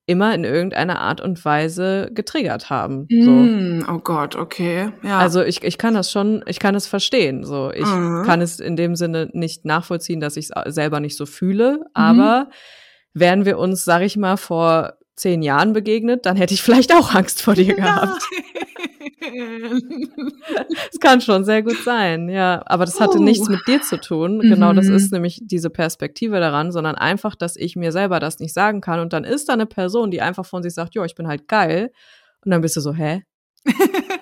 immer 0.07 0.35
in 0.35 0.45
irgendeiner 0.45 1.01
Art 1.01 1.21
und 1.21 1.43
Weise 1.45 2.11
getriggert 2.13 2.69
haben. 2.69 3.07
So. 3.09 3.31
Mm, 3.31 3.87
oh 3.89 3.99
Gott, 3.99 4.35
okay. 4.35 4.91
Ja. 5.03 5.19
Also 5.19 5.43
ich, 5.43 5.63
ich 5.63 5.79
kann 5.79 5.95
das 5.95 6.11
schon, 6.11 6.43
ich 6.47 6.59
kann 6.59 6.75
es 6.75 6.87
verstehen. 6.87 7.45
So, 7.45 7.71
ich 7.71 7.87
mhm. 7.87 8.25
kann 8.27 8.41
es 8.41 8.59
in 8.61 8.77
dem 8.77 8.97
Sinne 8.97 9.31
nicht 9.33 9.65
nachvollziehen, 9.65 10.21
dass 10.21 10.37
ich 10.37 10.51
es 10.51 10.75
selber 10.75 11.01
nicht 11.01 11.17
so 11.17 11.27
fühle. 11.27 11.79
Mhm. 11.79 11.85
Aber 11.95 12.51
wären 13.15 13.45
wir 13.45 13.59
uns, 13.59 13.85
sag 13.85 14.03
ich 14.03 14.17
mal, 14.17 14.37
vor 14.37 14.95
zehn 15.21 15.43
Jahren 15.43 15.73
begegnet, 15.73 16.25
dann 16.25 16.37
hätte 16.37 16.55
ich 16.55 16.63
vielleicht 16.63 16.95
auch 16.95 17.15
Angst 17.15 17.43
vor 17.43 17.55
dir 17.55 17.75
gehabt. 17.75 18.23
Es 20.93 20.99
kann 20.99 21.21
schon 21.21 21.45
sehr 21.45 21.63
gut 21.63 21.77
sein, 21.85 22.29
ja. 22.29 22.63
Aber 22.67 22.85
das 22.87 23.01
hatte 23.01 23.19
uh. 23.19 23.23
nichts 23.23 23.49
mit 23.49 23.61
dir 23.67 23.83
zu 23.83 24.01
tun. 24.01 24.39
Mhm. 24.39 24.41
Genau, 24.41 24.73
das 24.73 24.87
mhm. 24.87 24.95
ist 24.95 25.13
nämlich 25.13 25.41
diese 25.43 25.71
Perspektive 25.71 26.41
daran, 26.41 26.73
sondern 26.73 26.97
einfach, 26.97 27.37
dass 27.37 27.57
ich 27.57 27.77
mir 27.77 27.93
selber 27.93 28.19
das 28.19 28.39
nicht 28.39 28.55
sagen 28.55 28.81
kann. 28.81 28.99
Und 29.01 29.13
dann 29.13 29.25
ist 29.25 29.49
da 29.49 29.53
eine 29.53 29.67
Person, 29.67 30.11
die 30.11 30.23
einfach 30.23 30.47
von 30.47 30.63
sich 30.63 30.75
sagt, 30.75 30.95
jo, 30.95 31.05
ich 31.05 31.15
bin 31.15 31.29
halt 31.29 31.49
geil. 31.49 31.93
Und 32.45 32.51
dann 32.51 32.63
bist 32.63 32.77
du 32.77 32.81
so, 32.81 32.95
hä? 32.95 33.23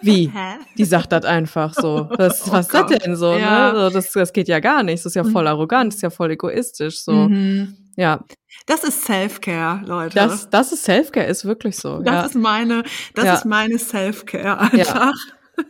Wie? 0.02 0.28
Hä? 0.34 0.58
Die 0.76 0.84
sagt 0.84 1.12
das 1.12 1.24
einfach 1.24 1.72
so. 1.74 2.08
Das, 2.18 2.48
oh 2.48 2.52
was 2.52 2.66
ist 2.66 2.74
das 2.74 2.90
denn 2.98 3.14
so? 3.14 3.34
Ne? 3.34 3.40
Ja. 3.40 3.72
Ne? 3.72 3.90
Das, 3.92 4.10
das 4.10 4.32
geht 4.32 4.48
ja 4.48 4.58
gar 4.58 4.82
nicht. 4.82 5.04
Das 5.04 5.06
ist 5.06 5.14
ja 5.14 5.22
voll 5.22 5.42
mhm. 5.42 5.48
arrogant, 5.48 5.92
das 5.92 5.96
ist 5.96 6.02
ja 6.02 6.10
voll 6.10 6.32
egoistisch. 6.32 7.02
So. 7.02 7.12
Mhm. 7.12 7.87
Ja. 7.98 8.24
Das 8.66 8.84
ist 8.84 9.04
Self-Care, 9.04 9.84
Leute. 9.84 10.14
Das, 10.14 10.48
das 10.50 10.72
ist 10.72 10.84
Self-Care, 10.84 11.26
ist 11.26 11.44
wirklich 11.44 11.76
so. 11.76 11.98
Das 11.98 12.14
ja. 12.14 12.22
ist 12.22 12.34
meine, 12.36 12.84
das 13.14 13.24
ja. 13.24 13.34
ist 13.34 13.44
meine 13.44 13.76
Self-Care 13.76 14.60
einfach. 14.60 14.76
Ja. 14.76 15.12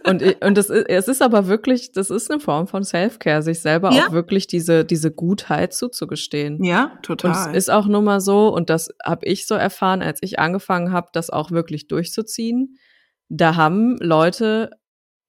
Und, 0.04 0.22
und 0.44 0.58
das 0.58 0.68
ist, 0.68 0.86
es 0.90 1.08
ist 1.08 1.22
aber 1.22 1.46
wirklich, 1.46 1.92
das 1.92 2.10
ist 2.10 2.30
eine 2.30 2.40
Form 2.40 2.66
von 2.66 2.84
Self-Care, 2.84 3.42
sich 3.42 3.60
selber 3.60 3.88
auch 3.88 4.12
wirklich 4.12 4.46
diese, 4.46 4.84
diese 4.84 5.10
Gutheit 5.10 5.72
zuzugestehen. 5.72 6.62
Ja, 6.62 6.98
total. 7.02 7.30
Und 7.30 7.36
es 7.38 7.56
ist 7.64 7.70
auch 7.70 7.86
nur 7.86 8.02
mal 8.02 8.20
so, 8.20 8.48
und 8.54 8.68
das 8.68 8.90
habe 9.02 9.24
ich 9.24 9.46
so 9.46 9.54
erfahren, 9.54 10.02
als 10.02 10.18
ich 10.22 10.38
angefangen 10.38 10.92
habe, 10.92 11.08
das 11.14 11.30
auch 11.30 11.50
wirklich 11.50 11.88
durchzuziehen. 11.88 12.76
Da 13.30 13.56
haben 13.56 13.96
Leute 14.00 14.72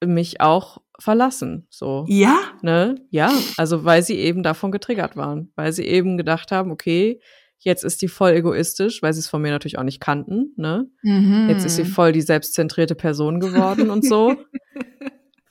mich 0.03 0.41
auch 0.41 0.79
verlassen. 0.99 1.67
So. 1.69 2.05
Ja? 2.07 2.37
Ne? 2.61 2.95
Ja, 3.09 3.31
also 3.57 3.85
weil 3.85 4.03
sie 4.03 4.17
eben 4.17 4.43
davon 4.43 4.71
getriggert 4.71 5.15
waren. 5.15 5.51
Weil 5.55 5.73
sie 5.73 5.85
eben 5.85 6.17
gedacht 6.17 6.51
haben, 6.51 6.71
okay, 6.71 7.19
jetzt 7.59 7.83
ist 7.83 8.01
die 8.01 8.07
voll 8.07 8.31
egoistisch, 8.31 9.01
weil 9.01 9.13
sie 9.13 9.19
es 9.19 9.27
von 9.27 9.41
mir 9.41 9.51
natürlich 9.51 9.77
auch 9.77 9.83
nicht 9.83 9.99
kannten, 9.99 10.53
ne? 10.55 10.89
Mhm. 11.03 11.47
Jetzt 11.49 11.65
ist 11.65 11.75
sie 11.75 11.85
voll 11.85 12.11
die 12.11 12.21
selbstzentrierte 12.21 12.95
Person 12.95 13.39
geworden 13.39 13.89
und 13.89 14.05
so. 14.05 14.35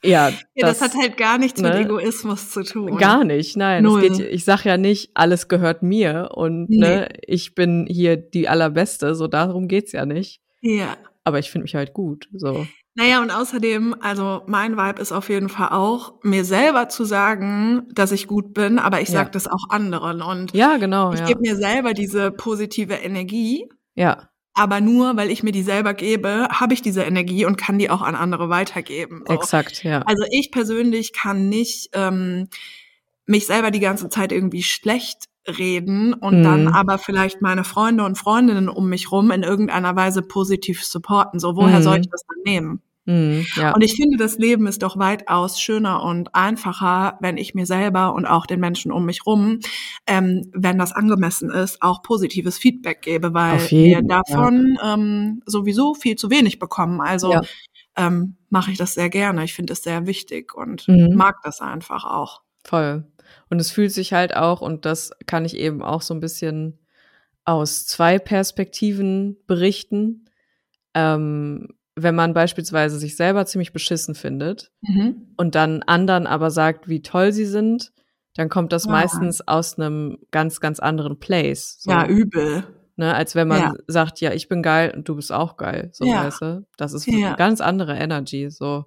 Ja, 0.05 0.28
ja 0.55 0.66
das, 0.66 0.78
das, 0.78 0.94
hat 0.94 1.03
halt 1.03 1.16
gar 1.16 1.38
nichts 1.38 1.61
ne? 1.61 1.70
mit 1.70 1.78
Egoismus 1.86 2.51
zu 2.51 2.62
tun. 2.62 2.96
Gar 2.99 3.24
nicht, 3.24 3.57
nein. 3.57 3.84
Geht, 4.01 4.20
ich 4.20 4.44
sag 4.44 4.64
ja 4.64 4.76
nicht, 4.76 5.11
alles 5.14 5.49
gehört 5.49 5.82
mir 5.82 6.30
und 6.34 6.70
nee. 6.70 6.78
ne, 6.78 7.09
ich 7.26 7.55
bin 7.57 7.86
hier 7.88 8.16
die 8.16 8.49
allerbeste, 8.49 9.16
so 9.16 9.26
darum 9.26 9.66
geht's 9.66 9.90
ja 9.90 10.07
nicht. 10.07 10.40
Ja. 10.61 10.96
Aber 11.24 11.40
ich 11.40 11.51
finde 11.51 11.64
mich 11.64 11.74
halt 11.74 11.94
gut, 11.94 12.28
so. 12.32 12.66
Naja, 12.99 13.22
und 13.22 13.30
außerdem, 13.30 13.94
also 14.01 14.42
mein 14.49 14.76
Vibe 14.76 15.01
ist 15.01 15.12
auf 15.12 15.28
jeden 15.28 15.49
Fall 15.49 15.68
auch, 15.68 16.14
mir 16.24 16.44
selber 16.44 16.88
zu 16.88 17.05
sagen, 17.05 17.86
dass 17.92 18.11
ich 18.11 18.26
gut 18.26 18.55
bin, 18.55 18.80
aber 18.80 19.01
ich 19.01 19.09
sage 19.09 19.28
ja. 19.28 19.30
das 19.30 19.46
auch 19.46 19.70
anderen. 19.70 20.20
Und 20.20 20.53
ja, 20.53 20.78
genau. 20.78 21.12
Ich 21.12 21.20
ja. 21.20 21.26
gebe 21.26 21.42
mir 21.42 21.55
selber 21.55 21.94
diese 21.94 22.32
positive 22.32 22.94
Energie. 22.94 23.68
Ja. 23.94 24.28
Aber 24.53 24.80
nur, 24.80 25.16
weil 25.16 25.30
ich 25.30 25.44
mir 25.44 25.53
die 25.53 25.62
selber 25.62 25.94
gebe, 25.94 26.49
habe 26.51 26.74
ich 26.74 26.82
diese 26.82 27.05
Energie 27.05 27.44
und 27.44 27.57
kann 27.57 27.78
die 27.78 27.88
auch 27.88 28.03
an 28.03 28.16
andere 28.16 28.49
weitergeben. 28.49 29.22
So. 29.28 29.32
Exakt, 29.32 29.84
ja. 29.84 30.03
Also 30.03 30.24
ich 30.32 30.51
persönlich 30.51 31.12
kann 31.12 31.49
nicht 31.49 31.90
ähm, 31.92 32.49
mich 33.26 33.46
selber 33.46 33.70
die 33.70 33.78
ganze 33.78 34.09
Zeit 34.09 34.32
irgendwie 34.32 34.64
schlecht 34.64 35.26
reden 35.46 36.14
und 36.14 36.40
mhm. 36.40 36.42
dann 36.42 36.66
aber 36.66 36.99
vielleicht 36.99 37.42
meine 37.42 37.62
Freunde 37.62 38.05
und 38.05 38.18
Freundinnen 38.18 38.68
um 38.68 38.88
mich 38.88 39.12
rum 39.12 39.30
in 39.30 39.44
irgendeiner 39.44 39.94
Weise 39.94 40.22
positiv 40.22 40.84
supporten. 40.84 41.38
So, 41.38 41.55
woher 41.55 41.78
mhm. 41.78 41.84
soll 41.84 42.01
ich 42.01 42.11
das 42.11 42.24
dann 42.26 42.42
nehmen? 42.44 42.82
Mhm, 43.09 43.47
ja. 43.57 43.75
Und 43.75 43.81
ich 43.81 43.95
finde, 43.95 44.19
das 44.19 44.37
Leben 44.37 44.67
ist 44.67 44.83
doch 44.83 44.99
weitaus 44.99 45.59
schöner 45.59 46.03
und 46.03 46.35
einfacher, 46.35 47.17
wenn 47.23 47.39
ich 47.39 47.55
mir 47.55 47.65
selber 47.65 48.13
und 48.13 48.27
auch 48.27 48.45
den 48.45 48.61
Menschen 48.61 48.93
um 48.93 49.07
mich 49.07 49.25
rum, 49.25 49.61
ähm, 50.07 50.51
wenn 50.53 50.77
das 50.77 50.93
angemessen 50.93 51.51
ist, 51.51 51.81
auch 51.81 52.03
positives 52.03 52.59
Feedback 52.59 53.01
gebe, 53.01 53.33
weil 53.33 53.61
wir 53.71 54.03
davon 54.03 54.77
ja. 54.77 54.93
ähm, 54.93 55.43
sowieso 55.47 55.95
viel 55.95 56.17
zu 56.17 56.29
wenig 56.31 56.59
bekommen. 56.59 57.01
Also 57.01 57.33
ja. 57.33 57.41
ähm, 57.97 58.37
mache 58.51 58.73
ich 58.73 58.77
das 58.77 58.93
sehr 58.93 59.09
gerne. 59.09 59.43
Ich 59.43 59.55
finde 59.55 59.73
es 59.73 59.83
sehr 59.83 60.07
wichtig 60.07 60.55
und 60.55 60.87
mhm. 60.87 61.15
mag 61.15 61.37
das 61.45 61.63
einfach 61.63 62.05
auch. 62.05 62.43
Voll. 62.63 63.07
Und 63.49 63.59
es 63.59 63.71
fühlt 63.71 63.93
sich 63.93 64.13
halt 64.13 64.37
auch, 64.37 64.61
und 64.61 64.85
das 64.85 65.13
kann 65.25 65.47
ich 65.47 65.57
eben 65.57 65.83
auch 65.83 66.03
so 66.03 66.13
ein 66.13 66.21
bisschen 66.21 66.79
aus 67.47 67.87
zwei 67.87 68.19
Perspektiven 68.19 69.39
berichten. 69.47 70.27
Ähm, 70.93 71.69
wenn 72.03 72.14
man 72.14 72.34
beispielsweise 72.34 72.99
sich 72.99 73.16
selber 73.16 73.46
ziemlich 73.46 73.72
beschissen 73.72 74.14
findet 74.14 74.70
mhm. 74.80 75.32
und 75.36 75.55
dann 75.55 75.82
anderen 75.82 76.26
aber 76.26 76.51
sagt, 76.51 76.88
wie 76.88 77.03
toll 77.03 77.32
sie 77.32 77.46
sind, 77.46 77.92
dann 78.34 78.49
kommt 78.49 78.72
das 78.72 78.84
ja. 78.84 78.92
meistens 78.92 79.46
aus 79.46 79.78
einem 79.78 80.18
ganz, 80.30 80.61
ganz 80.61 80.80
anderen 80.80 81.18
Place. 81.18 81.76
So. 81.80 81.90
Ja, 81.90 82.07
übel. 82.07 82.64
Ne, 82.96 83.14
als 83.14 83.36
wenn 83.36 83.46
man 83.46 83.61
ja. 83.61 83.72
sagt, 83.86 84.20
ja, 84.20 84.32
ich 84.32 84.49
bin 84.49 84.61
geil 84.61 84.92
und 84.94 85.09
du 85.09 85.14
bist 85.14 85.30
auch 85.32 85.57
geil. 85.57 85.90
So, 85.92 86.05
ja. 86.05 86.24
weißt 86.24 86.42
du? 86.42 86.66
Das 86.76 86.92
ist 86.92 87.09
eine 87.09 87.36
ganz 87.36 87.61
andere 87.61 87.96
Energy. 87.96 88.51
So. 88.51 88.86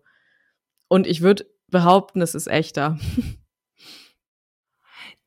Und 0.90 1.08
ich 1.08 1.22
würde 1.22 1.46
behaupten, 1.70 2.22
es 2.22 2.36
ist 2.36 2.48
echter. 2.48 2.98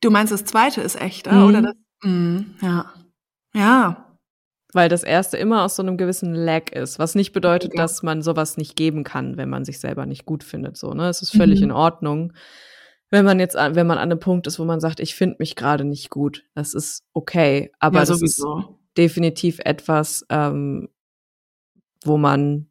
Du 0.01 0.11
meinst, 0.11 0.31
das 0.31 0.45
zweite 0.45 0.81
ist 0.81 1.01
echter, 1.01 1.31
mhm. 1.31 1.45
oder 1.45 1.61
das? 1.63 1.73
Mhm, 2.03 2.55
ja. 2.61 2.93
Ja, 3.55 4.04
weil 4.75 4.89
das 4.89 5.03
erste 5.03 5.37
immer 5.37 5.63
aus 5.63 5.77
so 5.77 5.83
einem 5.83 5.95
gewissen 5.95 6.35
Lag 6.35 6.69
ist, 6.71 6.99
was 6.99 7.15
nicht 7.15 7.31
bedeutet, 7.31 7.73
ja. 7.73 7.81
dass 7.81 8.03
man 8.03 8.21
sowas 8.21 8.57
nicht 8.57 8.75
geben 8.75 9.05
kann, 9.05 9.37
wenn 9.37 9.49
man 9.49 9.63
sich 9.63 9.79
selber 9.79 10.05
nicht 10.05 10.25
gut 10.25 10.43
findet. 10.43 10.75
So, 10.75 10.93
ne? 10.93 11.07
Es 11.07 11.21
ist 11.21 11.31
völlig 11.31 11.59
mhm. 11.59 11.65
in 11.65 11.71
Ordnung. 11.71 12.33
Wenn 13.09 13.23
man 13.23 13.39
jetzt, 13.39 13.55
wenn 13.55 13.87
man 13.87 13.97
an 13.97 14.11
einem 14.11 14.19
Punkt 14.19 14.47
ist, 14.47 14.59
wo 14.59 14.65
man 14.65 14.81
sagt, 14.81 14.99
ich 14.99 15.15
finde 15.15 15.37
mich 15.39 15.55
gerade 15.55 15.85
nicht 15.85 16.09
gut, 16.09 16.43
das 16.55 16.73
ist 16.73 17.05
okay. 17.13 17.71
Aber 17.79 17.99
ja, 17.99 18.05
das 18.05 18.21
ist 18.21 18.45
definitiv 18.97 19.59
etwas, 19.63 20.25
ähm, 20.29 20.89
wo 22.03 22.17
man 22.17 22.67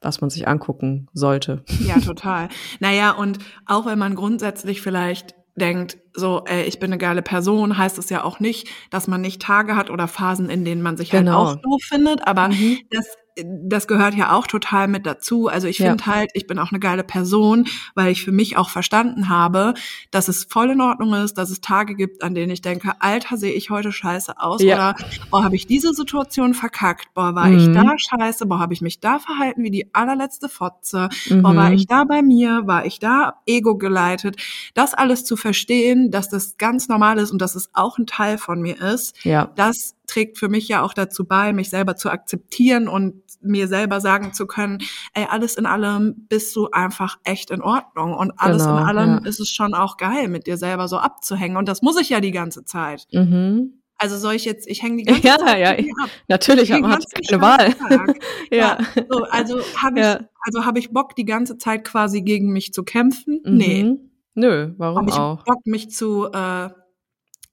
was 0.00 0.20
man 0.20 0.28
sich 0.28 0.46
angucken 0.46 1.08
sollte. 1.14 1.64
Ja, 1.80 1.98
total. 1.98 2.48
naja, 2.78 3.12
und 3.12 3.38
auch 3.64 3.86
wenn 3.86 3.98
man 3.98 4.14
grundsätzlich 4.14 4.82
vielleicht 4.82 5.34
denkt, 5.56 5.98
so, 6.14 6.44
ey, 6.46 6.64
ich 6.64 6.78
bin 6.78 6.92
eine 6.92 6.98
geile 6.98 7.22
Person, 7.22 7.78
heißt 7.78 7.98
es 7.98 8.10
ja 8.10 8.24
auch 8.24 8.40
nicht, 8.40 8.68
dass 8.90 9.06
man 9.06 9.20
nicht 9.20 9.40
Tage 9.42 9.76
hat 9.76 9.90
oder 9.90 10.08
Phasen, 10.08 10.50
in 10.50 10.64
denen 10.64 10.82
man 10.82 10.96
sich 10.96 11.12
halt 11.12 11.24
genau. 11.24 11.46
halt 11.46 11.58
auch 11.58 11.62
doof 11.62 11.82
findet. 11.82 12.26
Aber 12.26 12.48
mhm. 12.48 12.78
das 12.90 13.06
das 13.36 13.88
gehört 13.88 14.14
ja 14.14 14.32
auch 14.32 14.46
total 14.46 14.86
mit 14.86 15.06
dazu. 15.06 15.48
Also 15.48 15.66
ich 15.66 15.78
finde 15.78 16.04
ja. 16.04 16.14
halt, 16.14 16.30
ich 16.34 16.46
bin 16.46 16.58
auch 16.58 16.70
eine 16.70 16.78
geile 16.78 17.02
Person, 17.02 17.66
weil 17.94 18.12
ich 18.12 18.22
für 18.22 18.32
mich 18.32 18.56
auch 18.56 18.70
verstanden 18.70 19.28
habe, 19.28 19.74
dass 20.10 20.28
es 20.28 20.44
voll 20.44 20.70
in 20.70 20.80
Ordnung 20.80 21.14
ist, 21.14 21.34
dass 21.34 21.50
es 21.50 21.60
Tage 21.60 21.96
gibt, 21.96 22.22
an 22.22 22.34
denen 22.34 22.52
ich 22.52 22.62
denke, 22.62 22.92
Alter, 23.00 23.36
sehe 23.36 23.52
ich 23.52 23.70
heute 23.70 23.90
scheiße 23.90 24.38
aus 24.38 24.62
ja. 24.62 24.74
oder 24.74 24.96
boah, 25.30 25.44
habe 25.44 25.56
ich 25.56 25.66
diese 25.66 25.94
Situation 25.94 26.54
verkackt, 26.54 27.12
boah, 27.14 27.34
war 27.34 27.48
mhm. 27.48 27.58
ich 27.58 27.72
da 27.72 27.94
scheiße, 27.96 28.46
boah, 28.46 28.60
habe 28.60 28.72
ich 28.72 28.80
mich 28.80 29.00
da 29.00 29.18
verhalten 29.18 29.64
wie 29.64 29.70
die 29.70 29.92
allerletzte 29.94 30.48
Fotze, 30.48 31.08
mhm. 31.28 31.42
boah, 31.42 31.56
war 31.56 31.70
mhm. 31.70 31.76
ich 31.76 31.86
da 31.86 32.04
bei 32.04 32.22
mir, 32.22 32.62
war 32.66 32.86
ich 32.86 33.00
da 33.00 33.40
ego 33.46 33.76
geleitet. 33.76 34.36
Das 34.74 34.94
alles 34.94 35.24
zu 35.24 35.36
verstehen, 35.36 36.10
dass 36.12 36.28
das 36.28 36.56
ganz 36.56 36.88
normal 36.88 37.18
ist 37.18 37.32
und 37.32 37.42
dass 37.42 37.56
es 37.56 37.70
auch 37.72 37.98
ein 37.98 38.06
Teil 38.06 38.38
von 38.38 38.60
mir 38.60 38.80
ist, 38.80 39.24
ja. 39.24 39.50
das 39.56 39.94
trägt 40.06 40.38
für 40.38 40.48
mich 40.48 40.68
ja 40.68 40.82
auch 40.82 40.94
dazu 40.94 41.24
bei, 41.24 41.52
mich 41.52 41.70
selber 41.70 41.96
zu 41.96 42.10
akzeptieren 42.10 42.88
und 42.88 43.22
mir 43.40 43.68
selber 43.68 44.00
sagen 44.00 44.32
zu 44.32 44.46
können, 44.46 44.78
ey, 45.12 45.26
alles 45.28 45.56
in 45.56 45.66
allem 45.66 46.14
bist 46.28 46.54
du 46.56 46.70
einfach 46.70 47.18
echt 47.24 47.50
in 47.50 47.62
Ordnung 47.62 48.14
und 48.14 48.32
alles 48.36 48.64
genau, 48.64 48.78
in 48.78 48.84
allem 48.84 49.10
ja. 49.22 49.28
ist 49.28 49.40
es 49.40 49.50
schon 49.50 49.74
auch 49.74 49.96
geil, 49.96 50.28
mit 50.28 50.46
dir 50.46 50.56
selber 50.56 50.88
so 50.88 50.98
abzuhängen 50.98 51.56
und 51.56 51.68
das 51.68 51.82
muss 51.82 52.00
ich 52.00 52.08
ja 52.08 52.20
die 52.20 52.32
ganze 52.32 52.64
Zeit. 52.64 53.06
Mhm. 53.12 53.80
Also 53.96 54.18
soll 54.18 54.34
ich 54.34 54.44
jetzt, 54.44 54.66
ich 54.66 54.82
hänge 54.82 54.98
die 54.98 55.04
ganze 55.04 55.26
ja, 55.26 55.38
Zeit 55.38 55.60
ja, 55.60 55.80
ja. 55.80 55.94
Natürlich, 56.28 56.68
man 56.70 56.92
hat 56.92 57.04
keine 57.28 57.40
Wahl. 57.40 57.74
ja. 58.50 58.56
ja. 58.56 58.78
So, 59.08 59.24
also 59.24 59.60
habe 59.76 60.00
ich, 60.00 60.04
ja. 60.04 60.20
also 60.40 60.64
habe 60.64 60.78
ich 60.78 60.90
Bock, 60.92 61.14
die 61.14 61.24
ganze 61.24 61.58
Zeit 61.58 61.84
quasi 61.84 62.22
gegen 62.22 62.52
mich 62.52 62.72
zu 62.72 62.82
kämpfen? 62.82 63.40
Mhm. 63.44 63.56
Nee. 63.56 63.96
Nö, 64.34 64.74
warum 64.78 64.98
hab 64.98 65.08
ich 65.08 65.14
auch? 65.14 65.44
Bock, 65.44 65.64
mich 65.64 65.90
zu 65.90 66.26
äh, 66.32 66.70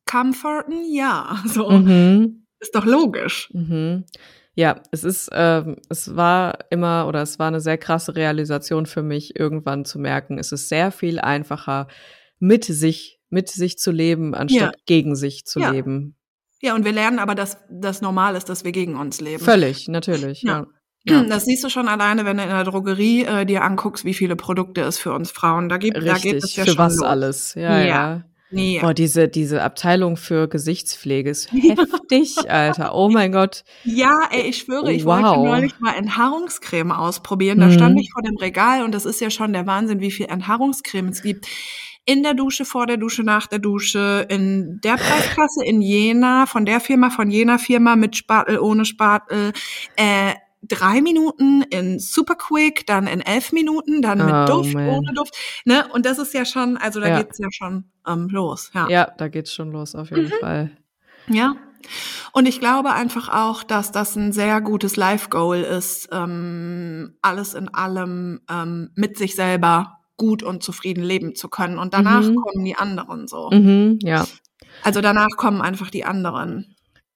comforten? 0.05 0.83
Ja. 0.89 1.37
So. 1.45 1.69
Mhm. 1.69 2.40
Ist 2.61 2.75
doch 2.75 2.85
logisch. 2.85 3.49
Mhm. 3.53 4.05
Ja, 4.53 4.81
es 4.91 5.03
ist, 5.03 5.29
ähm, 5.33 5.77
es 5.89 6.15
war 6.15 6.59
immer 6.69 7.07
oder 7.07 7.21
es 7.21 7.39
war 7.39 7.47
eine 7.47 7.61
sehr 7.61 7.77
krasse 7.77 8.15
Realisation 8.15 8.85
für 8.85 9.01
mich, 9.01 9.39
irgendwann 9.39 9.85
zu 9.85 9.97
merken, 9.97 10.37
es 10.37 10.51
ist 10.51 10.69
sehr 10.69 10.91
viel 10.91 11.19
einfacher, 11.19 11.87
mit 12.39 12.65
sich, 12.65 13.19
mit 13.29 13.49
sich 13.49 13.77
zu 13.77 13.91
leben, 13.91 14.35
anstatt 14.35 14.75
ja. 14.75 14.83
gegen 14.85 15.15
sich 15.15 15.45
zu 15.45 15.59
ja. 15.59 15.71
leben. 15.71 16.15
Ja, 16.61 16.75
und 16.75 16.85
wir 16.85 16.91
lernen 16.91 17.17
aber, 17.17 17.33
dass 17.33 17.57
das 17.71 18.01
normal 18.01 18.35
ist, 18.35 18.49
dass 18.49 18.63
wir 18.63 18.71
gegen 18.71 18.95
uns 18.95 19.19
leben. 19.21 19.43
Völlig, 19.43 19.87
natürlich, 19.87 20.43
ja. 20.43 20.67
ja. 21.05 21.23
Das 21.29 21.45
siehst 21.45 21.63
du 21.63 21.69
schon 21.69 21.87
alleine, 21.87 22.25
wenn 22.25 22.37
du 22.37 22.43
in 22.43 22.49
der 22.49 22.63
Drogerie 22.63 23.23
äh, 23.23 23.45
dir 23.45 23.63
anguckst, 23.63 24.05
wie 24.05 24.13
viele 24.13 24.35
Produkte 24.35 24.81
es 24.81 24.99
für 24.99 25.13
uns 25.13 25.31
Frauen 25.31 25.69
da 25.69 25.77
gibt. 25.77 25.97
Richtig, 25.97 26.13
da 26.13 26.19
geht 26.19 26.43
es 26.43 26.55
ja 26.55 26.65
für 26.65 26.71
schon 26.71 26.77
was 26.77 26.97
los. 26.97 27.03
alles. 27.03 27.53
Ja, 27.55 27.79
ja. 27.79 27.85
ja. 27.87 28.23
Nee. 28.51 28.79
Boah, 28.81 28.93
diese, 28.93 29.27
diese 29.27 29.63
Abteilung 29.63 30.17
für 30.17 30.47
Gesichtspflege 30.47 31.29
ist 31.29 31.51
heftig, 31.51 32.35
Alter. 32.49 32.93
Oh 32.93 33.09
mein 33.09 33.31
Gott. 33.31 33.63
Ja, 33.85 34.19
ey, 34.29 34.49
ich 34.49 34.57
schwöre, 34.57 34.91
ich 34.91 35.05
wow. 35.05 35.23
wollte 35.23 35.39
neulich 35.39 35.79
mal 35.79 35.93
Enthaarungscreme 35.93 36.91
ausprobieren. 36.91 37.59
Da 37.59 37.67
mhm. 37.67 37.73
stand 37.73 37.99
ich 37.99 38.11
vor 38.11 38.21
dem 38.21 38.35
Regal 38.37 38.83
und 38.83 38.93
das 38.93 39.05
ist 39.05 39.21
ja 39.21 39.29
schon 39.29 39.53
der 39.53 39.65
Wahnsinn, 39.67 40.01
wie 40.01 40.11
viel 40.11 40.25
Enthaarungscreme 40.25 41.09
es 41.09 41.21
gibt. 41.21 41.47
In 42.05 42.23
der 42.23 42.33
Dusche, 42.33 42.65
vor 42.65 42.87
der 42.87 42.97
Dusche, 42.97 43.23
nach 43.23 43.47
der 43.47 43.59
Dusche, 43.59 44.25
in 44.27 44.81
der 44.83 44.97
Preisklasse 44.97 45.63
in 45.63 45.81
Jena, 45.81 46.45
von 46.45 46.65
der 46.65 46.79
Firma, 46.79 47.11
von 47.11 47.29
jener 47.29 47.59
Firma, 47.59 47.95
mit 47.95 48.17
Spatel, 48.17 48.59
ohne 48.59 48.85
Spatel, 48.85 49.53
äh, 49.95 50.33
drei 50.61 51.01
Minuten 51.01 51.63
in 51.63 51.99
super 51.99 52.35
quick, 52.35 52.85
dann 52.85 53.07
in 53.07 53.21
elf 53.21 53.51
Minuten, 53.51 54.01
dann 54.01 54.19
mit 54.19 54.33
oh, 54.33 54.45
Duft, 54.45 54.73
man. 54.73 54.89
ohne 54.89 55.13
Duft. 55.13 55.35
Ne? 55.65 55.87
Und 55.91 56.05
das 56.05 56.19
ist 56.19 56.33
ja 56.33 56.45
schon, 56.45 56.77
also 56.77 56.99
da 56.99 57.07
ja. 57.07 57.21
geht's 57.21 57.39
ja 57.39 57.47
schon 57.51 57.85
ähm, 58.07 58.27
los. 58.29 58.71
Ja. 58.73 58.87
ja, 58.89 59.11
da 59.17 59.27
geht's 59.27 59.53
schon 59.53 59.71
los, 59.71 59.95
auf 59.95 60.09
jeden 60.11 60.25
mhm. 60.25 60.39
Fall. 60.39 60.71
Ja. 61.27 61.55
Und 62.31 62.47
ich 62.47 62.59
glaube 62.59 62.93
einfach 62.93 63.29
auch, 63.29 63.63
dass 63.63 63.91
das 63.91 64.15
ein 64.15 64.31
sehr 64.31 64.61
gutes 64.61 64.95
Life-Goal 64.95 65.61
ist, 65.61 66.09
ähm, 66.11 67.15
alles 67.21 67.55
in 67.55 67.69
allem 67.69 68.41
ähm, 68.49 68.91
mit 68.95 69.17
sich 69.17 69.35
selber 69.35 69.97
gut 70.15 70.43
und 70.43 70.61
zufrieden 70.61 71.03
leben 71.03 71.35
zu 71.35 71.49
können. 71.49 71.79
Und 71.79 71.95
danach 71.95 72.21
mhm. 72.21 72.35
kommen 72.35 72.63
die 72.63 72.75
anderen 72.75 73.27
so. 73.27 73.49
Mhm, 73.51 73.97
ja. 74.03 74.27
Also 74.83 75.01
danach 75.01 75.29
kommen 75.35 75.61
einfach 75.61 75.89
die 75.89 76.05
anderen 76.05 76.70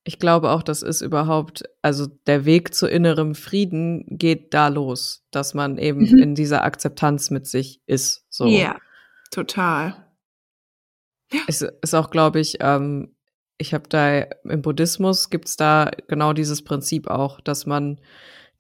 ich 0.08 0.20
glaube 0.20 0.52
auch, 0.52 0.62
das 0.62 0.84
ist 0.84 1.02
überhaupt, 1.02 1.64
also 1.82 2.06
der 2.06 2.46
Weg 2.46 2.76
zu 2.76 2.88
innerem 2.88 3.34
Frieden 3.34 4.06
geht 4.08 4.54
da 4.54 4.68
los, 4.68 5.26
dass 5.32 5.56
man 5.56 5.80
eben 5.80 6.02
mhm. 6.02 6.20
in 6.20 6.36
dieser 6.36 6.64
Akzeptanz 6.64 7.32
mit 7.32 7.48
sich 7.48 7.82
ist. 7.88 8.24
So. 8.30 8.46
Ja, 8.46 8.78
total. 9.32 10.06
Ja. 11.34 11.42
Es 11.48 11.62
ist 11.62 11.96
auch, 11.96 12.12
glaube 12.12 12.40
ich, 12.40 12.58
ähm, 12.60 13.16
ich 13.58 13.74
habe 13.74 13.90
da 13.90 14.20
im 14.44 14.62
Buddhismus 14.62 15.32
gibt's 15.32 15.58
da 15.58 15.90
genau 16.08 16.34
dieses 16.34 16.64
Prinzip 16.64 17.08
auch, 17.08 17.42
dass 17.42 17.66
man 17.66 18.00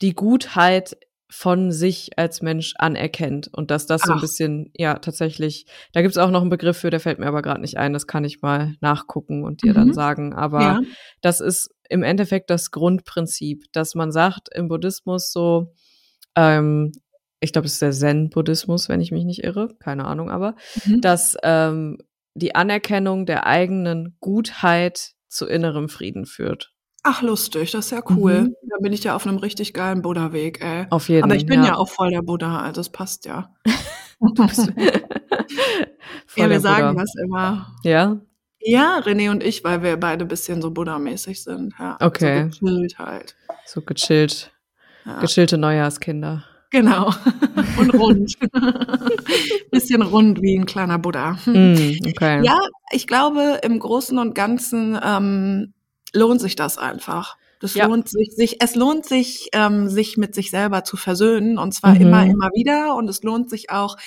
die 0.01 0.15
Gutheit 0.15 0.97
von 1.29 1.71
sich 1.71 2.17
als 2.17 2.41
Mensch 2.41 2.73
anerkennt 2.77 3.49
und 3.51 3.71
dass 3.71 3.87
das 3.87 4.03
Ach. 4.03 4.07
so 4.07 4.13
ein 4.13 4.21
bisschen, 4.21 4.71
ja, 4.75 4.95
tatsächlich, 4.99 5.65
da 5.91 6.01
gibt's 6.01 6.17
auch 6.17 6.29
noch 6.29 6.41
einen 6.41 6.49
Begriff 6.49 6.77
für, 6.77 6.89
der 6.89 6.99
fällt 6.99 7.19
mir 7.19 7.27
aber 7.27 7.41
gerade 7.41 7.61
nicht 7.61 7.77
ein, 7.77 7.93
das 7.93 8.07
kann 8.07 8.23
ich 8.23 8.41
mal 8.41 8.75
nachgucken 8.79 9.43
und 9.43 9.63
dir 9.63 9.71
mhm. 9.71 9.75
dann 9.75 9.93
sagen. 9.93 10.33
Aber 10.33 10.61
ja. 10.61 10.81
das 11.21 11.41
ist 11.41 11.73
im 11.89 12.03
Endeffekt 12.03 12.49
das 12.49 12.71
Grundprinzip, 12.71 13.63
dass 13.71 13.95
man 13.95 14.11
sagt 14.11 14.49
im 14.53 14.67
Buddhismus 14.67 15.31
so, 15.31 15.73
ähm, 16.35 16.91
ich 17.39 17.53
glaube, 17.53 17.67
es 17.67 17.73
ist 17.73 17.81
der 17.81 17.91
Zen-Buddhismus, 17.91 18.89
wenn 18.89 19.01
ich 19.01 19.11
mich 19.11 19.25
nicht 19.25 19.43
irre, 19.43 19.69
keine 19.79 20.05
Ahnung, 20.05 20.29
aber, 20.29 20.55
mhm. 20.85 21.01
dass 21.01 21.35
ähm, 21.43 21.97
die 22.33 22.55
Anerkennung 22.55 23.25
der 23.25 23.45
eigenen 23.47 24.17
Gutheit 24.19 25.13
zu 25.27 25.47
innerem 25.47 25.89
Frieden 25.89 26.25
führt. 26.25 26.74
Ach, 27.07 27.21
lustig, 27.21 27.69
das 27.69 27.85
ist 27.85 27.91
ja 27.91 28.01
cool. 28.09 28.41
Mhm. 28.41 28.55
Da 28.67 28.77
bin 28.81 28.91
ich 28.91 29.03
ja 29.03 29.15
auf 29.15 29.27
einem 29.27 29.37
richtig 29.37 29.75
geilen 29.75 30.01
Buddha-Weg, 30.01 30.59
ey. 30.63 30.87
Auf 30.89 31.07
jeden 31.07 31.21
Fall. 31.21 31.29
Aber 31.29 31.35
ich 31.37 31.45
bin 31.45 31.61
ja. 31.61 31.67
ja. 31.67 31.75
auch 31.75 31.87
voll 31.87 32.09
der 32.09 32.23
Buddha, 32.23 32.61
also 32.61 32.81
es 32.81 32.89
passt 32.89 33.25
ja. 33.25 33.53
ja, 36.35 36.49
wir 36.49 36.59
sagen 36.59 36.97
das 36.97 37.13
immer. 37.23 37.75
Ja? 37.83 38.17
Ja, 38.59 38.97
René 39.01 39.29
und 39.29 39.43
ich, 39.43 39.63
weil 39.63 39.83
wir 39.83 39.97
beide 39.97 40.25
ein 40.25 40.27
bisschen 40.27 40.63
so 40.63 40.71
Buddha-mäßig 40.71 41.43
sind. 41.43 41.75
Ja, 41.77 41.97
okay. 42.01 42.49
So 42.49 42.65
gechillt 42.65 42.97
halt. 42.97 43.35
So 43.67 43.81
gechillt. 43.81 44.51
Ja. 45.05 45.19
Gechillte 45.19 45.59
Neujahrskinder. 45.59 46.43
Genau. 46.71 47.13
Und 47.77 47.93
rund. 47.93 48.35
bisschen 49.71 50.01
rund 50.01 50.41
wie 50.41 50.57
ein 50.57 50.65
kleiner 50.65 50.97
Buddha. 50.97 51.37
Mm, 51.45 51.99
okay. 52.07 52.43
Ja, 52.43 52.59
ich 52.91 53.05
glaube, 53.05 53.59
im 53.63 53.77
Großen 53.79 54.17
und 54.17 54.33
Ganzen 54.33 54.99
ähm, 55.01 55.74
lohnt 56.15 56.41
sich 56.41 56.55
das 56.55 56.77
einfach. 56.77 57.37
Das 57.59 57.73
ja. 57.73 57.85
lohnt 57.85 58.09
sich, 58.09 58.31
sich, 58.35 58.61
es 58.61 58.75
lohnt 58.75 59.05
sich, 59.05 59.49
ähm, 59.53 59.89
sich 59.89 60.17
mit 60.17 60.35
sich 60.35 60.51
selber 60.51 60.83
zu 60.83 60.97
versöhnen 60.97 61.57
und 61.57 61.73
zwar 61.73 61.95
mhm. 61.95 62.01
immer, 62.01 62.23
immer 62.23 62.49
wieder 62.53 62.95
und 62.95 63.09
es 63.09 63.23
lohnt 63.23 63.49
sich 63.49 63.69
auch, 63.69 63.97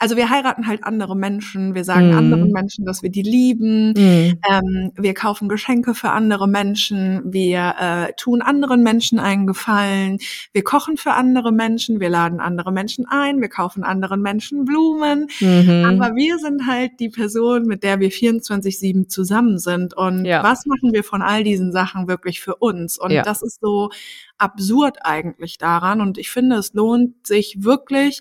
also 0.00 0.16
wir 0.16 0.30
heiraten 0.30 0.66
halt 0.66 0.82
andere 0.82 1.14
Menschen, 1.14 1.74
wir 1.74 1.84
sagen 1.84 2.12
mm. 2.12 2.16
anderen 2.16 2.50
Menschen, 2.52 2.86
dass 2.86 3.02
wir 3.02 3.10
die 3.10 3.22
lieben, 3.22 3.92
mm. 3.92 4.40
ähm, 4.50 4.92
wir 4.96 5.12
kaufen 5.12 5.46
Geschenke 5.46 5.94
für 5.94 6.10
andere 6.10 6.48
Menschen, 6.48 7.20
wir 7.26 7.74
äh, 7.78 8.12
tun 8.16 8.40
anderen 8.40 8.82
Menschen 8.82 9.18
einen 9.18 9.46
Gefallen, 9.46 10.16
wir 10.54 10.64
kochen 10.64 10.96
für 10.96 11.12
andere 11.12 11.52
Menschen, 11.52 12.00
wir 12.00 12.08
laden 12.08 12.40
andere 12.40 12.72
Menschen 12.72 13.04
ein, 13.10 13.42
wir 13.42 13.50
kaufen 13.50 13.84
anderen 13.84 14.22
Menschen 14.22 14.64
Blumen, 14.64 15.28
mhm. 15.38 15.84
aber 15.84 16.16
wir 16.16 16.38
sind 16.38 16.66
halt 16.66 16.92
die 16.98 17.10
Person, 17.10 17.66
mit 17.66 17.82
der 17.82 18.00
wir 18.00 18.10
24-7 18.10 19.08
zusammen 19.08 19.58
sind 19.58 19.94
und 19.94 20.24
ja. 20.24 20.42
was 20.42 20.64
machen 20.64 20.94
wir 20.94 21.04
von 21.04 21.20
all 21.20 21.44
diesen 21.44 21.72
Sachen 21.72 22.08
wirklich 22.08 22.40
für 22.40 22.56
uns? 22.56 22.98
Und 22.98 23.10
ja. 23.10 23.22
das 23.22 23.42
ist 23.42 23.60
so 23.60 23.90
absurd 24.38 24.96
eigentlich 25.02 25.58
daran 25.58 26.00
und 26.00 26.16
ich 26.16 26.30
finde, 26.30 26.56
es 26.56 26.72
lohnt 26.72 27.26
sich 27.26 27.62
wirklich, 27.62 28.20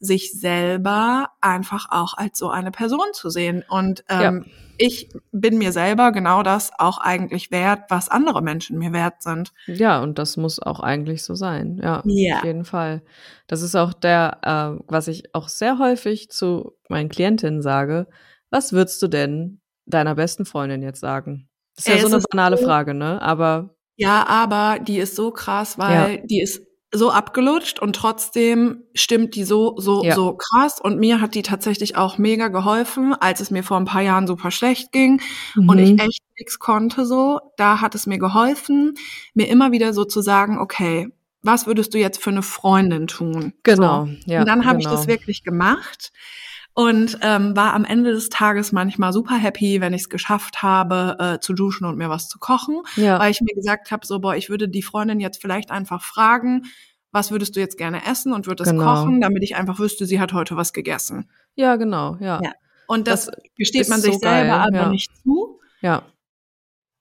sich 0.00 0.38
selber 0.38 1.30
einfach 1.40 1.88
auch 1.90 2.14
als 2.16 2.38
so 2.38 2.50
eine 2.50 2.70
Person 2.70 3.06
zu 3.12 3.30
sehen. 3.30 3.64
Und 3.68 4.04
ähm, 4.08 4.44
ja. 4.46 4.52
ich 4.76 5.10
bin 5.32 5.58
mir 5.58 5.72
selber 5.72 6.12
genau 6.12 6.42
das 6.42 6.70
auch 6.78 6.98
eigentlich 6.98 7.50
wert, 7.50 7.84
was 7.88 8.08
andere 8.08 8.42
Menschen 8.42 8.78
mir 8.78 8.92
wert 8.92 9.22
sind. 9.22 9.52
Ja, 9.66 10.00
und 10.00 10.18
das 10.18 10.36
muss 10.36 10.60
auch 10.60 10.80
eigentlich 10.80 11.24
so 11.24 11.34
sein. 11.34 11.80
Ja, 11.82 12.02
yeah. 12.06 12.38
auf 12.38 12.44
jeden 12.44 12.64
Fall. 12.64 13.02
Das 13.48 13.62
ist 13.62 13.74
auch 13.74 13.92
der, 13.92 14.38
äh, 14.42 14.84
was 14.86 15.08
ich 15.08 15.34
auch 15.34 15.48
sehr 15.48 15.78
häufig 15.78 16.30
zu 16.30 16.76
meinen 16.88 17.08
Klientinnen 17.08 17.62
sage. 17.62 18.06
Was 18.50 18.72
würdest 18.72 19.02
du 19.02 19.08
denn 19.08 19.60
deiner 19.84 20.14
besten 20.14 20.44
Freundin 20.44 20.82
jetzt 20.82 21.00
sagen? 21.00 21.48
Das 21.74 21.86
ist 21.86 21.94
ja 21.94 22.08
so 22.08 22.14
eine 22.14 22.24
banale 22.30 22.56
so, 22.56 22.64
Frage, 22.64 22.94
ne? 22.94 23.20
Aber 23.22 23.74
ja, 23.96 24.26
aber 24.28 24.78
die 24.78 24.98
ist 24.98 25.16
so 25.16 25.32
krass, 25.32 25.76
weil 25.76 26.16
ja. 26.16 26.22
die 26.24 26.40
ist 26.40 26.62
so 26.90 27.10
abgelutscht 27.10 27.80
und 27.80 27.94
trotzdem 27.94 28.84
stimmt 28.94 29.34
die 29.34 29.44
so, 29.44 29.74
so, 29.78 30.04
ja. 30.04 30.14
so 30.14 30.36
krass. 30.36 30.80
Und 30.80 30.98
mir 30.98 31.20
hat 31.20 31.34
die 31.34 31.42
tatsächlich 31.42 31.96
auch 31.96 32.16
mega 32.16 32.48
geholfen, 32.48 33.14
als 33.14 33.40
es 33.40 33.50
mir 33.50 33.62
vor 33.62 33.76
ein 33.76 33.84
paar 33.84 34.00
Jahren 34.00 34.26
super 34.26 34.50
schlecht 34.50 34.90
ging 34.90 35.20
mhm. 35.54 35.68
und 35.68 35.78
ich 35.78 35.92
mhm. 35.92 35.98
echt 35.98 36.22
nichts 36.38 36.58
konnte 36.58 37.04
so. 37.04 37.40
Da 37.56 37.80
hat 37.80 37.94
es 37.94 38.06
mir 38.06 38.18
geholfen, 38.18 38.94
mir 39.34 39.48
immer 39.48 39.70
wieder 39.70 39.92
so 39.92 40.04
zu 40.04 40.22
sagen, 40.22 40.58
okay, 40.58 41.08
was 41.42 41.66
würdest 41.66 41.94
du 41.94 41.98
jetzt 41.98 42.22
für 42.22 42.30
eine 42.30 42.42
Freundin 42.42 43.06
tun? 43.06 43.52
Genau. 43.62 44.06
So. 44.06 44.12
Ja, 44.26 44.40
und 44.40 44.48
dann 44.48 44.64
habe 44.64 44.78
genau. 44.78 44.90
ich 44.90 44.96
das 44.96 45.06
wirklich 45.06 45.44
gemacht. 45.44 46.12
Und 46.78 47.18
ähm, 47.22 47.56
war 47.56 47.74
am 47.74 47.84
Ende 47.84 48.12
des 48.12 48.28
Tages 48.28 48.70
manchmal 48.70 49.12
super 49.12 49.34
happy, 49.34 49.80
wenn 49.80 49.92
ich 49.94 50.02
es 50.02 50.08
geschafft 50.08 50.62
habe, 50.62 51.16
äh, 51.18 51.40
zu 51.40 51.52
duschen 51.52 51.84
und 51.86 51.98
mir 51.98 52.08
was 52.08 52.28
zu 52.28 52.38
kochen, 52.38 52.82
Ja. 52.94 53.18
weil 53.18 53.32
ich 53.32 53.40
mir 53.40 53.52
gesagt 53.52 53.90
habe, 53.90 54.06
so 54.06 54.20
boah, 54.20 54.36
ich 54.36 54.48
würde 54.48 54.68
die 54.68 54.82
Freundin 54.82 55.18
jetzt 55.18 55.40
vielleicht 55.40 55.72
einfach 55.72 56.02
fragen, 56.04 56.66
was 57.10 57.32
würdest 57.32 57.56
du 57.56 57.60
jetzt 57.60 57.78
gerne 57.78 58.06
essen 58.06 58.32
und 58.32 58.46
würde 58.46 58.62
es 58.62 58.70
Genau. 58.70 58.84
kochen, 58.84 59.20
damit 59.20 59.42
ich 59.42 59.56
einfach 59.56 59.80
wüsste, 59.80 60.06
sie 60.06 60.20
hat 60.20 60.32
heute 60.32 60.56
was 60.56 60.72
gegessen. 60.72 61.28
Ja, 61.56 61.74
genau, 61.74 62.16
ja. 62.20 62.40
Ja. 62.44 62.52
Und 62.86 63.08
das, 63.08 63.26
Das 63.26 63.34
gesteht 63.56 63.88
man 63.88 64.00
sich 64.00 64.12
so 64.12 64.20
selber 64.20 64.58
geil, 64.58 64.68
aber 64.68 64.76
ja. 64.76 64.88
nicht 64.88 65.10
zu. 65.24 65.58
Ja. 65.80 66.02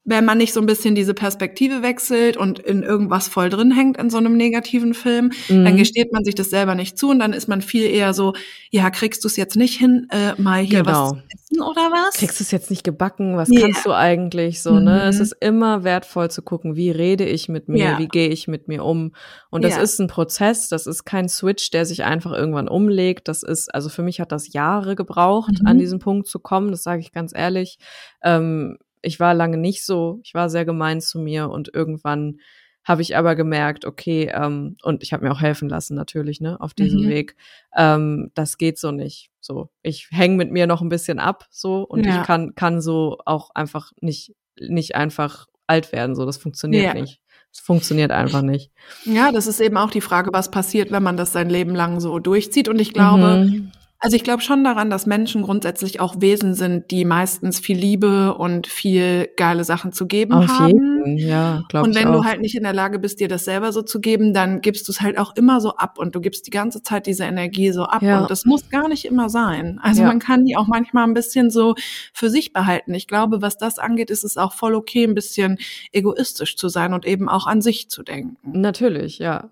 Wenn 0.10 0.24
man 0.24 0.38
nicht 0.38 0.54
so 0.54 0.62
ein 0.62 0.66
bisschen 0.66 0.96
diese 0.96 1.14
Perspektive 1.14 1.84
wechselt 1.84 2.38
und 2.38 2.60
in 2.60 2.82
irgendwas 2.82 3.28
voll 3.28 3.50
drin 3.50 3.72
hängt 3.72 3.98
in 3.98 4.10
so 4.10 4.18
einem 4.18 4.38
negativen 4.38 4.94
Film, 4.94 5.32
dann 5.50 5.74
Mhm. 5.74 5.78
gesteht 5.78 6.14
man 6.14 6.24
sich 6.24 6.34
das 6.34 6.50
selber 6.50 6.76
nicht 6.76 6.98
zu 6.98 7.10
und 7.10 7.20
dann 7.20 7.34
ist 7.34 7.50
man 7.50 7.62
viel 7.62 7.84
eher 7.84 8.14
so, 8.14 8.34
ja, 8.72 8.90
kriegst 8.90 9.24
du 9.26 9.28
es 9.28 9.36
jetzt 9.36 9.58
nicht 9.58 9.78
hin, 9.78 10.08
äh, 10.10 10.42
mal 10.42 10.62
hier 10.62 10.84
Genau. 10.84 10.90
was 10.92 11.10
zu 11.10 11.18
essen 11.34 11.62
oder 11.62 11.92
was? 11.92 12.16
Kriegst 12.16 12.40
du 12.40 12.44
es 12.46 12.52
jetzt 12.52 12.70
nicht 12.70 12.86
gebacken? 12.86 13.36
Was 13.36 13.50
Ja. 13.52 13.60
kannst 13.62 13.86
du 13.86 13.92
eigentlich 13.92 14.62
so, 14.64 14.80
ne? 14.80 15.04
Es 15.04 15.18
Mhm. 15.18 15.22
ist 15.24 15.36
immer 15.42 15.84
wertvoll 15.84 16.32
zu 16.32 16.42
gucken, 16.42 16.78
wie 16.78 16.90
rede 16.90 17.26
ich 17.26 17.50
mit 17.50 17.68
mir, 17.68 17.78
Ja. 17.84 18.00
wie 18.00 18.08
gehe 18.08 18.30
ich 18.30 18.48
mit 18.48 18.70
mir 18.70 18.86
um. 18.86 19.12
Und 19.50 19.66
das 19.66 19.76
Ja. 19.76 19.82
ist 19.82 20.00
ein 20.00 20.08
Prozess, 20.08 20.70
das 20.70 20.88
ist 20.88 21.04
kein 21.04 21.28
Switch, 21.28 21.70
der 21.72 21.86
sich 21.86 22.06
einfach 22.06 22.32
irgendwann 22.32 22.70
umlegt. 22.70 23.28
Das 23.28 23.44
ist, 23.44 23.76
also 23.76 23.90
für 23.90 24.04
mich 24.04 24.22
hat 24.22 24.32
das 24.32 24.54
Jahre 24.54 24.96
gebraucht, 24.96 25.60
Mhm. 25.60 25.68
an 25.68 25.78
diesen 25.78 26.00
Punkt 26.00 26.28
zu 26.28 26.40
kommen, 26.40 26.72
das 26.72 26.84
sage 26.84 27.02
ich 27.02 27.12
ganz 27.12 27.34
ehrlich. 27.36 27.78
Ähm, 28.24 28.78
ich 29.02 29.20
war 29.20 29.34
lange 29.34 29.58
nicht 29.58 29.86
so, 29.86 30.20
ich 30.24 30.34
war 30.34 30.50
sehr 30.50 30.66
gemein 30.66 31.02
zu 31.02 31.20
mir 31.20 31.50
und 31.50 31.74
irgendwann 31.74 32.40
habe 32.84 33.02
ich 33.02 33.18
aber 33.18 33.36
gemerkt, 33.36 33.84
okay, 33.84 34.32
ähm, 34.34 34.78
und 34.82 35.04
ich 35.04 35.12
habe 35.12 35.26
mir 35.26 35.32
auch 35.34 35.42
helfen 35.42 35.68
lassen 35.68 35.94
natürlich, 35.96 36.40
ne, 36.40 36.60
auf 36.62 36.74
diesem 36.74 37.02
Mhm. 37.04 37.10
Weg. 37.10 37.36
Ähm, 37.76 38.32
das 38.34 38.58
geht 38.58 38.78
so 38.80 38.92
nicht. 38.92 39.30
So, 39.42 39.70
ich 39.84 40.08
hänge 40.12 40.38
mit 40.38 40.52
mir 40.52 40.68
noch 40.68 40.82
ein 40.82 40.88
bisschen 40.90 41.20
ab, 41.20 41.48
so 41.50 41.82
und 41.84 42.06
Ja. 42.06 42.22
ich 42.22 42.26
kann 42.28 42.56
kann 42.56 42.80
so 42.82 43.18
auch 43.26 43.50
einfach 43.56 43.92
nicht 44.00 44.36
nicht 44.60 44.96
einfach 44.96 45.48
alt 45.68 45.92
werden. 45.92 46.16
So, 46.16 46.26
das 46.26 46.38
funktioniert 46.38 46.86
Ja. 46.86 46.94
nicht. 46.94 47.20
Es 47.52 47.60
funktioniert 47.60 48.12
einfach 48.12 48.42
nicht. 48.42 48.72
Ja, 49.06 49.32
das 49.34 49.48
ist 49.48 49.60
eben 49.60 49.78
auch 49.78 49.92
die 49.92 50.02
Frage, 50.02 50.30
was 50.32 50.50
passiert, 50.50 50.92
wenn 50.92 51.04
man 51.04 51.18
das 51.18 51.34
sein 51.34 51.50
Leben 51.50 51.76
lang 51.76 52.00
so 52.00 52.20
durchzieht. 52.20 52.70
Und 52.70 52.80
ich 52.80 52.94
glaube, 52.94 53.46
Mhm. 53.50 53.72
Also 54.00 54.16
ich 54.16 54.24
glaube 54.24 54.44
schon 54.44 54.64
daran, 54.64 54.92
dass 54.92 55.08
Menschen 55.08 55.42
grundsätzlich 55.42 56.00
auch 56.00 56.22
Wesen 56.22 56.54
sind, 56.54 56.92
die 56.92 57.04
meistens 57.04 57.60
viel 57.60 57.78
Liebe 57.78 58.36
und 58.36 58.68
viel 58.68 59.28
geile 59.38 59.64
Sachen 59.64 59.92
zu 59.92 60.06
geben 60.06 60.34
auf 60.34 60.48
haben. 60.48 60.68
jeden, 60.68 61.18
ja, 61.18 61.64
glaube 61.70 61.88
Und 61.88 61.96
wenn 61.96 62.12
du 62.12 62.24
halt 62.24 62.40
nicht 62.42 62.56
in 62.56 62.62
der 62.62 62.74
Lage 62.74 63.00
bist, 63.00 63.20
dir 63.20 63.28
das 63.28 63.46
selber 63.46 63.72
so 63.72 63.82
zu 63.82 64.00
geben, 64.00 64.36
dann 64.36 64.62
gibst 64.62 64.88
du 64.88 64.92
es 64.92 65.02
halt 65.02 65.18
auch 65.18 65.36
immer 65.36 65.62
so 65.62 65.76
ab 65.78 65.98
und 65.98 66.14
du 66.14 66.22
gibst 66.22 66.46
die 66.46 66.52
ganze 66.52 66.84
Zeit 66.84 67.08
diese 67.08 67.24
Energie 67.24 67.72
so 67.72 67.86
ab. 67.86 68.04
Ja. 68.04 68.22
Und 68.22 68.30
das 68.30 68.46
muss 68.46 68.70
gar 68.70 68.88
nicht 68.88 69.06
immer 69.06 69.30
sein. 69.30 69.80
Also 69.82 70.02
Ja. 70.04 70.08
man 70.08 70.20
kann 70.20 70.46
die 70.46 70.56
auch 70.58 70.68
manchmal 70.68 71.06
ein 71.06 71.16
bisschen 71.16 71.50
so 71.50 71.74
für 72.14 72.30
sich 72.30 72.54
behalten. 72.54 72.94
Ich 72.94 73.08
glaube, 73.08 73.42
was 73.42 73.58
das 73.58 73.80
angeht, 73.80 74.12
ist 74.12 74.24
es 74.24 74.38
auch 74.38 74.54
voll 74.54 74.76
okay, 74.76 75.06
ein 75.06 75.16
bisschen 75.16 75.58
egoistisch 75.92 76.56
zu 76.56 76.70
sein 76.70 76.94
und 76.94 77.06
eben 77.08 77.30
auch 77.30 77.48
an 77.48 77.62
sich 77.62 77.90
zu 77.90 78.04
denken. 78.04 78.38
Natürlich, 78.44 79.18
ja. 79.18 79.50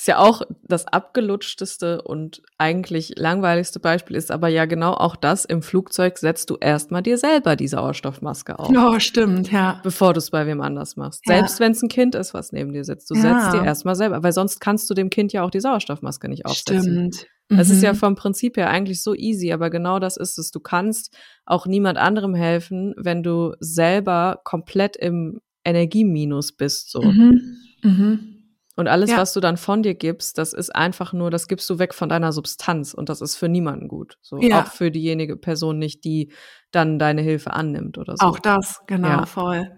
Ist 0.00 0.06
ja 0.08 0.16
auch 0.16 0.40
das 0.66 0.86
abgelutschteste 0.86 2.00
und 2.00 2.40
eigentlich 2.56 3.12
langweiligste 3.18 3.80
Beispiel 3.80 4.16
ist 4.16 4.30
aber 4.30 4.48
ja 4.48 4.64
genau 4.64 4.94
auch 4.94 5.14
das, 5.14 5.44
im 5.44 5.60
Flugzeug 5.60 6.16
setzt 6.16 6.48
du 6.48 6.56
erstmal 6.58 7.02
dir 7.02 7.18
selber 7.18 7.54
die 7.54 7.68
Sauerstoffmaske 7.68 8.58
auf. 8.58 8.70
Oh, 8.74 8.98
stimmt, 8.98 9.52
ja. 9.52 9.78
Bevor 9.82 10.14
du 10.14 10.18
es 10.18 10.30
bei 10.30 10.46
wem 10.46 10.62
anders 10.62 10.96
machst. 10.96 11.20
Ja. 11.26 11.34
Selbst 11.36 11.60
wenn 11.60 11.72
es 11.72 11.82
ein 11.82 11.90
Kind 11.90 12.14
ist, 12.14 12.32
was 12.32 12.50
neben 12.50 12.72
dir 12.72 12.82
sitzt. 12.84 13.10
Du 13.10 13.14
Ja. 13.14 13.20
setzt 13.20 13.52
dir 13.52 13.62
erstmal 13.62 13.94
selber, 13.94 14.22
weil 14.22 14.32
sonst 14.32 14.58
kannst 14.60 14.88
du 14.88 14.94
dem 14.94 15.10
Kind 15.10 15.34
ja 15.34 15.42
auch 15.44 15.50
die 15.50 15.60
Sauerstoffmaske 15.60 16.30
nicht 16.30 16.46
aufsetzen. 16.46 17.12
Stimmt. 17.12 17.26
Das 17.50 17.68
ist 17.68 17.82
ja 17.82 17.92
Mhm. 17.92 17.96
vom 17.96 18.14
Prinzip 18.14 18.56
her 18.56 18.70
eigentlich 18.70 19.02
so 19.02 19.14
easy, 19.14 19.52
aber 19.52 19.68
genau 19.68 19.98
das 19.98 20.16
ist 20.16 20.38
es. 20.38 20.50
Du 20.50 20.60
kannst 20.60 21.14
auch 21.44 21.66
niemand 21.66 21.98
anderem 21.98 22.34
helfen, 22.34 22.94
wenn 22.96 23.22
du 23.22 23.52
selber 23.60 24.40
komplett 24.44 24.96
im 24.96 25.40
Energieminus 25.62 26.52
bist, 26.52 26.90
so. 26.90 27.02
Mhm. 27.02 27.56
Mhm. 27.82 28.36
Und 28.76 28.88
alles, 28.88 29.10
Ja. 29.10 29.16
was 29.18 29.32
du 29.32 29.40
dann 29.40 29.56
von 29.56 29.82
dir 29.82 29.94
gibst, 29.94 30.38
das 30.38 30.52
ist 30.52 30.74
einfach 30.74 31.12
nur, 31.12 31.30
das 31.30 31.48
gibst 31.48 31.68
du 31.68 31.78
weg 31.78 31.92
von 31.92 32.08
deiner 32.08 32.32
Substanz 32.32 32.94
und 32.94 33.08
das 33.08 33.20
ist 33.20 33.36
für 33.36 33.48
niemanden 33.48 33.88
gut. 33.88 34.16
So 34.22 34.38
Ja. 34.40 34.62
auch 34.62 34.66
für 34.68 34.90
diejenige 34.90 35.36
Person 35.36 35.78
nicht, 35.78 36.04
die 36.04 36.32
dann 36.70 36.98
deine 36.98 37.20
Hilfe 37.20 37.52
annimmt 37.52 37.98
oder 37.98 38.16
so. 38.16 38.24
Auch 38.26 38.38
das, 38.38 38.80
genau, 38.86 39.08
Ja. 39.08 39.26
voll. 39.26 39.70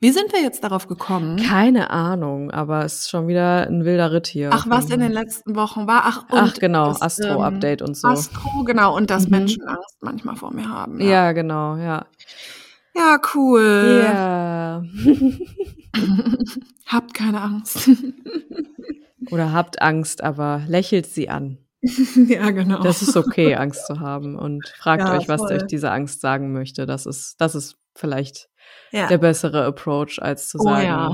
Wie 0.00 0.10
sind 0.12 0.32
wir 0.32 0.40
jetzt 0.42 0.62
darauf 0.62 0.86
gekommen? 0.86 1.36
Keine 1.36 1.90
Ahnung, 1.90 2.50
aber 2.50 2.84
es 2.84 3.00
ist 3.00 3.10
schon 3.10 3.26
wieder 3.28 3.66
ein 3.66 3.84
wilder 3.84 4.12
Ritt 4.12 4.26
hier. 4.28 4.50
Ach, 4.52 4.66
was 4.68 4.90
in 4.90 5.00
den 5.00 5.10
letzten 5.12 5.56
Wochen 5.56 5.86
war. 5.86 6.02
Ach, 6.04 6.22
und 6.30 6.38
Ach 6.38 6.54
genau, 6.54 6.90
Astro-Update 6.90 7.82
und 7.82 7.96
so. 7.96 8.08
Ähm, 8.08 8.14
Astro, 8.14 8.64
genau, 8.64 8.96
und 8.96 9.10
dass 9.10 9.24
Mhm. 9.24 9.30
Menschen 9.30 9.62
Angst 9.66 9.96
manchmal 10.00 10.36
vor 10.36 10.52
mir 10.52 10.68
haben. 10.68 11.00
Ja, 11.00 11.06
Ja, 11.06 11.32
genau, 11.32 11.76
ja. 11.76 12.06
Ja 12.96 13.20
cool. 13.34 14.02
Ja. 14.04 14.82
Habt 16.86 17.14
keine 17.14 17.40
Angst. 17.40 17.88
Oder 19.30 19.52
habt 19.52 19.80
Angst, 19.82 20.22
aber 20.22 20.62
lächelt 20.68 21.06
sie 21.06 21.28
an. 21.28 21.58
ja, 22.28 22.50
genau. 22.50 22.82
Das 22.82 23.02
ist 23.02 23.16
okay, 23.16 23.54
Angst 23.56 23.86
zu 23.86 24.00
haben. 24.00 24.38
Und 24.38 24.66
fragt 24.78 25.02
Ja, 25.02 25.16
euch, 25.16 25.28
was 25.28 25.40
voll. 25.42 25.52
euch 25.52 25.66
diese 25.66 25.90
Angst 25.90 26.20
sagen 26.20 26.52
möchte. 26.52 26.86
Das 26.86 27.06
ist, 27.06 27.40
das 27.40 27.54
ist 27.54 27.76
vielleicht 27.94 28.48
ja. 28.90 29.06
der 29.06 29.18
bessere 29.18 29.64
Approach, 29.64 30.18
als 30.20 30.48
zu 30.48 30.58
Oh, 30.60 30.64
sagen, 30.64 30.86
ja. 30.86 31.12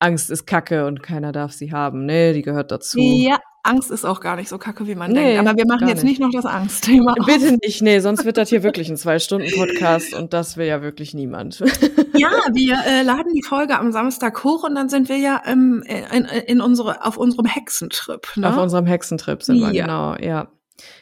Angst 0.00 0.30
ist 0.30 0.46
Kacke 0.46 0.86
und 0.86 1.02
keiner 1.02 1.32
darf 1.32 1.52
sie 1.52 1.72
haben. 1.72 2.06
Nee, 2.06 2.32
die 2.32 2.42
gehört 2.42 2.70
dazu. 2.70 2.98
ja, 3.00 3.38
Angst 3.68 3.90
ist 3.90 4.04
auch 4.04 4.20
gar 4.20 4.36
nicht 4.36 4.48
so 4.48 4.58
kacke, 4.58 4.86
wie 4.86 4.94
man 4.94 5.12
Nee, 5.12 5.34
denkt. 5.36 5.48
Aber 5.48 5.56
wir 5.58 5.66
machen 5.66 5.88
jetzt 5.88 6.04
nicht. 6.04 6.20
noch 6.20 6.30
das 6.32 6.46
Angstthema. 6.46 7.14
Bitte 7.26 7.58
nicht, 7.62 7.82
nee, 7.82 8.00
sonst 8.00 8.24
wird 8.24 8.36
das 8.36 8.48
hier 8.48 8.62
wirklich 8.62 8.88
ein 8.88 8.96
Zwei-Stunden-Podcast 8.96 10.14
und 10.14 10.32
das 10.32 10.56
will 10.56 10.66
ja 10.66 10.82
wirklich 10.82 11.14
niemand. 11.14 11.62
Ja, 12.18 12.30
wir 12.52 12.76
äh, 12.84 13.02
laden 13.02 13.32
die 13.32 13.44
Folge 13.44 13.78
am 13.78 13.92
Samstag 13.92 14.42
hoch 14.42 14.64
und 14.64 14.74
dann 14.74 14.88
sind 14.88 15.08
wir 15.08 15.18
ja 15.18 15.40
ähm, 15.46 15.84
in, 16.12 16.24
in 16.24 16.60
unsere, 16.60 17.04
auf 17.06 17.16
unserem 17.16 17.46
Hexentrip. 17.46 18.36
Ne? 18.36 18.48
Auf 18.48 18.60
unserem 18.60 18.86
Hexentrip 18.86 19.44
sind 19.44 19.60
wir, 19.60 19.70
Ja. 19.72 19.84
genau, 19.84 20.16
ja. 20.16 20.48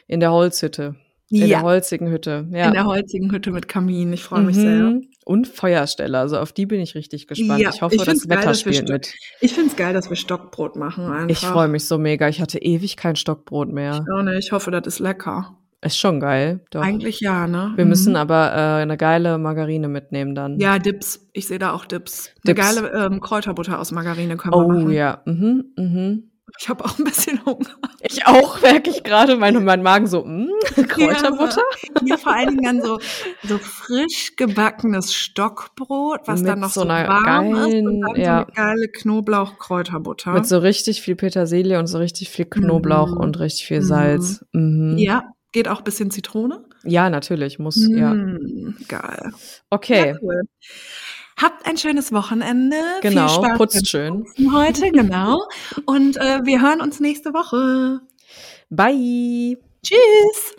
In 0.05 0.19
der 0.19 0.31
Holzhütte. 0.31 0.95
In 1.31 1.39
der 1.39 1.47
ja, 1.47 1.61
holzigen 1.63 2.09
Hütte, 2.11 2.47
ja. 2.51 2.67
in 2.67 2.73
der 2.73 2.85
holzigen 2.85 3.31
Hütte 3.31 3.49
mit 3.51 3.67
Kamin. 3.67 4.13
Ich 4.13 4.23
freue 4.23 4.43
mich 4.43 4.57
sehr. 4.57 4.99
Und 5.27 5.45
Feuerstelle, 5.47 6.17
also 6.17 6.37
auf 6.39 6.53
die 6.53 6.65
bin 6.65 6.79
ich 6.79 6.95
richtig 6.95 7.27
gespannt. 7.27 7.59
Ja, 7.59 7.69
ich 7.73 7.81
hoffe, 7.81 7.95
ich 7.95 8.03
das 8.03 8.29
Wetter 8.29 8.47
wir 8.47 8.53
spielt 8.53 8.87
mit. 8.87 9.13
Ich 9.41 9.53
finde 9.53 9.71
es 9.71 9.75
geil, 9.75 9.93
dass 9.93 10.09
wir 10.09 10.15
Stockbrot 10.15 10.77
machen. 10.77 11.05
Einfach. 11.05 11.29
Ich 11.29 11.39
freue 11.39 11.67
mich 11.67 11.85
so 11.85 11.97
mega. 11.97 12.29
Ich 12.29 12.39
hatte 12.39 12.59
ewig 12.59 12.95
kein 12.95 13.17
Stockbrot 13.17 13.69
mehr. 13.71 14.05
Ich, 14.05 14.13
auch 14.13 14.21
nicht. 14.23 14.39
ich 14.45 14.51
hoffe, 14.53 14.71
das 14.71 14.87
ist 14.87 14.99
lecker. 14.99 15.57
Ist 15.81 15.97
schon 15.99 16.19
geil, 16.21 16.61
doch. 16.71 16.81
Eigentlich 16.81 17.19
ja, 17.19 17.45
ne? 17.45 17.73
Wir 17.75 17.83
Mhm. 17.83 17.89
müssen 17.89 18.15
aber 18.15 18.51
äh, 18.53 18.81
eine 18.81 18.95
geile 18.97 19.37
Margarine 19.37 19.89
mitnehmen 19.89 20.33
dann. 20.33 20.59
Ja, 20.59 20.79
Dips. 20.79 21.27
Ich 21.33 21.47
sehe 21.47 21.59
da 21.59 21.73
auch 21.73 21.85
Dips. 21.85 22.31
Eine 22.45 22.55
Dips. 22.55 22.75
geile 22.75 23.05
ähm, 23.05 23.19
Kräuterbutter 23.19 23.79
aus 23.79 23.91
Margarine 23.91 24.37
können 24.37 24.53
wir 24.53 24.57
Oh 24.65 24.67
machen. 24.69 24.91
ja. 24.91 25.21
Mhm, 25.25 25.65
mhm. 25.77 26.31
Ich 26.59 26.69
habe 26.69 26.85
auch 26.85 26.97
ein 26.97 27.03
bisschen 27.03 27.43
Hunger. 27.45 27.67
Ich 28.01 28.25
auch, 28.25 28.61
merke 28.61 28.89
ich 28.89 29.03
gerade. 29.03 29.35
Mein, 29.35 29.63
mein 29.65 29.83
Magen 29.83 30.07
so, 30.07 30.23
mm, 30.23 30.47
Kräuterbutter? 30.87 31.61
Ja, 32.05 32.17
vor 32.17 32.33
allen 32.33 32.49
Dingen 32.57 32.63
dann 32.63 32.81
so, 32.81 32.99
so 33.43 33.57
frisch 33.57 34.35
gebackenes 34.37 35.13
Stockbrot, 35.13 36.21
was 36.25 36.39
Mit 36.41 36.49
dann 36.49 36.59
noch 36.61 36.69
so 36.71 36.81
so, 36.81 36.87
warm 36.87 37.53
ist 37.53 37.63
und 37.65 37.69
geilen- 37.71 38.01
dann 38.01 38.15
ja. 38.15 38.39
so 38.39 38.45
eine 38.45 38.53
geile 38.75 38.87
Knoblauch-Kräuterbutter. 38.87 40.31
Mit 40.33 40.45
so 40.47 40.57
richtig 40.59 41.01
viel 41.01 41.15
Petersilie 41.15 41.79
und 41.79 41.87
so 41.87 41.97
richtig 41.97 42.29
viel 42.29 42.45
Knoblauch 42.45 43.11
Mhm. 43.11 43.17
und 43.17 43.39
richtig 43.39 43.65
viel 43.67 43.81
Mhm. 43.81 43.85
Salz. 43.85 44.45
Mhm. 44.53 44.97
ja, 44.97 45.23
geht 45.51 45.67
auch 45.67 45.79
ein 45.79 45.83
bisschen 45.83 46.11
Zitrone. 46.11 46.63
ja, 46.83 47.09
natürlich, 47.09 47.59
muss, 47.59 47.75
ja. 47.89 48.13
Mm, 48.13 48.75
Geil. 48.87 49.31
Okay, 49.69 50.09
Ja, 50.11 50.15
cool. 50.21 50.41
Habt 51.37 51.67
ein 51.67 51.77
schönes 51.77 52.11
Wochenende. 52.11 52.77
Viel 53.01 53.11
genau, 53.11 53.27
Spaß 53.27 53.41
beim 53.41 53.57
putzt 53.57 53.87
schön. 53.87 54.25
Heute, 54.51 54.91
genau. 54.91 55.47
Und 55.85 56.17
äh, 56.17 56.39
wir 56.43 56.61
hören 56.61 56.81
uns 56.81 56.99
nächste 56.99 57.33
Woche. 57.33 58.01
Bye! 58.69 59.57
Tschüss. 59.83 60.55